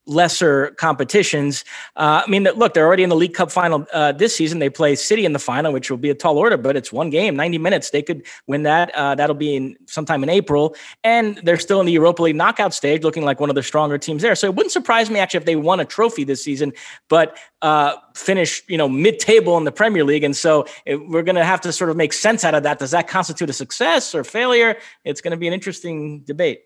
lesser 0.08 0.72
competitions. 0.72 1.64
Uh, 1.96 2.24
I 2.26 2.30
mean, 2.30 2.44
look, 2.44 2.74
they're 2.74 2.86
already 2.86 3.04
in 3.04 3.10
the 3.10 3.16
League 3.16 3.34
Cup 3.34 3.52
final 3.52 3.86
uh, 3.94 4.12
this 4.12 4.36
season. 4.36 4.60
They 4.60 4.70
play 4.70 4.96
City 4.96 5.26
in 5.26 5.34
the 5.34 5.40
final, 5.40 5.72
which 5.72 5.90
will 5.90 5.98
be 5.98 6.10
a 6.10 6.16
tall 6.16 6.38
order, 6.38 6.58
but 6.58 6.76
it's 6.76 6.92
one 6.92 7.10
game, 7.10 7.36
90 7.36 7.58
minutes. 7.60 7.92
They 7.92 8.02
could 8.02 8.24
win 8.48 8.64
that. 8.64 8.94
Uh, 8.96 9.16
that'll 9.16 9.36
be 9.36 9.56
in 9.56 9.78
sometime 9.86 10.24
in 10.24 10.30
April. 10.30 10.76
And 11.04 11.38
they're 11.44 11.58
still 11.58 11.80
in 11.80 11.86
the 11.86 11.92
Europa 11.92 12.24
League 12.24 12.36
knockout 12.36 12.74
stage, 12.74 13.04
looking 13.04 13.24
like 13.24 13.40
one 13.40 13.50
of 13.50 13.56
the 13.56 13.64
stronger 13.64 13.98
teams 13.98 14.22
there. 14.22 14.36
So 14.36 14.48
it 14.48 14.56
wouldn't 14.56 14.72
surprise 14.72 15.10
me 15.10 15.20
actually 15.20 15.40
if 15.40 15.46
they 15.46 15.56
won 15.56 15.80
a 15.80 15.86
trophy 15.86 16.24
this 16.24 16.44
season, 16.44 16.74
but 17.08 17.38
uh, 17.62 17.96
finish, 18.16 18.64
you 18.68 18.78
know, 18.78 18.90
mid-table 18.90 19.58
in 19.58 19.66
the 19.66 19.72
Premier 19.72 20.04
League. 20.04 20.24
And 20.24 20.36
so 20.36 20.66
it, 20.86 20.96
we're 20.96 21.24
going 21.24 21.36
to 21.36 21.46
have 21.46 21.62
to 21.62 21.72
sort 21.72 21.90
of 21.90 21.98
make 21.98 22.14
sense 22.14 22.44
out 22.44 22.56
of 22.56 22.64
that. 22.64 22.80
Does 22.80 22.92
that 22.92 23.08
constitute 23.08 23.50
a 23.50 23.54
success 23.54 24.16
or 24.16 24.24
failure? 24.24 24.78
It's 25.04 25.22
going 25.22 25.32
to 25.32 25.38
be 25.38 25.48
an 25.48 25.54
interesting 25.54 26.22
debate. 26.22 26.64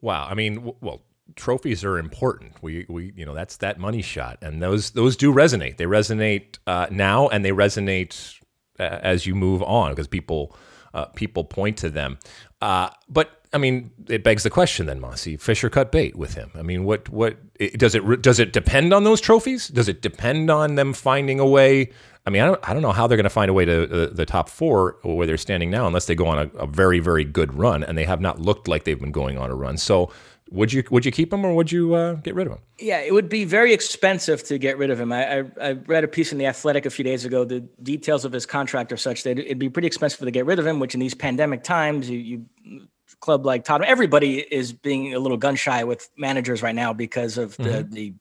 Wow. 0.00 0.26
I 0.30 0.34
mean, 0.34 0.72
well, 0.80 1.02
trophies 1.36 1.84
are 1.84 1.98
important. 1.98 2.54
We 2.62 2.86
we 2.88 3.12
you 3.16 3.24
know 3.24 3.34
that's 3.34 3.58
that 3.58 3.78
money 3.78 4.02
shot, 4.02 4.38
and 4.42 4.62
those 4.62 4.90
those 4.90 5.16
do 5.16 5.32
resonate. 5.32 5.76
They 5.76 5.84
resonate 5.84 6.58
uh, 6.66 6.86
now, 6.90 7.28
and 7.28 7.44
they 7.44 7.52
resonate 7.52 8.38
uh, 8.78 8.82
as 9.02 9.26
you 9.26 9.34
move 9.34 9.62
on 9.62 9.92
because 9.92 10.08
people 10.08 10.54
uh, 10.94 11.06
people 11.06 11.44
point 11.44 11.76
to 11.78 11.90
them. 11.90 12.18
Uh, 12.60 12.90
but 13.08 13.42
I 13.52 13.58
mean, 13.58 13.90
it 14.08 14.22
begs 14.22 14.42
the 14.42 14.50
question 14.50 14.86
then, 14.86 15.00
Mossy. 15.00 15.36
Fisher 15.36 15.70
cut 15.70 15.90
bait 15.90 16.16
with 16.16 16.34
him. 16.34 16.50
I 16.54 16.62
mean, 16.62 16.84
what 16.84 17.08
what 17.08 17.38
does 17.76 17.94
it 17.94 18.22
does 18.22 18.38
it 18.38 18.52
depend 18.52 18.92
on 18.92 19.04
those 19.04 19.20
trophies? 19.20 19.68
Does 19.68 19.88
it 19.88 20.02
depend 20.02 20.50
on 20.50 20.74
them 20.74 20.92
finding 20.92 21.40
a 21.40 21.46
way? 21.46 21.90
I 22.26 22.30
mean, 22.30 22.42
I 22.42 22.46
don't, 22.46 22.68
I 22.68 22.74
don't 22.74 22.82
know 22.82 22.92
how 22.92 23.06
they're 23.06 23.16
going 23.16 23.24
to 23.24 23.30
find 23.30 23.48
a 23.48 23.54
way 23.54 23.64
to 23.64 23.84
uh, 23.84 24.10
the 24.12 24.26
top 24.26 24.50
four 24.50 24.98
where 25.02 25.26
they're 25.26 25.38
standing 25.38 25.70
now, 25.70 25.86
unless 25.86 26.04
they 26.04 26.14
go 26.14 26.26
on 26.26 26.38
a, 26.38 26.58
a, 26.58 26.66
very, 26.66 26.98
very 26.98 27.24
good 27.24 27.54
run, 27.54 27.82
and 27.82 27.96
they 27.96 28.04
have 28.04 28.20
not 28.20 28.38
looked 28.38 28.68
like 28.68 28.84
they've 28.84 29.00
been 29.00 29.12
going 29.12 29.38
on 29.38 29.50
a 29.50 29.54
run. 29.54 29.78
So 29.78 30.12
would 30.50 30.72
you 30.72 30.82
would 30.90 31.04
you 31.04 31.12
keep 31.12 31.32
him 31.32 31.44
or 31.44 31.54
would 31.54 31.70
you 31.70 31.94
uh, 31.94 32.14
get 32.14 32.34
rid 32.34 32.46
of 32.46 32.54
him? 32.54 32.60
Yeah, 32.78 33.00
it 33.00 33.12
would 33.12 33.28
be 33.28 33.44
very 33.44 33.72
expensive 33.72 34.42
to 34.44 34.58
get 34.58 34.78
rid 34.78 34.90
of 34.90 35.00
him. 35.00 35.12
I, 35.12 35.40
I, 35.40 35.44
I, 35.60 35.72
read 35.72 36.04
a 36.04 36.08
piece 36.08 36.32
in 36.32 36.38
the 36.38 36.46
Athletic 36.46 36.86
a 36.86 36.90
few 36.90 37.04
days 37.04 37.24
ago. 37.24 37.44
The 37.44 37.60
details 37.82 38.24
of 38.24 38.32
his 38.32 38.46
contract 38.46 38.92
are 38.92 38.96
such 38.96 39.24
that 39.24 39.38
it'd 39.38 39.58
be 39.58 39.68
pretty 39.68 39.86
expensive 39.86 40.20
to 40.20 40.30
get 40.30 40.46
rid 40.46 40.58
of 40.58 40.66
him. 40.66 40.80
Which 40.80 40.94
in 40.94 41.00
these 41.00 41.14
pandemic 41.14 41.64
times, 41.64 42.08
you, 42.08 42.18
you 42.18 42.46
club 43.20 43.44
like 43.44 43.64
Tottenham, 43.64 43.90
everybody 43.90 44.40
is 44.40 44.72
being 44.72 45.14
a 45.14 45.18
little 45.18 45.36
gun 45.36 45.56
shy 45.56 45.84
with 45.84 46.08
managers 46.16 46.62
right 46.62 46.74
now 46.74 46.92
because 46.92 47.36
of 47.36 47.56
the 47.56 47.62
mm-hmm. 47.62 47.94
the 47.94 48.14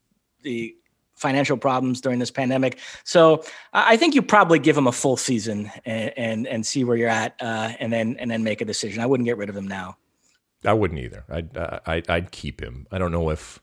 the 0.43 0.75
financial 1.15 1.57
problems 1.57 1.99
during 1.99 2.19
this 2.19 2.29
pandemic. 2.29 2.77
So 3.03 3.43
I 3.73 3.97
think 3.97 4.13
you 4.13 4.21
probably 4.21 4.59
give 4.59 4.77
him 4.77 4.85
a 4.85 4.91
full 4.91 5.17
season 5.17 5.71
and 5.85 6.13
and, 6.17 6.47
and 6.47 6.65
see 6.65 6.83
where 6.83 6.97
you're 6.97 7.09
at, 7.09 7.35
uh, 7.41 7.73
and 7.79 7.91
then 7.91 8.17
and 8.19 8.29
then 8.29 8.43
make 8.43 8.61
a 8.61 8.65
decision. 8.65 9.01
I 9.01 9.05
wouldn't 9.05 9.25
get 9.25 9.37
rid 9.37 9.49
of 9.49 9.55
him 9.55 9.67
now. 9.67 9.97
I 10.65 10.73
wouldn't 10.73 10.99
either. 10.99 11.23
I'd, 11.29 11.57
I'd, 11.57 12.09
I'd 12.09 12.31
keep 12.31 12.61
him. 12.61 12.87
I 12.91 12.97
don't 12.97 13.11
know 13.11 13.29
if 13.29 13.61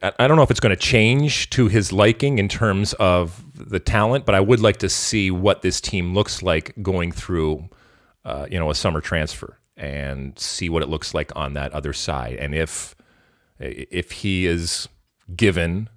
I 0.00 0.28
don't 0.28 0.36
know 0.36 0.44
if 0.44 0.50
it's 0.50 0.60
going 0.60 0.74
to 0.74 0.80
change 0.80 1.50
to 1.50 1.66
his 1.66 1.92
liking 1.92 2.38
in 2.38 2.48
terms 2.48 2.92
of 2.94 3.42
the 3.54 3.80
talent, 3.80 4.26
but 4.26 4.34
I 4.34 4.40
would 4.40 4.60
like 4.60 4.76
to 4.78 4.88
see 4.88 5.30
what 5.30 5.62
this 5.62 5.80
team 5.80 6.14
looks 6.14 6.40
like 6.42 6.72
going 6.82 7.10
through, 7.10 7.68
uh, 8.24 8.46
you 8.48 8.58
know, 8.60 8.70
a 8.70 8.74
summer 8.74 9.00
transfer 9.00 9.58
and 9.76 10.38
see 10.38 10.68
what 10.68 10.82
it 10.82 10.88
looks 10.88 11.14
like 11.14 11.34
on 11.34 11.54
that 11.54 11.72
other 11.72 11.92
side, 11.92 12.36
and 12.36 12.54
if 12.54 12.94
if 13.58 14.12
he 14.12 14.46
is 14.46 14.88
given, 15.34 15.88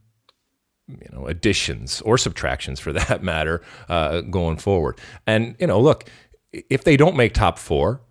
you 0.88 1.08
know, 1.12 1.28
additions 1.28 2.02
or 2.02 2.18
subtractions 2.18 2.80
for 2.80 2.92
that 2.94 3.22
matter 3.24 3.62
uh, 3.88 4.22
going 4.22 4.58
forward. 4.58 5.00
And 5.28 5.56
you 5.60 5.68
know, 5.68 5.80
look, 5.80 6.10
if 6.52 6.84
they 6.84 6.98
don't 6.98 7.16
make 7.16 7.34
top 7.34 7.60
four, 7.60 8.02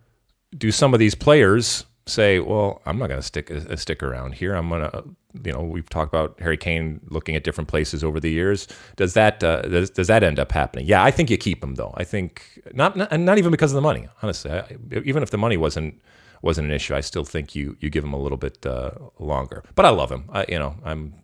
do 0.57 0.71
some 0.73 0.95
of 0.95 1.01
these 1.01 1.15
players 1.15 1.85
say, 2.07 2.41
well, 2.41 2.83
I'm 2.87 2.99
not 2.99 3.09
going 3.09 3.21
to 3.21 3.27
stick 3.27 3.53
stick 3.77 4.03
around 4.03 4.35
here. 4.35 4.55
I'm 4.55 4.69
going 4.69 4.83
to, 4.83 5.05
you 5.45 5.53
know, 5.53 5.63
we've 5.63 5.89
talked 5.89 6.13
about 6.13 6.39
Harry 6.41 6.57
Kane 6.57 7.01
looking 7.09 7.37
at 7.37 7.45
different 7.45 7.69
places 7.69 8.03
over 8.03 8.19
the 8.21 8.31
years. 8.31 8.67
Does 8.97 9.15
that 9.15 9.43
uh, 9.45 9.63
does, 9.63 9.91
does 9.91 10.09
that 10.09 10.23
end 10.23 10.39
up 10.39 10.53
happening? 10.53 10.87
Yeah, 10.87 11.05
I 11.05 11.11
think 11.11 11.31
you 11.31 11.37
keep 11.37 11.63
him 11.63 11.77
though. 11.77 11.95
I 11.97 12.05
think 12.05 12.63
not 12.73 12.97
not, 12.97 13.19
not 13.19 13.39
even 13.39 13.51
because 13.51 13.73
of 13.73 13.77
the 13.77 13.83
money. 13.83 14.09
Honestly, 14.23 14.51
I, 14.51 14.65
even 15.05 15.23
if 15.23 15.31
the 15.31 15.39
money 15.39 15.57
wasn't 15.57 16.01
wasn't 16.43 16.67
an 16.67 16.73
issue, 16.73 16.95
I 16.95 17.01
still 17.01 17.25
think 17.25 17.55
you 17.55 17.77
you 17.81 17.91
give 17.91 18.05
him 18.05 18.13
a 18.13 18.19
little 18.19 18.39
bit 18.39 18.65
uh, 18.67 18.93
longer. 19.19 19.63
But 19.75 19.87
I 19.87 19.91
love 19.91 20.11
him. 20.11 20.25
I, 20.33 20.47
you 20.49 20.59
know, 20.59 20.75
I'm 20.85 21.15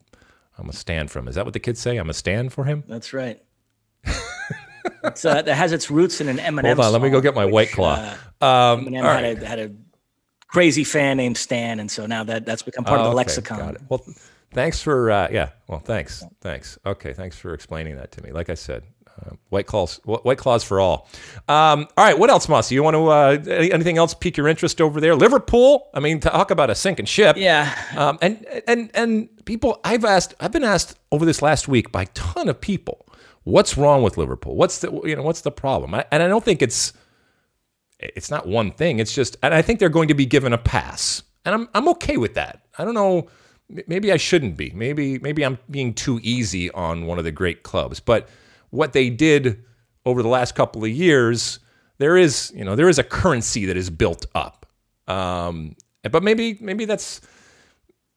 I'm 0.59 0.68
a 0.68 0.72
stand 0.72 1.11
for 1.11 1.18
him. 1.18 1.29
Is 1.29 1.35
that 1.35 1.45
what 1.45 1.55
the 1.55 1.61
kids 1.61 1.81
say? 1.81 1.97
I'm 1.97 2.11
a 2.11 2.14
stand 2.14 2.53
for 2.53 2.64
him. 2.64 2.85
That's 2.87 3.12
right. 3.12 3.43
it's, 5.05 5.24
uh, 5.24 5.43
that 5.43 5.55
has 5.55 5.72
its 5.72 5.91
roots 5.91 6.20
in 6.20 6.28
an 6.28 6.39
Eminem. 6.39 6.74
Hold 6.74 6.87
on, 6.87 6.93
let 6.93 7.03
me 7.03 7.11
go 7.11 7.20
get 7.20 7.34
my 7.34 7.45
which, 7.45 7.53
white 7.53 7.70
claw. 7.72 8.16
Uh, 8.41 8.74
um, 8.74 8.87
Eminem 8.87 9.03
had, 9.03 9.43
a, 9.43 9.47
had 9.47 9.59
a 9.59 9.72
crazy 10.49 10.84
fan 10.84 11.16
named 11.16 11.37
Stan, 11.37 11.80
and 11.80 11.91
so 11.91 12.07
now 12.07 12.24
that 12.24 12.47
that's 12.47 12.62
become 12.62 12.84
part 12.84 12.99
oh, 12.99 13.03
of 13.03 13.07
the 13.07 13.11
okay, 13.11 13.16
lexicon. 13.16 13.76
Well, 13.89 14.05
thanks 14.53 14.80
for 14.80 15.11
uh, 15.11 15.28
yeah. 15.30 15.51
Well, 15.68 15.80
thanks, 15.80 16.24
thanks. 16.41 16.78
Okay, 16.87 17.12
thanks 17.12 17.37
for 17.39 17.55
explaining 17.55 17.97
that 17.97 18.12
to 18.12 18.22
me. 18.22 18.32
Like 18.32 18.51
I 18.51 18.55
said, 18.55 18.84
uh, 19.07 19.30
white 19.49 19.66
claws, 19.66 20.01
white 20.05 20.39
claws 20.39 20.62
for 20.62 20.80
all. 20.80 21.09
Um, 21.49 21.87
all 21.97 22.05
right, 22.05 22.18
what 22.18 22.30
else, 22.30 22.49
Moss? 22.49 22.70
You 22.70 22.82
want 22.82 22.95
to 22.95 23.09
uh, 23.09 23.68
anything 23.72 23.99
else 23.99 24.14
pique 24.14 24.37
your 24.37 24.49
interest 24.49 24.80
over 24.80 25.01
there? 25.01 25.14
Liverpool. 25.14 25.89
I 25.95 26.01
mean, 26.01 26.20
talk 26.20 26.51
about 26.51 26.70
a 26.70 26.74
sinking 26.74 27.07
ship. 27.07 27.37
Yeah. 27.37 27.74
Um, 27.97 28.18
and 28.20 28.47
and 28.66 28.91
and 28.95 29.45
people, 29.47 29.80
I've 29.84 30.05
asked, 30.05 30.34
I've 30.41 30.53
been 30.53 30.64
asked 30.64 30.99
over 31.12 31.24
this 31.24 31.41
last 31.41 31.66
week 31.66 31.93
by 31.93 32.03
a 32.03 32.07
ton 32.07 32.49
of 32.49 32.61
people 32.61 33.05
What's 33.47 33.78
wrong 33.78 34.03
with 34.03 34.18
Liverpool? 34.18 34.57
What's 34.57 34.80
the 34.80 34.90
you 35.05 35.14
know 35.14 35.22
what's 35.22 35.42
the 35.42 35.53
problem? 35.53 35.94
I, 35.94 36.05
and 36.11 36.20
I 36.20 36.26
don't 36.26 36.44
think 36.44 36.62
it's 36.62 36.92
it's 38.01 38.28
not 38.28 38.49
one 38.49 38.72
thing. 38.72 38.99
It's 38.99 39.14
just 39.14 39.36
and 39.40 39.55
I 39.55 39.62
think 39.62 39.78
they're 39.78 39.88
going 39.88 40.09
to 40.09 40.14
be 40.14 40.26
given 40.26 40.53
a 40.53 40.59
pass, 40.59 41.22
and 41.44 41.55
I'm 41.55 41.68
I'm 41.72 41.88
okay 41.90 42.16
with 42.16 42.34
that. 42.34 42.66
I 42.76 42.84
don't 42.84 42.94
know. 42.94 43.28
Maybe 43.86 44.11
I 44.11 44.16
shouldn't 44.16 44.57
be. 44.57 44.72
Maybe 44.74 45.20
maybe 45.20 45.44
I'm 45.44 45.61
being 45.70 45.94
too 45.94 46.18
easy 46.24 46.72
on 46.72 47.07
one 47.07 47.18
of 47.18 47.24
the 47.24 47.30
great 47.30 47.62
clubs. 47.62 48.01
But 48.01 48.28
what 48.70 48.94
they 48.94 49.11
did 49.11 49.62
over 50.05 50.24
the 50.24 50.28
last 50.28 50.57
couple 50.57 50.82
of 50.82 50.90
years, 50.90 51.61
there 51.99 52.16
is 52.16 52.53
you 52.53 52.64
know 52.64 52.74
there 52.74 52.88
is 52.88 52.99
a 52.99 53.05
currency 53.05 53.64
that 53.66 53.76
is 53.76 53.90
built 53.90 54.26
up. 54.34 54.66
Um, 55.07 55.76
but 56.03 56.24
maybe 56.24 56.59
maybe 56.61 56.84
that's 56.84 57.20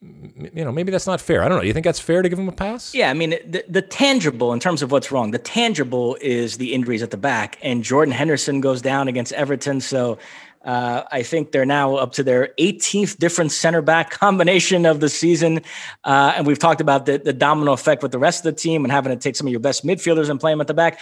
you 0.02 0.64
know, 0.64 0.72
maybe 0.72 0.92
that's 0.92 1.08
not 1.08 1.20
fair. 1.20 1.44
I 1.44 1.50
don't 1.50 1.58
know. 1.58 1.64
You 1.64 1.74
think 1.74 1.84
that's 1.84 2.00
fair 2.00 2.22
to 2.22 2.30
give 2.30 2.40
him 2.40 2.48
a 2.48 2.54
pass? 2.54 2.94
Yeah, 2.94 3.10
I 3.10 3.14
mean, 3.14 3.32
the, 3.46 3.66
the 3.68 3.82
tangible 3.82 4.54
in 4.54 4.60
terms 4.60 4.82
of 4.82 4.92
what's 4.92 5.12
wrong, 5.12 5.32
the 5.32 5.40
tangible 5.40 6.18
is 6.22 6.58
the 6.58 6.74
injuries 6.74 7.04
at 7.04 7.12
the 7.12 7.18
back, 7.18 7.58
and 7.62 7.84
Jordan 7.84 8.14
Henderson 8.14 8.62
goes 8.62 8.82
down 8.82 9.10
against 9.10 9.34
Everton. 9.34 9.82
So 9.82 10.18
uh, 10.64 11.04
I 11.12 11.24
think 11.24 11.52
they're 11.52 11.66
now 11.66 11.96
up 11.96 12.14
to 12.14 12.24
their 12.24 12.54
18th 12.60 13.18
different 13.18 13.52
center 13.52 13.82
back 13.82 14.10
combination 14.20 14.86
of 14.86 15.02
the 15.02 15.10
season. 15.10 15.62
Uh, 16.04 16.34
and 16.36 16.48
we've 16.48 16.60
talked 16.60 16.82
about 16.82 17.06
the, 17.06 17.18
the 17.18 17.34
domino 17.34 17.74
effect 17.74 18.02
with 18.02 18.12
the 18.12 18.20
rest 18.20 18.46
of 18.46 18.56
the 18.56 18.62
team 18.62 18.86
and 18.86 18.92
having 18.92 19.12
to 19.12 19.18
take 19.18 19.36
some 19.36 19.48
of 19.48 19.52
your 19.52 19.60
best 19.60 19.86
midfielders 19.86 20.30
and 20.30 20.40
play 20.40 20.52
them 20.52 20.62
at 20.62 20.68
the 20.68 20.74
back. 20.74 21.00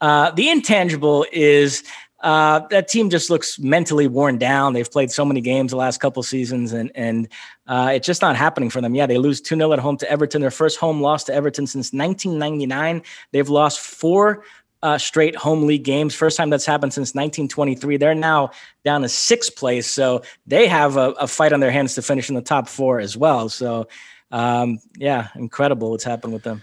Uh, 0.00 0.30
the 0.30 0.48
intangible 0.48 1.26
is 1.32 1.82
uh, 2.20 2.60
that 2.70 2.88
team 2.88 3.10
just 3.10 3.30
looks 3.30 3.58
mentally 3.58 4.08
worn 4.08 4.38
down. 4.38 4.72
They've 4.72 4.90
played 4.90 5.10
so 5.10 5.24
many 5.24 5.40
games 5.40 5.70
the 5.70 5.76
last 5.76 6.00
couple 6.00 6.22
seasons, 6.22 6.72
and 6.72 6.90
and 6.94 7.28
uh, 7.66 7.92
it's 7.94 8.06
just 8.06 8.22
not 8.22 8.34
happening 8.34 8.70
for 8.70 8.80
them. 8.80 8.94
Yeah, 8.94 9.06
they 9.06 9.18
lose 9.18 9.40
2 9.40 9.56
0 9.56 9.72
at 9.72 9.78
home 9.78 9.96
to 9.98 10.10
Everton, 10.10 10.40
their 10.40 10.50
first 10.50 10.78
home 10.78 11.00
loss 11.00 11.24
to 11.24 11.34
Everton 11.34 11.66
since 11.66 11.92
1999. 11.92 13.02
They've 13.30 13.48
lost 13.48 13.80
four 13.80 14.42
uh, 14.82 14.98
straight 14.98 15.36
home 15.36 15.66
league 15.66 15.84
games. 15.84 16.14
First 16.14 16.36
time 16.36 16.50
that's 16.50 16.66
happened 16.66 16.92
since 16.92 17.14
1923. 17.14 17.96
They're 17.96 18.14
now 18.14 18.50
down 18.84 19.02
to 19.02 19.08
sixth 19.08 19.56
place, 19.56 19.86
so 19.86 20.22
they 20.46 20.66
have 20.66 20.96
a, 20.96 21.10
a 21.12 21.28
fight 21.28 21.52
on 21.52 21.60
their 21.60 21.70
hands 21.70 21.94
to 21.94 22.02
finish 22.02 22.28
in 22.28 22.34
the 22.34 22.42
top 22.42 22.68
four 22.68 22.98
as 22.98 23.16
well. 23.16 23.48
So, 23.48 23.86
um, 24.32 24.80
yeah, 24.96 25.28
incredible 25.36 25.92
what's 25.92 26.04
happened 26.04 26.32
with 26.32 26.42
them. 26.42 26.62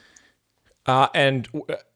Uh, 0.86 1.08
and 1.16 1.48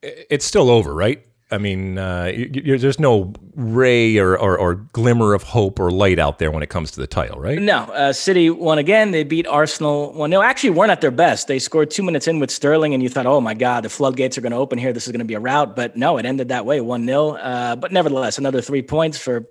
it's 0.01 0.45
still 0.45 0.70
over, 0.70 0.93
right? 0.93 1.26
I 1.52 1.58
mean, 1.58 1.97
uh, 1.97 2.26
you, 2.26 2.78
there's 2.78 3.00
no 3.00 3.34
ray 3.56 4.20
or, 4.20 4.38
or, 4.38 4.58
or, 4.58 4.76
glimmer 4.76 5.34
of 5.34 5.41
hope 5.41 5.80
or 5.80 5.89
light 5.89 6.20
out 6.20 6.38
there 6.38 6.52
when 6.52 6.62
it 6.62 6.70
comes 6.70 6.91
to 6.91 7.00
the 7.00 7.08
title, 7.08 7.39
right? 7.39 7.60
No. 7.60 7.86
Uh, 7.86 8.14
City 8.14 8.52
won 8.52 8.78
again. 8.78 9.10
They 9.12 9.24
beat 9.24 9.47
Arsenal 9.47 10.14
1 10.14 10.30
0. 10.30 10.41
Actually, 10.43 10.70
weren't 10.72 10.91
at 10.91 11.02
their 11.02 11.12
best. 11.12 11.47
They 11.47 11.58
scored 11.58 11.89
two 11.89 12.04
minutes 12.04 12.28
in 12.28 12.39
with 12.39 12.52
Sterling, 12.52 12.93
and 12.93 13.02
you 13.02 13.10
thought, 13.10 13.26
oh 13.26 13.41
my 13.41 13.56
God, 13.56 13.84
the 13.84 13.89
floodgates 13.89 14.38
are 14.38 14.41
going 14.41 14.52
to 14.52 14.58
open 14.58 14.78
here. 14.78 14.93
This 14.93 15.08
is 15.08 15.12
going 15.12 15.20
to 15.20 15.26
be 15.26 15.34
a 15.34 15.39
rout. 15.39 15.76
But 15.76 15.97
no, 15.97 16.18
it 16.18 16.26
ended 16.26 16.50
that 16.50 16.68
way 16.68 16.82
1 16.82 17.06
0. 17.06 17.32
Uh, 17.32 17.76
but 17.76 17.91
nevertheless, 17.91 18.38
another 18.38 18.62
three 18.62 18.84
points 18.84 19.18
for 19.18 19.47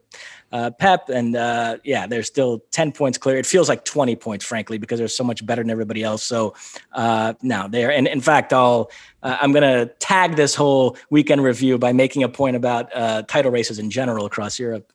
uh, 0.52 0.70
Pep. 0.70 1.08
And 1.08 1.36
uh, 1.36 1.78
yeah, 1.84 2.06
they're 2.06 2.22
still 2.22 2.62
10 2.70 2.92
points 2.92 3.18
clear. 3.18 3.36
It 3.36 3.46
feels 3.46 3.68
like 3.68 3.84
20 3.84 4.16
points, 4.16 4.44
frankly, 4.44 4.78
because 4.78 4.98
they're 4.98 5.08
so 5.08 5.24
much 5.24 5.44
better 5.44 5.62
than 5.62 5.70
everybody 5.70 6.02
else. 6.02 6.22
So 6.22 6.54
uh, 6.92 7.34
now 7.42 7.68
they're, 7.68 7.92
and 7.92 8.06
in 8.06 8.20
fact, 8.20 8.52
I'll, 8.52 8.90
uh, 9.22 9.38
I'm 9.40 9.52
going 9.52 9.62
to 9.62 9.92
tag 9.98 10.36
this 10.36 10.54
whole 10.54 10.96
weekend 11.10 11.42
review 11.42 11.78
by 11.78 11.92
making 11.92 12.22
a 12.22 12.28
point 12.28 12.56
about 12.56 12.94
uh, 12.94 13.22
title 13.22 13.50
races 13.50 13.78
in 13.78 13.90
general 13.90 14.26
across 14.26 14.58
Europe. 14.58 14.92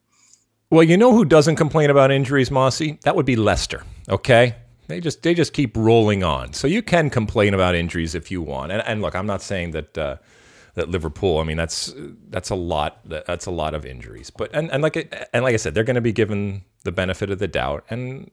Well, 0.69 0.83
you 0.83 0.97
know 0.97 1.13
who 1.13 1.25
doesn't 1.25 1.55
complain 1.55 1.89
about 1.89 2.09
injuries, 2.09 2.49
Mossy? 2.49 2.97
That 3.03 3.15
would 3.15 3.25
be 3.25 3.35
Leicester. 3.35 3.83
Okay. 4.09 4.55
They 4.87 4.99
just 4.99 5.23
they 5.23 5.33
just 5.33 5.53
keep 5.53 5.77
rolling 5.77 6.23
on. 6.23 6.53
So 6.53 6.67
you 6.67 6.81
can 6.81 7.09
complain 7.09 7.53
about 7.53 7.75
injuries 7.75 8.15
if 8.15 8.29
you 8.29 8.41
want. 8.41 8.71
And, 8.71 8.83
and 8.85 9.01
look, 9.01 9.15
I'm 9.15 9.25
not 9.25 9.41
saying 9.41 9.71
that 9.71 9.97
uh, 9.97 10.17
that 10.75 10.89
Liverpool. 10.89 11.39
I 11.39 11.43
mean, 11.43 11.57
that's 11.57 11.93
that's 12.29 12.49
a 12.49 12.55
lot. 12.55 12.99
That's 13.05 13.45
a 13.45 13.51
lot 13.51 13.73
of 13.73 13.85
injuries. 13.85 14.29
But 14.29 14.53
and, 14.53 14.71
and 14.71 14.81
like 14.81 14.95
and 15.33 15.43
like 15.43 15.53
I 15.53 15.57
said, 15.57 15.73
they're 15.73 15.83
going 15.83 15.95
to 15.95 16.01
be 16.01 16.13
given 16.13 16.63
the 16.83 16.91
benefit 16.91 17.29
of 17.29 17.39
the 17.39 17.47
doubt. 17.47 17.85
And 17.89 18.31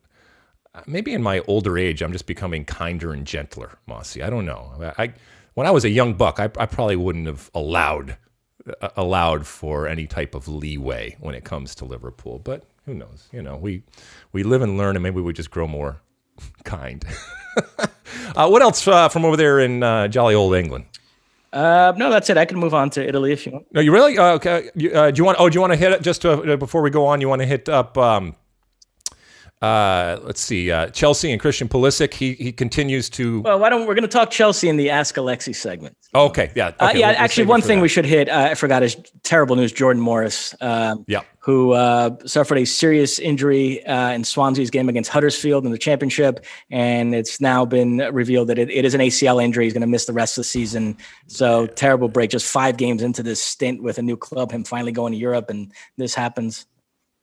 maybe 0.86 1.12
in 1.12 1.22
my 1.22 1.40
older 1.40 1.78
age, 1.78 2.02
I'm 2.02 2.12
just 2.12 2.26
becoming 2.26 2.64
kinder 2.64 3.12
and 3.12 3.26
gentler, 3.26 3.78
Mossy. 3.86 4.22
I 4.22 4.30
don't 4.30 4.46
know. 4.46 4.92
I 4.98 5.12
when 5.54 5.66
I 5.66 5.70
was 5.70 5.84
a 5.84 5.90
young 5.90 6.14
buck, 6.14 6.40
I, 6.40 6.44
I 6.44 6.66
probably 6.66 6.96
wouldn't 6.96 7.26
have 7.26 7.50
allowed 7.54 8.16
allowed 8.96 9.46
for 9.46 9.86
any 9.86 10.06
type 10.06 10.34
of 10.34 10.48
leeway 10.48 11.16
when 11.20 11.34
it 11.34 11.44
comes 11.44 11.74
to 11.76 11.84
Liverpool. 11.84 12.38
But 12.38 12.64
who 12.86 12.94
knows? 12.94 13.28
You 13.32 13.42
know, 13.42 13.56
we 13.56 13.82
we 14.32 14.42
live 14.42 14.62
and 14.62 14.78
learn, 14.78 14.96
and 14.96 15.02
maybe 15.02 15.20
we 15.20 15.32
just 15.32 15.50
grow 15.50 15.66
more 15.66 16.00
kind. 16.64 17.04
uh, 17.78 18.48
what 18.48 18.62
else 18.62 18.86
uh, 18.86 19.08
from 19.08 19.24
over 19.24 19.36
there 19.36 19.60
in 19.60 19.82
uh, 19.82 20.08
jolly 20.08 20.34
old 20.34 20.54
England? 20.54 20.86
Uh, 21.52 21.92
no, 21.96 22.10
that's 22.10 22.30
it. 22.30 22.36
I 22.36 22.44
can 22.44 22.58
move 22.58 22.74
on 22.74 22.90
to 22.90 23.06
Italy 23.06 23.32
if 23.32 23.44
you 23.44 23.52
want. 23.52 23.66
No, 23.72 23.80
you 23.80 23.92
really? 23.92 24.16
Uh, 24.16 24.34
okay. 24.34 24.70
You, 24.74 24.92
uh, 24.92 25.10
do 25.10 25.18
you 25.18 25.24
want? 25.24 25.38
Oh, 25.40 25.48
do 25.48 25.54
you 25.54 25.60
want 25.60 25.72
to 25.72 25.76
hit 25.76 25.92
it 25.92 26.02
just 26.02 26.22
to, 26.22 26.56
before 26.56 26.80
we 26.82 26.90
go 26.90 27.06
on? 27.06 27.20
You 27.20 27.28
want 27.28 27.42
to 27.42 27.46
hit 27.46 27.68
up? 27.68 27.98
Um, 27.98 28.36
uh, 29.62 30.18
let's 30.22 30.40
see, 30.40 30.70
uh, 30.70 30.86
Chelsea 30.88 31.30
and 31.30 31.38
Christian 31.38 31.68
Pulisic. 31.68 32.14
He 32.14 32.32
he 32.32 32.50
continues 32.50 33.10
to. 33.10 33.42
Well, 33.42 33.58
why 33.58 33.68
don't 33.68 33.86
we're 33.86 33.94
going 33.94 34.02
to 34.02 34.08
talk 34.08 34.30
Chelsea 34.30 34.70
in 34.70 34.78
the 34.78 34.88
Ask 34.88 35.16
Alexi 35.16 35.54
segment? 35.54 35.98
Okay, 36.14 36.50
yeah, 36.54 36.68
uh, 36.68 36.72
yeah. 36.80 36.84
we'll, 36.84 36.94
we'll 36.94 37.04
actually, 37.04 37.46
one 37.46 37.60
thing 37.60 37.78
that. 37.78 37.82
we 37.82 37.88
should 37.88 38.06
hit. 38.06 38.30
Uh, 38.30 38.48
I 38.50 38.54
forgot 38.54 38.82
is 38.82 38.96
terrible 39.22 39.56
news. 39.56 39.70
Jordan 39.70 40.02
Morris. 40.02 40.54
Um, 40.62 41.04
yeah. 41.06 41.20
Who 41.42 41.72
uh, 41.72 42.16
suffered 42.26 42.58
a 42.58 42.66
serious 42.66 43.18
injury 43.18 43.84
uh, 43.86 44.10
in 44.10 44.24
Swansea's 44.24 44.70
game 44.70 44.90
against 44.90 45.10
Huddersfield 45.10 45.64
in 45.64 45.72
the 45.72 45.78
championship, 45.78 46.44
and 46.70 47.14
it's 47.14 47.40
now 47.40 47.64
been 47.64 47.98
revealed 48.12 48.48
that 48.48 48.58
it, 48.58 48.70
it 48.70 48.84
is 48.84 48.92
an 48.92 49.00
ACL 49.00 49.42
injury. 49.42 49.64
He's 49.64 49.72
going 49.72 49.80
to 49.80 49.86
miss 49.86 50.04
the 50.04 50.12
rest 50.12 50.36
of 50.36 50.42
the 50.42 50.48
season. 50.48 50.98
So 51.28 51.66
terrible 51.66 52.08
break. 52.08 52.30
Just 52.30 52.46
five 52.46 52.76
games 52.76 53.02
into 53.02 53.22
this 53.22 53.42
stint 53.42 53.82
with 53.82 53.98
a 53.98 54.02
new 54.02 54.18
club, 54.18 54.52
him 54.52 54.64
finally 54.64 54.92
going 54.92 55.12
to 55.12 55.18
Europe, 55.18 55.48
and 55.48 55.72
this 55.96 56.14
happens. 56.14 56.66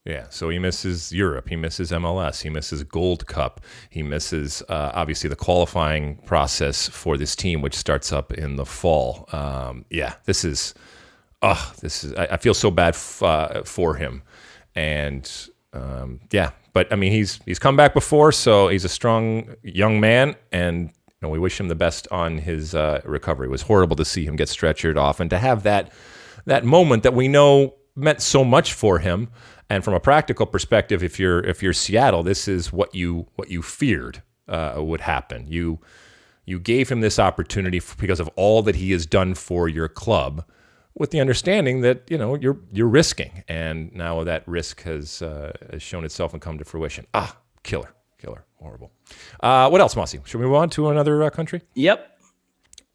Yeah, 0.08 0.24
so 0.30 0.48
he 0.48 0.58
misses 0.58 1.12
Europe, 1.12 1.50
he 1.50 1.56
misses 1.56 1.90
MLS, 1.92 2.40
he 2.40 2.48
misses 2.48 2.82
Gold 2.82 3.26
Cup, 3.26 3.60
he 3.90 4.02
misses 4.02 4.62
uh, 4.70 4.90
obviously 4.94 5.28
the 5.28 5.36
qualifying 5.36 6.16
process 6.24 6.88
for 6.88 7.18
this 7.18 7.36
team, 7.36 7.60
which 7.60 7.74
starts 7.74 8.10
up 8.10 8.32
in 8.32 8.56
the 8.56 8.64
fall. 8.64 9.28
Um, 9.32 9.84
yeah, 9.90 10.14
this 10.24 10.46
is, 10.46 10.72
oh, 11.42 11.74
this 11.82 12.04
is. 12.04 12.14
I, 12.14 12.24
I 12.24 12.36
feel 12.38 12.54
so 12.54 12.70
bad 12.70 12.94
f- 12.94 13.22
uh, 13.22 13.62
for 13.64 13.96
him, 13.96 14.22
and 14.74 15.30
um, 15.74 16.20
yeah, 16.32 16.52
but 16.72 16.90
I 16.90 16.96
mean 16.96 17.12
he's 17.12 17.38
he's 17.44 17.58
come 17.58 17.76
back 17.76 17.92
before, 17.92 18.32
so 18.32 18.68
he's 18.68 18.86
a 18.86 18.88
strong 18.88 19.56
young 19.62 20.00
man, 20.00 20.36
and 20.50 20.86
you 20.86 21.16
know, 21.20 21.28
we 21.28 21.38
wish 21.38 21.60
him 21.60 21.68
the 21.68 21.74
best 21.74 22.08
on 22.10 22.38
his 22.38 22.74
uh, 22.74 23.02
recovery. 23.04 23.48
It 23.48 23.50
was 23.50 23.62
horrible 23.62 23.96
to 23.96 24.06
see 24.06 24.24
him 24.24 24.36
get 24.36 24.48
stretchered 24.48 24.96
off, 24.96 25.20
and 25.20 25.28
to 25.28 25.38
have 25.38 25.64
that 25.64 25.92
that 26.46 26.64
moment 26.64 27.02
that 27.02 27.12
we 27.12 27.28
know 27.28 27.74
meant 27.98 28.22
so 28.22 28.44
much 28.44 28.72
for 28.72 28.98
him. 28.98 29.28
And 29.70 29.84
from 29.84 29.94
a 29.94 30.00
practical 30.00 30.46
perspective, 30.46 31.02
if 31.02 31.18
you're 31.18 31.40
if 31.40 31.62
you're 31.62 31.74
Seattle, 31.74 32.22
this 32.22 32.48
is 32.48 32.72
what 32.72 32.94
you 32.94 33.26
what 33.34 33.50
you 33.50 33.62
feared 33.62 34.22
uh, 34.48 34.76
would 34.78 35.02
happen. 35.02 35.46
You 35.46 35.80
you 36.46 36.58
gave 36.58 36.88
him 36.88 37.02
this 37.02 37.18
opportunity 37.18 37.80
because 37.98 38.20
of 38.20 38.28
all 38.36 38.62
that 38.62 38.76
he 38.76 38.92
has 38.92 39.04
done 39.04 39.34
for 39.34 39.68
your 39.68 39.88
club, 39.88 40.44
with 40.94 41.10
the 41.10 41.20
understanding 41.20 41.82
that 41.82 42.02
you 42.08 42.16
know 42.16 42.34
you're 42.34 42.58
you're 42.72 42.88
risking, 42.88 43.44
and 43.48 43.94
now 43.94 44.24
that 44.24 44.48
risk 44.48 44.82
has 44.82 45.20
uh, 45.20 45.52
has 45.70 45.82
shown 45.82 46.04
itself 46.04 46.32
and 46.32 46.40
come 46.40 46.56
to 46.58 46.64
fruition. 46.64 47.06
Ah, 47.12 47.36
killer, 47.62 47.92
killer, 48.18 48.46
horrible. 48.56 48.90
Uh, 49.40 49.68
what 49.68 49.82
else, 49.82 49.94
Mossy? 49.94 50.20
Should 50.24 50.40
we 50.40 50.46
move 50.46 50.54
on 50.54 50.70
to 50.70 50.88
another 50.88 51.22
uh, 51.22 51.30
country? 51.30 51.60
Yep. 51.74 52.18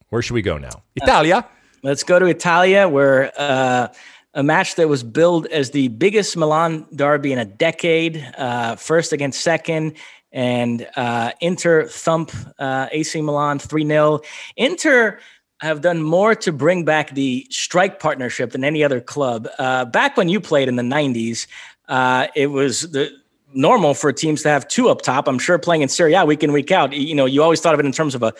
Where 0.10 0.22
should 0.22 0.34
we 0.34 0.42
go 0.42 0.58
now? 0.58 0.84
Italia. 0.96 1.48
Let's 1.84 2.04
go 2.04 2.18
to 2.18 2.26
Italia, 2.28 2.88
where 2.88 3.32
uh, 3.38 3.90
a 4.34 4.44
match 4.44 4.76
that 4.76 4.88
was 4.88 5.04
billed 5.04 5.46
as 5.48 5.72
the 5.72 5.90
biggest 5.90 6.36
Milan 6.36 6.86
derby 6.96 7.32
in 7.32 7.40
a 7.40 7.46
decade, 7.46 8.18
uh, 8.38 8.76
first 8.76 9.14
against 9.14 9.42
second, 9.42 9.96
and 10.32 10.88
uh, 10.96 11.32
Inter 11.42 11.86
thump 11.86 12.32
uh, 12.58 12.88
AC 12.92 13.22
Milan 13.22 13.60
3 13.60 13.86
0. 13.86 14.22
Inter 14.58 15.20
have 15.60 15.82
done 15.82 16.02
more 16.02 16.36
to 16.36 16.52
bring 16.52 16.84
back 16.84 17.12
the 17.12 17.48
strike 17.50 18.00
partnership 18.00 18.52
than 18.52 18.64
any 18.64 18.84
other 18.84 19.00
club. 19.00 19.48
Uh, 19.60 19.86
back 19.86 20.18
when 20.18 20.28
you 20.28 20.42
played 20.42 20.68
in 20.68 20.76
the 20.76 20.84
90s, 20.84 21.48
uh, 21.88 22.28
it 22.36 22.48
was 22.48 22.92
the 22.92 23.10
normal 23.54 23.94
for 23.94 24.12
teams 24.12 24.42
to 24.44 24.50
have 24.50 24.68
two 24.68 24.90
up 24.90 25.02
top. 25.02 25.28
I'm 25.28 25.40
sure 25.40 25.58
playing 25.60 25.84
in 25.84 25.90
Serie 25.90 26.16
A 26.16 26.26
week 26.26 26.44
in, 26.44 26.52
week 26.52 26.72
out, 26.72 26.92
you 26.92 27.16
know, 27.16 27.26
you 27.26 27.42
always 27.42 27.62
thought 27.62 27.74
of 27.74 27.80
it 27.80 27.86
in 27.86 27.92
terms 27.92 28.16
of 28.16 28.24
a 28.24 28.34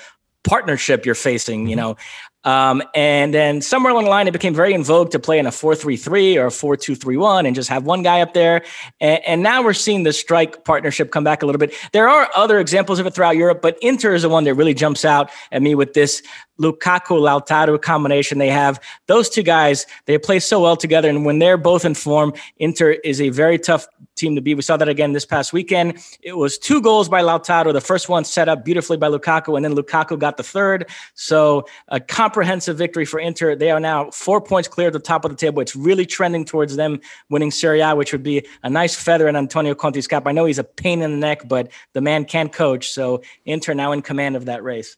partnership 0.44 1.06
you're 1.06 1.16
facing, 1.16 1.68
you 1.68 1.76
mm-hmm. 1.76 1.82
know. 1.82 1.98
Um, 2.44 2.84
and 2.94 3.34
then 3.34 3.62
somewhere 3.62 3.92
along 3.92 4.06
the 4.06 4.10
line, 4.10 4.28
it 4.28 4.32
became 4.32 4.54
very 4.54 4.74
in 4.74 4.84
vogue 4.84 5.12
to 5.12 5.20
play 5.20 5.40
in 5.40 5.46
a 5.46 5.52
4 5.52 5.76
3 5.76 5.96
3 5.96 6.38
or 6.38 6.48
a 6.48 6.52
4 6.52 6.76
2 6.76 6.96
3 6.96 7.18
1 7.18 7.46
and 7.46 7.56
just 7.56 7.70
have 7.70 7.86
one 7.86 8.04
guy 8.04 8.22
up 8.22 8.34
there. 8.34 8.64
And, 9.00 9.22
and, 9.26 9.44
now 9.44 9.62
we're 9.62 9.74
seeing 9.74 10.04
the 10.04 10.14
strike 10.14 10.64
partnership 10.64 11.12
come 11.12 11.24
back 11.24 11.44
a 11.44 11.46
little 11.46 11.60
bit. 11.60 11.74
There 11.92 12.08
are 12.08 12.30
other 12.36 12.60
examples 12.60 13.00
of 13.00 13.06
it 13.06 13.14
throughout 13.14 13.36
Europe, 13.36 13.62
but 13.62 13.78
Inter 13.82 14.14
is 14.14 14.22
the 14.22 14.30
one 14.30 14.46
that 14.46 14.54
really 14.54 14.74
jumps 14.74 15.04
out 15.04 15.30
at 15.52 15.62
me 15.62 15.76
with 15.76 15.94
this 15.94 16.24
Lukaku 16.60 17.20
Lautaro 17.20 17.82
combination 17.82 18.38
they 18.38 18.50
have. 18.50 18.80
Those 19.08 19.30
two 19.30 19.44
guys, 19.44 19.86
they 20.06 20.18
play 20.18 20.40
so 20.40 20.62
well 20.62 20.76
together. 20.76 21.10
And 21.10 21.26
when 21.26 21.40
they're 21.40 21.58
both 21.58 21.86
in 21.86 21.94
form, 21.94 22.34
Inter 22.58 22.92
is 23.04 23.20
a 23.20 23.30
very 23.30 23.58
tough 23.58 23.88
team 24.16 24.36
to 24.36 24.42
beat. 24.42 24.56
We 24.56 24.62
saw 24.62 24.78
that 24.78 24.88
again 24.88 25.14
this 25.14 25.26
past 25.26 25.54
weekend. 25.54 25.98
It 26.22 26.38
was 26.38 26.58
two 26.58 26.82
goals 26.82 27.10
by 27.10 27.22
Lautaro. 27.22 27.74
The 27.74 27.82
first 27.82 28.10
one 28.10 28.24
set 28.24 28.48
up 28.48 28.64
beautifully 28.64 28.98
by 28.98 29.10
Lukaku, 29.10 29.56
and 29.56 29.66
then 29.66 29.76
Lukaku 29.76 30.18
got 30.20 30.38
the 30.38 30.44
third. 30.44 30.90
So 31.16 31.66
a 31.88 32.00
comprehensive 32.00 32.78
victory 32.78 33.06
for 33.06 33.20
Inter. 33.20 33.56
They 33.56 33.72
are 33.72 33.80
now 33.80 34.12
four 34.12 34.40
points 34.40 34.68
clear 34.68 34.88
at 34.88 34.94
the 34.94 35.00
top 35.00 35.26
of 35.26 35.32
the 35.32 35.38
table. 35.38 35.62
It's 35.62 35.76
really 35.76 36.06
trending 36.06 36.46
towards 36.46 36.76
them 36.76 37.00
winning 37.30 37.52
Serie 37.52 37.82
A, 37.82 37.96
which 37.96 38.12
would 38.12 38.24
be 38.24 38.46
a 38.62 38.70
nice 38.70 38.96
feather 38.96 39.28
in 39.28 39.36
Antonio 39.36 39.74
Conte's 39.74 40.08
cap. 40.08 40.28
I 40.28 40.32
know 40.32 40.46
he's 40.46 40.60
a 40.60 40.64
pain 40.64 41.02
in 41.02 41.12
the 41.12 41.18
neck, 41.18 41.48
but 41.48 41.72
the 41.94 42.02
man 42.02 42.26
can 42.26 42.50
coach. 42.50 42.92
So 42.92 43.24
Inter 43.46 43.74
now 43.74 43.92
in 43.92 44.02
command 44.02 44.36
of 44.36 44.46
that 44.46 44.64
race. 44.64 44.96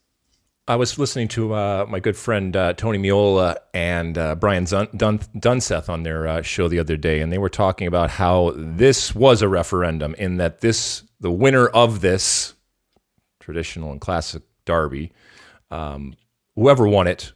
I 0.68 0.78
was 0.78 0.98
listening 0.98 1.28
to 1.30 1.54
uh, 1.54 1.86
my 1.88 2.00
good 2.00 2.18
friend 2.18 2.56
uh, 2.56 2.74
Tony 2.74 2.98
Meola 2.98 3.58
and 3.74 4.18
uh, 4.18 4.34
Brian 4.34 4.64
Dun- 4.64 4.90
Dun- 4.98 5.20
Dunseth 5.38 5.90
on 5.90 6.02
their 6.02 6.28
uh, 6.28 6.42
show 6.42 6.68
the 6.68 6.80
other 6.80 6.98
day, 6.98 7.22
and 7.22 7.32
they 7.32 7.38
were 7.38 7.50
talking 7.50 7.86
about 7.86 8.10
how 8.10 8.52
this 8.56 9.14
was 9.14 9.44
a 9.44 9.48
referendum 9.48 10.16
in 10.16 10.38
that 10.38 10.62
this, 10.62 11.04
the 11.20 11.32
winner 11.32 11.68
of 11.68 12.02
this 12.02 12.56
traditional 13.40 13.92
and 13.92 14.02
classic 14.02 14.42
derby, 14.66 15.12
um, 15.70 16.16
whoever 16.56 16.88
won 16.88 17.06
it 17.06 17.34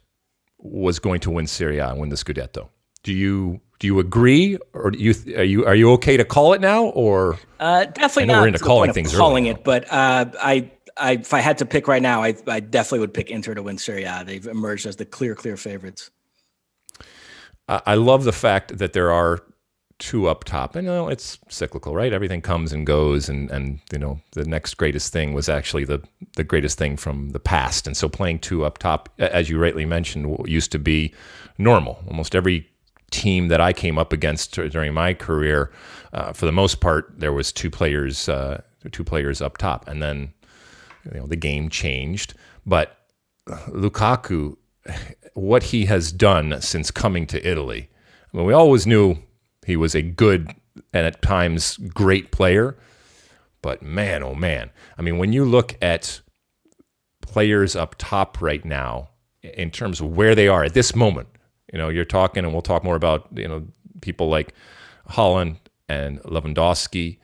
was 0.58 0.98
going 0.98 1.20
to 1.20 1.30
win 1.30 1.46
Serie 1.46 1.78
A 1.78 1.88
and 1.88 2.00
win 2.00 2.08
the 2.08 2.16
Scudetto. 2.16 2.68
Do 3.04 3.12
you 3.12 3.60
do 3.78 3.86
you 3.86 3.98
agree, 3.98 4.58
or 4.74 4.90
do 4.90 4.98
you 4.98 5.14
are 5.36 5.44
you 5.44 5.64
are 5.64 5.74
you 5.74 5.92
okay 5.92 6.16
to 6.18 6.24
call 6.24 6.52
it 6.52 6.60
now, 6.60 6.86
or 6.86 7.38
uh, 7.60 7.86
definitely 7.86 8.26
not 8.26 8.42
we're 8.42 8.48
into 8.48 8.58
calling 8.58 8.92
things 8.92 9.16
calling 9.16 9.44
early. 9.44 9.58
it, 9.58 9.64
but 9.64 9.90
uh, 9.90 10.26
I 10.38 10.70
I, 10.96 11.12
if 11.12 11.32
I 11.34 11.40
had 11.40 11.58
to 11.58 11.66
pick 11.66 11.88
right 11.88 12.02
now, 12.02 12.22
I, 12.22 12.34
I 12.46 12.60
definitely 12.60 13.00
would 13.00 13.14
pick 13.14 13.30
Inter 13.30 13.54
to 13.54 13.62
win 13.62 13.78
Serie 13.78 14.04
A. 14.04 14.22
They've 14.24 14.46
emerged 14.46 14.86
as 14.86 14.96
the 14.96 15.04
clear, 15.04 15.34
clear 15.34 15.56
favorites. 15.56 16.10
I 17.68 17.94
love 17.94 18.24
the 18.24 18.32
fact 18.32 18.78
that 18.78 18.94
there 18.94 19.12
are 19.12 19.44
two 20.00 20.26
up 20.26 20.44
top. 20.44 20.74
And 20.74 20.86
you 20.86 20.92
know, 20.92 21.08
it's 21.08 21.38
cyclical, 21.48 21.94
right? 21.94 22.12
Everything 22.12 22.40
comes 22.40 22.72
and 22.72 22.84
goes, 22.84 23.28
and 23.28 23.48
and 23.50 23.78
you 23.92 23.98
know, 23.98 24.20
the 24.32 24.44
next 24.44 24.74
greatest 24.74 25.12
thing 25.12 25.34
was 25.34 25.48
actually 25.48 25.84
the 25.84 26.02
the 26.36 26.42
greatest 26.42 26.78
thing 26.78 26.96
from 26.96 27.30
the 27.30 27.38
past. 27.38 27.86
And 27.86 27.96
so, 27.96 28.08
playing 28.08 28.40
two 28.40 28.64
up 28.64 28.78
top, 28.78 29.08
as 29.18 29.48
you 29.48 29.58
rightly 29.58 29.86
mentioned, 29.86 30.44
used 30.48 30.72
to 30.72 30.78
be 30.78 31.14
normal. 31.58 32.02
Almost 32.08 32.34
every 32.34 32.68
team 33.12 33.48
that 33.48 33.60
I 33.60 33.72
came 33.72 33.98
up 33.98 34.12
against 34.12 34.52
during 34.52 34.94
my 34.94 35.14
career, 35.14 35.70
uh, 36.12 36.32
for 36.32 36.46
the 36.46 36.52
most 36.52 36.80
part, 36.80 37.12
there 37.18 37.32
was 37.32 37.52
two 37.52 37.70
players, 37.70 38.28
uh, 38.28 38.62
two 38.90 39.04
players 39.04 39.40
up 39.40 39.58
top, 39.58 39.86
and 39.86 40.02
then 40.02 40.32
you 41.04 41.20
know, 41.20 41.26
the 41.26 41.36
game 41.36 41.68
changed. 41.68 42.34
But 42.66 42.96
Lukaku, 43.48 44.56
what 45.34 45.64
he 45.64 45.86
has 45.86 46.12
done 46.12 46.60
since 46.60 46.90
coming 46.90 47.26
to 47.26 47.48
Italy. 47.48 47.88
I 48.32 48.36
mean, 48.36 48.46
we 48.46 48.52
always 48.52 48.86
knew 48.86 49.16
he 49.66 49.76
was 49.76 49.94
a 49.94 50.02
good 50.02 50.54
and 50.92 51.06
at 51.06 51.20
times 51.22 51.76
great 51.76 52.30
player, 52.30 52.76
but 53.62 53.82
man, 53.82 54.22
oh 54.22 54.34
man. 54.34 54.70
I 54.96 55.02
mean, 55.02 55.18
when 55.18 55.32
you 55.32 55.44
look 55.44 55.76
at 55.82 56.20
players 57.20 57.76
up 57.76 57.96
top 57.98 58.40
right 58.40 58.64
now 58.64 59.10
in 59.42 59.70
terms 59.70 60.00
of 60.00 60.16
where 60.16 60.34
they 60.34 60.48
are 60.48 60.64
at 60.64 60.74
this 60.74 60.94
moment, 60.94 61.28
you 61.72 61.78
know, 61.78 61.88
you're 61.88 62.04
talking, 62.04 62.44
and 62.44 62.52
we'll 62.52 62.62
talk 62.62 62.82
more 62.82 62.96
about, 62.96 63.28
you 63.34 63.46
know, 63.46 63.66
people 64.00 64.28
like 64.28 64.54
Haaland 65.10 65.56
and 65.88 66.20
Lewandowski. 66.22 67.18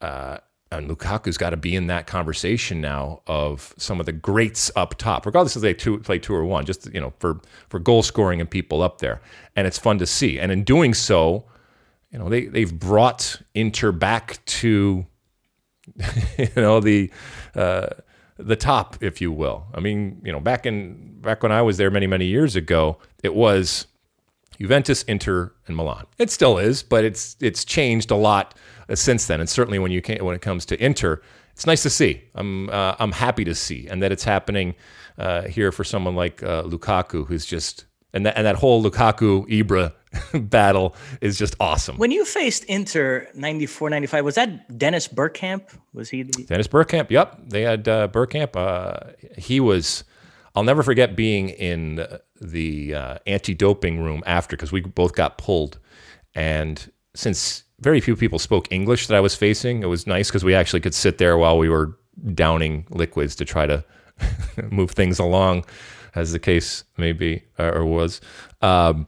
Uh, 0.00 0.38
and 0.72 0.88
Lukaku's 0.88 1.36
got 1.36 1.50
to 1.50 1.56
be 1.56 1.74
in 1.74 1.88
that 1.88 2.06
conversation 2.06 2.80
now 2.80 3.22
of 3.26 3.74
some 3.76 3.98
of 3.98 4.06
the 4.06 4.12
greats 4.12 4.70
up 4.76 4.96
top, 4.96 5.26
regardless 5.26 5.56
if 5.56 5.62
they 5.62 5.74
two, 5.74 5.98
play 5.98 6.18
two 6.18 6.34
or 6.34 6.44
one, 6.44 6.64
just 6.64 6.92
you 6.94 7.00
know 7.00 7.12
for 7.18 7.40
for 7.68 7.78
goal 7.78 8.02
scoring 8.02 8.40
and 8.40 8.48
people 8.48 8.80
up 8.82 8.98
there, 8.98 9.20
and 9.56 9.66
it's 9.66 9.78
fun 9.78 9.98
to 9.98 10.06
see. 10.06 10.38
And 10.38 10.52
in 10.52 10.62
doing 10.62 10.94
so, 10.94 11.44
you 12.10 12.18
know 12.18 12.28
they 12.28 12.46
they've 12.46 12.72
brought 12.78 13.40
Inter 13.54 13.90
back 13.90 14.44
to 14.46 15.06
you 16.38 16.48
know 16.56 16.80
the 16.80 17.10
uh, 17.54 17.88
the 18.38 18.56
top, 18.56 19.02
if 19.02 19.20
you 19.20 19.32
will. 19.32 19.66
I 19.74 19.80
mean, 19.80 20.20
you 20.24 20.30
know, 20.30 20.40
back 20.40 20.66
in 20.66 21.20
back 21.20 21.42
when 21.42 21.52
I 21.52 21.62
was 21.62 21.78
there 21.78 21.90
many 21.90 22.06
many 22.06 22.26
years 22.26 22.54
ago, 22.54 22.98
it 23.24 23.34
was 23.34 23.88
Juventus, 24.60 25.02
Inter, 25.04 25.52
and 25.66 25.76
Milan. 25.76 26.06
It 26.16 26.30
still 26.30 26.58
is, 26.58 26.84
but 26.84 27.04
it's 27.04 27.36
it's 27.40 27.64
changed 27.64 28.12
a 28.12 28.16
lot 28.16 28.54
uh, 28.54 28.58
since 28.98 29.26
then. 29.26 29.40
And 29.40 29.48
certainly 29.48 29.78
when 29.78 29.90
you 29.90 30.00
when 30.20 30.34
it 30.34 30.42
comes 30.42 30.64
to 30.66 30.84
Inter, 30.84 31.20
it's 31.52 31.66
nice 31.66 31.82
to 31.82 31.90
see. 31.90 32.22
I'm 32.34 32.70
uh, 32.70 32.96
I'm 32.98 33.12
happy 33.12 33.44
to 33.44 33.54
see, 33.54 33.86
and 33.88 34.02
that 34.02 34.12
it's 34.12 34.24
happening 34.24 34.74
uh, 35.18 35.42
here 35.42 35.72
for 35.72 35.84
someone 35.84 36.14
like 36.16 36.42
uh, 36.42 36.62
Lukaku, 36.64 37.26
who's 37.26 37.44
just 37.46 37.86
and 38.12 38.26
that 38.26 38.36
and 38.36 38.46
that 38.46 38.56
whole 38.56 38.82
Lukaku 38.82 39.46
Ibra 39.48 39.92
battle 40.50 40.94
is 41.20 41.38
just 41.38 41.54
awesome. 41.60 41.96
When 41.96 42.10
you 42.10 42.24
faced 42.24 42.64
Inter 42.64 43.28
94 43.34 43.90
95, 43.90 44.24
was 44.24 44.34
that 44.34 44.78
Dennis 44.78 45.06
Bergkamp? 45.08 45.62
Was 45.92 46.10
he 46.10 46.22
the- 46.22 46.44
Dennis 46.44 46.66
Bergkamp? 46.68 47.10
Yep. 47.10 47.40
They 47.48 47.62
had 47.62 47.86
uh, 47.88 48.08
Bergkamp. 48.08 48.56
Uh, 48.56 49.12
he 49.38 49.60
was, 49.60 50.04
I'll 50.54 50.64
never 50.64 50.82
forget 50.82 51.14
being 51.14 51.50
in 51.50 52.06
the 52.40 52.94
uh, 52.94 53.18
anti 53.26 53.54
doping 53.54 54.00
room 54.00 54.22
after 54.26 54.56
because 54.56 54.72
we 54.72 54.80
both 54.80 55.14
got 55.14 55.38
pulled. 55.38 55.78
And 56.34 56.90
since 57.14 57.64
very 57.80 58.00
few 58.00 58.16
people 58.16 58.38
spoke 58.38 58.70
English 58.70 59.06
that 59.06 59.16
I 59.16 59.20
was 59.20 59.34
facing. 59.34 59.82
It 59.82 59.86
was 59.86 60.06
nice 60.06 60.28
because 60.28 60.44
we 60.44 60.54
actually 60.54 60.80
could 60.80 60.94
sit 60.94 61.18
there 61.18 61.36
while 61.38 61.58
we 61.58 61.68
were 61.68 61.96
downing 62.34 62.86
liquids 62.90 63.34
to 63.36 63.44
try 63.44 63.66
to 63.66 63.84
move 64.70 64.90
things 64.90 65.18
along, 65.18 65.64
as 66.14 66.32
the 66.32 66.38
case 66.38 66.84
may 66.96 67.12
be 67.12 67.42
uh, 67.58 67.70
or 67.74 67.86
was. 67.86 68.20
Um, 68.60 69.06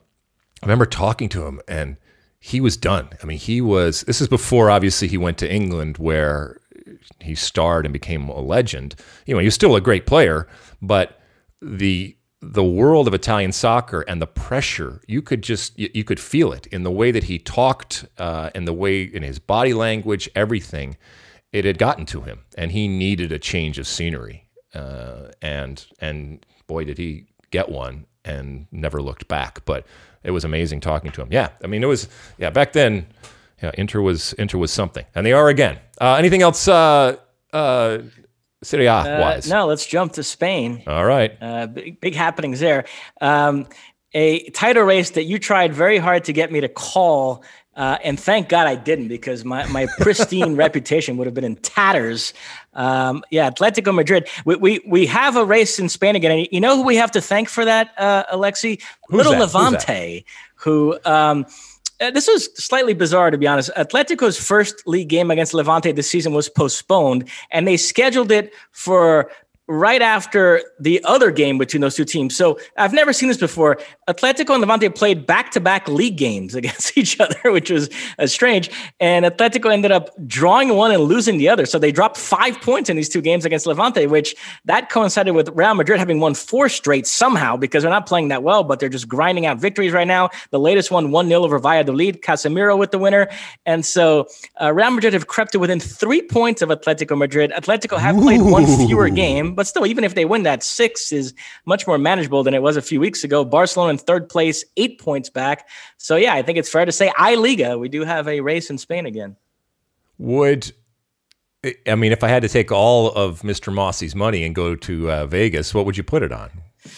I 0.63 0.67
remember 0.67 0.87
talking 0.87 1.29
to 1.31 1.47
him 1.47 1.61
and 1.69 1.97
he 2.39 2.61
was 2.61 2.77
done. 2.77 3.09
I 3.23 3.27
mean, 3.27 3.39
he 3.39 3.61
was, 3.61 4.03
this 4.03 4.21
is 4.21 4.29
before 4.29 4.71
obviously 4.71 5.09
he 5.09 5.19
went 5.19 5.39
to 5.39 5.53
England 5.53 5.99
where 5.99 6.61
he 7.21 7.35
starred 7.35 7.85
and 7.85 7.93
became 7.93 8.29
a 8.29 8.41
legend. 8.41 8.95
You 9.27 9.35
know, 9.35 9.41
he 9.41 9.47
was 9.47 9.55
still 9.55 9.77
a 9.77 9.81
great 9.81 10.07
player, 10.07 10.49
but 10.81 11.21
the 11.61 12.17
the 12.43 12.65
world 12.65 13.07
of 13.07 13.15
Italian 13.15 13.53
soccer 13.53 14.01
and 14.03 14.21
the 14.21 14.27
pressure, 14.27 15.01
you 15.07 15.23
could 15.23 15.43
just 15.43 15.79
you, 15.79 15.89
you 15.95 16.03
could 16.03 16.19
feel 16.19 16.53
it 16.53 16.67
in 16.67 16.83
the 16.83 16.91
way 16.91 17.13
that 17.13 17.25
he 17.25 17.39
talked, 17.39 18.05
uh, 18.19 18.51
in 18.55 18.65
the 18.65 18.73
way 18.73 19.05
in 19.05 19.23
his 19.23 19.39
body 19.39 19.73
language, 19.73 20.29
everything. 20.35 20.97
It 21.53 21.65
had 21.65 21.79
gotten 21.79 22.07
to 22.07 22.23
him, 22.23 22.41
and 22.57 22.73
he 22.73 22.89
needed 22.89 23.31
a 23.31 23.39
change 23.39 23.79
of 23.79 23.87
scenery. 23.87 24.49
Uh, 24.75 25.29
and 25.41 25.87
and 26.01 26.45
boy, 26.67 26.85
did 26.85 26.99
he 26.99 27.27
get 27.51 27.69
one, 27.69 28.07
and 28.25 28.67
never 28.73 29.01
looked 29.01 29.29
back. 29.29 29.65
But 29.65 29.87
it 30.25 30.33
was 30.33 30.45
amazing 30.45 30.81
talking 30.81 31.13
to 31.13 31.23
him. 31.23 31.29
Yeah, 31.31 31.51
I 31.63 31.69
mean, 31.69 31.85
it 31.85 31.89
was 31.89 32.09
yeah 32.39 32.51
back 32.51 32.73
then. 32.73 33.07
Yeah, 33.63 33.71
Inter 33.75 34.01
was 34.01 34.33
Inter 34.33 34.59
was 34.59 34.73
something, 34.73 35.05
and 35.15 35.25
they 35.25 35.33
are 35.33 35.49
again. 35.49 35.79
Uh, 36.01 36.15
anything 36.15 36.43
else? 36.43 36.67
Uh, 36.67 37.19
uh, 37.53 37.99
Serie 38.63 38.87
A 38.87 38.93
uh, 38.93 39.21
wise? 39.21 39.51
Uh, 39.51 39.57
no, 39.57 39.67
let's 39.67 39.87
jump 39.87 40.13
to 40.15 40.23
Spain. 40.23 40.83
All 40.87 41.05
right. 41.05 41.37
Uh, 41.41 41.67
big, 41.67 42.01
big, 42.01 42.15
happenings 42.15 42.61
there. 42.61 42.85
Um, 43.21 43.67
a 44.15 44.51
title 44.51 44.85
race 44.85 45.11
that 45.11 45.25
you 45.25 45.39
tried 45.39 45.73
very 45.73 45.99
hard 45.99 46.25
to 46.25 46.33
get 46.33 46.53
me 46.53 46.61
to 46.61 46.69
call. 46.69 47.45
Uh, 47.75 47.97
and 48.05 48.21
thank 48.21 48.51
God 48.51 48.67
I 48.67 48.75
didn't 48.75 49.09
because 49.09 49.45
my, 49.45 49.67
my 49.67 49.87
pristine 49.99 50.57
reputation 50.57 51.17
would 51.17 51.27
have 51.27 51.35
been 51.35 51.45
in 51.45 51.57
tatters. 51.57 52.35
Um, 52.75 53.25
yeah, 53.31 53.51
Atletico 53.51 53.95
Madrid. 53.95 54.29
We, 54.45 54.57
we 54.57 54.81
we 54.87 55.07
have 55.07 55.37
a 55.37 55.45
race 55.45 55.79
in 55.79 55.89
Spain 55.89 56.15
again. 56.15 56.33
And 56.33 56.49
you 56.53 56.61
know 56.61 56.77
who 56.77 56.83
we 56.83 56.97
have 56.97 57.11
to 57.13 57.21
thank 57.21 57.49
for 57.49 57.65
that, 57.65 57.93
uh, 57.97 58.25
Alexi? 58.33 58.83
Who's 59.09 59.17
Little 59.17 59.33
that? 59.33 59.41
Levante, 59.41 60.27
who 60.57 60.99
um, 61.07 61.47
uh, 62.03 62.11
this 62.11 62.27
was 62.27 62.49
slightly 62.63 62.95
bizarre, 62.95 63.31
to 63.31 63.39
be 63.39 63.47
honest. 63.47 63.71
Atletico's 63.77 64.39
first 64.39 64.87
league 64.87 65.09
game 65.09 65.31
against 65.31 65.55
Levante 65.55 65.93
this 65.93 66.11
season 66.11 66.33
was 66.35 66.49
postponed, 66.49 67.29
and 67.51 67.67
they 67.67 67.77
scheduled 67.77 68.33
it 68.33 68.53
for 68.73 69.31
right 69.69 70.03
after 70.03 70.63
the 70.81 71.03
other 71.05 71.31
game 71.31 71.57
between 71.57 71.81
those 71.81 71.95
two 71.95 72.05
teams. 72.05 72.37
So 72.37 72.59
I've 72.77 72.93
never 72.93 73.13
seen 73.13 73.29
this 73.29 73.39
before. 73.39 73.79
Atletico 74.09 74.51
and 74.51 74.61
Levante 74.61 74.89
played 74.89 75.25
back-to-back 75.27 75.89
league 75.89 76.17
games 76.17 76.55
against 76.63 76.99
each 76.99 77.19
other, 77.21 77.53
which 77.53 77.71
was 77.71 77.89
uh, 78.19 78.27
strange. 78.27 78.71
And 79.01 79.25
Atletico 79.25 79.73
ended 79.73 79.93
up 79.93 80.11
drawing 80.27 80.75
one 80.75 80.91
and 80.91 81.03
losing 81.05 81.39
the 81.39 81.49
other. 81.49 81.65
So 81.65 81.79
they 81.79 81.93
dropped 81.93 82.17
five 82.17 82.61
points 82.61 82.91
in 82.91 82.97
these 82.97 83.09
two 83.09 83.21
games 83.21 83.45
against 83.45 83.67
Levante, 83.67 84.07
which 84.07 84.35
that 84.65 84.91
coincided 84.91 85.33
with 85.33 85.49
Real 85.51 85.75
Madrid 85.75 85.99
having 85.99 86.21
won 86.21 86.35
four 86.35 86.69
straight 86.69 87.07
somehow 87.07 87.57
because 87.57 87.83
they're 87.83 87.91
not 87.91 88.07
playing 88.07 88.29
that 88.29 88.43
well, 88.43 88.65
but 88.65 88.81
they're 88.81 88.89
just 88.89 89.09
grinding 89.09 89.47
out 89.47 89.59
victories 89.59 89.93
right 89.93 90.09
now. 90.09 90.29
The 90.51 90.59
latest 90.59 90.91
one, 90.91 91.09
1-0 91.09 91.33
over 91.33 91.59
Valladolid, 91.59 92.23
Casemiro 92.23 92.77
with 92.77 92.91
the 92.91 92.99
winner. 92.99 93.29
And 93.65 93.87
so 93.87 94.27
uh, 94.61 94.73
Real 94.73 94.91
Madrid 94.91 95.13
have 95.13 95.29
crept 95.29 95.53
to 95.53 95.59
within 95.59 95.81
three 95.81 96.23
points 96.23 96.63
of 96.63 96.69
Atletico 96.69 97.17
Madrid. 97.17 97.53
Atletico 97.53 97.99
have 97.99 98.17
played 98.17 98.41
Ooh. 98.41 98.51
one 98.51 98.67
fewer 98.87 99.09
game, 99.09 99.52
but 99.55 99.67
still, 99.67 99.87
even 99.87 100.05
if 100.05 100.15
they 100.15 100.25
win 100.25 100.43
that, 100.43 100.63
six 100.63 101.13
is 101.13 101.35
much 101.67 101.87
more 101.87 101.99
manageable 101.99 102.43
than 102.43 102.55
it 102.55 102.63
was 102.63 102.77
a 102.77 102.83
few 102.83 103.01
weeks 103.01 103.25
ago. 103.25 103.45
Barcelona 103.45 103.91
in 103.91 103.99
third 103.99 104.29
place, 104.29 104.65
eight 104.77 105.01
points 105.01 105.29
back. 105.31 105.69
So 105.99 106.17
yeah, 106.17 106.35
I 106.35 106.43
think 106.43 106.59
it's 106.59 106.69
fair 106.69 106.85
to 106.85 106.93
say 106.93 107.13
I 107.17 107.35
Liga. 107.35 107.79
We 107.79 107.89
do 107.89 108.05
have 108.05 108.29
a 108.29 108.41
race 108.41 108.71
in 108.71 108.79
Spain 108.79 109.07
again. 109.07 109.37
Would 110.19 110.73
I 111.87 111.95
mean, 111.95 112.11
if 112.11 112.25
I 112.25 112.29
had 112.29 112.43
to 112.43 112.49
take 112.49 112.73
all 112.73 113.13
of 113.13 113.43
Mr. 113.43 113.73
Mossy's 113.73 114.17
money 114.17 114.43
and 114.45 114.55
go 114.55 114.75
to 114.75 115.11
uh, 115.11 115.27
Vegas, 115.27 115.73
what 115.73 115.87
would 115.87 115.97
you 115.97 116.03
put 116.03 116.23
it 116.23 116.33
on? 116.33 116.51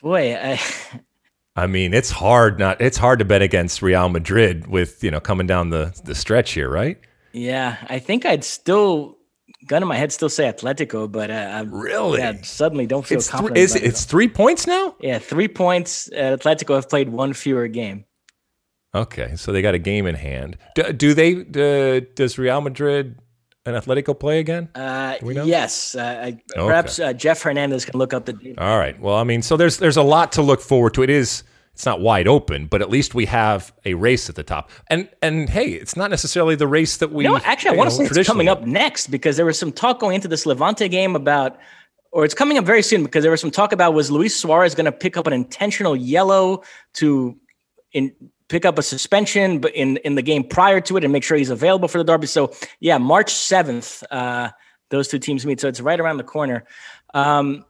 Boy, 0.00 0.36
I. 0.36 0.60
I 1.56 1.66
mean, 1.66 1.92
it's 1.92 2.10
hard 2.10 2.60
not. 2.60 2.80
It's 2.80 2.96
hard 2.96 3.18
to 3.18 3.24
bet 3.24 3.42
against 3.42 3.82
Real 3.82 4.08
Madrid 4.08 4.68
with 4.68 5.02
you 5.02 5.10
know 5.10 5.18
coming 5.18 5.48
down 5.48 5.70
the 5.70 5.92
the 6.04 6.14
stretch 6.14 6.52
here, 6.52 6.70
right? 6.70 7.00
Yeah, 7.32 7.76
I 7.88 7.98
think 7.98 8.24
I'd 8.24 8.44
still 8.44 9.17
gun 9.66 9.82
in 9.82 9.88
my 9.88 9.96
head 9.96 10.12
still 10.12 10.28
say 10.28 10.50
Atletico, 10.50 11.10
but 11.10 11.30
uh, 11.30 11.34
I 11.34 11.60
really 11.60 12.20
yeah, 12.20 12.40
suddenly 12.42 12.86
don't 12.86 13.06
feel 13.06 13.18
it's 13.18 13.28
confident. 13.28 13.56
Th- 13.56 13.64
is 13.64 13.74
it, 13.74 13.82
it's 13.82 14.04
three 14.04 14.28
points 14.28 14.66
now? 14.66 14.94
Yeah, 15.00 15.18
three 15.18 15.48
points. 15.48 16.08
Uh, 16.12 16.36
Atletico 16.38 16.74
have 16.74 16.88
played 16.88 17.08
one 17.08 17.32
fewer 17.32 17.68
game. 17.68 18.04
Okay, 18.94 19.36
so 19.36 19.52
they 19.52 19.60
got 19.60 19.74
a 19.74 19.78
game 19.78 20.06
in 20.06 20.14
hand. 20.14 20.56
Do, 20.74 20.92
do 20.92 21.14
they? 21.14 21.34
Do, 21.34 22.00
does 22.14 22.38
Real 22.38 22.60
Madrid 22.60 23.18
and 23.66 23.76
Atletico 23.76 24.18
play 24.18 24.40
again? 24.40 24.70
Uh, 24.74 25.16
yes. 25.22 25.94
Uh, 25.94 26.30
okay. 26.32 26.42
Perhaps 26.54 26.98
uh, 26.98 27.12
Jeff 27.12 27.42
Hernandez 27.42 27.84
can 27.84 27.98
look 27.98 28.14
up 28.14 28.24
the. 28.24 28.54
All 28.56 28.78
right. 28.78 28.98
Well, 28.98 29.16
I 29.16 29.24
mean, 29.24 29.42
so 29.42 29.56
there's 29.56 29.76
there's 29.76 29.98
a 29.98 30.02
lot 30.02 30.32
to 30.32 30.42
look 30.42 30.60
forward 30.60 30.94
to. 30.94 31.02
It 31.02 31.10
is 31.10 31.42
it's 31.78 31.86
not 31.86 32.00
wide 32.00 32.26
open, 32.26 32.66
but 32.66 32.82
at 32.82 32.90
least 32.90 33.14
we 33.14 33.26
have 33.26 33.72
a 33.84 33.94
race 33.94 34.28
at 34.28 34.34
the 34.34 34.42
top. 34.42 34.68
And 34.88 35.08
and 35.22 35.48
hey, 35.48 35.68
it's 35.68 35.94
not 35.96 36.10
necessarily 36.10 36.56
the 36.56 36.66
race 36.66 36.96
that 36.96 37.12
we. 37.12 37.22
No, 37.22 37.36
actually, 37.36 37.70
I 37.70 37.74
want 37.76 37.90
to 37.90 37.94
say 37.94 38.04
it's 38.06 38.26
coming 38.26 38.48
up 38.48 38.66
next 38.66 39.12
because 39.12 39.36
there 39.36 39.46
was 39.46 39.56
some 39.56 39.70
talk 39.70 40.00
going 40.00 40.16
into 40.16 40.26
this 40.26 40.44
Levante 40.44 40.88
game 40.88 41.14
about, 41.14 41.56
or 42.10 42.24
it's 42.24 42.34
coming 42.34 42.58
up 42.58 42.64
very 42.64 42.82
soon 42.82 43.04
because 43.04 43.22
there 43.22 43.30
was 43.30 43.40
some 43.40 43.52
talk 43.52 43.72
about 43.72 43.94
was 43.94 44.10
Luis 44.10 44.34
Suarez 44.34 44.74
going 44.74 44.86
to 44.86 44.92
pick 44.92 45.16
up 45.16 45.28
an 45.28 45.32
intentional 45.32 45.94
yellow 45.94 46.64
to 46.94 47.38
in 47.92 48.12
pick 48.48 48.64
up 48.64 48.76
a 48.76 48.82
suspension, 48.82 49.60
but 49.60 49.72
in 49.72 49.98
in 49.98 50.16
the 50.16 50.22
game 50.22 50.42
prior 50.42 50.80
to 50.80 50.96
it 50.96 51.04
and 51.04 51.12
make 51.12 51.22
sure 51.22 51.36
he's 51.36 51.48
available 51.48 51.86
for 51.86 51.98
the 51.98 52.04
derby. 52.04 52.26
So 52.26 52.52
yeah, 52.80 52.98
March 52.98 53.32
seventh, 53.32 54.02
uh, 54.10 54.50
those 54.90 55.06
two 55.06 55.20
teams 55.20 55.46
meet. 55.46 55.60
So 55.60 55.68
it's 55.68 55.80
right 55.80 56.00
around 56.00 56.16
the 56.16 56.24
corner. 56.24 56.64
Um, 57.14 57.64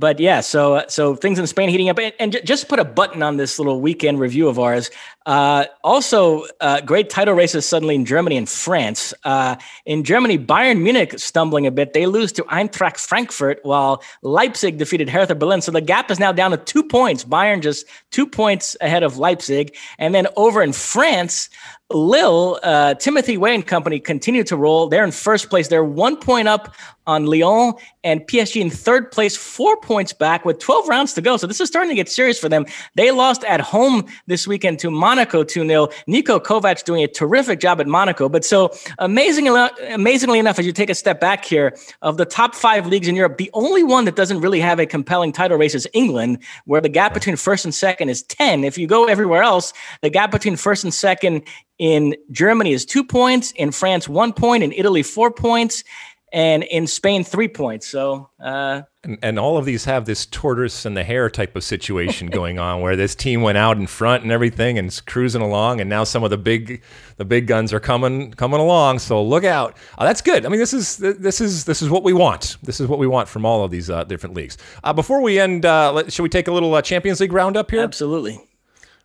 but 0.00 0.18
yeah, 0.18 0.40
so 0.40 0.82
so 0.88 1.14
things 1.14 1.38
in 1.38 1.46
Spain 1.46 1.68
heating 1.68 1.90
up, 1.90 1.98
and, 1.98 2.14
and 2.18 2.40
just 2.42 2.68
put 2.68 2.78
a 2.78 2.84
button 2.84 3.22
on 3.22 3.36
this 3.36 3.58
little 3.58 3.82
weekend 3.82 4.18
review 4.18 4.48
of 4.48 4.58
ours. 4.58 4.90
Uh, 5.26 5.66
also, 5.84 6.46
uh, 6.62 6.80
great 6.80 7.10
title 7.10 7.34
races 7.34 7.66
suddenly 7.66 7.94
in 7.94 8.06
Germany 8.06 8.38
and 8.38 8.48
France. 8.48 9.12
Uh, 9.24 9.56
in 9.84 10.02
Germany, 10.02 10.38
Bayern 10.38 10.80
Munich 10.80 11.18
stumbling 11.18 11.66
a 11.66 11.70
bit; 11.70 11.92
they 11.92 12.06
lose 12.06 12.32
to 12.32 12.42
Eintracht 12.44 12.98
Frankfurt, 12.98 13.60
while 13.62 14.02
Leipzig 14.22 14.78
defeated 14.78 15.10
Hertha 15.10 15.34
Berlin. 15.34 15.60
So 15.60 15.70
the 15.70 15.82
gap 15.82 16.10
is 16.10 16.18
now 16.18 16.32
down 16.32 16.52
to 16.52 16.56
two 16.56 16.82
points. 16.82 17.22
Bayern 17.22 17.60
just 17.60 17.84
two 18.10 18.26
points 18.26 18.78
ahead 18.80 19.02
of 19.02 19.18
Leipzig, 19.18 19.76
and 19.98 20.14
then 20.14 20.26
over 20.34 20.62
in 20.62 20.72
France, 20.72 21.50
Lille, 21.90 22.58
uh, 22.62 22.94
Timothy 22.94 23.36
Weah 23.36 23.54
and 23.54 23.66
company 23.66 23.98
continue 23.98 24.44
to 24.44 24.56
roll. 24.56 24.88
They're 24.88 25.04
in 25.04 25.10
first 25.10 25.50
place. 25.50 25.68
They're 25.68 25.84
one 25.84 26.16
point 26.16 26.46
up 26.46 26.74
on 27.06 27.26
Lyon 27.26 27.74
and 28.04 28.20
PSG 28.20 28.60
in 28.60 28.70
third 28.70 29.10
place, 29.10 29.36
four 29.36 29.76
points 29.78 30.12
back 30.12 30.44
with 30.44 30.60
12 30.60 30.88
rounds 30.88 31.12
to 31.14 31.20
go. 31.20 31.36
So 31.36 31.48
this 31.48 31.60
is 31.60 31.68
starting 31.68 31.88
to 31.88 31.96
get 31.96 32.08
serious 32.08 32.38
for 32.38 32.48
them. 32.48 32.64
They 32.94 33.10
lost 33.10 33.42
at 33.44 33.60
home 33.60 34.06
this 34.28 34.46
weekend 34.46 34.78
to 34.80 34.90
Monaco 34.90 35.42
2 35.42 35.66
0. 35.66 35.88
Niko 36.06 36.40
Kovac 36.40 36.84
doing 36.84 37.02
a 37.02 37.08
terrific 37.08 37.58
job 37.58 37.80
at 37.80 37.88
Monaco. 37.88 38.28
But 38.28 38.44
so 38.44 38.70
amazingly, 38.98 39.68
amazingly 39.88 40.38
enough, 40.38 40.60
as 40.60 40.66
you 40.66 40.72
take 40.72 40.90
a 40.90 40.94
step 40.94 41.20
back 41.20 41.44
here, 41.44 41.76
of 42.02 42.16
the 42.16 42.24
top 42.24 42.54
five 42.54 42.86
leagues 42.86 43.08
in 43.08 43.16
Europe, 43.16 43.38
the 43.38 43.50
only 43.54 43.82
one 43.82 44.04
that 44.04 44.14
doesn't 44.14 44.40
really 44.40 44.60
have 44.60 44.78
a 44.78 44.86
compelling 44.86 45.32
title 45.32 45.58
race 45.58 45.74
is 45.74 45.88
England, 45.92 46.38
where 46.66 46.80
the 46.80 46.88
gap 46.88 47.12
between 47.12 47.34
first 47.34 47.64
and 47.64 47.74
second 47.74 48.08
is 48.08 48.22
10. 48.24 48.62
If 48.62 48.78
you 48.78 48.86
go 48.86 49.06
everywhere 49.06 49.42
else, 49.42 49.72
the 50.02 50.10
gap 50.10 50.30
between 50.30 50.54
first 50.54 50.84
and 50.84 50.94
second 50.94 51.42
in 51.80 52.14
Germany 52.30 52.72
is 52.72 52.84
two 52.84 53.02
points, 53.02 53.52
in 53.52 53.72
France, 53.72 54.06
one 54.06 54.34
point, 54.34 54.62
in 54.62 54.70
Italy, 54.72 55.02
four 55.02 55.30
points, 55.30 55.82
and 56.30 56.62
in 56.64 56.86
Spain, 56.86 57.24
three 57.24 57.48
points. 57.48 57.88
So, 57.88 58.28
uh, 58.38 58.82
and, 59.02 59.18
and, 59.22 59.38
all 59.38 59.56
of 59.56 59.64
these 59.64 59.86
have 59.86 60.04
this 60.04 60.26
tortoise 60.26 60.84
and 60.84 60.94
the 60.94 61.02
hare 61.02 61.30
type 61.30 61.56
of 61.56 61.64
situation 61.64 62.26
going 62.30 62.58
on, 62.58 62.82
where 62.82 62.96
this 62.96 63.14
team 63.14 63.40
went 63.40 63.56
out 63.56 63.78
in 63.78 63.86
front 63.86 64.24
and 64.24 64.30
everything 64.30 64.78
and 64.78 64.88
is 64.88 65.00
cruising 65.00 65.40
along, 65.40 65.80
and 65.80 65.88
now 65.88 66.04
some 66.04 66.22
of 66.22 66.28
the 66.28 66.36
big, 66.36 66.82
the 67.16 67.24
big 67.24 67.46
guns 67.46 67.72
are 67.72 67.80
coming 67.80 68.30
coming 68.32 68.60
along. 68.60 68.98
So 68.98 69.24
look 69.24 69.44
out. 69.44 69.74
Oh, 69.96 70.04
that's 70.04 70.20
good. 70.20 70.44
I 70.44 70.50
mean, 70.50 70.60
this 70.60 70.74
is 70.74 70.98
this 70.98 71.40
is 71.40 71.64
this 71.64 71.80
is 71.80 71.88
what 71.88 72.04
we 72.04 72.12
want. 72.12 72.58
This 72.62 72.78
is 72.78 72.88
what 72.88 72.98
we 72.98 73.06
want 73.06 73.26
from 73.26 73.46
all 73.46 73.64
of 73.64 73.70
these 73.70 73.88
uh, 73.88 74.04
different 74.04 74.36
leagues. 74.36 74.58
Uh, 74.84 74.92
before 74.92 75.22
we 75.22 75.40
end, 75.40 75.64
uh, 75.64 75.92
let, 75.94 76.12
should 76.12 76.24
we 76.24 76.28
take 76.28 76.46
a 76.46 76.52
little 76.52 76.74
uh, 76.74 76.82
Champions 76.82 77.20
League 77.20 77.32
roundup 77.32 77.70
here? 77.70 77.80
Absolutely. 77.80 78.38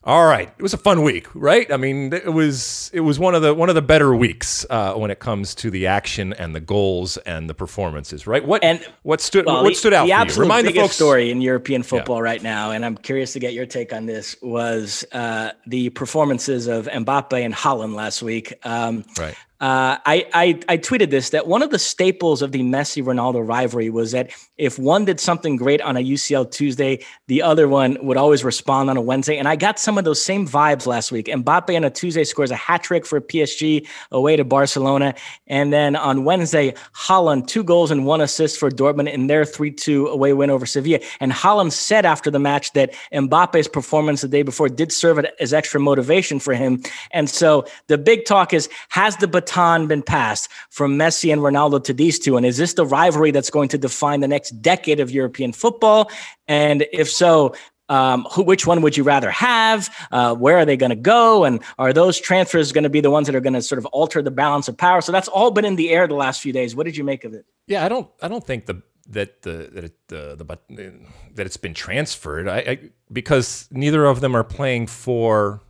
All 0.07 0.27
right, 0.27 0.53
it 0.55 0.61
was 0.61 0.75
a 0.75 0.77
fun 0.77 1.01
week, 1.01 1.27
right? 1.33 1.71
I 1.71 1.77
mean, 1.77 2.13
it 2.13 2.31
was 2.31 2.91
it 2.93 2.99
was 2.99 3.17
one 3.17 3.33
of 3.33 3.41
the 3.41 3.55
one 3.55 3.69
of 3.69 3.75
the 3.75 3.81
better 3.81 4.15
weeks 4.15 4.63
uh, 4.69 4.93
when 4.93 5.09
it 5.09 5.17
comes 5.17 5.55
to 5.55 5.71
the 5.71 5.87
action 5.87 6.31
and 6.33 6.53
the 6.53 6.59
goals 6.59 7.17
and 7.17 7.49
the 7.49 7.55
performances, 7.55 8.27
right? 8.27 8.45
What 8.45 8.63
and 8.63 8.85
what 9.01 9.19
stood 9.19 9.47
well, 9.47 9.63
what 9.63 9.75
stood 9.75 9.93
out? 9.93 10.05
The 10.05 10.11
for 10.11 10.17
absolute? 10.17 10.43
Remind 10.43 10.67
biggest 10.67 10.75
the 10.75 10.81
folks 10.81 10.95
story 10.95 11.31
in 11.31 11.41
European 11.41 11.81
football 11.81 12.17
yeah. 12.17 12.23
right 12.23 12.43
now, 12.43 12.69
and 12.69 12.85
I'm 12.85 12.97
curious 12.97 13.33
to 13.33 13.39
get 13.39 13.53
your 13.53 13.65
take 13.65 13.93
on 13.93 14.05
this. 14.05 14.35
Was 14.43 15.03
uh, 15.11 15.53
the 15.65 15.89
performances 15.89 16.67
of 16.67 16.85
Mbappe 16.85 17.43
and 17.43 17.55
Haaland 17.55 17.95
last 17.95 18.21
week? 18.21 18.53
Um, 18.63 19.05
right. 19.17 19.35
Uh, 19.61 19.97
I, 20.05 20.27
I, 20.33 20.59
I 20.67 20.77
tweeted 20.77 21.11
this 21.11 21.29
that 21.29 21.47
one 21.47 21.63
of 21.63 21.69
the 21.69 21.79
staples 21.79 22.41
of 22.41 22.51
the 22.51 22.61
Messi 22.61 23.01
Ronaldo 23.01 23.47
rivalry 23.47 23.89
was 23.89 24.11
that 24.11 24.31
if 24.57 24.77
one 24.77 25.05
did 25.05 25.19
something 25.19 25.55
great 25.55 25.81
on 25.81 25.95
a 25.95 26.01
UCL 26.01 26.51
Tuesday, 26.51 27.03
the 27.27 27.41
other 27.41 27.69
one 27.69 27.97
would 28.01 28.17
always 28.17 28.43
respond 28.43 28.89
on 28.89 28.97
a 28.97 29.01
Wednesday. 29.01 29.37
And 29.37 29.47
I 29.47 29.55
got 29.55 29.79
some 29.79 29.97
of 29.97 30.03
those 30.03 30.21
same 30.21 30.45
vibes 30.45 30.85
last 30.85 31.09
week. 31.09 31.27
Mbappe 31.27 31.75
on 31.75 31.85
a 31.85 31.89
Tuesday 31.89 32.25
scores 32.25 32.51
a 32.51 32.55
hat 32.55 32.83
trick 32.83 33.05
for 33.05 33.21
PSG 33.21 33.87
away 34.11 34.35
to 34.35 34.43
Barcelona, 34.43 35.15
and 35.47 35.71
then 35.71 35.95
on 35.95 36.25
Wednesday, 36.25 36.73
Haaland, 36.93 37.47
two 37.47 37.63
goals 37.63 37.91
and 37.91 38.05
one 38.05 38.19
assist 38.19 38.59
for 38.59 38.69
Dortmund 38.69 39.11
in 39.11 39.27
their 39.27 39.45
three 39.45 39.71
two 39.71 40.07
away 40.07 40.33
win 40.33 40.49
over 40.49 40.65
Sevilla. 40.65 40.99
And 41.21 41.31
Haaland 41.31 41.71
said 41.71 42.05
after 42.05 42.29
the 42.29 42.39
match 42.39 42.73
that 42.73 42.93
Mbappe's 43.13 43.69
performance 43.69 44.21
the 44.21 44.27
day 44.27 44.43
before 44.43 44.67
did 44.67 44.91
serve 44.91 45.25
as 45.39 45.53
extra 45.53 45.79
motivation 45.79 46.39
for 46.39 46.53
him. 46.53 46.83
And 47.11 47.29
so 47.29 47.65
the 47.87 47.97
big 47.97 48.25
talk 48.25 48.53
is 48.53 48.67
has 48.89 49.15
the 49.17 49.27
baton 49.45 49.87
been 49.87 50.01
passed 50.01 50.49
from 50.69 50.97
Messi 50.97 51.31
and 51.31 51.41
Ronaldo 51.41 51.83
to 51.83 51.93
these 51.93 52.19
two? 52.19 52.37
And 52.37 52.45
is 52.45 52.57
this 52.57 52.73
the 52.73 52.85
rivalry 52.85 53.31
that's 53.31 53.49
going 53.49 53.69
to 53.69 53.77
define 53.77 54.19
the 54.19 54.27
next 54.27 54.61
decade 54.61 54.99
of 54.99 55.11
European 55.11 55.53
football? 55.53 56.11
And 56.47 56.85
if 56.91 57.09
so, 57.09 57.55
um, 57.87 58.25
who, 58.31 58.43
which 58.43 58.65
one 58.65 58.81
would 58.81 58.97
you 58.97 59.03
rather 59.03 59.29
have? 59.29 59.89
Uh, 60.11 60.33
where 60.35 60.57
are 60.57 60.65
they 60.65 60.77
going 60.77 60.89
to 60.89 60.95
go? 60.95 61.43
And 61.43 61.61
are 61.77 61.93
those 61.93 62.19
transfers 62.19 62.71
going 62.71 62.83
to 62.83 62.89
be 62.89 63.01
the 63.01 63.11
ones 63.11 63.27
that 63.27 63.35
are 63.35 63.41
going 63.41 63.53
to 63.53 63.61
sort 63.61 63.77
of 63.77 63.85
alter 63.87 64.21
the 64.21 64.31
balance 64.31 64.67
of 64.67 64.75
power? 64.75 65.01
So 65.01 65.11
that's 65.11 65.27
all 65.27 65.51
been 65.51 65.65
in 65.65 65.75
the 65.75 65.91
air 65.91 66.07
the 66.07 66.15
last 66.15 66.41
few 66.41 66.51
days. 66.51 66.75
What 66.75 66.85
did 66.85 66.97
you 66.97 67.03
make 67.03 67.23
of 67.23 67.33
it? 67.33 67.45
Yeah, 67.67 67.85
I 67.85 67.89
don't, 67.89 68.09
I 68.21 68.27
don't 68.27 68.45
think 68.45 68.65
the 68.65 68.81
that 69.09 69.43
the 69.43 69.69
that 69.71 69.83
it, 69.83 70.07
the, 70.07 70.35
the 70.35 70.99
that 71.35 71.45
it's 71.45 71.57
been 71.57 71.75
transferred. 71.75 72.47
I, 72.47 72.57
I 72.57 72.79
because 73.11 73.67
neither 73.71 74.05
of 74.05 74.19
them 74.19 74.35
are 74.35 74.43
playing 74.43 74.87
for 74.87 75.61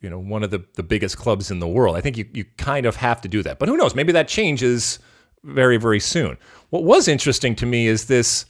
you 0.00 0.08
know 0.10 0.18
one 0.18 0.42
of 0.42 0.50
the, 0.50 0.64
the 0.74 0.82
biggest 0.82 1.16
clubs 1.16 1.50
in 1.50 1.58
the 1.58 1.68
world. 1.68 1.96
I 1.96 2.00
think 2.00 2.16
you, 2.16 2.28
you 2.32 2.44
kind 2.56 2.86
of 2.86 2.96
have 2.96 3.20
to 3.22 3.28
do 3.28 3.42
that. 3.42 3.58
But 3.58 3.68
who 3.68 3.76
knows? 3.76 3.94
Maybe 3.94 4.12
that 4.12 4.28
changes 4.28 4.98
very 5.44 5.76
very 5.76 6.00
soon. 6.00 6.38
What 6.70 6.84
was 6.84 7.08
interesting 7.08 7.54
to 7.56 7.66
me 7.66 7.86
is 7.86 8.06
this 8.06 8.46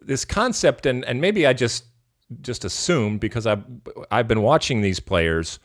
this 0.00 0.24
concept, 0.24 0.86
and 0.86 1.04
and 1.04 1.20
maybe 1.20 1.46
I 1.46 1.52
just 1.52 1.84
just 2.40 2.64
assumed 2.64 3.20
because 3.20 3.46
I've 3.46 3.64
I've 4.10 4.28
been 4.28 4.42
watching 4.42 4.80
these 4.80 5.00
players 5.00 5.58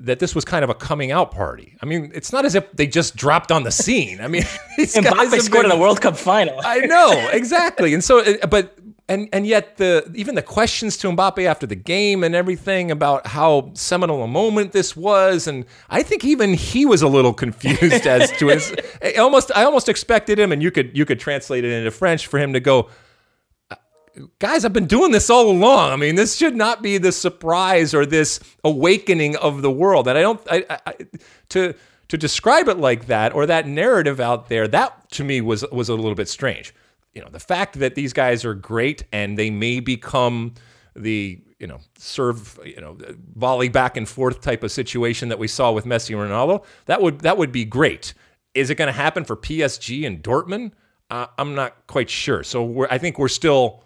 that 0.00 0.20
this 0.20 0.34
was 0.34 0.44
kind 0.44 0.62
of 0.62 0.70
a 0.70 0.74
coming 0.74 1.10
out 1.10 1.32
party. 1.32 1.76
I 1.82 1.86
mean, 1.86 2.12
it's 2.14 2.32
not 2.32 2.44
as 2.44 2.54
if 2.54 2.70
they 2.72 2.86
just 2.86 3.16
dropped 3.16 3.50
on 3.50 3.64
the 3.64 3.72
scene. 3.72 4.20
I 4.20 4.28
mean, 4.28 4.44
these 4.76 4.96
and 4.96 5.04
guys 5.04 5.30
scored 5.44 5.64
been, 5.64 5.72
in 5.72 5.76
the 5.76 5.82
World 5.82 6.00
Cup 6.00 6.16
final. 6.16 6.60
I 6.64 6.80
know 6.80 7.28
exactly, 7.32 7.94
and 7.94 8.04
so, 8.04 8.20
uh, 8.20 8.46
but 8.46 8.78
and 9.08 9.28
and 9.32 9.46
yet 9.46 9.78
the 9.78 10.10
even 10.14 10.34
the 10.34 10.42
questions 10.42 10.96
to 10.98 11.08
Mbappe 11.08 11.44
after 11.44 11.66
the 11.66 11.74
game 11.74 12.22
and 12.22 12.34
everything 12.34 12.90
about 12.90 13.26
how 13.28 13.70
seminal 13.74 14.22
a 14.22 14.28
moment 14.28 14.72
this 14.72 14.94
was, 14.94 15.46
and 15.46 15.64
I 15.88 16.02
think 16.02 16.24
even 16.24 16.54
he 16.54 16.84
was 16.84 17.00
a 17.00 17.08
little 17.08 17.32
confused 17.32 18.06
as 18.06 18.30
to 18.32 18.48
his. 18.48 18.74
almost, 19.18 19.50
I 19.54 19.64
almost 19.64 19.88
expected 19.88 20.38
him, 20.38 20.52
and 20.52 20.62
you 20.62 20.70
could 20.70 20.96
you 20.96 21.06
could 21.06 21.18
translate 21.18 21.64
it 21.64 21.72
into 21.72 21.90
French 21.90 22.26
for 22.26 22.38
him 22.38 22.52
to 22.52 22.60
go. 22.60 22.90
Guys, 24.40 24.64
I've 24.64 24.72
been 24.72 24.86
doing 24.86 25.12
this 25.12 25.30
all 25.30 25.48
along. 25.48 25.92
I 25.92 25.96
mean, 25.96 26.16
this 26.16 26.36
should 26.36 26.56
not 26.56 26.82
be 26.82 26.98
the 26.98 27.12
surprise 27.12 27.94
or 27.94 28.04
this 28.04 28.40
awakening 28.64 29.36
of 29.36 29.62
the 29.62 29.70
world. 29.70 30.08
And 30.08 30.18
I 30.18 30.22
don't 30.22 30.40
I, 30.50 30.80
I, 30.86 30.94
to 31.50 31.74
to 32.08 32.18
describe 32.18 32.68
it 32.68 32.78
like 32.78 33.06
that 33.06 33.32
or 33.32 33.46
that 33.46 33.66
narrative 33.66 34.20
out 34.20 34.48
there. 34.48 34.68
That 34.68 35.10
to 35.12 35.24
me 35.24 35.40
was 35.40 35.64
was 35.72 35.88
a 35.88 35.94
little 35.94 36.14
bit 36.14 36.28
strange 36.28 36.74
you 37.14 37.22
know, 37.22 37.28
the 37.30 37.40
fact 37.40 37.78
that 37.78 37.94
these 37.94 38.12
guys 38.12 38.44
are 38.44 38.54
great 38.54 39.04
and 39.12 39.38
they 39.38 39.50
may 39.50 39.80
become 39.80 40.54
the 40.94 41.40
you 41.58 41.66
know 41.66 41.80
serve 41.96 42.58
you 42.64 42.80
know 42.80 42.96
volley 43.34 43.68
back 43.68 43.96
and 43.96 44.08
forth 44.08 44.40
type 44.40 44.62
of 44.62 44.70
situation 44.70 45.28
that 45.28 45.38
we 45.38 45.48
saw 45.48 45.72
with 45.72 45.84
Messi 45.84 46.10
and 46.10 46.30
Ronaldo 46.30 46.64
that 46.86 47.02
would 47.02 47.20
that 47.20 47.36
would 47.36 47.52
be 47.52 47.64
great. 47.64 48.14
Is 48.54 48.70
it 48.70 48.76
going 48.76 48.86
to 48.86 48.92
happen 48.92 49.24
for 49.24 49.36
PSG 49.36 50.06
and 50.06 50.22
Dortmund? 50.22 50.72
Uh, 51.10 51.26
I'm 51.38 51.54
not 51.54 51.86
quite 51.86 52.10
sure. 52.10 52.42
So 52.42 52.86
I 52.90 52.98
think 52.98 53.18
we're 53.18 53.28
still 53.28 53.84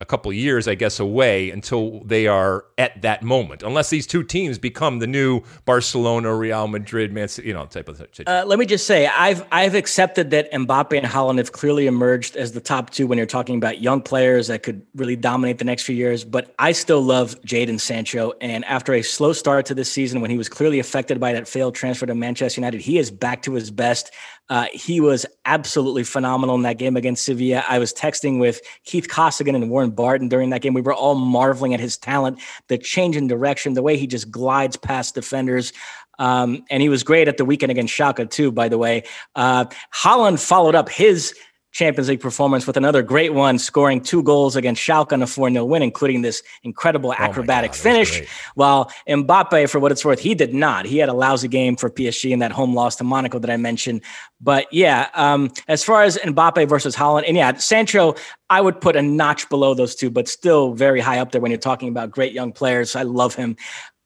a 0.00 0.04
couple 0.04 0.32
years, 0.32 0.66
I 0.66 0.74
guess, 0.74 0.98
away 0.98 1.50
until 1.50 2.00
they 2.00 2.26
are 2.26 2.64
at 2.78 3.00
that 3.02 3.22
moment, 3.22 3.62
unless 3.62 3.90
these 3.90 4.08
two 4.08 4.24
teams 4.24 4.58
become 4.58 4.98
the 4.98 5.06
new 5.06 5.42
Barcelona, 5.66 6.34
Real 6.34 6.66
Madrid, 6.66 7.12
Man 7.12 7.28
City, 7.28 7.48
you 7.48 7.54
know, 7.54 7.64
type 7.66 7.88
of 7.88 7.98
thing. 7.98 8.26
Uh, 8.26 8.42
let 8.44 8.58
me 8.58 8.66
just 8.66 8.86
say, 8.86 9.06
I've 9.06 9.46
I've 9.52 9.76
accepted 9.76 10.30
that 10.30 10.50
Mbappe 10.52 10.96
and 10.96 11.06
Haaland 11.06 11.38
have 11.38 11.52
clearly 11.52 11.86
emerged 11.86 12.34
as 12.34 12.52
the 12.52 12.60
top 12.60 12.90
two 12.90 13.06
when 13.06 13.18
you're 13.18 13.26
talking 13.26 13.56
about 13.56 13.80
young 13.80 14.02
players 14.02 14.48
that 14.48 14.64
could 14.64 14.84
really 14.96 15.14
dominate 15.14 15.58
the 15.58 15.64
next 15.64 15.84
few 15.84 15.94
years. 15.94 16.24
But 16.24 16.52
I 16.58 16.72
still 16.72 17.00
love 17.00 17.40
Jadon 17.42 17.80
Sancho, 17.80 18.32
and 18.40 18.64
after 18.64 18.94
a 18.94 19.02
slow 19.02 19.32
start 19.32 19.66
to 19.66 19.74
this 19.74 19.90
season, 19.90 20.20
when 20.20 20.30
he 20.30 20.36
was 20.36 20.48
clearly 20.48 20.80
affected 20.80 21.20
by 21.20 21.32
that 21.34 21.46
failed 21.46 21.76
transfer 21.76 22.06
to 22.06 22.16
Manchester 22.16 22.60
United, 22.60 22.80
he 22.80 22.98
is 22.98 23.12
back 23.12 23.42
to 23.42 23.54
his 23.54 23.70
best. 23.70 24.10
Uh, 24.50 24.66
he 24.72 25.00
was 25.00 25.24
absolutely 25.46 26.04
phenomenal 26.04 26.54
in 26.54 26.62
that 26.62 26.78
game 26.78 26.96
against 26.96 27.24
Sevilla. 27.24 27.64
I 27.68 27.78
was 27.78 27.92
texting 27.94 28.38
with 28.38 28.60
Keith 28.84 29.08
Costigan 29.08 29.54
and 29.54 29.70
Warren 29.70 29.90
Barton 29.90 30.28
during 30.28 30.50
that 30.50 30.60
game. 30.60 30.74
We 30.74 30.82
were 30.82 30.92
all 30.92 31.14
marveling 31.14 31.72
at 31.72 31.80
his 31.80 31.96
talent, 31.96 32.40
the 32.68 32.76
change 32.76 33.16
in 33.16 33.26
direction, 33.26 33.72
the 33.72 33.82
way 33.82 33.96
he 33.96 34.06
just 34.06 34.30
glides 34.30 34.76
past 34.76 35.14
defenders. 35.14 35.72
Um, 36.18 36.64
and 36.70 36.82
he 36.82 36.88
was 36.88 37.02
great 37.02 37.26
at 37.26 37.38
the 37.38 37.44
weekend 37.44 37.72
against 37.72 37.94
Schalke 37.94 38.30
too, 38.30 38.52
by 38.52 38.68
the 38.68 38.78
way. 38.78 39.04
Uh, 39.34 39.64
Haaland 39.94 40.38
followed 40.38 40.74
up 40.74 40.88
his 40.88 41.34
Champions 41.74 42.08
League 42.08 42.20
performance 42.20 42.68
with 42.68 42.76
another 42.76 43.02
great 43.02 43.34
one, 43.34 43.58
scoring 43.58 44.00
two 44.00 44.22
goals 44.22 44.54
against 44.54 44.80
Schalke 44.80 45.12
on 45.12 45.20
a 45.22 45.26
4 45.26 45.50
0 45.50 45.64
win, 45.64 45.82
including 45.82 46.22
this 46.22 46.40
incredible 46.62 47.10
oh 47.10 47.14
acrobatic 47.18 47.72
God, 47.72 47.76
finish. 47.76 48.22
While 48.54 48.92
Mbappe, 49.08 49.68
for 49.68 49.80
what 49.80 49.90
it's 49.90 50.04
worth, 50.04 50.20
he 50.20 50.36
did 50.36 50.54
not. 50.54 50.86
He 50.86 50.98
had 50.98 51.08
a 51.08 51.12
lousy 51.12 51.48
game 51.48 51.74
for 51.74 51.90
PSG 51.90 52.30
in 52.30 52.38
that 52.38 52.52
home 52.52 52.74
loss 52.74 52.94
to 52.96 53.04
Monaco 53.04 53.40
that 53.40 53.50
I 53.50 53.56
mentioned. 53.56 54.02
But 54.40 54.72
yeah, 54.72 55.08
um, 55.14 55.50
as 55.66 55.82
far 55.82 56.04
as 56.04 56.16
Mbappe 56.18 56.68
versus 56.68 56.94
Haaland, 56.94 57.24
and 57.26 57.36
yeah, 57.36 57.54
Sancho, 57.56 58.14
I 58.48 58.60
would 58.60 58.80
put 58.80 58.94
a 58.94 59.02
notch 59.02 59.48
below 59.48 59.74
those 59.74 59.96
two, 59.96 60.10
but 60.10 60.28
still 60.28 60.74
very 60.74 61.00
high 61.00 61.18
up 61.18 61.32
there 61.32 61.40
when 61.40 61.50
you're 61.50 61.58
talking 61.58 61.88
about 61.88 62.12
great 62.12 62.32
young 62.32 62.52
players. 62.52 62.94
I 62.94 63.02
love 63.02 63.34
him. 63.34 63.56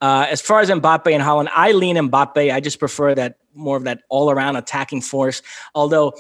Uh, 0.01 0.27
as 0.31 0.41
far 0.41 0.61
as 0.61 0.71
Mbappe 0.71 1.13
and 1.13 1.23
Haaland, 1.23 1.51
I 1.55 1.73
lean 1.73 1.97
Mbappe. 1.97 2.51
I 2.51 2.61
just 2.61 2.79
prefer 2.79 3.15
that 3.17 3.37
more 3.55 3.77
of 3.77 3.85
that 3.85 4.01
all 4.09 4.31
around 4.31 4.57
attacking 4.57 5.03
force. 5.03 5.43
Although 5.75 6.15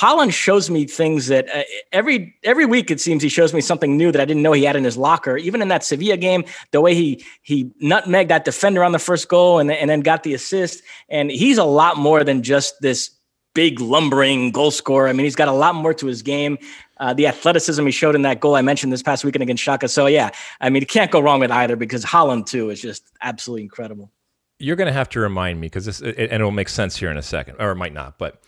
Haaland 0.00 0.32
shows 0.32 0.70
me 0.70 0.86
things 0.86 1.28
that 1.28 1.48
uh, 1.54 1.62
every 1.92 2.34
every 2.42 2.66
week 2.66 2.90
it 2.90 3.00
seems 3.00 3.22
he 3.22 3.28
shows 3.28 3.54
me 3.54 3.60
something 3.60 3.96
new 3.96 4.10
that 4.10 4.20
I 4.20 4.24
didn't 4.24 4.42
know 4.42 4.52
he 4.52 4.64
had 4.64 4.74
in 4.74 4.82
his 4.82 4.96
locker. 4.96 5.36
Even 5.36 5.62
in 5.62 5.68
that 5.68 5.84
Sevilla 5.84 6.16
game, 6.16 6.44
the 6.72 6.80
way 6.80 6.94
he 6.94 7.24
he 7.42 7.66
nutmegged 7.82 8.28
that 8.28 8.44
defender 8.44 8.82
on 8.82 8.92
the 8.92 8.98
first 8.98 9.28
goal 9.28 9.60
and, 9.60 9.70
and 9.70 9.88
then 9.88 10.00
got 10.00 10.24
the 10.24 10.34
assist, 10.34 10.82
and 11.08 11.30
he's 11.30 11.58
a 11.58 11.64
lot 11.64 11.96
more 11.96 12.24
than 12.24 12.42
just 12.42 12.74
this 12.80 13.10
big 13.54 13.78
lumbering 13.78 14.50
goal 14.50 14.72
scorer. 14.72 15.06
I 15.06 15.12
mean, 15.12 15.24
he's 15.24 15.36
got 15.36 15.46
a 15.46 15.52
lot 15.52 15.76
more 15.76 15.94
to 15.94 16.06
his 16.06 16.22
game. 16.22 16.58
Uh, 16.98 17.14
the 17.14 17.28
athleticism 17.28 17.84
he 17.84 17.92
showed 17.92 18.16
in 18.16 18.22
that 18.22 18.40
goal 18.40 18.56
I 18.56 18.62
mentioned 18.62 18.92
this 18.92 19.02
past 19.02 19.24
weekend 19.24 19.42
against 19.42 19.62
Schalke. 19.62 19.88
So 19.88 20.06
yeah, 20.06 20.30
I 20.60 20.70
mean, 20.70 20.82
you 20.82 20.86
can't 20.86 21.12
go 21.12 21.20
wrong 21.20 21.38
with 21.38 21.52
either 21.52 21.76
because 21.76 22.04
Haaland 22.04 22.46
too 22.46 22.70
is 22.70 22.80
just 22.80 23.12
absolutely 23.20 23.62
incredible. 23.62 24.10
You're 24.58 24.76
going 24.76 24.86
to 24.86 24.92
have 24.92 25.08
to 25.10 25.20
remind 25.20 25.60
me 25.60 25.66
because 25.66 25.84
this, 25.84 26.00
and 26.00 26.16
it 26.16 26.42
will 26.42 26.50
make 26.50 26.68
sense 26.68 26.96
here 26.96 27.10
in 27.10 27.16
a 27.16 27.22
second, 27.22 27.56
or 27.60 27.72
it 27.72 27.76
might 27.76 27.92
not, 27.92 28.18
but 28.18 28.40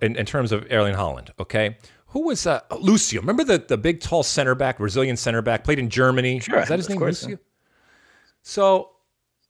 in, 0.00 0.16
in 0.16 0.26
terms 0.26 0.52
of 0.52 0.66
Erling 0.70 0.94
Haaland, 0.94 1.30
Okay, 1.38 1.76
who 2.08 2.26
was 2.26 2.46
uh, 2.46 2.60
Lucio? 2.80 3.20
Remember 3.20 3.44
the 3.44 3.58
the 3.58 3.78
big 3.78 4.00
tall 4.00 4.22
center 4.22 4.54
back, 4.54 4.78
Brazilian 4.78 5.16
center 5.16 5.42
back, 5.42 5.64
played 5.64 5.78
in 5.78 5.88
Germany. 5.88 6.40
Sure, 6.40 6.60
is 6.60 6.68
that 6.68 6.78
his 6.78 6.88
name, 6.88 6.98
course, 6.98 7.22
Lucio? 7.22 7.38
So 8.42 8.90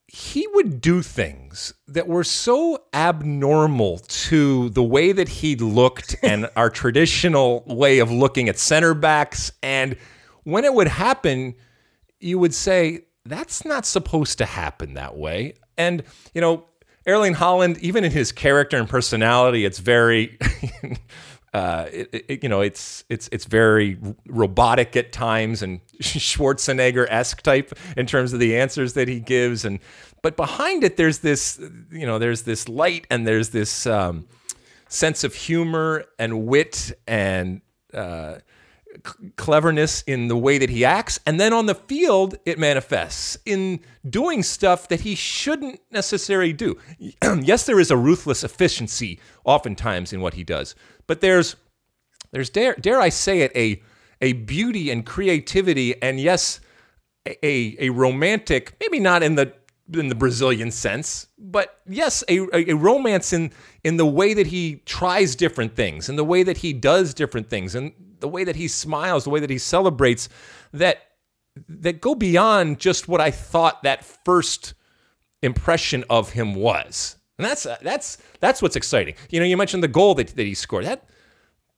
he 0.07 0.45
would 0.53 0.79
do 0.79 1.01
things 1.01 1.73
that 1.87 2.07
were 2.07 2.23
so 2.23 2.83
abnormal 2.93 3.97
to 3.97 4.69
the 4.69 4.83
way 4.83 5.11
that 5.11 5.27
he 5.27 5.55
looked 5.55 6.15
and 6.23 6.49
our 6.55 6.69
traditional 6.69 7.63
way 7.65 7.99
of 7.99 8.11
looking 8.11 8.47
at 8.47 8.59
center 8.59 8.93
backs. 8.93 9.51
And 9.63 9.97
when 10.43 10.65
it 10.65 10.73
would 10.73 10.87
happen, 10.87 11.55
you 12.19 12.37
would 12.37 12.53
say, 12.53 13.05
that's 13.25 13.65
not 13.65 13.85
supposed 13.85 14.37
to 14.37 14.45
happen 14.45 14.93
that 14.93 15.17
way. 15.17 15.55
And, 15.77 16.03
you 16.35 16.41
know, 16.41 16.65
Erling 17.05 17.35
Haaland, 17.35 17.77
even 17.79 18.03
in 18.03 18.11
his 18.11 18.31
character 18.31 18.77
and 18.77 18.87
personality, 18.87 19.65
it's 19.65 19.79
very. 19.79 20.37
Uh, 21.53 21.87
it, 21.91 22.25
it, 22.27 22.43
you 22.43 22.49
know, 22.49 22.61
it's 22.61 23.03
it's 23.09 23.29
it's 23.31 23.45
very 23.45 23.95
robotic 24.25 24.95
at 24.95 25.11
times 25.11 25.61
and 25.61 25.81
Schwarzenegger 26.01 27.05
esque 27.07 27.43
type 27.43 27.77
in 27.95 28.07
terms 28.07 28.33
of 28.33 28.39
the 28.39 28.57
answers 28.57 28.93
that 28.93 29.07
he 29.07 29.19
gives, 29.19 29.63
and 29.63 29.77
but 30.23 30.35
behind 30.35 30.83
it, 30.83 30.97
there's 30.97 31.19
this, 31.19 31.59
you 31.91 32.07
know, 32.07 32.17
there's 32.17 32.41
this 32.41 32.67
light 32.67 33.05
and 33.11 33.27
there's 33.27 33.49
this 33.49 33.85
um, 33.85 34.25
sense 34.87 35.23
of 35.23 35.35
humor 35.35 36.05
and 36.17 36.47
wit 36.47 36.91
and 37.05 37.61
uh, 37.93 38.37
cleverness 39.35 40.01
in 40.03 40.27
the 40.27 40.37
way 40.37 40.57
that 40.57 40.69
he 40.69 40.85
acts. 40.85 41.19
And 41.25 41.39
then 41.39 41.53
on 41.53 41.65
the 41.65 41.75
field, 41.75 42.35
it 42.45 42.57
manifests 42.57 43.37
in 43.45 43.79
doing 44.09 44.43
stuff 44.43 44.87
that 44.87 45.01
he 45.01 45.15
shouldn't 45.15 45.81
necessarily 45.91 46.53
do. 46.53 46.77
yes, 47.41 47.65
there 47.65 47.79
is 47.79 47.91
a 47.91 47.97
ruthless 47.97 48.43
efficiency 48.43 49.19
oftentimes 49.43 50.13
in 50.13 50.21
what 50.21 50.35
he 50.35 50.43
does, 50.43 50.75
but 51.07 51.21
there's, 51.21 51.55
there's 52.31 52.49
dare, 52.49 52.75
dare 52.75 52.99
I 52.99 53.09
say 53.09 53.41
it, 53.41 53.51
a, 53.55 53.81
a 54.21 54.33
beauty 54.33 54.89
and 54.89 55.05
creativity, 55.05 56.01
and 56.01 56.19
yes, 56.19 56.59
a, 57.25 57.75
a 57.79 57.89
romantic, 57.89 58.75
maybe 58.79 58.99
not 58.99 59.23
in 59.23 59.35
the 59.35 59.53
in 59.91 60.07
the 60.07 60.15
Brazilian 60.15 60.71
sense, 60.71 61.27
but 61.37 61.81
yes, 61.87 62.23
a, 62.29 62.39
a, 62.53 62.73
romance 62.73 63.33
in 63.33 63.51
in 63.83 63.97
the 63.97 64.05
way 64.05 64.33
that 64.33 64.47
he 64.47 64.81
tries 64.85 65.35
different 65.35 65.75
things, 65.75 66.09
and 66.09 66.17
the 66.17 66.23
way 66.23 66.43
that 66.43 66.57
he 66.57 66.73
does 66.73 67.13
different 67.13 67.49
things, 67.49 67.75
and 67.75 67.91
the 68.19 68.27
way 68.27 68.43
that 68.43 68.55
he 68.55 68.67
smiles, 68.67 69.25
the 69.25 69.29
way 69.29 69.39
that 69.39 69.49
he 69.49 69.57
celebrates, 69.57 70.29
that 70.71 70.99
that 71.67 72.01
go 72.01 72.15
beyond 72.15 72.79
just 72.79 73.07
what 73.07 73.21
I 73.21 73.29
thought 73.31 73.83
that 73.83 74.03
first 74.03 74.73
impression 75.41 76.03
of 76.09 76.31
him 76.31 76.55
was. 76.55 77.17
And 77.37 77.45
that's 77.45 77.67
that's 77.81 78.17
that's 78.39 78.61
what's 78.61 78.75
exciting. 78.75 79.15
You 79.29 79.39
know, 79.39 79.45
you 79.45 79.57
mentioned 79.57 79.83
the 79.83 79.87
goal 79.89 80.15
that, 80.15 80.29
that 80.29 80.45
he 80.45 80.53
scored. 80.53 80.85
That 80.85 81.07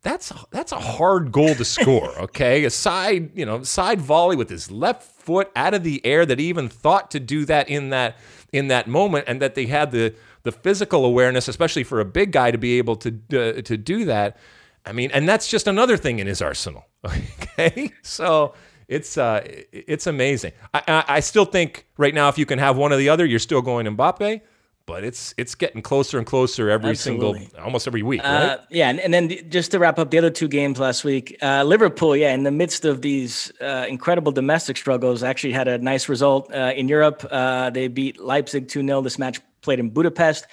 that's 0.06 0.32
that's 0.52 0.72
a 0.72 0.80
hard 0.80 1.32
goal 1.32 1.56
to 1.56 1.66
score. 1.66 2.14
Okay, 2.26 2.64
a 2.64 2.70
side 2.70 3.32
you 3.36 3.46
know 3.46 3.64
side 3.64 4.00
volley 4.00 4.36
with 4.36 4.50
his 4.50 4.70
left 4.70 5.04
foot 5.04 5.52
out 5.56 5.74
of 5.74 5.84
the 5.84 6.06
air 6.06 6.26
that 6.26 6.38
he 6.40 6.46
even 6.46 6.70
thought 6.70 7.12
to 7.12 7.20
do 7.20 7.44
that 7.46 7.68
in 7.70 7.90
that 7.90 8.18
in 8.54 8.68
that 8.68 8.88
moment, 8.88 9.26
and 9.28 9.42
that 9.42 9.56
they 9.56 9.66
had 9.66 9.92
the 9.92 10.14
the 10.44 10.52
physical 10.52 11.06
awareness, 11.06 11.48
especially 11.48 11.84
for 11.84 12.00
a 12.00 12.06
big 12.06 12.32
guy, 12.32 12.52
to 12.52 12.58
be 12.58 12.78
able 12.78 12.96
to 12.98 13.10
uh, 13.34 13.62
to 13.62 13.78
do 13.78 14.06
that. 14.06 14.38
I 14.86 14.92
mean, 14.92 15.10
and 15.12 15.28
that's 15.28 15.48
just 15.48 15.68
another 15.68 15.98
thing 15.98 16.20
in 16.20 16.28
his 16.28 16.42
arsenal. 16.42 16.86
Okay, 17.58 17.94
so 18.02 18.54
it's 18.90 19.18
uh, 19.18 19.42
it's 19.72 20.08
amazing. 20.08 20.52
I, 20.74 20.84
I, 20.88 21.04
I 21.08 21.20
still 21.22 21.46
think 21.46 21.88
right 21.98 22.14
now, 22.14 22.28
if 22.28 22.38
you 22.38 22.46
can 22.46 22.60
have 22.60 22.76
one 22.76 22.92
or 22.92 22.98
the 22.98 23.08
other, 23.10 23.26
you're 23.26 23.40
still 23.40 23.62
going 23.62 23.88
Mbappe 23.88 24.42
but 24.86 25.04
it's 25.04 25.34
it's 25.38 25.56
getting 25.56 25.82
closer 25.82 26.18
and 26.18 26.28
closer 26.28 26.70
every 26.70 26.92
Absolutely. 26.92 27.40
single 27.40 27.64
almost 27.64 27.88
every 27.88 28.04
week 28.04 28.22
right? 28.24 28.44
uh, 28.44 28.58
yeah 28.70 28.90
and, 28.90 29.00
and, 29.00 29.14
then 29.14 29.28
the, 29.28 29.42
just 29.50 29.72
to 29.72 29.80
wrap 29.80 29.98
up 29.98 30.12
the 30.12 30.18
other 30.18 30.30
two 30.30 30.48
games 30.48 30.80
last 30.80 31.04
week 31.04 31.38
uh, 31.42 31.64
liverpool 31.64 32.16
yeah 32.16 32.34
in 32.34 32.44
the 32.44 32.52
midst 32.52 32.86
of 32.86 33.02
these 33.02 33.52
uh, 33.62 33.86
incredible 33.88 34.32
domestic 34.32 34.78
struggles 34.78 35.24
actually 35.24 35.54
had 35.54 35.68
a 35.68 35.78
nice 35.78 36.08
result 36.10 36.54
uh, 36.54 36.74
in 36.76 36.88
europe. 36.88 37.26
Uh, 37.32 37.70
they 37.70 37.88
beat 37.88 38.20
leipzig 38.20 38.68
2-0 38.68 39.04
this 39.04 39.20
match 39.20 39.40
played 39.62 39.80
in 39.80 39.90
budapest. 39.90 40.46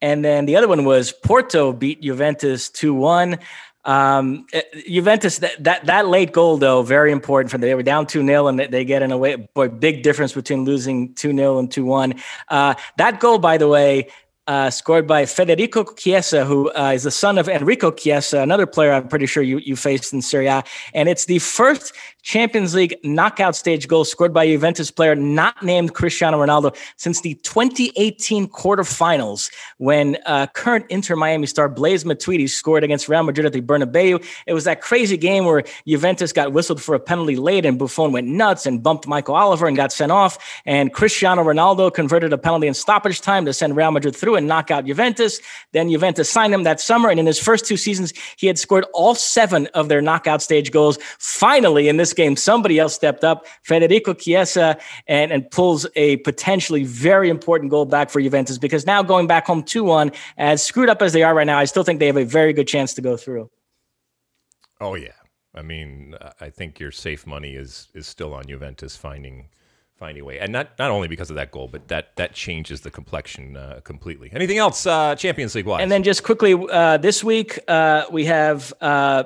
And 0.00 0.24
then 0.24 0.46
the 0.46 0.56
other 0.56 0.66
one 0.66 0.84
was 0.84 1.12
porto 1.12 1.72
beat 1.72 2.02
juventus 2.02 2.68
2-1 2.70 3.40
um, 3.84 4.46
eh, 4.52 4.62
Juventus 4.88 5.38
that, 5.38 5.62
that 5.64 5.86
that 5.86 6.08
late 6.08 6.32
goal 6.32 6.56
though 6.56 6.82
very 6.82 7.10
important 7.10 7.50
for 7.50 7.58
them. 7.58 7.68
They 7.68 7.74
were 7.74 7.82
down 7.82 8.06
two 8.06 8.24
0 8.24 8.46
and 8.46 8.58
they 8.60 8.84
get 8.84 9.02
in 9.02 9.10
a 9.10 9.18
way 9.18 9.36
boy 9.54 9.68
big 9.68 10.02
difference 10.02 10.32
between 10.32 10.64
losing 10.64 11.14
two 11.14 11.34
0 11.34 11.58
and 11.58 11.70
two 11.70 11.84
one. 11.84 12.14
Uh, 12.48 12.74
that 12.98 13.18
goal, 13.18 13.38
by 13.38 13.58
the 13.58 13.68
way, 13.68 14.08
uh, 14.46 14.70
scored 14.70 15.06
by 15.06 15.24
Federico 15.24 15.84
Chiesa, 15.84 16.44
who 16.44 16.70
uh, 16.72 16.92
is 16.94 17.04
the 17.04 17.10
son 17.10 17.38
of 17.38 17.48
Enrico 17.48 17.90
Chiesa, 17.90 18.40
another 18.40 18.66
player 18.66 18.92
I'm 18.92 19.08
pretty 19.08 19.26
sure 19.26 19.42
you, 19.42 19.58
you 19.58 19.76
faced 19.76 20.12
in 20.12 20.20
Serie 20.20 20.48
A. 20.48 20.64
And 20.94 21.08
it's 21.08 21.26
the 21.26 21.38
first 21.38 21.94
Champions 22.22 22.74
League 22.74 22.96
knockout 23.02 23.56
stage 23.56 23.88
goal 23.88 24.04
scored 24.04 24.32
by 24.32 24.46
Juventus 24.46 24.90
player 24.90 25.14
not 25.14 25.62
named 25.62 25.94
Cristiano 25.94 26.44
Ronaldo 26.44 26.76
since 26.96 27.20
the 27.20 27.34
2018 27.34 28.48
quarterfinals 28.48 29.50
when 29.78 30.16
uh, 30.26 30.46
current 30.54 30.86
Inter 30.88 31.16
Miami 31.16 31.46
star 31.46 31.68
Blaise 31.68 32.04
Matuidi 32.04 32.48
scored 32.48 32.84
against 32.84 33.08
Real 33.08 33.22
Madrid 33.22 33.46
at 33.46 33.52
the 33.52 33.60
Bernabeu. 33.60 34.24
It 34.46 34.54
was 34.54 34.64
that 34.64 34.80
crazy 34.80 35.16
game 35.16 35.44
where 35.44 35.64
Juventus 35.86 36.32
got 36.32 36.52
whistled 36.52 36.80
for 36.80 36.94
a 36.94 37.00
penalty 37.00 37.36
late 37.36 37.66
and 37.66 37.78
Buffon 37.78 38.12
went 38.12 38.28
nuts 38.28 38.66
and 38.66 38.82
bumped 38.82 39.06
Michael 39.06 39.34
Oliver 39.34 39.66
and 39.66 39.76
got 39.76 39.92
sent 39.92 40.12
off. 40.12 40.38
And 40.64 40.92
Cristiano 40.92 41.42
Ronaldo 41.42 41.92
converted 41.92 42.32
a 42.32 42.38
penalty 42.38 42.68
in 42.68 42.74
stoppage 42.74 43.20
time 43.20 43.44
to 43.46 43.52
send 43.52 43.76
Real 43.76 43.90
Madrid 43.90 44.14
through 44.14 44.36
and 44.36 44.46
knock 44.46 44.70
out 44.70 44.86
Juventus. 44.86 45.40
Then 45.72 45.90
Juventus 45.90 46.30
signed 46.30 46.54
him 46.54 46.62
that 46.62 46.80
summer. 46.80 47.10
And 47.10 47.18
in 47.18 47.26
his 47.26 47.38
first 47.38 47.66
two 47.66 47.76
seasons, 47.76 48.12
he 48.36 48.46
had 48.46 48.58
scored 48.58 48.84
all 48.94 49.14
seven 49.14 49.66
of 49.74 49.88
their 49.88 50.00
knockout 50.00 50.40
stage 50.40 50.70
goals. 50.70 50.98
Finally, 51.18 51.88
in 51.88 51.96
this 51.96 52.11
game, 52.14 52.36
somebody 52.36 52.78
else 52.78 52.94
stepped 52.94 53.24
up, 53.24 53.46
Federico 53.62 54.14
Chiesa, 54.14 54.78
and, 55.06 55.32
and 55.32 55.50
pulls 55.50 55.86
a 55.96 56.16
potentially 56.18 56.84
very 56.84 57.28
important 57.28 57.70
goal 57.70 57.84
back 57.84 58.10
for 58.10 58.20
Juventus 58.20 58.58
because 58.58 58.86
now 58.86 59.02
going 59.02 59.26
back 59.26 59.46
home 59.46 59.62
2 59.62 59.84
1, 59.84 60.12
as 60.38 60.64
screwed 60.64 60.88
up 60.88 61.02
as 61.02 61.12
they 61.12 61.22
are 61.22 61.34
right 61.34 61.46
now, 61.46 61.58
I 61.58 61.64
still 61.64 61.84
think 61.84 62.00
they 62.00 62.06
have 62.06 62.16
a 62.16 62.24
very 62.24 62.52
good 62.52 62.68
chance 62.68 62.94
to 62.94 63.02
go 63.02 63.16
through. 63.16 63.50
Oh, 64.80 64.94
yeah. 64.94 65.12
I 65.54 65.62
mean, 65.62 66.14
I 66.40 66.50
think 66.50 66.80
your 66.80 66.90
safe 66.90 67.26
money 67.26 67.54
is 67.56 67.88
is 67.94 68.06
still 68.06 68.32
on 68.32 68.46
Juventus 68.46 68.96
finding 68.96 69.48
finding 70.02 70.22
a 70.22 70.24
way, 70.24 70.38
and 70.38 70.50
not 70.50 70.78
not 70.78 70.90
only 70.90 71.08
because 71.08 71.30
of 71.30 71.36
that 71.36 71.50
goal, 71.50 71.68
but 71.68 71.88
that 71.88 72.16
that 72.16 72.32
changes 72.32 72.80
the 72.80 72.90
complexion 72.90 73.56
uh, 73.56 73.80
completely. 73.84 74.30
Anything 74.32 74.58
else, 74.58 74.86
uh, 74.86 75.14
Champions 75.14 75.54
League 75.54 75.66
wise? 75.66 75.82
And 75.82 75.92
then 75.92 76.02
just 76.02 76.22
quickly, 76.22 76.54
uh, 76.54 76.96
this 76.96 77.22
week 77.22 77.58
uh, 77.68 78.04
we 78.10 78.24
have 78.24 78.72
uh, 78.80 79.24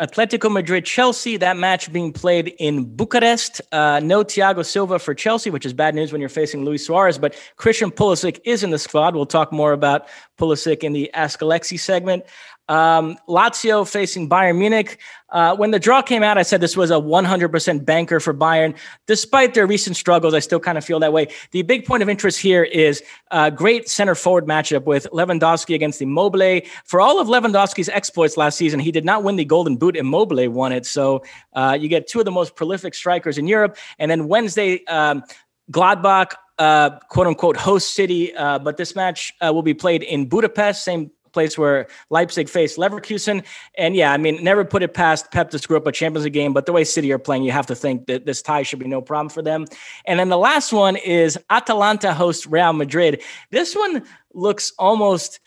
Atletico 0.00 0.50
Madrid 0.50 0.86
Chelsea, 0.86 1.36
that 1.36 1.58
match 1.58 1.92
being 1.92 2.10
played 2.10 2.54
in 2.58 2.84
Bucharest. 2.96 3.60
Uh, 3.70 4.00
no 4.02 4.24
Thiago 4.24 4.64
Silva 4.64 4.98
for 4.98 5.14
Chelsea, 5.14 5.50
which 5.50 5.66
is 5.66 5.74
bad 5.74 5.94
news 5.94 6.10
when 6.10 6.20
you're 6.20 6.30
facing 6.30 6.64
Luis 6.64 6.86
Suarez, 6.86 7.18
but 7.18 7.36
Christian 7.56 7.90
Pulisic 7.90 8.40
is 8.44 8.62
in 8.62 8.70
the 8.70 8.78
squad. 8.78 9.14
We'll 9.14 9.26
talk 9.26 9.52
more 9.52 9.72
about 9.72 10.08
Pulisic 10.38 10.82
in 10.82 10.94
the 10.94 11.12
Ask 11.12 11.40
Alexi 11.40 11.78
segment. 11.78 12.24
Um, 12.70 13.18
Lazio 13.28 13.86
facing 13.86 14.28
Bayern 14.28 14.56
Munich. 14.56 15.00
Uh, 15.28 15.56
when 15.56 15.72
the 15.72 15.78
draw 15.80 16.02
came 16.02 16.22
out, 16.22 16.38
I 16.38 16.42
said 16.42 16.60
this 16.60 16.76
was 16.76 16.92
a 16.92 16.94
100% 16.94 17.84
banker 17.84 18.20
for 18.20 18.32
Bayern. 18.32 18.76
Despite 19.08 19.54
their 19.54 19.66
recent 19.66 19.96
struggles, 19.96 20.34
I 20.34 20.38
still 20.38 20.60
kind 20.60 20.78
of 20.78 20.84
feel 20.84 21.00
that 21.00 21.12
way. 21.12 21.26
The 21.50 21.62
big 21.62 21.84
point 21.84 22.04
of 22.04 22.08
interest 22.08 22.38
here 22.38 22.62
is 22.62 23.02
a 23.32 23.50
great 23.50 23.88
center 23.88 24.14
forward 24.14 24.46
matchup 24.46 24.84
with 24.84 25.08
Lewandowski 25.12 25.74
against 25.74 26.00
Immobile. 26.00 26.60
For 26.84 27.00
all 27.00 27.20
of 27.20 27.26
Lewandowski's 27.26 27.88
exploits 27.88 28.36
last 28.36 28.56
season, 28.56 28.78
he 28.78 28.92
did 28.92 29.04
not 29.04 29.24
win 29.24 29.34
the 29.34 29.44
Golden 29.44 29.76
Boot. 29.76 29.96
Immobile 29.96 30.48
won 30.50 30.70
it. 30.70 30.86
So 30.86 31.24
uh, 31.54 31.76
you 31.78 31.88
get 31.88 32.06
two 32.06 32.20
of 32.20 32.24
the 32.24 32.30
most 32.30 32.54
prolific 32.54 32.94
strikers 32.94 33.36
in 33.36 33.48
Europe. 33.48 33.76
And 33.98 34.08
then 34.08 34.28
Wednesday, 34.28 34.84
um, 34.86 35.24
Gladbach, 35.72 36.34
uh, 36.60 36.98
quote 37.08 37.26
unquote, 37.26 37.56
host 37.56 37.94
city. 37.94 38.32
Uh, 38.32 38.60
but 38.60 38.76
this 38.76 38.94
match 38.94 39.32
uh, 39.40 39.52
will 39.52 39.62
be 39.62 39.74
played 39.74 40.04
in 40.04 40.28
Budapest, 40.28 40.84
same 40.84 41.10
place 41.32 41.56
where 41.58 41.86
Leipzig 42.10 42.48
faced 42.48 42.78
Leverkusen. 42.78 43.44
And 43.76 43.96
yeah, 43.96 44.12
I 44.12 44.16
mean, 44.16 44.42
never 44.42 44.64
put 44.64 44.82
it 44.82 44.94
past 44.94 45.30
Pep 45.30 45.50
to 45.50 45.58
screw 45.58 45.76
up 45.76 45.86
a 45.86 45.92
Champions 45.92 46.24
League 46.24 46.32
game, 46.32 46.52
but 46.52 46.66
the 46.66 46.72
way 46.72 46.84
City 46.84 47.12
are 47.12 47.18
playing, 47.18 47.42
you 47.42 47.52
have 47.52 47.66
to 47.66 47.74
think 47.74 48.06
that 48.06 48.26
this 48.26 48.42
tie 48.42 48.62
should 48.62 48.78
be 48.78 48.88
no 48.88 49.00
problem 49.00 49.28
for 49.28 49.42
them. 49.42 49.66
And 50.04 50.18
then 50.18 50.28
the 50.28 50.38
last 50.38 50.72
one 50.72 50.96
is 50.96 51.38
Atalanta 51.50 52.14
host 52.14 52.46
Real 52.46 52.72
Madrid. 52.72 53.22
This 53.50 53.74
one 53.74 54.04
looks 54.32 54.72
almost 54.78 55.40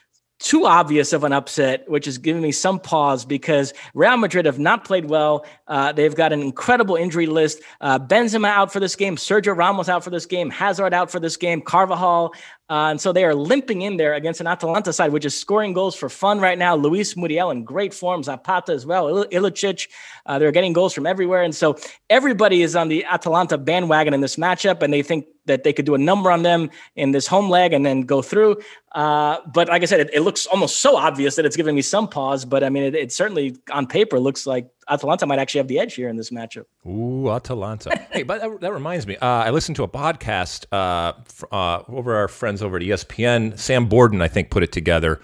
too 0.43 0.65
obvious 0.65 1.13
of 1.13 1.23
an 1.23 1.31
upset, 1.31 1.89
which 1.89 2.05
is 2.05 2.17
giving 2.17 2.41
me 2.41 2.51
some 2.51 2.77
pause 2.77 3.23
because 3.23 3.73
Real 3.93 4.17
Madrid 4.17 4.45
have 4.45 4.59
not 4.59 4.83
played 4.83 5.05
well. 5.05 5.45
Uh, 5.67 5.93
they've 5.93 6.15
got 6.15 6.33
an 6.33 6.41
incredible 6.41 6.97
injury 6.97 7.27
list. 7.27 7.61
Uh, 7.79 7.97
Benzema 7.97 8.49
out 8.49 8.71
for 8.71 8.81
this 8.81 8.95
game, 8.95 9.15
Sergio 9.15 9.55
Ramos 9.55 9.87
out 9.87 10.03
for 10.03 10.09
this 10.09 10.25
game, 10.25 10.49
Hazard 10.49 10.93
out 10.93 11.09
for 11.09 11.21
this 11.21 11.37
game, 11.37 11.61
Carvajal 11.61 12.33
Uh, 12.69 12.91
and 12.91 13.01
so 13.01 13.11
they 13.11 13.25
are 13.25 13.35
limping 13.35 13.81
in 13.81 13.97
there 13.97 14.13
against 14.13 14.39
an 14.39 14.47
Atalanta 14.47 14.93
side, 14.93 15.11
which 15.11 15.25
is 15.25 15.37
scoring 15.37 15.73
goals 15.73 15.95
for 15.95 16.07
fun 16.09 16.39
right 16.39 16.57
now. 16.57 16.75
Luis 16.75 17.15
Muriel 17.17 17.51
in 17.51 17.63
great 17.63 17.93
form, 17.93 18.23
Zapata 18.23 18.71
as 18.71 18.85
well, 18.85 19.09
Il- 19.09 19.25
Ilicic. 19.25 19.89
Uh, 20.25 20.39
they're 20.39 20.51
getting 20.51 20.71
goals 20.71 20.93
from 20.93 21.05
everywhere. 21.05 21.43
And 21.43 21.53
so 21.53 21.77
everybody 22.09 22.61
is 22.61 22.75
on 22.75 22.87
the 22.87 23.03
Atalanta 23.05 23.57
bandwagon 23.57 24.13
in 24.13 24.21
this 24.21 24.37
matchup, 24.37 24.81
and 24.81 24.93
they 24.93 25.03
think 25.03 25.25
that 25.45 25.63
they 25.63 25.73
could 25.73 25.85
do 25.85 25.93
a 25.93 25.97
number 25.97 26.31
on 26.31 26.43
them 26.43 26.69
in 26.95 27.11
this 27.11 27.27
home 27.27 27.49
leg 27.49 27.73
and 27.73 27.85
then 27.85 28.01
go 28.01 28.21
through. 28.21 28.61
Uh, 28.93 29.39
but 29.53 29.67
like 29.67 29.81
I 29.81 29.85
said, 29.85 29.99
it, 29.99 30.09
it, 30.13 30.21
looks 30.21 30.45
almost 30.45 30.77
so 30.77 30.95
obvious 30.95 31.35
that 31.35 31.45
it's 31.45 31.57
giving 31.57 31.75
me 31.75 31.81
some 31.81 32.07
pause. 32.07 32.45
But 32.45 32.63
I 32.63 32.69
mean, 32.69 32.83
it, 32.83 32.95
it, 32.95 33.11
certainly 33.11 33.57
on 33.71 33.87
paper 33.87 34.19
looks 34.19 34.47
like 34.47 34.69
Atalanta 34.89 35.25
might 35.25 35.39
actually 35.39 35.59
have 35.59 35.67
the 35.67 35.79
edge 35.79 35.95
here 35.95 36.09
in 36.09 36.15
this 36.15 36.29
matchup. 36.29 36.65
Ooh, 36.85 37.29
Atalanta. 37.29 37.95
hey, 38.11 38.23
but 38.23 38.41
that, 38.41 38.61
that, 38.61 38.73
reminds 38.73 39.07
me. 39.07 39.17
Uh, 39.17 39.25
I 39.25 39.49
listened 39.51 39.75
to 39.77 39.83
a 39.83 39.87
podcast 39.87 40.65
uh, 40.71 41.13
uh, 41.51 41.83
over 41.87 42.15
our 42.15 42.27
friends 42.27 42.61
over 42.61 42.77
at 42.77 42.83
ESPN. 42.83 43.57
Sam 43.57 43.87
Borden, 43.87 44.21
I 44.21 44.27
think, 44.27 44.49
put 44.49 44.63
it 44.63 44.71
together. 44.71 45.19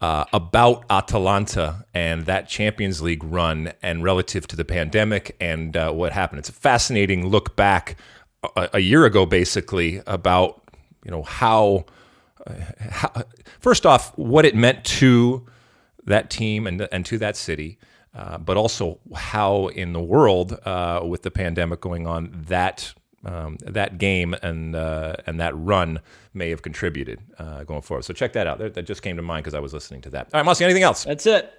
Uh, 0.00 0.24
about 0.34 0.84
Atalanta 0.90 1.86
and 1.94 2.26
that 2.26 2.46
Champions 2.46 3.00
League 3.00 3.24
run 3.24 3.72
and 3.80 4.02
relative 4.02 4.46
to 4.48 4.56
the 4.56 4.64
pandemic 4.64 5.34
and 5.40 5.76
uh, 5.76 5.92
what 5.92 6.12
happened. 6.12 6.40
It's 6.40 6.50
a 6.50 6.52
fascinating 6.52 7.28
look 7.28 7.56
back 7.56 7.96
a, 8.56 8.70
a 8.74 8.78
year 8.80 9.06
ago, 9.06 9.24
basically, 9.24 10.02
about 10.06 10.62
you 11.04 11.10
know 11.10 11.22
how, 11.22 11.86
uh, 12.46 12.52
how, 12.90 13.22
first 13.60 13.86
off 13.86 14.16
what 14.18 14.44
it 14.44 14.54
meant 14.54 14.84
to 14.84 15.46
that 16.04 16.28
team 16.28 16.66
and 16.66 16.86
and 16.92 17.06
to 17.06 17.16
that 17.18 17.36
city, 17.36 17.78
uh, 18.14 18.38
but 18.38 18.56
also 18.56 18.98
how 19.14 19.68
in 19.68 19.92
the 19.92 20.00
world 20.00 20.58
uh, 20.64 21.00
with 21.04 21.22
the 21.22 21.30
pandemic 21.30 21.80
going 21.80 22.06
on 22.06 22.30
that. 22.48 22.94
Um, 23.26 23.56
that 23.62 23.96
game 23.96 24.34
and 24.42 24.76
uh, 24.76 25.16
and 25.26 25.40
that 25.40 25.56
run 25.56 26.00
may 26.34 26.50
have 26.50 26.60
contributed 26.60 27.20
uh, 27.38 27.64
going 27.64 27.80
forward. 27.80 28.04
So 28.04 28.12
check 28.12 28.34
that 28.34 28.46
out. 28.46 28.58
That, 28.58 28.74
that 28.74 28.82
just 28.82 29.00
came 29.00 29.16
to 29.16 29.22
mind 29.22 29.44
because 29.44 29.54
I 29.54 29.60
was 29.60 29.72
listening 29.72 30.02
to 30.02 30.10
that. 30.10 30.28
All 30.34 30.40
right, 30.40 30.44
Mossy, 30.44 30.62
anything 30.62 30.82
else? 30.82 31.04
That's 31.04 31.24
it. 31.24 31.50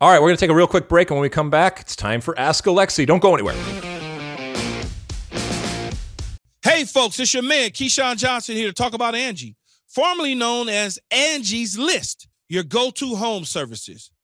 All 0.00 0.10
right, 0.10 0.20
we're 0.20 0.26
going 0.26 0.36
to 0.36 0.40
take 0.40 0.50
a 0.50 0.54
real 0.56 0.66
quick 0.66 0.88
break, 0.88 1.10
and 1.10 1.16
when 1.16 1.22
we 1.22 1.28
come 1.28 1.48
back, 1.48 1.78
it's 1.80 1.94
time 1.94 2.20
for 2.20 2.36
Ask 2.36 2.64
Alexi. 2.64 3.06
Don't 3.06 3.22
go 3.22 3.34
anywhere. 3.34 3.54
Hey, 6.62 6.84
folks, 6.84 7.18
it's 7.20 7.34
your 7.34 7.44
man, 7.44 7.70
Keyshawn 7.70 8.16
Johnson, 8.16 8.56
here 8.56 8.66
to 8.66 8.72
talk 8.72 8.94
about 8.94 9.14
Angie, 9.14 9.56
formerly 9.86 10.34
known 10.34 10.68
as 10.68 10.98
Angie's 11.10 11.78
List, 11.78 12.26
your 12.48 12.64
go 12.64 12.90
to 12.90 13.14
home 13.14 13.44
services. 13.44 14.10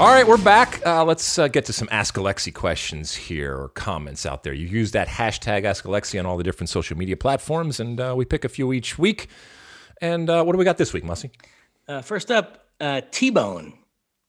All 0.00 0.06
right, 0.06 0.26
we're 0.26 0.38
back. 0.38 0.80
Uh, 0.86 1.04
let's 1.04 1.38
uh, 1.38 1.48
get 1.48 1.66
to 1.66 1.74
some 1.74 1.86
Ask 1.90 2.14
Alexi 2.14 2.54
questions 2.54 3.14
here 3.14 3.54
or 3.54 3.68
comments 3.68 4.24
out 4.24 4.44
there. 4.44 4.54
You 4.54 4.66
use 4.66 4.92
that 4.92 5.08
hashtag 5.08 5.64
Ask 5.64 5.84
Alexi 5.84 6.18
on 6.18 6.24
all 6.24 6.38
the 6.38 6.42
different 6.42 6.70
social 6.70 6.96
media 6.96 7.18
platforms, 7.18 7.80
and 7.80 8.00
uh, 8.00 8.14
we 8.16 8.24
pick 8.24 8.46
a 8.46 8.48
few 8.48 8.72
each 8.72 8.98
week. 8.98 9.28
And 10.00 10.30
uh, 10.30 10.42
what 10.42 10.52
do 10.52 10.58
we 10.58 10.64
got 10.64 10.78
this 10.78 10.94
week, 10.94 11.04
Mossy? 11.04 11.30
Uh, 11.86 12.00
first 12.00 12.30
up, 12.30 12.64
uh, 12.80 13.02
T 13.10 13.28
Bone. 13.28 13.74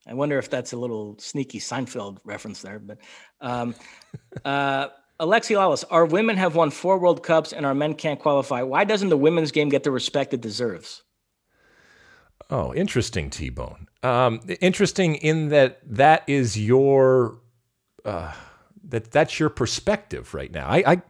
I 0.06 0.12
wonder 0.12 0.38
if 0.38 0.50
that's 0.50 0.74
a 0.74 0.76
little 0.76 1.16
sneaky 1.18 1.58
Seinfeld 1.58 2.18
reference 2.22 2.60
there, 2.60 2.78
but 2.78 2.98
um, 3.40 3.74
Alexi 4.44 5.56
Lalas, 5.56 5.84
our 5.90 6.04
women 6.04 6.36
have 6.36 6.54
won 6.54 6.70
four 6.70 6.98
World 6.98 7.22
Cups 7.22 7.54
and 7.54 7.64
our 7.64 7.74
men 7.74 7.94
can't 7.94 8.20
qualify. 8.20 8.60
Why 8.60 8.84
doesn't 8.84 9.08
the 9.08 9.16
women's 9.16 9.52
game 9.52 9.70
get 9.70 9.84
the 9.84 9.90
respect 9.90 10.34
it 10.34 10.42
deserves? 10.42 11.02
Oh, 12.50 12.74
interesting, 12.74 13.30
T 13.30 13.48
Bone. 13.48 13.86
Um, 14.02 14.40
interesting 14.60 15.16
in 15.16 15.50
that 15.50 15.80
that 15.86 16.24
is 16.26 16.58
your 16.58 17.38
uh, 18.04 18.32
that 18.84 19.10
that's 19.10 19.38
your 19.38 19.48
perspective 19.48 20.34
right 20.34 20.52
now. 20.52 20.68
I 20.68 21.02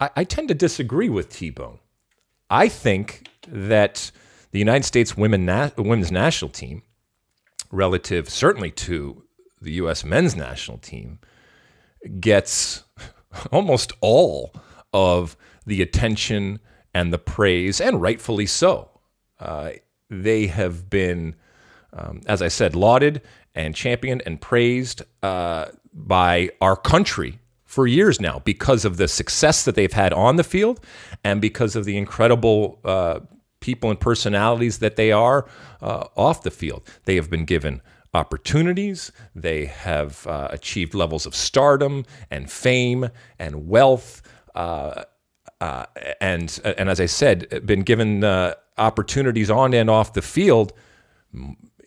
I, 0.00 0.10
I 0.16 0.24
tend 0.24 0.48
to 0.48 0.54
disagree 0.54 1.08
with 1.08 1.30
T 1.30 1.50
Bone. 1.50 1.78
I 2.50 2.68
think 2.68 3.28
that 3.46 4.10
the 4.50 4.58
United 4.58 4.84
States 4.84 5.16
women 5.16 5.44
na- 5.46 5.70
women's 5.76 6.12
national 6.12 6.50
team, 6.50 6.82
relative 7.70 8.28
certainly 8.28 8.70
to 8.72 9.24
the 9.60 9.72
U.S. 9.72 10.04
men's 10.04 10.36
national 10.36 10.78
team, 10.78 11.18
gets 12.20 12.84
almost 13.52 13.92
all 14.00 14.54
of 14.92 15.36
the 15.66 15.82
attention 15.82 16.60
and 16.94 17.12
the 17.12 17.18
praise, 17.18 17.80
and 17.80 18.00
rightfully 18.00 18.46
so. 18.46 18.90
Uh, 19.38 19.72
they 20.08 20.46
have 20.46 20.88
been, 20.88 21.34
um, 21.92 22.20
as 22.26 22.42
I 22.42 22.48
said, 22.48 22.74
lauded 22.74 23.22
and 23.54 23.74
championed 23.74 24.22
and 24.26 24.40
praised 24.40 25.02
uh, 25.22 25.66
by 25.92 26.50
our 26.60 26.76
country 26.76 27.40
for 27.64 27.86
years 27.86 28.20
now 28.20 28.40
because 28.44 28.84
of 28.84 28.96
the 28.96 29.08
success 29.08 29.64
that 29.64 29.74
they've 29.74 29.92
had 29.92 30.12
on 30.12 30.36
the 30.36 30.44
field 30.44 30.80
and 31.22 31.40
because 31.40 31.76
of 31.76 31.84
the 31.84 31.96
incredible 31.96 32.78
uh, 32.84 33.20
people 33.60 33.90
and 33.90 34.00
personalities 34.00 34.78
that 34.78 34.96
they 34.96 35.12
are 35.12 35.48
uh, 35.82 36.06
off 36.16 36.42
the 36.42 36.50
field. 36.50 36.88
They 37.04 37.16
have 37.16 37.28
been 37.28 37.44
given 37.44 37.82
opportunities. 38.14 39.12
They 39.34 39.66
have 39.66 40.26
uh, 40.26 40.48
achieved 40.50 40.94
levels 40.94 41.26
of 41.26 41.34
stardom 41.34 42.04
and 42.30 42.50
fame 42.50 43.10
and 43.38 43.68
wealth. 43.68 44.22
Uh, 44.54 45.04
uh, 45.60 45.86
and 46.20 46.60
and 46.64 46.88
as 46.88 47.00
I 47.00 47.06
said, 47.06 47.66
been 47.66 47.82
given 47.82 48.22
uh, 48.22 48.54
opportunities 48.76 49.50
on 49.50 49.74
and 49.74 49.90
off 49.90 50.12
the 50.12 50.22
field 50.22 50.72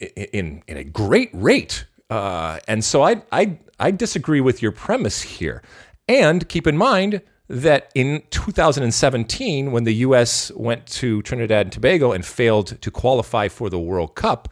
in 0.01 0.63
in 0.67 0.77
a 0.77 0.83
great 0.83 1.29
rate. 1.33 1.85
Uh, 2.09 2.59
and 2.67 2.83
so 2.83 3.03
I, 3.03 3.23
I 3.31 3.57
I 3.79 3.91
disagree 3.91 4.41
with 4.41 4.61
your 4.61 4.71
premise 4.71 5.21
here. 5.21 5.61
And 6.07 6.47
keep 6.49 6.67
in 6.67 6.77
mind 6.77 7.21
that 7.47 7.91
in 7.95 8.23
2017, 8.31 9.71
when 9.71 9.83
the 9.83 9.93
U.S. 9.95 10.51
went 10.55 10.85
to 10.87 11.21
Trinidad 11.21 11.67
and 11.67 11.73
Tobago 11.73 12.11
and 12.11 12.25
failed 12.25 12.81
to 12.81 12.91
qualify 12.91 13.47
for 13.47 13.69
the 13.69 13.79
World 13.79 14.15
Cup, 14.15 14.49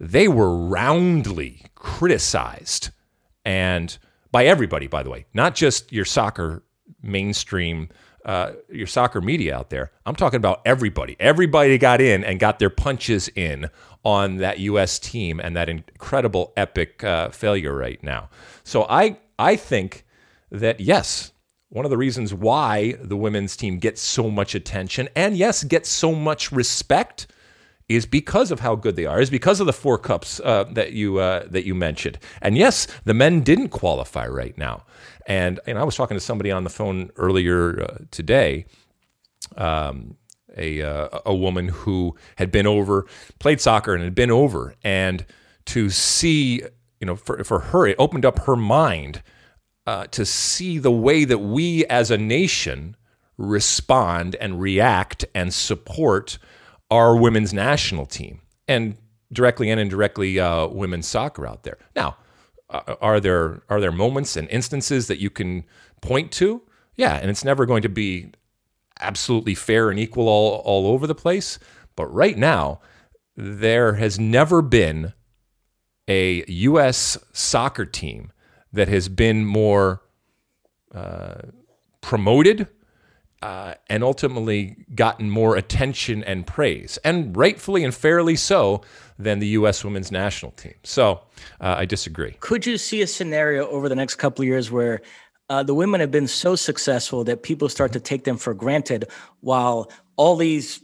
they 0.00 0.28
were 0.28 0.54
roundly 0.54 1.66
criticized 1.74 2.90
and 3.44 3.96
by 4.30 4.44
everybody, 4.44 4.86
by 4.86 5.02
the 5.02 5.08
way, 5.08 5.24
not 5.32 5.54
just 5.54 5.90
your 5.90 6.04
soccer 6.04 6.62
mainstream, 7.02 7.88
uh, 8.24 8.52
your 8.70 8.86
soccer 8.86 9.20
media 9.20 9.56
out 9.56 9.70
there. 9.70 9.90
I'm 10.04 10.16
talking 10.16 10.36
about 10.38 10.60
everybody. 10.64 11.16
Everybody 11.18 11.78
got 11.78 12.00
in 12.00 12.24
and 12.24 12.38
got 12.38 12.58
their 12.58 12.70
punches 12.70 13.28
in 13.34 13.70
on 14.04 14.36
that 14.36 14.58
U.S. 14.60 14.98
team 14.98 15.40
and 15.40 15.56
that 15.56 15.68
incredible 15.68 16.52
epic 16.56 17.02
uh, 17.04 17.30
failure 17.30 17.74
right 17.74 18.02
now. 18.02 18.28
So 18.64 18.86
I 18.88 19.18
I 19.38 19.56
think 19.56 20.04
that 20.50 20.80
yes, 20.80 21.32
one 21.68 21.84
of 21.84 21.90
the 21.90 21.96
reasons 21.96 22.32
why 22.32 22.94
the 23.00 23.16
women's 23.16 23.56
team 23.56 23.78
gets 23.78 24.00
so 24.00 24.30
much 24.30 24.54
attention 24.54 25.08
and 25.14 25.36
yes 25.36 25.64
gets 25.64 25.88
so 25.88 26.14
much 26.14 26.50
respect 26.50 27.26
is 27.88 28.04
because 28.04 28.50
of 28.50 28.60
how 28.60 28.74
good 28.76 28.96
they 28.96 29.06
are, 29.06 29.20
is 29.20 29.30
because 29.30 29.60
of 29.60 29.66
the 29.66 29.72
four 29.72 29.98
cups 29.98 30.40
uh, 30.40 30.64
that 30.72 30.92
you 30.92 31.18
uh, 31.18 31.44
that 31.50 31.64
you 31.64 31.74
mentioned. 31.74 32.18
And 32.42 32.56
yes, 32.56 32.86
the 33.04 33.14
men 33.14 33.40
didn't 33.40 33.68
qualify 33.68 34.26
right 34.26 34.56
now. 34.58 34.84
And 35.26 35.60
and 35.66 35.78
I 35.78 35.84
was 35.84 35.96
talking 35.96 36.16
to 36.16 36.20
somebody 36.20 36.50
on 36.50 36.64
the 36.64 36.70
phone 36.70 37.10
earlier 37.16 37.82
uh, 37.82 37.98
today, 38.10 38.66
um, 39.56 40.16
a 40.56 40.82
uh, 40.82 41.20
a 41.24 41.34
woman 41.34 41.68
who 41.68 42.14
had 42.36 42.50
been 42.50 42.66
over, 42.66 43.06
played 43.38 43.60
soccer 43.60 43.94
and 43.94 44.04
had 44.04 44.14
been 44.14 44.30
over, 44.30 44.74
and 44.84 45.24
to 45.66 45.90
see, 45.90 46.62
you 47.00 47.06
know, 47.06 47.16
for 47.16 47.42
for 47.44 47.60
her, 47.60 47.86
it 47.86 47.96
opened 47.98 48.24
up 48.24 48.40
her 48.40 48.56
mind 48.56 49.22
uh, 49.86 50.06
to 50.08 50.26
see 50.26 50.78
the 50.78 50.92
way 50.92 51.24
that 51.24 51.38
we 51.38 51.86
as 51.86 52.10
a 52.10 52.18
nation 52.18 52.96
respond 53.38 54.34
and 54.36 54.60
react 54.60 55.24
and 55.34 55.54
support 55.54 56.38
our 56.90 57.16
women's 57.16 57.52
national 57.52 58.06
team 58.06 58.40
and 58.66 58.96
directly 59.32 59.70
and 59.70 59.80
indirectly 59.80 60.38
uh, 60.38 60.66
women's 60.66 61.06
soccer 61.06 61.46
out 61.46 61.62
there. 61.62 61.78
Now, 61.94 62.16
uh, 62.70 62.94
are 63.00 63.20
there 63.20 63.62
are 63.68 63.80
there 63.80 63.92
moments 63.92 64.36
and 64.36 64.48
instances 64.50 65.06
that 65.06 65.18
you 65.18 65.30
can 65.30 65.64
point 66.00 66.32
to? 66.32 66.62
Yeah, 66.96 67.16
and 67.16 67.30
it's 67.30 67.44
never 67.44 67.66
going 67.66 67.82
to 67.82 67.88
be 67.88 68.32
absolutely 69.00 69.54
fair 69.54 69.90
and 69.90 69.98
equal 69.98 70.28
all 70.28 70.56
all 70.64 70.86
over 70.88 71.06
the 71.06 71.14
place. 71.14 71.58
But 71.96 72.06
right 72.12 72.36
now, 72.36 72.80
there 73.36 73.94
has 73.94 74.18
never 74.18 74.62
been 74.62 75.12
a 76.08 76.44
U.S. 76.46 77.18
soccer 77.32 77.84
team 77.84 78.32
that 78.72 78.88
has 78.88 79.08
been 79.08 79.44
more 79.44 80.02
uh, 80.94 81.42
promoted 82.00 82.68
uh, 83.42 83.74
and 83.88 84.02
ultimately 84.02 84.76
gotten 84.94 85.30
more 85.30 85.56
attention 85.56 86.24
and 86.24 86.46
praise, 86.46 86.98
and 87.04 87.36
rightfully 87.36 87.84
and 87.84 87.94
fairly 87.94 88.36
so, 88.36 88.82
than 89.18 89.40
the 89.40 89.48
U.S. 89.48 89.84
women's 89.84 90.12
national 90.12 90.52
team. 90.52 90.74
So 90.84 91.20
uh, 91.60 91.74
I 91.78 91.84
disagree. 91.84 92.36
Could 92.40 92.66
you 92.66 92.78
see 92.78 93.02
a 93.02 93.06
scenario 93.06 93.68
over 93.68 93.88
the 93.88 93.96
next 93.96 94.14
couple 94.16 94.42
of 94.42 94.46
years 94.46 94.70
where 94.70 95.00
uh, 95.50 95.62
the 95.62 95.74
women 95.74 96.00
have 96.00 96.10
been 96.10 96.28
so 96.28 96.54
successful 96.54 97.24
that 97.24 97.42
people 97.42 97.68
start 97.68 97.92
to 97.92 98.00
take 98.00 98.24
them 98.24 98.36
for 98.36 98.54
granted 98.54 99.06
while 99.40 99.90
all 100.16 100.36
these 100.36 100.80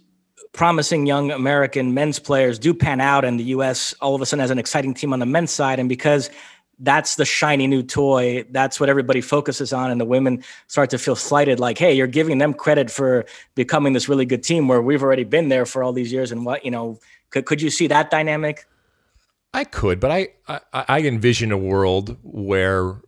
promising 0.53 1.05
young 1.05 1.31
American 1.31 1.95
men's 1.95 2.19
players 2.19 2.59
do 2.59 2.73
pan 2.73 3.01
out 3.01 3.25
and 3.25 3.39
the 3.39 3.45
US 3.45 3.93
all 3.95 4.15
of 4.15 4.23
a 4.23 4.27
sudden 4.27 4.41
has 4.41 4.51
an 4.51 4.59
exciting 4.59 4.95
team 4.95 5.13
on 5.13 5.19
the 5.19 5.27
men's 5.27 5.51
side 5.51 5.81
and 5.81 5.89
because 5.89 6.31
that's 6.79 7.17
the 7.17 7.25
shiny 7.25 7.67
new 7.67 7.83
toy. 7.83 8.45
That's 8.51 8.81
what 8.81 8.89
everybody 8.89 9.21
focuses 9.21 9.73
on. 9.73 9.91
And 9.91 10.01
the 10.01 10.05
women 10.05 10.43
start 10.67 10.91
to 10.91 10.99
feel 10.99 11.17
slighted 11.17 11.61
like, 11.61 11.79
hey, 11.79 11.95
you're 11.95 12.07
giving 12.07 12.39
them 12.39 12.55
credit 12.55 12.91
for 12.91 13.25
becoming 13.55 13.93
this 13.93 14.09
really 14.09 14.27
good 14.27 14.43
team 14.43 14.69
where 14.69 14.83
we've 14.83 15.03
already 15.03 15.25
been 15.25 15.49
there 15.49 15.67
for 15.67 15.83
all 15.83 15.93
these 15.93 16.13
years. 16.13 16.33
And 16.33 16.45
what, 16.45 16.65
you 16.65 16.71
know, 16.71 16.99
could, 17.31 17.47
could 17.47 17.63
you 17.63 17.71
see 17.71 17.87
that 17.89 18.11
dynamic? 18.11 18.67
I 19.53 19.65
could, 19.65 20.01
but 20.01 20.11
I, 20.11 20.29
I, 20.49 20.61
I 20.73 21.01
envision 21.03 21.53
a 21.53 21.59
world 21.59 22.17
where 22.23 23.01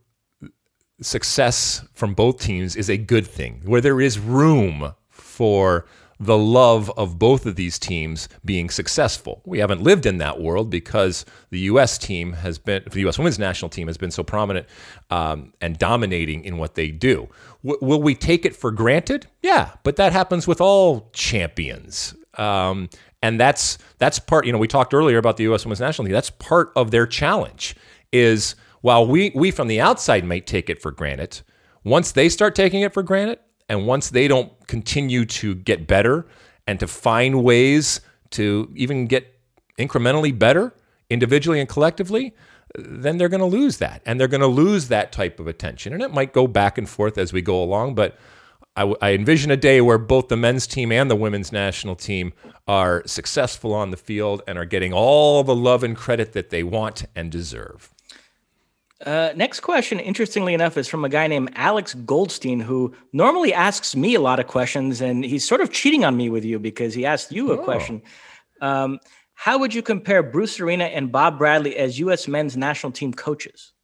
success 1.01 1.85
from 1.93 2.15
both 2.15 2.41
teams 2.41 2.77
is 2.77 2.89
a 2.89 2.97
good 2.97 3.27
thing, 3.27 3.63
where 3.65 3.81
there 3.81 4.01
is 4.01 4.19
room 4.19 4.95
for 5.11 5.87
the 6.19 6.39
love 6.39 6.91
of 6.97 7.19
both 7.19 7.45
of 7.47 7.57
these 7.57 7.79
teams 7.79 8.29
being 8.45 8.71
successful. 8.71 9.43
We 9.45 9.59
haven't 9.59 9.83
lived 9.83 10.07
in 10.07 10.19
that 10.19 10.41
world 10.41 10.71
because 10.71 11.25
the 11.51 11.61
U.S. 11.61 11.99
team 11.99 12.33
has 12.35 12.59
been, 12.59 12.83
the 12.91 13.01
U.S. 13.01 13.19
women's 13.19 13.39
national 13.39 13.69
team 13.69 13.87
has 13.87 13.99
been 13.99 14.11
so 14.11 14.23
prominent 14.23 14.67
um, 15.11 15.53
and 15.61 15.79
dominating 15.79 16.45
in 16.45 16.57
what 16.57 16.75
they 16.75 16.89
do. 16.91 17.29
W- 17.65 17.79
will 17.83 18.03
we 18.03 18.15
take 18.15 18.47
it 18.47 18.57
for 18.57 18.71
granted? 18.71 19.27
Yeah, 19.43 19.73
but 19.83 19.97
that 19.97 20.13
happens 20.13 20.47
with 20.47 20.61
all 20.61 21.11
champions. 21.13 22.15
Um, 22.39 22.89
and 23.23 23.41
that's 23.41 23.79
that's 23.99 24.19
part. 24.19 24.47
You 24.47 24.53
know, 24.53 24.59
we 24.59 24.69
talked 24.69 24.95
earlier 24.95 25.19
about 25.19 25.37
the 25.37 25.45
U.S. 25.45 25.65
women's 25.65 25.81
national 25.81 26.07
team. 26.07 26.13
That's 26.13 26.31
part 26.31 26.71
of 26.77 26.91
their 26.91 27.07
challenge. 27.07 27.75
Is 28.13 28.55
while 28.83 29.07
we 29.07 29.33
we 29.35 29.51
from 29.51 29.69
the 29.69 29.81
outside 29.81 30.25
might 30.25 30.47
take 30.47 30.71
it 30.71 30.81
for 30.81 30.91
granted, 30.91 31.41
once 31.83 32.13
they 32.13 32.29
start 32.29 32.55
taking 32.55 32.83
it 32.83 32.93
for 32.93 33.03
granted, 33.03 33.39
and 33.69 33.87
once 33.87 34.11
they 34.11 34.29
don't 34.29 34.53
continue 34.67 35.25
to 35.25 35.55
get 35.55 35.87
better 35.87 36.27
and 36.67 36.81
to 36.81 36.87
find 36.87 37.43
ways 37.43 38.01
to 38.31 38.71
even 38.75 39.07
get 39.07 39.39
incrementally 39.79 40.37
better 40.37 40.75
individually 41.11 41.61
and 41.61 41.69
collectively, 41.69 42.35
then 42.75 43.17
they're 43.17 43.29
going 43.29 43.41
to 43.41 43.47
lose 43.47 43.79
that. 43.79 44.03
And 44.05 44.19
they're 44.19 44.29
going 44.29 44.41
to 44.41 44.47
lose 44.47 44.89
that 44.89 45.13
type 45.13 45.41
of 45.41 45.47
attention. 45.47 45.93
And 45.93 46.03
it 46.03 46.13
might 46.13 46.33
go 46.33 46.47
back 46.47 46.79
and 46.79 46.89
forth 46.89 47.19
as 47.19 47.33
we 47.33 47.43
go 47.43 47.63
along, 47.63 47.95
but 47.95 48.19
I, 48.77 48.95
I, 49.01 49.13
envision 49.13 49.51
a 49.51 49.57
day 49.57 49.81
where 49.81 49.97
both 49.97 50.29
the 50.29 50.37
men's 50.37 50.67
team 50.67 50.93
and 50.93 51.11
the 51.11 51.17
women's 51.17 51.51
national 51.51 51.97
team 51.97 52.35
are 52.69 53.03
successful 53.07 53.73
on 53.73 53.91
the 53.91 53.97
field 53.97 54.43
and 54.47 54.59
are 54.59 54.67
getting 54.67 54.93
all 54.93 55.43
the 55.43 55.55
love 55.55 55.83
and 55.83 55.97
credit 55.97 56.35
that 56.35 56.51
they 56.51 56.63
want 56.63 57.07
and 57.15 57.33
deserve. 57.33 57.95
Uh, 59.05 59.31
next 59.37 59.61
question, 59.61 60.01
interestingly 60.01 60.55
enough, 60.55 60.77
is 60.79 60.89
from 60.89 61.05
a 61.05 61.09
guy 61.09 61.27
named 61.27 61.51
Alex 61.55 61.93
Goldstein, 61.95 62.61
who 62.61 62.95
normally 63.13 63.53
asks 63.53 63.95
me 63.95 64.15
a 64.15 64.21
lot 64.21 64.41
of 64.41 64.47
questions, 64.47 65.01
and 65.03 65.25
he's 65.25 65.47
sort 65.47 65.61
of 65.61 65.71
cheating 65.71 66.05
on 66.05 66.17
me 66.17 66.31
with 66.31 66.45
you 66.45 66.59
because 66.59 66.95
he 66.95 67.05
asked 67.05 67.31
you 67.31 67.53
a 67.53 67.59
oh. 67.59 67.65
question. 67.65 68.03
Um, 68.63 68.99
how 69.35 69.59
would 69.59 69.75
you 69.75 69.83
compare 69.83 70.23
Bruce 70.23 70.59
Arena 70.61 70.85
and 70.85 71.13
Bob 71.13 71.37
Bradley 71.37 71.77
as 71.77 71.99
U.S. 71.99 72.27
men's 72.27 72.57
national 72.57 72.93
team 72.93 73.13
coaches? 73.13 73.75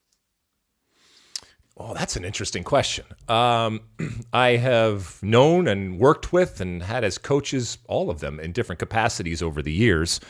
Oh, 1.76 1.92
that's 1.92 2.16
an 2.16 2.24
interesting 2.24 2.64
question. 2.64 3.04
Um, 3.28 3.80
I 4.32 4.56
have 4.56 5.22
known 5.22 5.68
and 5.68 5.98
worked 5.98 6.32
with 6.32 6.60
and 6.60 6.82
had 6.82 7.04
as 7.04 7.18
coaches 7.18 7.76
all 7.86 8.08
of 8.08 8.20
them 8.20 8.40
in 8.40 8.52
different 8.52 8.78
capacities 8.78 9.42
over 9.42 9.60
the 9.60 9.72
years. 9.72 10.20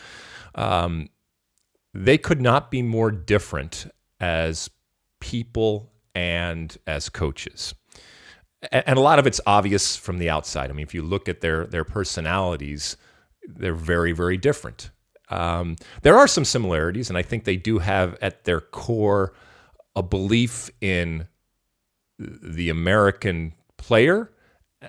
Um, 0.55 1.09
they 1.93 2.17
could 2.17 2.41
not 2.41 2.69
be 2.69 2.81
more 2.81 3.11
different 3.11 3.87
as 4.19 4.69
people 5.19 5.91
and 6.15 6.77
as 6.87 7.09
coaches. 7.09 7.73
And 8.71 8.97
a 8.97 9.01
lot 9.01 9.19
of 9.19 9.27
it's 9.27 9.41
obvious 9.45 9.95
from 9.95 10.19
the 10.19 10.29
outside. 10.29 10.69
I 10.69 10.73
mean, 10.73 10.85
if 10.85 10.93
you 10.93 11.01
look 11.01 11.27
at 11.27 11.41
their 11.41 11.65
their 11.65 11.83
personalities, 11.83 12.95
they're 13.45 13.73
very, 13.73 14.13
very 14.13 14.37
different. 14.37 14.91
Um, 15.29 15.75
there 16.01 16.17
are 16.17 16.27
some 16.27 16.45
similarities, 16.45 17.09
and 17.09 17.17
I 17.17 17.23
think 17.23 17.43
they 17.43 17.55
do 17.55 17.79
have 17.79 18.17
at 18.21 18.45
their 18.45 18.61
core 18.61 19.33
a 19.95 20.03
belief 20.03 20.69
in 20.79 21.27
the 22.19 22.69
American 22.69 23.53
player 23.77 24.31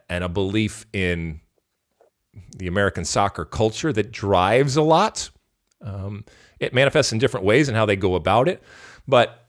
and 0.09 0.25
a 0.25 0.29
belief 0.29 0.87
in 0.93 1.41
the 2.57 2.67
American 2.67 3.05
soccer 3.05 3.45
culture 3.45 3.93
that 3.93 4.13
drives 4.13 4.77
a 4.77 4.83
lot. 4.83 5.31
Um, 5.81 6.25
it 6.61 6.75
manifests 6.75 7.13
in 7.13 7.19
different 7.19 7.45
ways 7.47 7.69
and 7.69 7.77
how 7.77 7.87
they 7.87 7.97
go 7.97 8.15
about 8.15 8.49
it. 8.49 8.63
But 9.07 9.47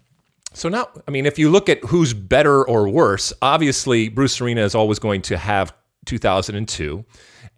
so 0.53 0.69
now, 0.69 0.87
I 1.07 1.11
mean, 1.11 1.25
if 1.25 1.37
you 1.37 1.49
look 1.49 1.69
at 1.69 1.83
who's 1.85 2.13
better 2.13 2.65
or 2.65 2.87
worse, 2.87 3.33
obviously 3.41 4.09
Bruce 4.09 4.39
Arena 4.39 4.61
is 4.61 4.75
always 4.75 4.99
going 4.99 5.21
to 5.23 5.37
have 5.37 5.73
2002 6.05 7.05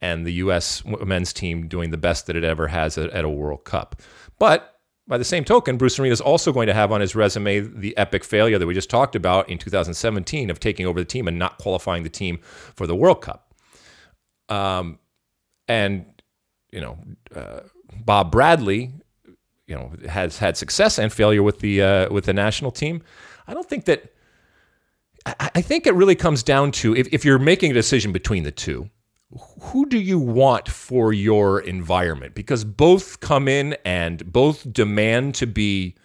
and 0.01 0.25
the 0.25 0.33
U.S. 0.33 0.83
men's 0.85 1.33
team 1.33 1.67
doing 1.67 1.91
the 1.91 1.97
best 1.97 2.27
that 2.27 2.35
it 2.35 2.43
ever 2.43 2.67
has 2.67 2.97
at, 2.97 3.23
a 3.23 3.29
World 3.29 3.63
Cup. 3.65 4.01
But 4.39 4.79
by 5.07 5.17
the 5.17 5.23
same 5.23 5.43
token, 5.43 5.77
Bruce 5.77 5.97
Arena 5.99 6.13
is 6.13 6.21
also 6.21 6.51
going 6.51 6.67
to 6.67 6.73
have 6.73 6.91
on 6.91 7.01
his 7.01 7.15
resume 7.15 7.59
the 7.59 7.95
epic 7.97 8.23
failure 8.23 8.59
that 8.59 8.67
we 8.67 8.73
just 8.73 8.89
talked 8.89 9.15
about 9.15 9.49
in 9.49 9.57
2017 9.57 10.49
of 10.49 10.59
taking 10.59 10.85
over 10.85 10.99
the 10.99 11.05
team 11.05 11.27
and 11.27 11.39
not 11.39 11.57
qualifying 11.57 12.03
the 12.03 12.09
team 12.09 12.39
for 12.75 12.85
the 12.85 12.95
World 12.95 13.21
Cup. 13.21 13.53
Um, 14.49 14.99
and 15.67 16.05
you 16.71 16.81
know, 16.81 16.97
uh, 17.35 17.61
Bob 17.95 18.31
Bradley, 18.31 18.91
you 19.67 19.75
know, 19.75 19.91
has 20.09 20.37
had 20.37 20.57
success 20.57 20.97
and 20.97 21.11
failure 21.11 21.43
with 21.43 21.59
the 21.59 21.81
uh, 21.81 22.09
with 22.13 22.25
the 22.25 22.33
national 22.33 22.71
team. 22.71 23.03
I 23.47 23.53
don't 23.53 23.67
think 23.67 23.85
that. 23.85 24.13
I, 25.25 25.51
I 25.55 25.61
think 25.61 25.85
it 25.85 25.93
really 25.93 26.15
comes 26.15 26.41
down 26.41 26.71
to 26.73 26.95
if, 26.95 27.07
if 27.11 27.25
you're 27.25 27.39
making 27.39 27.71
a 27.71 27.73
decision 27.73 28.13
between 28.13 28.43
the 28.43 28.51
two, 28.51 28.89
who 29.59 29.85
do 29.85 29.99
you 29.99 30.19
want 30.19 30.69
for 30.69 31.11
your 31.11 31.59
environment? 31.59 32.33
Because 32.33 32.63
both 32.63 33.19
come 33.19 33.47
in 33.47 33.75
and 33.83 34.31
both 34.31 34.71
demand 34.71 35.35
to 35.35 35.47
be 35.47 35.95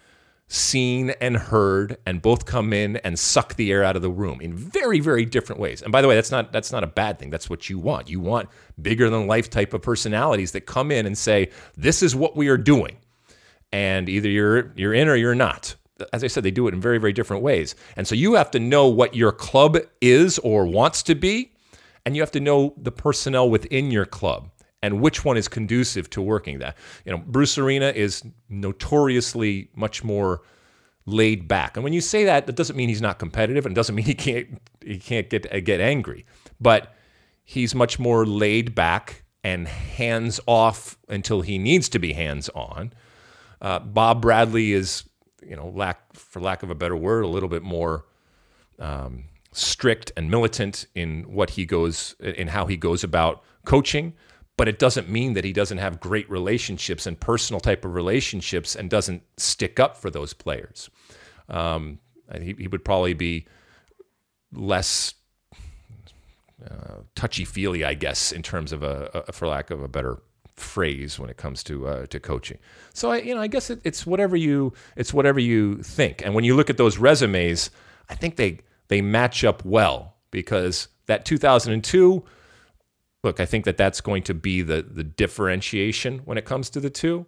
seen 0.49 1.11
and 1.21 1.37
heard 1.37 1.97
and 2.05 2.21
both 2.21 2.45
come 2.45 2.75
in 2.75 2.97
and 2.99 3.19
suck 3.19 3.55
the 3.55 3.73
air 3.73 3.83
out 3.83 3.97
of 3.97 4.03
the 4.03 4.11
room 4.11 4.39
in 4.43 4.55
very 4.55 5.01
very 5.01 5.25
different 5.25 5.59
ways 5.59 5.81
and 5.81 5.91
by 5.91 6.03
the 6.03 6.09
way 6.09 6.15
that's 6.15 6.31
not 6.31 6.53
that's 6.53 6.71
not 6.71 6.85
a 6.85 6.87
bad 6.87 7.19
thing 7.19 7.31
that's 7.31 7.49
what 7.49 7.71
you 7.71 7.79
want 7.79 8.07
you 8.11 8.21
want 8.21 8.47
bigger 8.83 9.09
than 9.09 9.27
life 9.27 9.49
type 9.49 9.73
of 9.73 9.81
personalities 9.81 10.53
that 10.53 10.67
come 10.67 10.91
in 10.91 11.07
and 11.07 11.17
say 11.17 11.49
this 11.79 12.03
is 12.03 12.15
what 12.15 12.37
we 12.37 12.49
are 12.49 12.59
doing 12.59 12.95
and 13.73 14.09
either 14.09 14.29
you're 14.29 14.73
you're 14.77 14.95
in 14.95 15.09
or 15.09 15.17
you're 15.17 15.35
not 15.35 15.75
as 16.13 16.25
i 16.25 16.27
said 16.27 16.43
they 16.43 16.51
do 16.51 16.67
it 16.69 16.75
in 16.75 16.81
very 16.81 16.99
very 16.99 17.13
different 17.13 17.43
ways 17.43 17.75
and 17.97 18.07
so 18.07 18.15
you 18.15 18.35
have 18.35 18.51
to 18.51 18.59
know 18.59 18.87
what 18.89 19.15
your 19.15 19.33
club 19.33 19.77
is 20.01 20.39
or 20.41 20.67
wants 20.67 21.03
to 21.03 21.15
be 21.15 21.53
and 22.05 22.17
you 22.17 22.23
have 22.23 22.33
to 22.33 22.41
know 22.41 22.75
the 22.77 22.93
personnel 22.93 23.49
within 23.49 23.91
your 23.91 24.05
club 24.05 24.51
and 24.83 25.01
which 25.01 25.25
one 25.25 25.37
is 25.37 25.49
conducive 25.49 26.11
to 26.11 26.21
working 26.21 26.59
that. 26.59 26.77
You 27.05 27.13
know, 27.13 27.19
Bruce 27.19 27.57
Arena 27.57 27.93
is 27.95 28.23
notoriously 28.49 29.71
much 29.77 30.03
more 30.03 30.43
laid 31.07 31.47
back. 31.49 31.77
And 31.77 31.85
when 31.85 31.93
you 31.93 32.01
say 32.01 32.25
that, 32.25 32.47
that 32.47 32.57
doesn't 32.57 32.77
mean 32.77 32.89
he's 32.89 33.01
not 33.01 33.19
competitive 33.19 33.65
and 33.65 33.75
doesn't 33.75 33.95
mean 33.95 34.05
he 34.05 34.15
can't 34.15 34.61
he 34.85 34.99
can't 34.99 35.31
get 35.31 35.65
get 35.65 35.81
angry. 35.81 36.27
But 36.61 36.95
he's 37.45 37.75
much 37.75 37.99
more 37.99 38.27
laid 38.27 38.75
back 38.75 39.25
and 39.45 39.67
hands 39.67 40.41
off 40.47 40.99
until 41.09 41.43
he 41.43 41.59
needs 41.59 41.89
to 41.91 41.99
be 41.99 42.13
hands 42.13 42.49
on. 42.51 42.93
Uh, 43.63 43.79
Bob 43.79 44.21
Bradley 44.21 44.73
is, 44.73 45.05
you 45.43 45.57
know, 45.57 45.69
lack 45.69 46.13
for 46.13 46.41
lack 46.41 46.63
of 46.63 46.69
a 46.71 46.75
better 46.75 46.97
word, 46.97 47.25
a 47.25 47.29
little 47.29 47.49
bit 47.49 47.63
more 47.63 48.05
um, 48.79 49.25
strict 49.53 50.13
and 50.17 50.31
militant 50.31 50.85
in 50.95 51.23
what 51.23 51.51
he 51.51 51.65
goes 51.65 52.15
in 52.21 52.49
how 52.49 52.67
he 52.67 52.77
goes 52.77 53.03
about 53.03 53.43
coaching 53.65 54.13
but 54.57 54.69
it 54.69 54.79
doesn't 54.79 55.09
mean 55.09 55.33
that 55.35 55.45
he 55.45 55.53
doesn't 55.53 55.79
have 55.79 56.01
great 56.01 56.31
relationships 56.31 57.07
and 57.07 57.19
personal 57.19 57.61
type 57.61 57.85
of 57.85 57.95
relationships 57.95 58.77
and 58.77 58.91
doesn't 58.91 59.23
stick 59.37 59.81
up 59.81 59.97
for 59.97 60.11
those 60.11 60.35
players. 60.35 60.91
Um, 61.49 61.99
he, 62.41 62.55
he, 62.59 62.69
would 62.69 62.85
probably 62.85 63.15
be 63.15 63.47
less 64.53 65.15
uh, 66.65 67.01
touchy 67.15 67.45
feely, 67.45 67.85
I 67.85 67.95
guess, 67.95 68.31
in 68.33 68.43
terms 68.43 68.73
of 68.73 68.83
a, 68.83 69.25
a, 69.27 69.33
for 69.33 69.49
lack 69.49 69.71
of 69.71 69.83
a 69.83 69.89
better 69.89 70.23
phrase, 70.57 71.19
when 71.19 71.31
it 71.31 71.37
comes 71.37 71.63
to 71.65 71.87
uh, 71.87 72.07
to 72.07 72.21
coaching. 72.21 72.59
So 72.95 73.11
I, 73.11 73.19
you 73.19 73.35
know, 73.35 73.41
I 73.41 73.47
guess 73.47 73.71
it, 73.71 73.81
it's 73.85 74.07
whatever 74.07 74.37
you 74.37 74.73
it's 74.97 75.13
whatever 75.15 75.41
you 75.41 75.83
think. 75.83 76.25
And 76.25 76.35
when 76.35 76.45
you 76.45 76.55
look 76.55 76.71
at 76.71 76.77
those 76.77 76.99
resumes, 76.99 77.71
I 78.09 78.15
think 78.15 78.37
they 78.37 78.61
they 78.89 79.01
match 79.01 79.45
up 79.45 79.65
well 79.65 80.17
because 80.31 80.89
that 81.07 81.25
2002 81.25 82.25
look, 83.25 83.41
I 83.41 83.47
think 83.47 83.65
that 83.65 83.77
that's 83.77 84.01
going 84.01 84.23
to 84.25 84.35
be 84.35 84.63
the 84.63 84.83
the 84.83 85.05
differentiation 85.05 86.21
when 86.21 86.39
it 86.39 86.45
comes 86.45 86.71
to 86.71 86.81
the 86.81 86.91
two, 86.91 87.27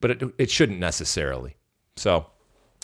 but 0.00 0.10
it, 0.10 0.22
it 0.38 0.50
shouldn't 0.50 0.78
necessarily. 0.78 1.56
So, 1.96 2.26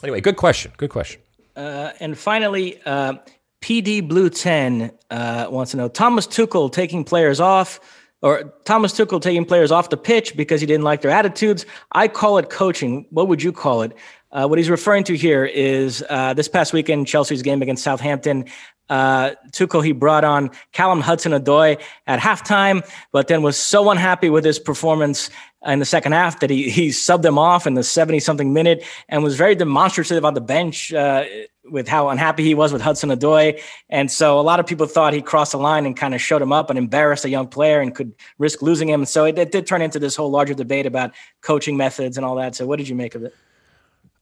anyway, 0.03 0.21
good 0.21 0.37
question. 0.37 0.73
Good 0.77 0.91
question. 0.91 1.21
Uh, 1.57 1.93
and 2.01 2.19
finally, 2.19 2.81
uh, 2.85 3.15
PD 3.61 4.07
Blue 4.07 4.29
10 4.29 4.91
uh, 5.11 5.47
wants 5.49 5.71
to 5.71 5.77
know 5.77 5.89
Thomas 5.89 6.27
Tuchel 6.27 6.71
taking 6.73 7.05
players 7.05 7.41
off 7.41 7.81
or 8.25 8.55
Thomas 8.65 8.95
Tuchel 8.95 9.21
taking 9.21 9.45
players 9.45 9.71
off 9.71 9.91
the 9.91 9.99
pitch 9.99 10.35
because 10.35 10.59
he 10.59 10.67
didn't 10.67 10.83
like 10.83 11.03
their 11.03 11.11
attitudes. 11.11 11.67
I 11.93 12.09
call 12.09 12.39
it 12.39 12.49
coaching. 12.49 13.05
What 13.11 13.29
would 13.29 13.43
you 13.43 13.53
call 13.53 13.83
it? 13.83 13.93
Uh, 14.35 14.49
what 14.49 14.59
he's 14.59 14.69
referring 14.69 15.05
to 15.05 15.17
here 15.17 15.45
is 15.45 16.05
uh, 16.11 16.35
this 16.35 16.49
past 16.49 16.73
weekend, 16.73 17.07
Chelsea's 17.07 17.43
game 17.43 17.63
against 17.63 17.85
Southampton 17.85 18.47
uh, 18.91 19.31
Tuchel, 19.51 19.85
he 19.85 19.93
brought 19.93 20.25
on 20.25 20.51
Callum 20.73 21.01
Hudson-Odoi 21.01 21.81
at 22.07 22.21
halftime, 22.21 22.87
but 23.13 23.29
then 23.29 23.43
was 23.43 23.57
so 23.57 23.91
unhappy 23.91 24.29
with 24.29 24.45
his 24.45 24.59
performance 24.59 25.31
in 25.65 25.79
the 25.79 25.87
second 25.87 26.13
half 26.13 26.41
that 26.41 26.51
he 26.51 26.69
he 26.69 26.89
subbed 26.89 27.25
him 27.25 27.39
off 27.39 27.67
in 27.67 27.73
the 27.73 27.83
70 27.83 28.21
something 28.21 28.53
minute 28.53 28.85
and 29.09 29.25
was 29.25 29.37
very 29.37 29.55
demonstrative 29.55 30.23
on 30.23 30.35
the 30.35 30.41
bench 30.43 30.93
uh, 30.93 31.25
with 31.71 31.89
how 31.89 32.11
unhappy 32.11 32.45
he 32.45 32.55
was 32.55 32.75
with 32.75 32.83
Hudson-Odoi. 32.83 33.59
And 33.89 34.11
so 34.13 34.39
a 34.39 34.43
lot 34.43 34.61
of 34.61 34.67
people 34.67 34.87
thought 34.87 35.15
he 35.15 35.23
crossed 35.23 35.53
the 35.53 35.59
line 35.59 35.87
and 35.87 35.97
kind 35.97 36.15
of 36.15 36.21
showed 36.21 36.43
him 36.43 36.53
up 36.53 36.69
and 36.69 36.79
embarrassed 36.79 37.25
a 37.25 37.31
young 37.31 37.49
player 37.49 37.81
and 37.81 37.95
could 37.95 38.13
risk 38.37 38.61
losing 38.61 38.91
him. 38.91 39.07
So 39.07 39.25
it, 39.25 39.39
it 39.39 39.51
did 39.51 39.67
turn 39.67 39.81
into 39.81 39.99
this 39.99 40.15
whole 40.15 40.31
larger 40.31 40.53
debate 40.53 40.85
about 40.85 41.15
coaching 41.41 41.79
methods 41.79 42.19
and 42.19 42.27
all 42.27 42.35
that. 42.37 42.55
So 42.55 42.67
what 42.67 42.77
did 42.77 42.89
you 42.89 42.95
make 42.95 43.15
of 43.15 43.25
it? 43.25 43.35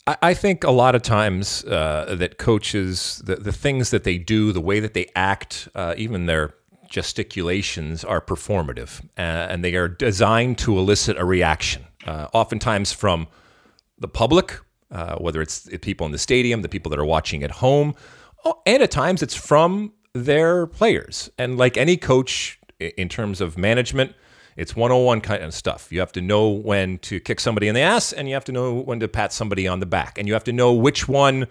I 0.05 0.35
think 0.35 0.65
a 0.65 0.73
lot 0.73 0.97
of 0.97 1.03
times 1.03 1.65
uh, 1.65 2.17
that 2.19 2.37
coaches, 2.37 3.23
the, 3.25 3.37
the 3.37 3.53
things 3.53 3.91
that 3.91 4.03
they 4.03 4.19
do, 4.19 4.53
the 4.53 4.61
way 4.61 4.81
that 4.81 4.95
they 4.95 5.07
act, 5.15 5.69
uh, 5.77 5.95
even 5.97 6.27
their 6.27 6.55
gesticulations 6.89 8.05
are 8.05 8.21
performative 8.21 9.01
uh, 9.17 9.21
and 9.21 9.65
they 9.65 9.77
are 9.77 9.87
designed 9.87 10.59
to 10.59 10.77
elicit 10.77 11.17
a 11.19 11.25
reaction, 11.25 11.87
uh, 12.05 12.27
oftentimes 12.33 12.93
from 12.93 13.29
the 13.97 14.09
public, 14.09 14.59
uh, 14.91 15.17
whether 15.19 15.41
it's 15.41 15.69
people 15.81 16.05
in 16.05 16.11
the 16.11 16.19
stadium, 16.19 16.63
the 16.63 16.69
people 16.69 16.91
that 16.91 16.99
are 16.99 17.05
watching 17.05 17.45
at 17.45 17.53
home, 17.53 17.95
and 18.67 18.83
at 18.83 18.91
times 18.91 19.23
it's 19.23 19.37
from 19.37 19.93
their 20.15 20.67
players. 20.67 21.31
And 21.39 21.57
like 21.57 21.77
any 21.77 21.97
coach 21.97 22.59
in 22.81 23.09
terms 23.09 23.41
of 23.41 23.57
management, 23.57 24.15
it's 24.57 24.77
101 24.77 25.21
kind 25.21 25.43
of 25.43 25.55
stuff. 25.55 25.91
You 25.91 26.01
have 26.01 26.13
to 26.13 26.21
know 26.21 26.49
when 26.49 26.99
to 26.99 27.21
kick 27.21 27.41
somebody 27.41 27.69
in 27.69 27.75
the 27.75 27.81
ass 27.81 28.13
and 28.13 28.29
you 28.29 28.35
have 28.35 28.45
to 28.45 28.53
know 28.53 28.75
when 28.75 29.01
to 29.01 29.09
pat 29.09 29.33
somebody 29.33 29.67
on 29.67 29.81
the 29.81 29.87
back. 29.87 30.19
And 30.19 30.29
you 30.29 30.35
have 30.35 30.45
to 30.45 30.53
know 30.53 30.73
which 30.73 31.09
one 31.09 31.47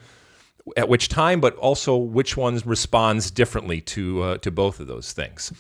at 0.77 0.87
which 0.87 1.09
time, 1.09 1.41
but 1.41 1.55
also 1.55 1.97
which 1.97 2.37
one 2.37 2.61
responds 2.65 3.31
differently 3.31 3.81
to 3.81 4.21
uh, 4.21 4.37
to 4.37 4.51
both 4.51 4.79
of 4.79 4.87
those 4.87 5.13
things. 5.13 5.51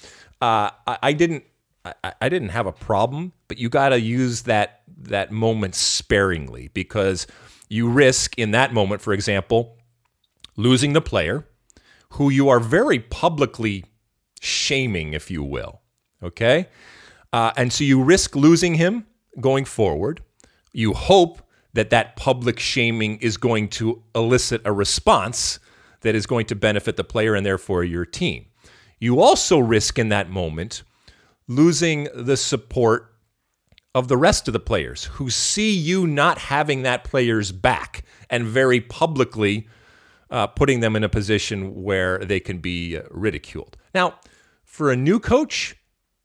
Uh, 0.41 0.69
I, 0.87 0.97
I, 1.03 1.13
didn't 1.13 1.43
I, 1.85 2.13
I, 2.21 2.29
didn't 2.29 2.49
have 2.49 2.65
a 2.65 2.71
problem, 2.71 3.33
but 3.47 3.57
you 3.57 3.69
got 3.69 3.89
to 3.89 3.99
use 3.99 4.43
that 4.43 4.81
that 4.97 5.31
moment 5.31 5.75
sparingly 5.75 6.69
because 6.73 7.27
you 7.69 7.89
risk 7.89 8.37
in 8.37 8.51
that 8.51 8.73
moment, 8.73 9.01
for 9.01 9.13
example, 9.13 9.77
losing 10.55 10.93
the 10.93 11.01
player 11.01 11.47
who 12.11 12.29
you 12.29 12.49
are 12.49 12.59
very 12.59 12.99
publicly 12.99 13.85
shaming, 14.39 15.13
if 15.13 15.31
you 15.31 15.43
will. 15.43 15.81
Okay. 16.21 16.67
Uh, 17.33 17.51
and 17.55 17.71
so 17.71 17.83
you 17.83 18.01
risk 18.01 18.35
losing 18.35 18.75
him 18.75 19.05
going 19.39 19.65
forward. 19.65 20.21
You 20.73 20.93
hope 20.93 21.41
that 21.73 21.89
that 21.89 22.15
public 22.15 22.59
shaming 22.59 23.17
is 23.17 23.37
going 23.37 23.69
to 23.69 24.03
elicit 24.13 24.61
a 24.65 24.73
response 24.73 25.59
that 26.01 26.15
is 26.15 26.25
going 26.25 26.45
to 26.47 26.55
benefit 26.55 26.97
the 26.97 27.03
player 27.03 27.35
and 27.35 27.45
therefore 27.45 27.83
your 27.83 28.05
team. 28.05 28.45
You 28.99 29.21
also 29.21 29.59
risk 29.59 29.97
in 29.97 30.09
that 30.09 30.29
moment 30.29 30.83
losing 31.47 32.07
the 32.13 32.37
support 32.37 33.13
of 33.93 34.07
the 34.07 34.17
rest 34.17 34.47
of 34.47 34.53
the 34.53 34.59
players 34.59 35.05
who 35.05 35.29
see 35.29 35.71
you 35.71 36.07
not 36.07 36.37
having 36.37 36.83
that 36.83 37.03
player's 37.03 37.51
back 37.51 38.03
and 38.29 38.45
very 38.45 38.79
publicly 38.79 39.67
uh, 40.29 40.47
putting 40.47 40.79
them 40.79 40.95
in 40.95 41.03
a 41.03 41.09
position 41.09 41.83
where 41.83 42.19
they 42.19 42.39
can 42.39 42.59
be 42.59 42.99
ridiculed. 43.09 43.75
Now, 43.93 44.19
for 44.63 44.91
a 44.91 44.95
new 44.95 45.19
coach, 45.19 45.75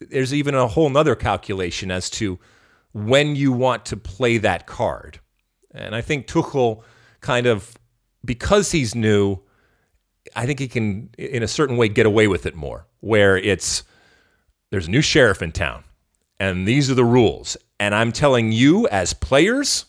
there's 0.01 0.35
even 0.35 0.55
a 0.55 0.67
whole 0.67 0.89
nother 0.91 1.15
calculation 1.15 1.91
as 1.91 2.11
to 2.11 2.39
when 2.93 3.37
you 3.37 3.53
want 3.53 3.85
to 3.87 3.97
play 3.97 4.39
that 4.39 4.67
card. 4.67 5.21
And 5.73 5.95
I 5.95 6.01
think 6.01 6.27
Tuchel 6.27 6.83
kind 7.21 7.47
of, 7.47 7.77
because 8.25 8.73
he's 8.73 8.95
new, 8.95 9.41
I 10.35 10.47
think 10.47 10.59
he 10.59 10.69
can, 10.69 11.11
in 11.19 11.43
a 11.43 11.49
certain 11.49 11.77
way, 11.77 11.89
get 11.89 12.07
away 12.07 12.27
with 12.29 12.47
it 12.47 12.55
more, 12.55 12.87
where 13.01 13.37
it's 13.37 13.85
there's 14.71 14.89
a 14.89 14.91
new 14.91 15.03
sheriff 15.03 15.43
in 15.43 15.53
town, 15.53 15.85
and 16.41 16.67
these 16.67 16.91
are 16.91 16.95
the 16.95 17.05
rules. 17.05 17.57
And 17.79 17.95
I'm 17.95 18.11
telling 18.11 18.53
you 18.53 18.89
as 18.89 19.13
players, 19.13 19.85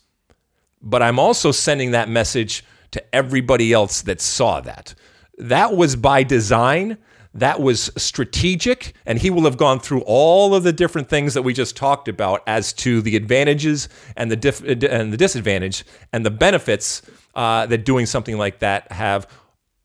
but 0.82 1.02
I'm 1.02 1.18
also 1.20 1.52
sending 1.52 1.92
that 1.92 2.10
message 2.10 2.64
to 2.92 3.16
everybody 3.16 3.74
else 3.74 4.02
that 4.04 4.22
saw 4.22 4.62
that. 4.62 4.94
That 5.38 5.76
was 5.76 5.96
by 5.96 6.24
design 6.24 6.98
that 7.34 7.60
was 7.60 7.92
strategic, 7.98 8.94
and 9.06 9.20
he 9.20 9.30
will 9.30 9.44
have 9.44 9.58
gone 9.58 9.80
through 9.80 10.02
all 10.02 10.56
of 10.56 10.64
the 10.64 10.74
different 10.74 11.10
things 11.10 11.34
that 11.34 11.44
we 11.44 11.54
just 11.54 11.76
talked 11.76 12.08
about 12.08 12.42
as 12.48 12.74
to 12.74 13.02
the 13.02 13.16
advantages 13.16 13.90
and 14.16 14.32
the 14.32 14.36
dif- 14.36 14.64
and 14.64 15.14
the 15.14 15.18
disadvantage 15.18 15.86
and 16.12 16.26
the 16.26 16.32
benefits 16.32 17.02
uh, 17.36 17.66
that 17.68 17.86
doing 17.86 18.06
something 18.06 18.38
like 18.38 18.60
that 18.60 18.92
have, 18.92 19.28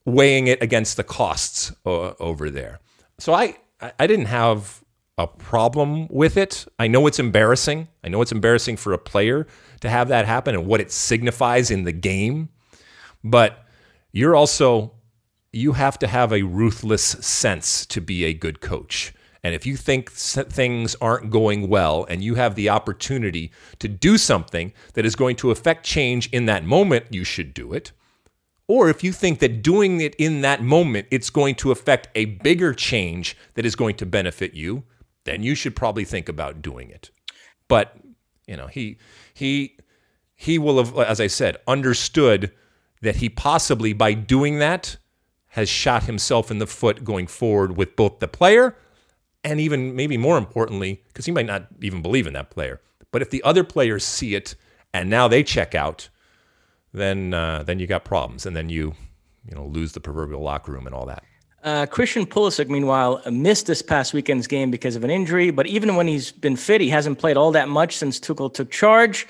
weighing 0.05 0.47
it 0.47 0.63
against 0.63 0.97
the 0.97 1.05
costs 1.05 1.73
uh, 1.87 2.13
over 2.19 2.51
there. 2.51 2.81
So 3.19 3.33
I 3.35 3.57
I 3.99 4.07
didn't 4.07 4.27
have 4.27 4.83
a 5.19 5.27
problem 5.27 6.09
with 6.09 6.37
it. 6.37 6.67
I 6.79 6.89
know 6.89 7.07
it's 7.07 7.19
embarrassing. 7.19 7.89
I 8.03 8.09
know 8.09 8.23
it's 8.23 8.33
embarrassing 8.33 8.77
for 8.79 8.93
a 8.93 8.99
player 8.99 9.47
to 9.81 9.91
have 9.91 10.09
that 10.09 10.25
happen 10.27 10.55
and 10.55 10.67
what 10.67 10.81
it 10.81 10.91
signifies 10.91 11.71
in 11.71 11.85
the 11.85 11.93
game, 11.93 12.49
but 13.23 13.67
you're 14.13 14.35
also 14.35 14.93
you 15.53 15.73
have 15.73 15.99
to 15.99 16.07
have 16.07 16.33
a 16.33 16.43
ruthless 16.43 17.03
sense 17.03 17.85
to 17.87 18.01
be 18.01 18.25
a 18.25 18.33
good 18.35 18.61
coach. 18.61 19.13
And 19.45 19.55
if 19.55 19.67
you 19.67 19.77
think 19.77 20.11
things 20.11 20.95
aren't 21.01 21.31
going 21.31 21.69
well 21.69 22.07
and 22.09 22.23
you 22.23 22.37
have 22.37 22.55
the 22.55 22.69
opportunity 22.69 23.51
to 23.81 23.89
do 23.89 24.17
something 24.17 24.73
that 24.95 25.05
is 25.05 25.17
going 25.17 25.37
to 25.37 25.51
affect 25.51 25.85
change 25.85 26.29
in 26.31 26.47
that 26.47 26.65
moment, 26.65 27.07
you 27.11 27.25
should 27.25 27.53
do 27.53 27.73
it. 27.73 27.93
Or 28.69 28.89
if 28.89 29.03
you 29.03 29.13
think 29.13 29.41
that 29.41 29.63
doing 29.63 30.01
it 30.01 30.15
in 30.15 30.41
that 30.43 30.63
moment 30.63 31.09
it's 31.11 31.29
going 31.29 31.57
to 31.57 31.73
affect 31.73 32.09
a 32.15 32.27
bigger 32.27 32.73
change 32.73 33.37
that 33.55 33.67
is 33.67 33.75
going 33.75 33.97
to 33.97 34.07
benefit 34.07 34.55
you, 34.55 34.85
then 35.25 35.43
you 35.43 35.55
should 35.55 35.77
probably 35.77 36.05
think 36.05 36.29
about 36.29 36.63
doing 36.63 36.89
it. 36.91 37.11
But, 37.69 37.97
you 38.47 38.57
know, 38.57 38.69
he 38.69 38.99
he 39.35 39.77
he 40.35 40.59
will 40.59 40.83
have 40.83 40.97
as 40.97 41.21
I 41.21 41.27
said, 41.27 41.57
understood 41.67 42.53
that 43.03 43.17
he 43.17 43.29
possibly 43.29 43.93
by 43.93 44.15
doing 44.15 44.61
that 44.61 44.97
has 45.53 45.69
shot 45.69 46.05
himself 46.05 46.51
in 46.51 46.59
the 46.59 46.67
foot 46.67 47.05
going 47.05 47.27
forward 47.27 47.77
with 47.77 47.95
both 47.97 48.19
the 48.19 48.29
player 48.29 48.77
and 49.45 49.61
even 49.61 49.95
maybe 49.95 50.17
more 50.17 50.39
importantly, 50.39 51.03
because 51.09 51.27
he 51.27 51.33
might 51.33 51.47
not 51.47 51.67
even 51.81 52.03
believe 52.03 52.27
in 52.27 52.33
that 52.33 52.51
player. 52.51 52.81
But 53.11 53.23
if 53.23 53.31
the 53.31 53.43
other 53.43 53.65
players 53.65 54.05
see 54.05 54.35
it 54.35 54.55
and 54.95 55.11
now 55.11 55.29
they 55.29 55.43
check 55.43 55.75
out, 55.75 56.09
then 56.93 57.35
uh, 57.35 57.63
then 57.63 57.79
you 57.79 57.87
got 57.87 58.05
problems, 58.05 58.47
and 58.47 58.55
then 58.55 58.69
you 58.69 58.95
you 59.49 59.55
know 59.55 59.67
lose 59.67 59.93
the 59.93 60.01
proverbial 60.01 60.43
locker 60.43 60.73
room 60.73 60.87
and 60.87 60.95
all 60.95 61.07
that. 61.07 61.25
Uh, 61.63 61.87
Christian 61.87 62.27
Pulisic, 62.27 62.69
meanwhile, 62.69 63.23
missed 63.31 63.67
this 63.67 63.83
past 63.83 64.13
weekend's 64.13 64.47
game 64.47 64.71
because 64.71 64.97
of 64.97 65.05
an 65.05 65.11
injury. 65.11 65.51
But 65.51 65.67
even 65.69 65.95
when 65.95 66.09
he's 66.09 66.33
been 66.33 66.57
fit, 66.57 66.81
he 66.81 66.89
hasn't 66.89 67.19
played 67.19 67.37
all 67.37 67.53
that 67.53 67.69
much 67.69 67.97
since 67.97 68.19
Tuchel 68.19 68.53
took 68.53 68.71
charge. 68.71 69.29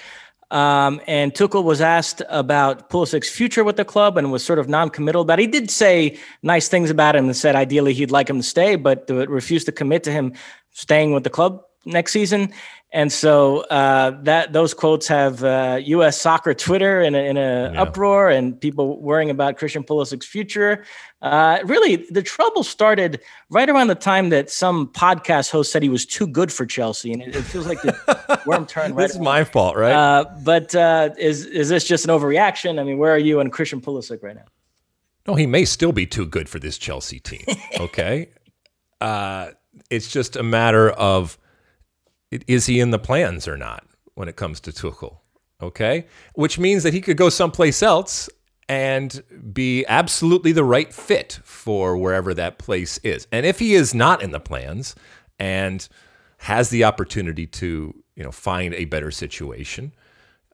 Um, 0.52 1.00
and 1.06 1.32
Tuchel 1.32 1.64
was 1.64 1.80
asked 1.80 2.20
about 2.28 2.90
Pulisic's 2.90 3.30
future 3.30 3.64
with 3.64 3.76
the 3.76 3.86
club 3.86 4.18
and 4.18 4.30
was 4.30 4.44
sort 4.44 4.58
of 4.58 4.68
non-committal 4.68 5.22
about. 5.22 5.40
It. 5.40 5.42
He 5.42 5.46
did 5.48 5.70
say 5.70 6.18
nice 6.42 6.68
things 6.68 6.90
about 6.90 7.16
him 7.16 7.24
and 7.24 7.34
said 7.34 7.56
ideally 7.56 7.94
he'd 7.94 8.10
like 8.10 8.28
him 8.28 8.36
to 8.36 8.42
stay, 8.42 8.76
but 8.76 9.08
refused 9.08 9.64
to 9.66 9.72
commit 9.72 10.04
to 10.04 10.12
him 10.12 10.34
staying 10.72 11.14
with 11.14 11.24
the 11.24 11.30
club 11.30 11.62
next 11.86 12.12
season. 12.12 12.52
And 12.94 13.10
so 13.10 13.60
uh, 13.62 14.10
that 14.24 14.52
those 14.52 14.74
quotes 14.74 15.08
have 15.08 15.42
uh, 15.42 15.80
U.S. 15.82 16.20
soccer 16.20 16.52
Twitter 16.52 17.00
in 17.00 17.14
a, 17.14 17.18
in 17.18 17.36
yeah. 17.36 17.80
uproar, 17.80 18.28
and 18.28 18.60
people 18.60 19.00
worrying 19.00 19.30
about 19.30 19.56
Christian 19.56 19.82
Pulisic's 19.82 20.26
future. 20.26 20.84
Uh, 21.22 21.60
really, 21.64 22.04
the 22.10 22.22
trouble 22.22 22.62
started 22.62 23.22
right 23.48 23.70
around 23.70 23.86
the 23.86 23.94
time 23.94 24.28
that 24.28 24.50
some 24.50 24.88
podcast 24.88 25.50
host 25.50 25.72
said 25.72 25.82
he 25.82 25.88
was 25.88 26.04
too 26.04 26.26
good 26.26 26.52
for 26.52 26.66
Chelsea, 26.66 27.14
and 27.14 27.22
it, 27.22 27.34
it 27.34 27.42
feels 27.42 27.66
like 27.66 27.80
the 27.80 28.42
worm 28.46 28.66
turned. 28.66 28.94
Right 28.94 29.04
this 29.04 29.14
is 29.14 29.22
my 29.22 29.42
fault, 29.44 29.74
right? 29.74 29.94
Uh, 29.94 30.26
but 30.44 30.74
uh, 30.74 31.10
is 31.18 31.46
is 31.46 31.70
this 31.70 31.84
just 31.84 32.04
an 32.04 32.10
overreaction? 32.10 32.78
I 32.78 32.84
mean, 32.84 32.98
where 32.98 33.12
are 33.12 33.18
you 33.18 33.40
and 33.40 33.50
Christian 33.50 33.80
Pulisic 33.80 34.22
right 34.22 34.36
now? 34.36 34.44
No, 35.26 35.34
he 35.34 35.46
may 35.46 35.64
still 35.64 35.92
be 35.92 36.04
too 36.04 36.26
good 36.26 36.48
for 36.48 36.58
this 36.58 36.76
Chelsea 36.76 37.20
team. 37.20 37.46
Okay, 37.80 38.28
uh, 39.00 39.52
it's 39.88 40.12
just 40.12 40.36
a 40.36 40.42
matter 40.42 40.90
of 40.90 41.38
is 42.46 42.66
he 42.66 42.80
in 42.80 42.90
the 42.90 42.98
plans 42.98 43.46
or 43.46 43.56
not 43.56 43.84
when 44.14 44.28
it 44.28 44.36
comes 44.36 44.60
to 44.60 44.72
Tuchel? 44.72 45.18
Okay, 45.60 46.06
which 46.34 46.58
means 46.58 46.82
that 46.82 46.92
he 46.92 47.00
could 47.00 47.16
go 47.16 47.28
someplace 47.28 47.82
else 47.82 48.28
and 48.68 49.22
be 49.52 49.84
absolutely 49.86 50.50
the 50.50 50.64
right 50.64 50.92
fit 50.92 51.38
for 51.44 51.96
wherever 51.96 52.34
that 52.34 52.58
place 52.58 52.98
is. 52.98 53.28
And 53.30 53.46
if 53.46 53.58
he 53.58 53.74
is 53.74 53.94
not 53.94 54.22
in 54.22 54.30
the 54.30 54.40
plans 54.40 54.94
and 55.38 55.86
has 56.38 56.70
the 56.70 56.84
opportunity 56.84 57.46
to, 57.46 57.94
you 58.16 58.24
know, 58.24 58.32
find 58.32 58.74
a 58.74 58.86
better 58.86 59.10
situation, 59.10 59.92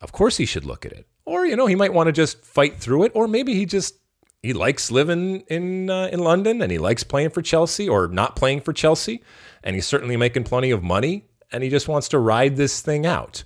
of 0.03 0.13
course 0.13 0.37
he 0.37 0.45
should 0.45 0.65
look 0.65 0.85
at 0.85 0.93
it. 0.93 1.07
Or 1.25 1.47
you 1.47 1.57
know, 1.57 1.67
he 1.67 1.75
might 1.75 1.95
want 1.95 2.09
to 2.09 2.13
just 2.13 2.45
fight 2.45 2.79
through 2.79 3.05
it, 3.05 3.13
or 3.15 3.29
maybe 3.29 3.55
he 3.55 3.67
just 3.67 3.95
he 4.43 4.53
likes 4.53 4.91
living 4.91 5.41
in 5.49 5.89
uh, 5.91 6.09
in 6.13 6.21
London 6.21 6.61
and 6.61 6.73
he 6.73 6.79
likes 6.79 7.05
playing 7.05 7.31
for 7.31 7.43
Chelsea 7.43 7.89
or 7.89 8.09
not 8.09 8.37
playing 8.37 8.61
for 8.61 8.73
Chelsea, 8.73 9.23
and 9.63 9.75
he's 9.75 9.87
certainly 9.87 10.17
making 10.17 10.45
plenty 10.45 10.71
of 10.71 10.83
money 10.83 11.28
and 11.53 11.63
he 11.63 11.71
just 11.71 11.89
wants 11.89 12.09
to 12.09 12.19
ride 12.19 12.57
this 12.57 12.81
thing 12.81 13.07
out. 13.07 13.43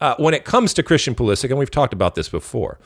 Uh, 0.00 0.14
when 0.18 0.34
it 0.34 0.44
comes 0.44 0.74
to 0.74 0.82
Christian 0.82 1.14
Pulisic, 1.14 1.50
and 1.50 1.58
we've 1.58 1.70
talked 1.70 1.92
about 1.92 2.14
this 2.14 2.28
before, 2.28 2.78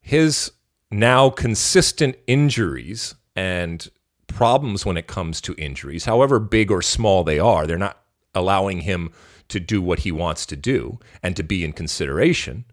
his 0.00 0.52
now 0.90 1.30
consistent 1.30 2.16
injuries 2.26 3.14
and 3.36 3.88
problems 4.26 4.84
when 4.84 4.96
it 4.96 5.06
comes 5.06 5.40
to 5.42 5.54
injuries, 5.56 6.04
however 6.04 6.38
big 6.38 6.70
or 6.70 6.82
small 6.82 7.24
they 7.24 7.38
are, 7.38 7.66
they're 7.66 7.78
not 7.78 8.02
allowing 8.34 8.80
him 8.80 9.12
to 9.48 9.60
do 9.60 9.82
what 9.82 10.00
he 10.00 10.12
wants 10.12 10.46
to 10.46 10.56
do 10.56 10.98
and 11.22 11.36
to 11.36 11.42
be 11.42 11.64
in 11.64 11.72
consideration. 11.72 12.64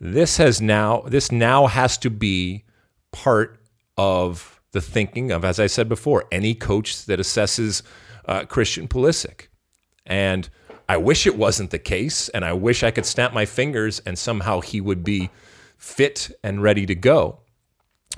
This 0.00 0.36
has 0.38 0.60
now 0.60 1.02
this 1.02 1.30
now 1.30 1.68
has 1.68 1.96
to 1.98 2.10
be 2.10 2.64
part 3.12 3.60
of 3.96 4.60
the 4.72 4.80
thinking 4.80 5.30
of, 5.30 5.44
as 5.44 5.60
I 5.60 5.66
said 5.68 5.88
before, 5.88 6.24
any 6.32 6.54
coach 6.54 7.04
that 7.04 7.20
assesses 7.20 7.82
uh, 8.24 8.44
Christian 8.46 8.88
Pulisic. 8.88 9.46
And 10.06 10.48
I 10.88 10.96
wish 10.96 11.26
it 11.26 11.36
wasn't 11.36 11.70
the 11.70 11.78
case. 11.78 12.28
And 12.30 12.44
I 12.44 12.52
wish 12.52 12.82
I 12.82 12.90
could 12.90 13.06
snap 13.06 13.32
my 13.32 13.44
fingers 13.44 14.00
and 14.00 14.18
somehow 14.18 14.60
he 14.60 14.80
would 14.80 15.04
be 15.04 15.30
fit 15.76 16.30
and 16.42 16.62
ready 16.62 16.86
to 16.86 16.94
go. 16.94 17.40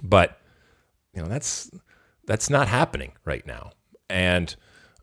But, 0.02 0.39
you 1.15 1.23
know, 1.23 1.28
that's 1.28 1.70
that's 2.27 2.51
not 2.51 2.69
happening 2.69 3.12
right 3.24 3.47
now. 3.47 3.73
And 4.09 4.55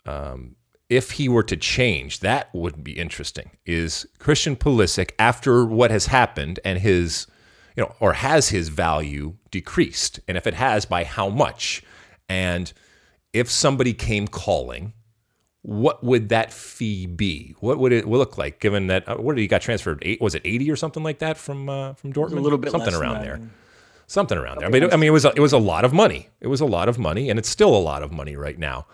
um, 0.05 0.55
if 0.89 1.11
he 1.11 1.29
were 1.29 1.43
to 1.43 1.55
change, 1.55 2.19
that 2.19 2.53
would 2.53 2.83
be 2.83 2.91
interesting. 2.93 3.51
Is 3.65 4.05
Christian 4.19 4.55
Pulisic, 4.55 5.11
after 5.17 5.65
what 5.65 5.91
has 5.91 6.07
happened 6.07 6.59
and 6.65 6.79
his, 6.79 7.27
you 7.77 7.83
know, 7.83 7.95
or 7.99 8.13
has 8.13 8.49
his 8.49 8.69
value 8.69 9.35
decreased? 9.51 10.19
And 10.27 10.35
if 10.35 10.45
it 10.45 10.55
has, 10.55 10.85
by 10.85 11.03
how 11.03 11.29
much? 11.29 11.83
And 12.27 12.73
if 13.33 13.49
somebody 13.49 13.93
came 13.93 14.27
calling 14.27 14.93
what 15.63 16.03
would 16.03 16.29
that 16.29 16.51
fee 16.51 17.05
be? 17.05 17.55
What 17.59 17.77
would 17.77 17.91
it 17.91 18.07
look 18.07 18.37
like? 18.37 18.59
Given 18.59 18.87
that 18.87 19.07
uh, 19.07 19.17
what 19.17 19.35
did 19.35 19.41
he 19.41 19.47
got 19.47 19.61
transferred? 19.61 19.99
Eight 20.01 20.19
was 20.19 20.33
it 20.33 20.41
eighty 20.43 20.69
or 20.71 20.75
something 20.75 21.03
like 21.03 21.19
that 21.19 21.37
from 21.37 21.69
uh, 21.69 21.93
from 21.93 22.13
Dortmund? 22.13 22.37
A 22.37 22.41
little 22.41 22.57
bit 22.57 22.71
something 22.71 22.93
around 22.93 23.21
there. 23.21 23.39
Something 24.07 24.37
around 24.37 24.59
there. 24.59 24.67
I 24.67 24.71
mean, 24.71 24.91
I 24.91 24.97
mean, 24.97 25.07
it 25.07 25.11
was 25.11 25.23
a, 25.23 25.31
it 25.35 25.39
was 25.39 25.53
a 25.53 25.57
lot 25.57 25.85
of 25.85 25.93
money. 25.93 26.29
It 26.41 26.47
was 26.47 26.59
a 26.61 26.65
lot 26.65 26.89
of 26.89 26.99
money, 26.99 27.29
and 27.29 27.39
it's 27.39 27.47
still 27.47 27.73
a 27.73 27.79
lot 27.79 28.03
of 28.03 28.11
money 28.11 28.35
right 28.35 28.57
now. 28.57 28.87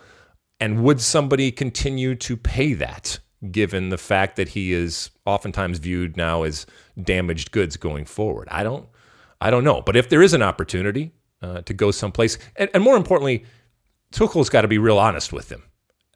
And 0.60 0.84
would 0.84 1.02
somebody 1.02 1.52
continue 1.52 2.16
to 2.16 2.38
pay 2.38 2.74
that, 2.74 3.20
given 3.50 3.90
the 3.90 3.98
fact 3.98 4.36
that 4.36 4.50
he 4.50 4.74
is 4.74 5.10
oftentimes 5.26 5.80
viewed 5.80 6.18
now 6.18 6.44
as 6.44 6.66
damaged 7.02 7.52
goods 7.52 7.78
going 7.78 8.06
forward? 8.06 8.48
I 8.52 8.64
don't, 8.64 8.88
I 9.42 9.50
don't 9.50 9.64
know. 9.64 9.82
But 9.82 9.96
if 9.96 10.10
there 10.10 10.22
is 10.22 10.34
an 10.34 10.44
opportunity 10.44 11.14
uh, 11.42 11.62
to 11.62 11.74
go 11.74 11.90
someplace, 11.90 12.38
and, 12.56 12.70
and 12.76 12.84
more 12.84 12.98
importantly, 12.98 13.46
Tuchel's 14.12 14.50
got 14.50 14.62
to 14.62 14.68
be 14.68 14.78
real 14.78 15.00
honest 15.00 15.34
with 15.34 15.52
him 15.52 15.64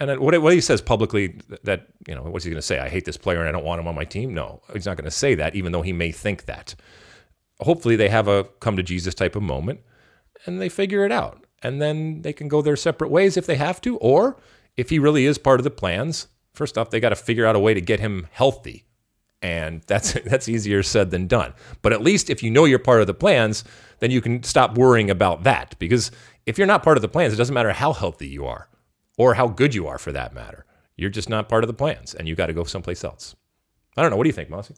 and 0.10 0.20
what, 0.20 0.40
what 0.42 0.54
he 0.54 0.62
says 0.62 0.82
publicly 0.82 1.40
that, 1.64 1.88
you 2.08 2.16
know, 2.16 2.24
what's 2.24 2.44
he 2.44 2.50
going 2.50 2.58
to 2.58 2.66
say? 2.66 2.80
I 2.80 2.90
hate 2.90 3.06
this 3.06 3.18
player 3.18 3.40
and 3.40 3.48
I 3.48 3.52
don't 3.52 3.64
want 3.64 3.80
him 3.80 3.88
on 3.88 3.94
my 3.94 4.04
team. 4.04 4.34
No, 4.34 4.62
he's 4.74 4.88
not 4.88 4.98
going 4.98 5.06
to 5.06 5.12
say 5.12 5.36
that, 5.36 5.56
even 5.56 5.72
though 5.72 5.84
he 5.84 5.94
may 5.94 6.12
think 6.12 6.46
that. 6.46 6.74
Hopefully, 7.60 7.96
they 7.96 8.10
have 8.10 8.28
a 8.28 8.46
come 8.60 8.76
to 8.78 8.84
Jesus 8.84 9.14
type 9.14 9.36
of 9.36 9.44
moment 9.44 9.82
and 10.46 10.60
they 10.60 10.70
figure 10.70 11.06
it 11.06 11.12
out. 11.12 11.46
And 11.62 11.80
then 11.80 12.24
they 12.24 12.34
can 12.34 12.48
go 12.48 12.64
their 12.64 12.76
separate 12.76 13.12
ways 13.12 13.38
if 13.38 13.46
they 13.46 13.58
have 13.58 13.80
to. 13.82 13.98
Or 13.98 14.38
if 14.76 14.90
he 14.90 14.98
really 14.98 15.28
is 15.28 15.38
part 15.38 15.60
of 15.60 15.64
the 15.64 15.70
plans, 15.70 16.28
first 16.52 16.80
off, 16.80 16.90
they 16.90 17.00
got 17.00 17.10
to 17.10 17.16
figure 17.16 17.46
out 17.46 17.56
a 17.56 17.60
way 17.60 17.76
to 17.76 17.82
get 17.82 18.00
him 18.00 18.28
healthy. 18.32 18.86
And 19.44 19.84
that's 19.86 20.14
that's 20.26 20.50
easier 20.50 20.82
said 20.82 21.12
than 21.12 21.28
done. 21.28 21.54
But 21.84 21.94
at 21.94 22.02
least 22.02 22.32
if 22.32 22.42
you 22.42 22.50
know 22.50 22.66
you're 22.66 22.80
part 22.80 23.02
of 23.02 23.08
the 23.08 23.14
plans, 23.14 23.64
then 24.00 24.10
you 24.10 24.22
can 24.22 24.42
stop 24.42 24.80
worrying 24.80 25.12
about 25.12 25.44
that. 25.44 25.76
Because 25.78 26.10
if 26.48 26.58
you're 26.58 26.66
not 26.66 26.82
part 26.82 26.98
of 26.98 27.04
the 27.04 27.08
plans, 27.08 27.34
it 27.34 27.38
doesn't 27.38 27.54
matter 27.54 27.72
how 27.72 27.94
healthy 27.94 28.28
you 28.28 28.48
are 28.48 28.68
or 29.22 29.36
how 29.36 29.48
good 29.48 29.76
you 29.76 29.88
are 29.88 30.00
for 30.00 30.12
that 30.12 30.34
matter. 30.34 30.66
You're 30.98 31.12
just 31.12 31.30
not 31.30 31.48
part 31.48 31.64
of 31.64 31.68
the 31.68 31.76
plans 31.76 32.16
and 32.16 32.28
you 32.28 32.34
got 32.34 32.48
to 32.48 32.54
go 32.54 32.64
someplace 32.64 33.04
else. 33.04 33.36
I 33.96 34.02
don't 34.02 34.10
know. 34.10 34.18
What 34.18 34.24
do 34.24 34.30
you 34.30 34.34
think, 34.34 34.50
Mossy? 34.50 34.74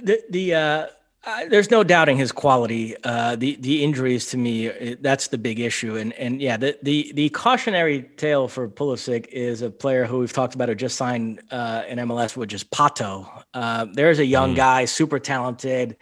The, 0.00 0.22
the, 0.30 0.54
uh, 0.54 0.86
uh, 1.26 1.46
there's 1.48 1.72
no 1.72 1.82
doubting 1.82 2.16
his 2.16 2.30
quality. 2.30 2.94
Uh, 3.02 3.34
the 3.34 3.56
the 3.56 3.82
injuries 3.82 4.26
to 4.26 4.36
me, 4.36 4.66
it, 4.66 5.02
that's 5.02 5.28
the 5.28 5.38
big 5.38 5.58
issue. 5.58 5.96
And 5.96 6.12
and 6.12 6.40
yeah, 6.40 6.56
the 6.56 6.78
the 6.82 7.12
the 7.14 7.30
cautionary 7.30 8.02
tale 8.16 8.46
for 8.46 8.68
Pulisic 8.68 9.26
is 9.28 9.62
a 9.62 9.70
player 9.70 10.04
who 10.04 10.18
we've 10.18 10.32
talked 10.34 10.54
about 10.54 10.68
who 10.68 10.74
just 10.74 10.96
signed 10.96 11.40
uh, 11.50 11.84
in 11.88 11.98
MLS, 12.00 12.36
which 12.36 12.52
is 12.52 12.62
Pato. 12.62 13.26
Uh, 13.54 13.86
there's 13.94 14.18
a 14.18 14.26
young 14.26 14.52
mm. 14.52 14.56
guy, 14.56 14.84
super 14.84 15.18
talented, 15.18 15.96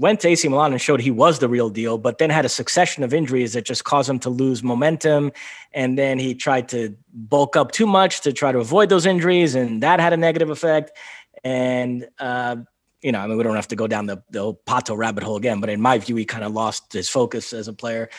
went 0.00 0.18
to 0.20 0.28
AC 0.28 0.48
Milan 0.48 0.72
and 0.72 0.80
showed 0.80 0.98
he 0.98 1.10
was 1.10 1.40
the 1.40 1.48
real 1.48 1.68
deal, 1.68 1.98
but 1.98 2.16
then 2.16 2.30
had 2.30 2.46
a 2.46 2.48
succession 2.48 3.04
of 3.04 3.12
injuries 3.12 3.52
that 3.52 3.66
just 3.66 3.84
caused 3.84 4.08
him 4.08 4.18
to 4.20 4.30
lose 4.30 4.62
momentum. 4.62 5.30
And 5.72 5.98
then 5.98 6.18
he 6.18 6.34
tried 6.34 6.70
to 6.70 6.96
bulk 7.12 7.54
up 7.54 7.70
too 7.70 7.86
much 7.86 8.22
to 8.22 8.32
try 8.32 8.50
to 8.50 8.58
avoid 8.58 8.88
those 8.88 9.04
injuries, 9.04 9.54
and 9.54 9.82
that 9.82 10.00
had 10.00 10.14
a 10.14 10.16
negative 10.16 10.48
effect. 10.48 10.92
And 11.44 12.08
uh, 12.18 12.56
you 13.02 13.12
know, 13.12 13.20
I 13.20 13.26
mean, 13.26 13.38
we 13.38 13.44
don't 13.44 13.56
have 13.56 13.68
to 13.68 13.76
go 13.76 13.86
down 13.86 14.06
the, 14.06 14.22
the 14.30 14.52
Pato 14.66 14.96
rabbit 14.96 15.24
hole 15.24 15.36
again, 15.36 15.60
but 15.60 15.70
in 15.70 15.80
my 15.80 15.98
view, 15.98 16.16
he 16.16 16.24
kind 16.26 16.44
of 16.44 16.52
lost 16.52 16.92
his 16.92 17.08
focus 17.08 17.52
as 17.52 17.66
a 17.66 17.72
player. 17.72 18.10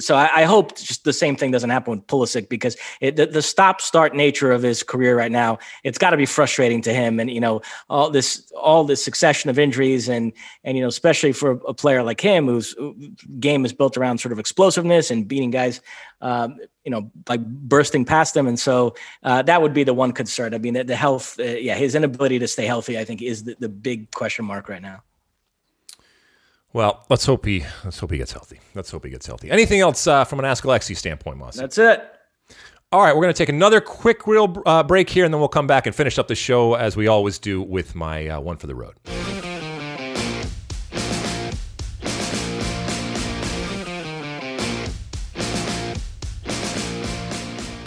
So 0.00 0.14
I, 0.14 0.42
I, 0.42 0.44
hope 0.44 0.76
just 0.76 1.04
the 1.04 1.12
same 1.12 1.36
thing 1.36 1.50
doesn't 1.50 1.70
happen 1.70 1.92
with 1.92 2.06
Pulisic 2.06 2.48
because 2.48 2.76
it, 3.00 3.16
the, 3.16 3.26
the 3.26 3.42
stop 3.42 3.80
start 3.80 4.14
nature 4.14 4.50
of 4.50 4.62
his 4.62 4.82
career 4.82 5.16
right 5.16 5.30
now, 5.30 5.58
it's 5.84 5.98
got 5.98 6.10
to 6.10 6.16
be 6.16 6.26
frustrating 6.26 6.82
to 6.82 6.92
him. 6.92 7.20
And, 7.20 7.30
you 7.30 7.40
know, 7.40 7.62
all 7.88 8.10
this, 8.10 8.50
all 8.60 8.84
this 8.84 9.04
succession 9.04 9.50
of 9.50 9.58
injuries 9.58 10.08
and, 10.08 10.32
and, 10.64 10.76
you 10.76 10.82
know, 10.82 10.88
especially 10.88 11.32
for 11.32 11.52
a 11.66 11.74
player 11.74 12.02
like 12.02 12.20
him, 12.20 12.46
whose 12.46 12.74
game 13.38 13.64
is 13.64 13.72
built 13.72 13.96
around 13.96 14.18
sort 14.18 14.32
of 14.32 14.38
explosiveness 14.38 15.10
and 15.10 15.28
beating 15.28 15.50
guys, 15.50 15.80
um, 16.20 16.58
you 16.84 16.90
know, 16.90 17.10
like 17.28 17.44
bursting 17.44 18.04
past 18.04 18.34
them. 18.34 18.46
And 18.48 18.58
so 18.58 18.94
uh, 19.22 19.42
that 19.42 19.62
would 19.62 19.74
be 19.74 19.84
the 19.84 19.94
one 19.94 20.12
concern. 20.12 20.54
I 20.54 20.58
mean, 20.58 20.74
the, 20.74 20.84
the 20.84 20.96
health, 20.96 21.38
uh, 21.38 21.44
yeah, 21.44 21.76
his 21.76 21.94
inability 21.94 22.40
to 22.40 22.48
stay 22.48 22.66
healthy, 22.66 22.98
I 22.98 23.04
think 23.04 23.22
is 23.22 23.44
the, 23.44 23.56
the 23.60 23.68
big 23.68 24.10
question 24.10 24.27
mark 24.36 24.68
right 24.68 24.82
now. 24.82 25.02
Well, 26.72 27.04
let's 27.08 27.24
hope 27.24 27.46
he 27.46 27.64
let's 27.84 27.98
hope 27.98 28.10
he 28.10 28.18
gets 28.18 28.32
healthy. 28.32 28.60
Let's 28.74 28.90
hope 28.90 29.04
he 29.04 29.10
gets 29.10 29.26
healthy. 29.26 29.50
Anything 29.50 29.80
else 29.80 30.06
uh, 30.06 30.24
from 30.24 30.38
an 30.38 30.44
Ask 30.44 30.64
Alexi 30.64 30.96
standpoint, 30.96 31.38
Moss? 31.38 31.56
That's 31.56 31.78
it. 31.78 32.04
All 32.90 33.02
right, 33.02 33.14
we're 33.14 33.22
going 33.22 33.34
to 33.34 33.38
take 33.38 33.50
another 33.50 33.82
quick 33.82 34.26
real 34.26 34.62
uh, 34.64 34.82
break 34.82 35.10
here, 35.10 35.26
and 35.26 35.32
then 35.32 35.40
we'll 35.40 35.48
come 35.48 35.66
back 35.66 35.86
and 35.86 35.94
finish 35.94 36.18
up 36.18 36.26
the 36.26 36.34
show 36.34 36.74
as 36.74 36.96
we 36.96 37.06
always 37.06 37.38
do 37.38 37.60
with 37.60 37.94
my 37.94 38.28
uh, 38.28 38.40
one 38.40 38.56
for 38.56 38.66
the 38.66 38.74
road. 38.74 38.94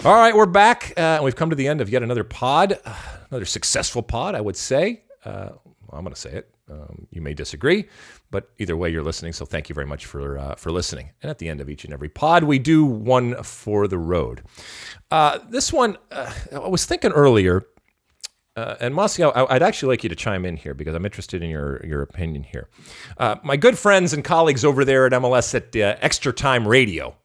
All 0.04 0.16
right, 0.16 0.34
we're 0.34 0.46
back. 0.46 0.92
Uh, 0.96 1.20
we've 1.22 1.36
come 1.36 1.50
to 1.50 1.54
the 1.54 1.68
end 1.68 1.80
of 1.80 1.88
yet 1.88 2.02
another 2.02 2.24
pod, 2.24 2.76
uh, 2.84 2.94
another 3.30 3.44
successful 3.44 4.02
pod, 4.02 4.34
I 4.34 4.40
would 4.40 4.56
say. 4.56 5.02
Uh, 5.24 5.50
well, 5.50 5.61
I'm 5.92 6.02
going 6.02 6.14
to 6.14 6.20
say 6.20 6.32
it. 6.32 6.54
Um, 6.70 7.06
you 7.10 7.20
may 7.20 7.34
disagree, 7.34 7.88
but 8.30 8.50
either 8.58 8.76
way, 8.76 8.90
you're 8.90 9.02
listening. 9.02 9.32
So 9.32 9.44
thank 9.44 9.68
you 9.68 9.74
very 9.74 9.86
much 9.86 10.06
for 10.06 10.38
uh, 10.38 10.54
for 10.54 10.70
listening. 10.70 11.10
And 11.22 11.30
at 11.30 11.38
the 11.38 11.48
end 11.48 11.60
of 11.60 11.68
each 11.68 11.84
and 11.84 11.92
every 11.92 12.08
pod, 12.08 12.44
we 12.44 12.58
do 12.58 12.84
one 12.84 13.42
for 13.42 13.86
the 13.88 13.98
road. 13.98 14.42
Uh, 15.10 15.38
this 15.50 15.72
one, 15.72 15.98
uh, 16.10 16.32
I 16.52 16.68
was 16.68 16.86
thinking 16.86 17.12
earlier, 17.12 17.64
uh, 18.56 18.76
and 18.80 18.94
Mossy, 18.94 19.22
I'd 19.24 19.62
actually 19.62 19.88
like 19.88 20.02
you 20.02 20.08
to 20.08 20.16
chime 20.16 20.44
in 20.44 20.56
here 20.56 20.74
because 20.74 20.94
I'm 20.94 21.04
interested 21.04 21.42
in 21.42 21.50
your 21.50 21.84
your 21.84 22.02
opinion 22.02 22.42
here. 22.42 22.68
Uh, 23.18 23.36
my 23.42 23.56
good 23.56 23.78
friends 23.78 24.12
and 24.12 24.24
colleagues 24.24 24.64
over 24.64 24.84
there 24.84 25.06
at 25.06 25.12
MLS 25.12 25.54
at 25.54 25.76
uh, 25.76 25.98
Extra 26.00 26.32
Time 26.32 26.66
Radio 26.66 27.16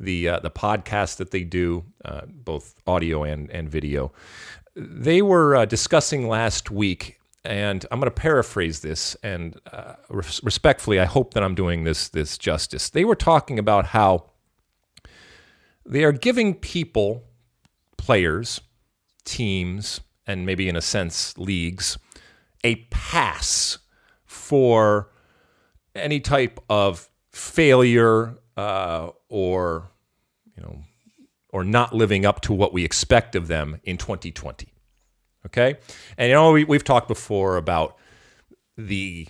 the 0.00 0.28
uh, 0.28 0.40
the 0.40 0.50
podcast 0.50 1.16
that 1.16 1.30
they 1.30 1.44
do, 1.44 1.84
uh, 2.04 2.22
both 2.26 2.74
audio 2.86 3.22
and 3.24 3.50
and 3.50 3.68
video. 3.68 4.12
They 4.76 5.22
were 5.22 5.56
uh, 5.56 5.64
discussing 5.66 6.28
last 6.28 6.70
week, 6.70 7.20
and 7.44 7.84
I'm 7.90 8.00
going 8.00 8.10
to 8.10 8.14
paraphrase 8.14 8.80
this, 8.80 9.16
and 9.22 9.60
uh, 9.70 9.94
res- 10.08 10.42
respectfully, 10.42 10.98
I 10.98 11.04
hope 11.04 11.34
that 11.34 11.42
I'm 11.42 11.54
doing 11.54 11.84
this 11.84 12.08
this 12.08 12.38
justice. 12.38 12.90
They 12.90 13.04
were 13.04 13.14
talking 13.14 13.58
about 13.58 13.86
how 13.86 14.30
they 15.84 16.04
are 16.04 16.12
giving 16.12 16.54
people, 16.54 17.24
players, 17.98 18.60
teams, 19.24 20.00
and 20.26 20.46
maybe 20.46 20.68
in 20.68 20.76
a 20.76 20.80
sense 20.80 21.36
leagues, 21.36 21.98
a 22.62 22.76
pass 22.90 23.78
for 24.24 25.10
any 25.94 26.20
type 26.20 26.58
of 26.70 27.08
failure 27.30 28.38
uh, 28.56 29.10
or 29.28 29.90
you 30.56 30.62
know 30.62 30.82
or 31.50 31.62
not 31.62 31.94
living 31.94 32.26
up 32.26 32.40
to 32.40 32.52
what 32.52 32.72
we 32.72 32.84
expect 32.84 33.36
of 33.36 33.48
them 33.48 33.80
in 33.84 33.96
2020. 33.96 34.73
Okay, 35.46 35.76
and 36.16 36.28
you 36.28 36.34
know 36.34 36.52
we, 36.52 36.64
we've 36.64 36.84
talked 36.84 37.08
before 37.08 37.56
about 37.56 37.96
the 38.76 39.28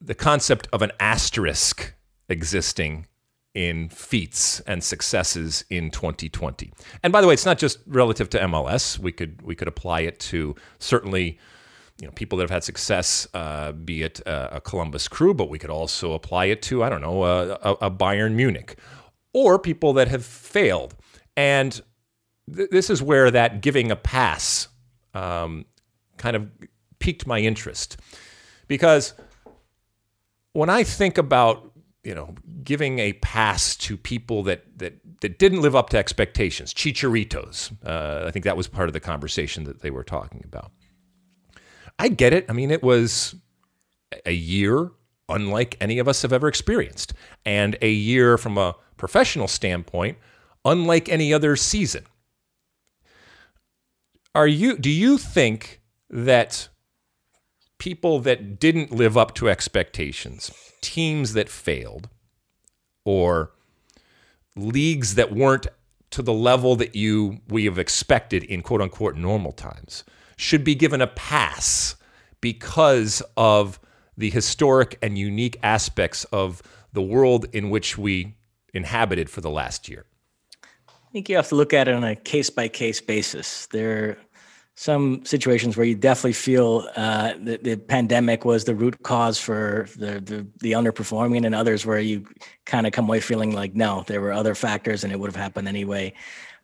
the 0.00 0.14
concept 0.14 0.68
of 0.72 0.82
an 0.82 0.92
asterisk 0.98 1.94
existing 2.28 3.06
in 3.54 3.88
feats 3.88 4.60
and 4.60 4.82
successes 4.82 5.64
in 5.68 5.90
2020. 5.90 6.72
And 7.02 7.12
by 7.12 7.20
the 7.20 7.26
way, 7.26 7.34
it's 7.34 7.44
not 7.44 7.58
just 7.58 7.78
relative 7.86 8.30
to 8.30 8.38
MLS. 8.40 8.98
We 8.98 9.12
could 9.12 9.42
we 9.42 9.54
could 9.54 9.68
apply 9.68 10.00
it 10.00 10.18
to 10.20 10.54
certainly 10.78 11.38
you 12.00 12.06
know 12.06 12.12
people 12.12 12.38
that 12.38 12.44
have 12.44 12.50
had 12.50 12.64
success, 12.64 13.26
uh, 13.34 13.72
be 13.72 14.02
it 14.02 14.20
a, 14.20 14.56
a, 14.56 14.60
Columbus 14.60 15.08
Crew, 15.08 15.34
but 15.34 15.48
we 15.48 15.58
could 15.58 15.70
also 15.70 16.12
apply 16.14 16.46
it 16.46 16.62
to 16.62 16.82
I 16.82 16.88
don't 16.88 17.02
know 17.02 17.24
a, 17.24 17.52
a, 17.62 17.72
a 17.82 17.90
Bayern 17.90 18.34
Munich 18.34 18.76
or 19.32 19.58
people 19.58 19.92
that 19.94 20.08
have 20.08 20.24
failed. 20.24 20.94
And 21.36 21.80
th- 22.54 22.70
this 22.70 22.90
is 22.90 23.02
where 23.02 23.30
that 23.30 23.60
giving 23.60 23.90
a 23.90 23.96
pass 23.96 24.68
um, 25.14 25.64
kind 26.16 26.36
of 26.36 26.48
piqued 26.98 27.26
my 27.26 27.40
interest 27.40 27.96
because 28.68 29.14
when 30.52 30.70
I 30.70 30.82
think 30.82 31.18
about 31.18 31.72
you 32.04 32.14
know 32.14 32.34
giving 32.64 32.98
a 32.98 33.12
pass 33.14 33.76
to 33.76 33.96
people 33.96 34.42
that 34.44 34.64
that 34.78 34.94
that 35.20 35.38
didn't 35.38 35.62
live 35.62 35.76
up 35.76 35.90
to 35.90 35.98
expectations, 35.98 36.74
chicharitos. 36.74 37.72
Uh, 37.86 38.26
I 38.26 38.30
think 38.30 38.44
that 38.44 38.56
was 38.56 38.68
part 38.68 38.88
of 38.88 38.92
the 38.92 39.00
conversation 39.00 39.64
that 39.64 39.80
they 39.80 39.90
were 39.90 40.04
talking 40.04 40.42
about. 40.44 40.72
I 41.98 42.08
get 42.08 42.32
it. 42.32 42.44
I 42.48 42.52
mean, 42.52 42.70
it 42.70 42.82
was 42.82 43.34
a 44.26 44.32
year 44.32 44.90
unlike 45.28 45.76
any 45.80 45.98
of 45.98 46.08
us 46.08 46.22
have 46.22 46.32
ever 46.32 46.48
experienced, 46.48 47.14
and 47.46 47.76
a 47.80 47.90
year 47.90 48.36
from 48.36 48.58
a 48.58 48.74
professional 48.96 49.48
standpoint, 49.48 50.18
unlike 50.64 51.08
any 51.08 51.32
other 51.32 51.56
season. 51.56 52.04
Are 54.34 54.46
you 54.46 54.78
do 54.78 54.90
you 54.90 55.18
think 55.18 55.80
that 56.08 56.68
people 57.78 58.20
that 58.20 58.58
didn't 58.58 58.90
live 58.90 59.16
up 59.16 59.34
to 59.34 59.48
expectations, 59.48 60.50
teams 60.80 61.34
that 61.34 61.48
failed, 61.48 62.08
or 63.04 63.52
leagues 64.56 65.16
that 65.16 65.32
weren't 65.32 65.66
to 66.10 66.22
the 66.22 66.32
level 66.32 66.76
that 66.76 66.94
you 66.94 67.40
we 67.48 67.64
have 67.64 67.78
expected 67.78 68.44
in 68.44 68.62
quote 68.62 68.80
unquote 68.80 69.16
normal 69.16 69.52
times 69.52 70.04
should 70.36 70.64
be 70.64 70.74
given 70.74 71.00
a 71.00 71.06
pass 71.06 71.96
because 72.40 73.22
of 73.36 73.78
the 74.16 74.30
historic 74.30 74.98
and 75.02 75.16
unique 75.16 75.58
aspects 75.62 76.24
of 76.24 76.62
the 76.92 77.02
world 77.02 77.46
in 77.52 77.70
which 77.70 77.96
we 77.96 78.36
inhabited 78.74 79.30
for 79.30 79.40
the 79.40 79.50
last 79.50 79.88
year? 79.88 80.04
I 81.12 81.14
think 81.14 81.28
you 81.28 81.36
have 81.36 81.48
to 81.50 81.56
look 81.56 81.74
at 81.74 81.88
it 81.88 81.94
on 81.94 82.04
a 82.04 82.16
case 82.16 82.48
by 82.48 82.68
case 82.68 83.02
basis. 83.02 83.66
There 83.66 84.08
are 84.08 84.16
some 84.76 85.22
situations 85.26 85.76
where 85.76 85.84
you 85.84 85.94
definitely 85.94 86.32
feel 86.32 86.88
uh, 86.96 87.34
that 87.42 87.64
the 87.64 87.76
pandemic 87.76 88.46
was 88.46 88.64
the 88.64 88.74
root 88.74 89.02
cause 89.02 89.38
for 89.38 89.88
the, 89.98 90.22
the, 90.22 90.46
the 90.60 90.72
underperforming, 90.72 91.44
and 91.44 91.54
others 91.54 91.84
where 91.84 91.98
you 91.98 92.26
kind 92.64 92.86
of 92.86 92.94
come 92.94 93.04
away 93.04 93.20
feeling 93.20 93.54
like 93.54 93.74
no, 93.74 94.04
there 94.06 94.22
were 94.22 94.32
other 94.32 94.54
factors 94.54 95.04
and 95.04 95.12
it 95.12 95.20
would 95.20 95.30
have 95.30 95.36
happened 95.36 95.68
anyway. 95.68 96.14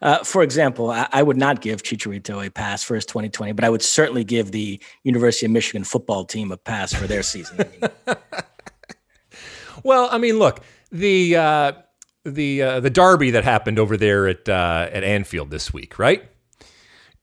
Uh, 0.00 0.24
for 0.24 0.42
example, 0.42 0.90
I, 0.90 1.06
I, 1.12 1.22
would 1.22 1.36
not 1.36 1.60
give 1.60 1.82
Chicharito 1.82 2.46
a 2.46 2.50
pass 2.50 2.82
for 2.82 2.94
his 2.94 3.04
2020, 3.04 3.52
but 3.52 3.64
I 3.64 3.68
would 3.68 3.82
certainly 3.82 4.24
give 4.24 4.50
the 4.50 4.80
University 5.02 5.44
of 5.44 5.52
Michigan 5.52 5.84
football 5.84 6.24
team 6.24 6.52
a 6.52 6.56
pass 6.56 6.94
for 6.94 7.06
their 7.06 7.22
season. 7.22 7.68
well, 9.82 10.08
I 10.10 10.16
mean, 10.16 10.38
look, 10.38 10.62
the 10.90 11.36
uh, 11.36 11.72
the 12.24 12.62
uh, 12.62 12.80
the 12.80 12.90
derby 12.90 13.30
that 13.30 13.44
happened 13.44 13.78
over 13.78 13.96
there 13.96 14.26
at 14.26 14.48
uh, 14.48 14.88
at 14.92 15.04
Anfield 15.04 15.50
this 15.50 15.72
week, 15.72 15.98
right? 15.98 16.28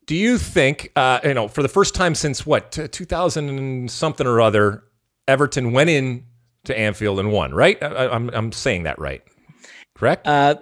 Do 0.05 0.15
you 0.15 0.38
think 0.38 0.91
uh, 0.95 1.19
you 1.23 1.34
know 1.34 1.47
for 1.47 1.61
the 1.61 1.69
first 1.69 1.95
time 1.95 2.15
since 2.15 2.45
what 2.45 2.72
2000 2.72 3.89
something 3.89 4.27
or 4.27 4.41
other, 4.41 4.84
Everton 5.27 5.72
went 5.72 5.89
in 5.89 6.26
to 6.65 6.77
Anfield 6.77 7.19
and 7.19 7.31
won, 7.31 7.53
right? 7.53 7.81
I, 7.81 8.05
am 8.05 8.11
I'm, 8.11 8.30
I'm 8.30 8.51
saying 8.51 8.84
that 8.84 8.99
right, 8.99 9.23
correct? 9.95 10.27
Uh, 10.27 10.55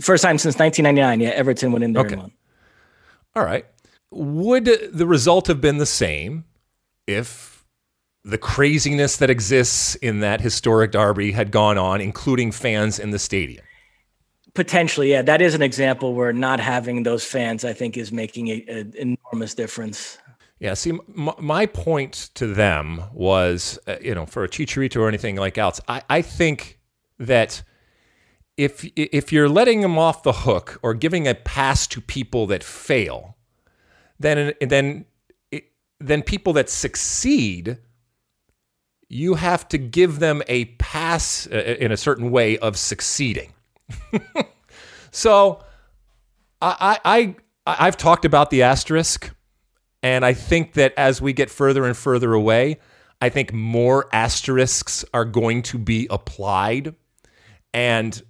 first 0.00 0.22
time 0.22 0.38
since 0.38 0.58
1999. 0.58 1.20
Yeah, 1.20 1.28
Everton 1.30 1.72
went 1.72 1.84
in 1.84 1.92
there 1.92 2.04
okay. 2.04 2.12
and 2.14 2.22
won. 2.22 2.32
All 3.34 3.44
right. 3.44 3.66
Would 4.10 4.64
the 4.92 5.06
result 5.06 5.48
have 5.48 5.60
been 5.60 5.78
the 5.78 5.86
same 5.86 6.44
if 7.06 7.55
the 8.26 8.36
craziness 8.36 9.16
that 9.18 9.30
exists 9.30 9.94
in 9.94 10.18
that 10.18 10.40
historic 10.40 10.90
derby 10.90 11.30
had 11.30 11.52
gone 11.52 11.78
on, 11.78 12.00
including 12.00 12.50
fans 12.50 12.98
in 12.98 13.12
the 13.12 13.20
stadium. 13.20 13.64
Potentially, 14.52 15.12
yeah. 15.12 15.22
That 15.22 15.40
is 15.40 15.54
an 15.54 15.62
example 15.62 16.12
where 16.12 16.32
not 16.32 16.58
having 16.58 17.04
those 17.04 17.24
fans, 17.24 17.64
I 17.64 17.72
think, 17.72 17.96
is 17.96 18.10
making 18.10 18.50
an 18.50 18.92
enormous 18.96 19.54
difference. 19.54 20.18
Yeah. 20.58 20.74
See, 20.74 20.90
m- 20.90 21.30
my 21.38 21.66
point 21.66 22.30
to 22.34 22.48
them 22.48 23.04
was, 23.12 23.78
uh, 23.86 23.96
you 24.00 24.14
know, 24.14 24.26
for 24.26 24.42
a 24.42 24.48
Chicharito 24.48 24.96
or 24.96 25.08
anything 25.08 25.36
like 25.36 25.56
else, 25.56 25.80
I, 25.86 26.02
I 26.10 26.22
think 26.22 26.80
that 27.18 27.62
if 28.56 28.84
if 28.96 29.32
you're 29.32 29.48
letting 29.48 29.82
them 29.82 29.98
off 29.98 30.24
the 30.24 30.32
hook 30.32 30.80
or 30.82 30.94
giving 30.94 31.28
a 31.28 31.34
pass 31.34 31.86
to 31.88 32.00
people 32.00 32.48
that 32.48 32.64
fail, 32.64 33.36
then 34.18 34.54
then 34.60 35.04
then 36.00 36.22
people 36.22 36.54
that 36.54 36.68
succeed 36.70 37.78
you 39.08 39.34
have 39.34 39.68
to 39.68 39.78
give 39.78 40.18
them 40.18 40.42
a 40.48 40.66
pass 40.76 41.46
uh, 41.46 41.56
in 41.56 41.92
a 41.92 41.96
certain 41.96 42.30
way 42.30 42.58
of 42.58 42.76
succeeding. 42.76 43.52
so 45.10 45.62
I, 46.60 46.98
I, 47.04 47.36
I, 47.66 47.84
have 47.84 47.96
talked 47.96 48.24
about 48.24 48.50
the 48.50 48.62
asterisk, 48.62 49.34
And 50.02 50.24
I 50.24 50.32
think 50.32 50.72
that 50.72 50.92
as 50.96 51.20
we 51.20 51.32
get 51.32 51.50
further 51.50 51.84
and 51.84 51.96
further 51.96 52.32
away, 52.32 52.78
I 53.20 53.28
think 53.28 53.52
more 53.52 54.08
asterisks 54.12 55.04
are 55.14 55.24
going 55.24 55.62
to 55.62 55.78
be 55.78 56.06
applied. 56.10 56.94
And, 57.72 58.20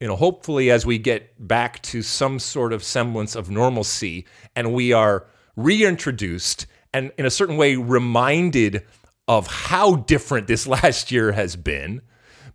you 0.00 0.06
know, 0.06 0.16
hopefully 0.16 0.70
as 0.70 0.84
we 0.84 0.98
get 0.98 1.46
back 1.46 1.82
to 1.82 2.02
some 2.02 2.38
sort 2.38 2.72
of 2.72 2.84
semblance 2.84 3.34
of 3.34 3.50
normalcy 3.50 4.26
and 4.54 4.72
we 4.72 4.92
are 4.92 5.26
reintroduced 5.56 6.66
and 6.92 7.12
in 7.18 7.26
a 7.26 7.30
certain 7.30 7.56
way 7.56 7.76
reminded 7.76 8.84
of 9.28 9.46
how 9.46 9.96
different 9.96 10.46
this 10.46 10.66
last 10.66 11.10
year 11.10 11.32
has 11.32 11.56
been 11.56 12.02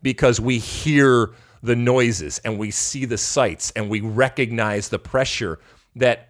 because 0.02 0.40
we 0.40 0.58
hear 0.58 1.32
the 1.64 1.76
noises 1.76 2.40
and 2.40 2.58
we 2.58 2.72
see 2.72 3.06
the 3.06 3.18
sights 3.18 3.72
and 3.76 3.90
we 3.90 4.02
recognize 4.02 4.90
the 4.90 5.00
pressure 5.00 5.60
that 5.96 6.30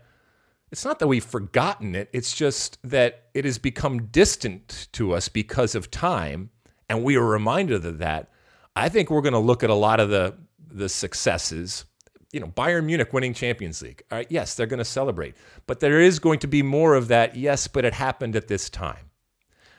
it's 0.71 0.85
not 0.85 0.99
that 0.99 1.07
we've 1.07 1.23
forgotten 1.23 1.95
it, 1.95 2.09
it's 2.13 2.33
just 2.35 2.77
that 2.83 3.25
it 3.33 3.43
has 3.43 3.57
become 3.57 4.05
distant 4.05 4.87
to 4.93 5.13
us 5.13 5.27
because 5.27 5.75
of 5.75 5.91
time, 5.91 6.49
and 6.89 7.03
we 7.03 7.17
are 7.17 7.25
reminded 7.25 7.85
of 7.85 7.97
that. 7.97 8.29
I 8.75 8.87
think 8.87 9.09
we're 9.09 9.21
going 9.21 9.33
to 9.33 9.39
look 9.39 9.63
at 9.63 9.69
a 9.69 9.75
lot 9.75 9.99
of 9.99 10.09
the 10.09 10.35
the 10.73 10.87
successes. 10.87 11.83
You 12.31 12.39
know, 12.39 12.47
Bayern 12.47 12.85
Munich 12.85 13.11
winning 13.11 13.33
Champions 13.33 13.81
League. 13.81 14.03
All 14.09 14.17
right, 14.17 14.27
yes, 14.29 14.55
they're 14.55 14.65
going 14.65 14.77
to 14.77 14.85
celebrate, 14.85 15.35
but 15.67 15.81
there 15.81 15.99
is 15.99 16.19
going 16.19 16.39
to 16.39 16.47
be 16.47 16.63
more 16.63 16.95
of 16.95 17.09
that. 17.09 17.35
Yes, 17.35 17.67
but 17.67 17.83
it 17.83 17.93
happened 17.93 18.37
at 18.37 18.47
this 18.47 18.69
time, 18.69 19.10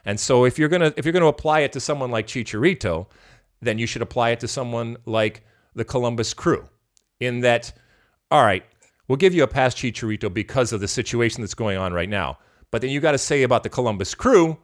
and 0.04 0.18
so 0.18 0.44
if 0.44 0.58
you're 0.58 0.68
gonna 0.68 0.92
if 0.96 1.04
you're 1.04 1.12
going 1.12 1.22
to 1.22 1.28
apply 1.28 1.60
it 1.60 1.72
to 1.72 1.80
someone 1.80 2.10
like 2.10 2.26
Chicharito, 2.26 3.06
then 3.60 3.78
you 3.78 3.86
should 3.86 4.02
apply 4.02 4.30
it 4.30 4.40
to 4.40 4.48
someone 4.48 4.96
like 5.06 5.44
the 5.74 5.84
Columbus 5.84 6.34
Crew. 6.34 6.68
In 7.20 7.40
that, 7.40 7.72
all 8.32 8.42
right, 8.44 8.64
We'll 9.12 9.18
give 9.18 9.34
you 9.34 9.42
a 9.42 9.46
pass, 9.46 9.74
Chicharito, 9.74 10.32
because 10.32 10.72
of 10.72 10.80
the 10.80 10.88
situation 10.88 11.42
that's 11.42 11.52
going 11.52 11.76
on 11.76 11.92
right 11.92 12.08
now. 12.08 12.38
But 12.70 12.80
then 12.80 12.90
you 12.90 12.98
got 12.98 13.12
to 13.12 13.18
say 13.18 13.42
about 13.42 13.62
the 13.62 13.68
Columbus 13.68 14.14
crew, 14.14 14.56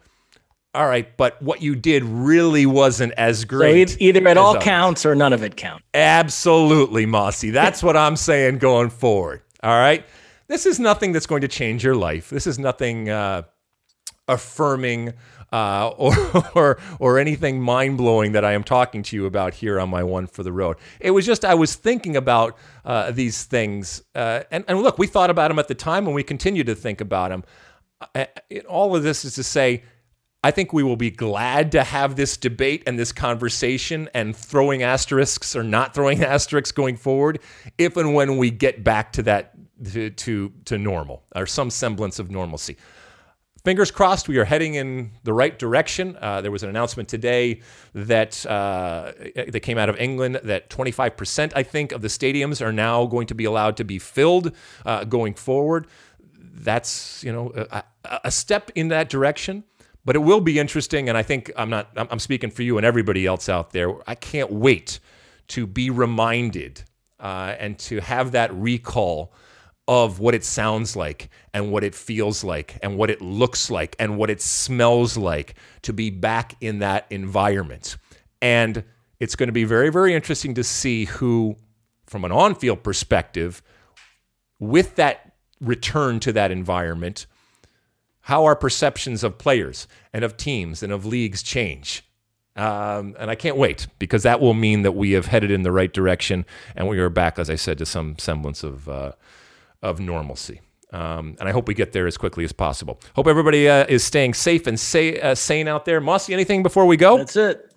all 0.75 0.87
right, 0.87 1.15
but 1.19 1.43
what 1.43 1.61
you 1.61 1.77
did 1.77 2.03
really 2.05 2.65
wasn't 2.65 3.13
as 3.19 3.45
great. 3.45 3.91
So 3.91 3.97
either 4.01 4.27
it 4.27 4.39
all 4.39 4.53
others. 4.53 4.65
counts 4.65 5.05
or 5.05 5.15
none 5.15 5.35
of 5.35 5.43
it 5.43 5.57
counts. 5.57 5.85
Absolutely, 5.93 7.05
Mossy. 7.05 7.51
That's 7.53 7.83
what 7.83 7.95
I'm 7.95 8.17
saying 8.17 8.57
going 8.57 8.89
forward. 8.89 9.43
All 9.63 9.79
right. 9.79 10.07
This 10.47 10.65
is 10.65 10.81
nothing 10.81 11.13
that's 11.13 11.27
going 11.27 11.43
to 11.43 11.49
change 11.49 11.85
your 11.85 11.95
life. 11.95 12.31
This 12.31 12.47
is 12.47 12.59
nothing 12.59 13.11
uh, 13.11 13.43
affirming 14.29 15.15
uh, 15.53 15.89
or, 15.97 16.15
or 16.55 16.79
or 16.99 17.19
anything 17.19 17.61
mind 17.61 17.97
blowing 17.97 18.33
that 18.33 18.45
I 18.45 18.53
am 18.53 18.65
talking 18.65 19.03
to 19.05 19.17
you 19.17 19.27
about 19.27 19.55
here 19.55 19.81
on 19.81 19.89
my 19.89 20.03
one 20.03 20.27
for 20.27 20.43
the 20.43 20.53
road. 20.53 20.77
It 21.01 21.13
was 21.13 21.27
just 21.27 21.45
I 21.45 21.55
was 21.55 21.75
thinking 21.75 22.17
about 22.17 22.57
uh, 22.85 23.11
these 23.11 23.45
things, 23.45 24.03
uh, 24.15 24.43
and 24.51 24.65
and 24.69 24.81
look, 24.83 24.99
we 24.99 25.07
thought 25.07 25.31
about 25.31 25.49
them 25.49 25.59
at 25.59 25.69
the 25.69 25.75
time, 25.75 26.07
and 26.07 26.15
we 26.15 26.23
continue 26.23 26.65
to 26.65 26.75
think 26.75 27.01
about 27.01 27.31
them. 27.31 27.45
Uh, 28.15 28.27
all 28.69 28.95
of 28.95 29.03
this 29.03 29.25
is 29.25 29.35
to 29.37 29.43
say. 29.43 29.85
I 30.45 30.53
think 30.53 30.73
we 30.73 30.85
will 30.85 30.97
be 30.97 31.11
glad 31.11 31.73
to 31.73 31.83
have 31.83 32.15
this 32.15 32.37
debate 32.37 32.85
and 32.87 32.97
this 32.97 33.11
conversation 33.11 34.09
and 34.15 34.37
throwing 34.37 34.85
asterisks 34.85 35.57
or 35.57 35.65
not 35.65 35.95
throwing 35.97 36.23
asterisks 36.37 36.71
going 36.71 36.97
forward 36.97 37.41
if 37.77 37.97
and 37.97 38.15
when 38.15 38.37
we 38.37 38.53
get 38.53 38.85
back 38.85 39.13
to 39.15 39.25
that 39.25 39.55
to, 39.93 40.11
to, 40.11 40.53
to 40.65 40.79
normal 40.79 41.25
or 41.35 41.45
some 41.45 41.71
semblance 41.71 42.21
of 42.21 42.31
normalcy 42.31 42.77
fingers 43.69 43.91
crossed 43.91 44.31
we 44.31 44.39
are 44.39 44.47
heading 44.47 44.77
in 44.77 45.11
the 45.25 45.33
right 45.35 45.59
direction. 45.59 46.17
Uh, 46.23 46.41
there 46.41 46.51
was 46.51 46.63
an 46.63 46.71
announcement 46.71 47.07
today 47.07 47.61
that 47.93 48.47
uh, 48.47 49.13
that 49.35 49.61
came 49.61 49.77
out 49.77 49.91
of 49.91 49.97
England 50.01 50.41
that 50.43 50.71
25%, 50.71 51.53
I 51.55 51.63
think, 51.63 51.93
of 51.93 52.01
the 52.01 52.09
stadiums 52.09 52.65
are 52.65 52.73
now 52.73 53.05
going 53.05 53.27
to 53.27 53.35
be 53.35 53.45
allowed 53.45 53.77
to 53.77 53.85
be 53.85 53.99
filled 53.99 54.57
uh, 54.87 55.05
going 55.05 55.35
forward. 55.35 55.87
That's 56.39 57.23
you 57.23 57.31
know 57.31 57.53
a, 57.55 57.85
a, 58.25 58.31
step 58.31 58.71
in 58.75 58.89
that 58.89 59.11
direction. 59.11 59.65
But 60.03 60.17
it 60.17 60.21
will 60.21 60.41
be 60.41 60.59
interesting, 60.59 61.11
and 61.11 61.19
I 61.19 61.23
think 61.23 61.53
I'm 61.55 61.69
not. 61.69 61.91
I'm 61.95 62.21
speaking 62.21 62.51
for 62.51 62.63
you 62.63 62.79
and 62.79 62.87
everybody 62.87 63.27
else 63.27 63.51
out 63.51 63.73
there. 63.73 63.91
I 64.09 64.15
can't 64.15 64.51
wait 64.51 64.99
to 65.49 65.67
be 65.67 65.91
reminded 65.91 66.85
uh, 67.21 67.55
and 67.59 67.79
to 67.81 68.01
have 68.01 68.33
that 68.33 68.51
recall 68.55 69.35
of 69.89 70.21
what 70.21 70.35
it 70.35 70.45
sounds 70.45 70.95
like 70.95 71.31
and 71.55 71.73
what 71.73 71.83
it 71.83 71.95
feels 71.95 72.45
like 72.45 72.79
and 72.83 72.99
what 72.99 73.09
it 73.09 73.23
looks 73.23 73.71
like 73.71 73.97
and 73.99 74.19
what 74.19 74.29
it 74.29 74.43
smells 74.43 75.17
like 75.17 75.55
to 75.81 75.95
be 75.95 76.11
back 76.11 76.55
in 76.61 76.81
that 76.81 77.07
environment. 77.09 77.97
And 78.43 78.85
it's 79.19 79.35
going 79.35 79.47
to 79.49 79.53
be 79.53 79.65
very, 79.65 79.91
very 79.91 80.15
interesting 80.15 80.53
to 80.55 80.63
see 80.63 81.07
who, 81.07 81.57
from 82.07 82.25
an 82.27 82.31
on 82.31 82.55
field 82.55 82.83
perspective, 82.83 83.63
with 84.61 84.97
that 84.97 85.33
return 85.59 86.21
to 86.21 86.33
that 86.35 86.51
environment, 86.51 87.27
how 88.21 88.45
our 88.45 88.55
perceptions 88.55 89.25
of 89.25 89.39
players 89.39 89.89
and 90.13 90.23
of 90.23 90.37
teams 90.37 90.83
and 90.83 90.93
of 90.93 91.07
leagues 91.07 91.43
change. 91.43 92.05
Um, 92.57 93.17
and 93.19 93.31
I 93.31 93.37
can't 93.37 93.57
wait 93.57 93.87
because 93.99 94.25
that 94.25 94.41
will 94.41 94.53
mean 94.53 94.83
that 94.83 94.93
we 94.93 95.13
have 95.13 95.27
headed 95.27 95.51
in 95.51 95.63
the 95.63 95.73
right 95.73 95.93
direction 95.93 96.45
and 96.77 96.89
we 96.89 96.99
are 96.99 97.09
back, 97.09 97.39
as 97.39 97.49
I 97.49 97.55
said, 97.55 97.79
to 97.79 97.87
some 97.87 98.19
semblance 98.19 98.63
of. 98.63 98.87
Uh, 98.87 99.13
of 99.83 100.01
normalcy. 100.01 100.61
Um, 100.93 101.37
and 101.39 101.49
I 101.49 101.53
hope 101.53 101.69
we 101.69 101.75
get 101.75 101.93
there 101.93 102.07
as 102.07 102.17
quickly 102.17 102.45
as 102.45 102.53
possible. 102.53 102.99
Hope 103.15 103.27
everybody 103.27 103.69
uh, 103.69 103.85
is 103.89 104.03
staying 104.03 104.35
safe 104.35 104.67
and 104.67 104.81
say, 104.81 105.21
uh, 105.21 105.35
sane 105.35 105.69
out 105.69 105.85
there. 105.85 106.01
Mossy, 106.01 106.33
anything 106.33 106.63
before 106.63 106.87
we 106.87 106.97
go? 106.97 107.19
That's 107.19 107.37
it. 107.37 107.68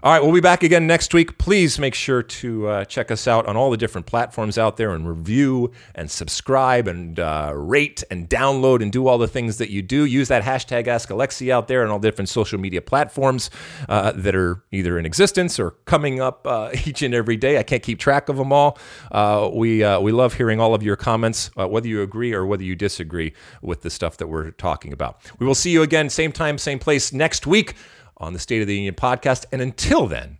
All 0.00 0.12
right, 0.12 0.22
we'll 0.22 0.32
be 0.32 0.40
back 0.40 0.62
again 0.62 0.86
next 0.86 1.12
week. 1.12 1.38
Please 1.38 1.76
make 1.80 1.92
sure 1.92 2.22
to 2.22 2.68
uh, 2.68 2.84
check 2.84 3.10
us 3.10 3.26
out 3.26 3.46
on 3.46 3.56
all 3.56 3.68
the 3.68 3.76
different 3.76 4.06
platforms 4.06 4.56
out 4.56 4.76
there 4.76 4.92
and 4.94 5.08
review 5.08 5.72
and 5.92 6.08
subscribe 6.08 6.86
and 6.86 7.18
uh, 7.18 7.50
rate 7.52 8.04
and 8.08 8.30
download 8.30 8.80
and 8.80 8.92
do 8.92 9.08
all 9.08 9.18
the 9.18 9.26
things 9.26 9.58
that 9.58 9.70
you 9.70 9.82
do. 9.82 10.04
Use 10.04 10.28
that 10.28 10.44
hashtag 10.44 10.86
Ask 10.86 11.08
Alexi 11.08 11.50
out 11.50 11.66
there 11.66 11.82
on 11.82 11.90
all 11.90 11.98
different 11.98 12.28
social 12.28 12.60
media 12.60 12.80
platforms 12.80 13.50
uh, 13.88 14.12
that 14.12 14.36
are 14.36 14.62
either 14.70 15.00
in 15.00 15.04
existence 15.04 15.58
or 15.58 15.72
coming 15.84 16.20
up 16.20 16.46
uh, 16.46 16.70
each 16.86 17.02
and 17.02 17.12
every 17.12 17.36
day. 17.36 17.58
I 17.58 17.64
can't 17.64 17.82
keep 17.82 17.98
track 17.98 18.28
of 18.28 18.36
them 18.36 18.52
all. 18.52 18.78
Uh, 19.10 19.50
we 19.52 19.82
uh, 19.82 19.98
we 19.98 20.12
love 20.12 20.34
hearing 20.34 20.60
all 20.60 20.74
of 20.74 20.82
your 20.84 20.94
comments, 20.94 21.50
whether 21.56 21.88
you 21.88 22.02
agree 22.02 22.32
or 22.32 22.46
whether 22.46 22.62
you 22.62 22.76
disagree 22.76 23.32
with 23.62 23.82
the 23.82 23.90
stuff 23.90 24.16
that 24.18 24.28
we're 24.28 24.52
talking 24.52 24.92
about. 24.92 25.20
We 25.40 25.46
will 25.46 25.56
see 25.56 25.72
you 25.72 25.82
again, 25.82 26.08
same 26.08 26.30
time, 26.30 26.56
same 26.56 26.78
place 26.78 27.12
next 27.12 27.48
week 27.48 27.74
on 28.18 28.32
the 28.32 28.38
State 28.38 28.60
of 28.60 28.66
the 28.66 28.74
Union 28.74 28.94
podcast. 28.94 29.44
And 29.52 29.62
until 29.62 30.06
then, 30.06 30.38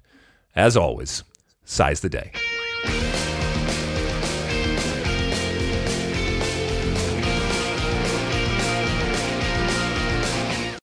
as 0.55 0.77
always, 0.77 1.25
size 1.65 2.01
the 2.01 2.09
day. 2.09 2.33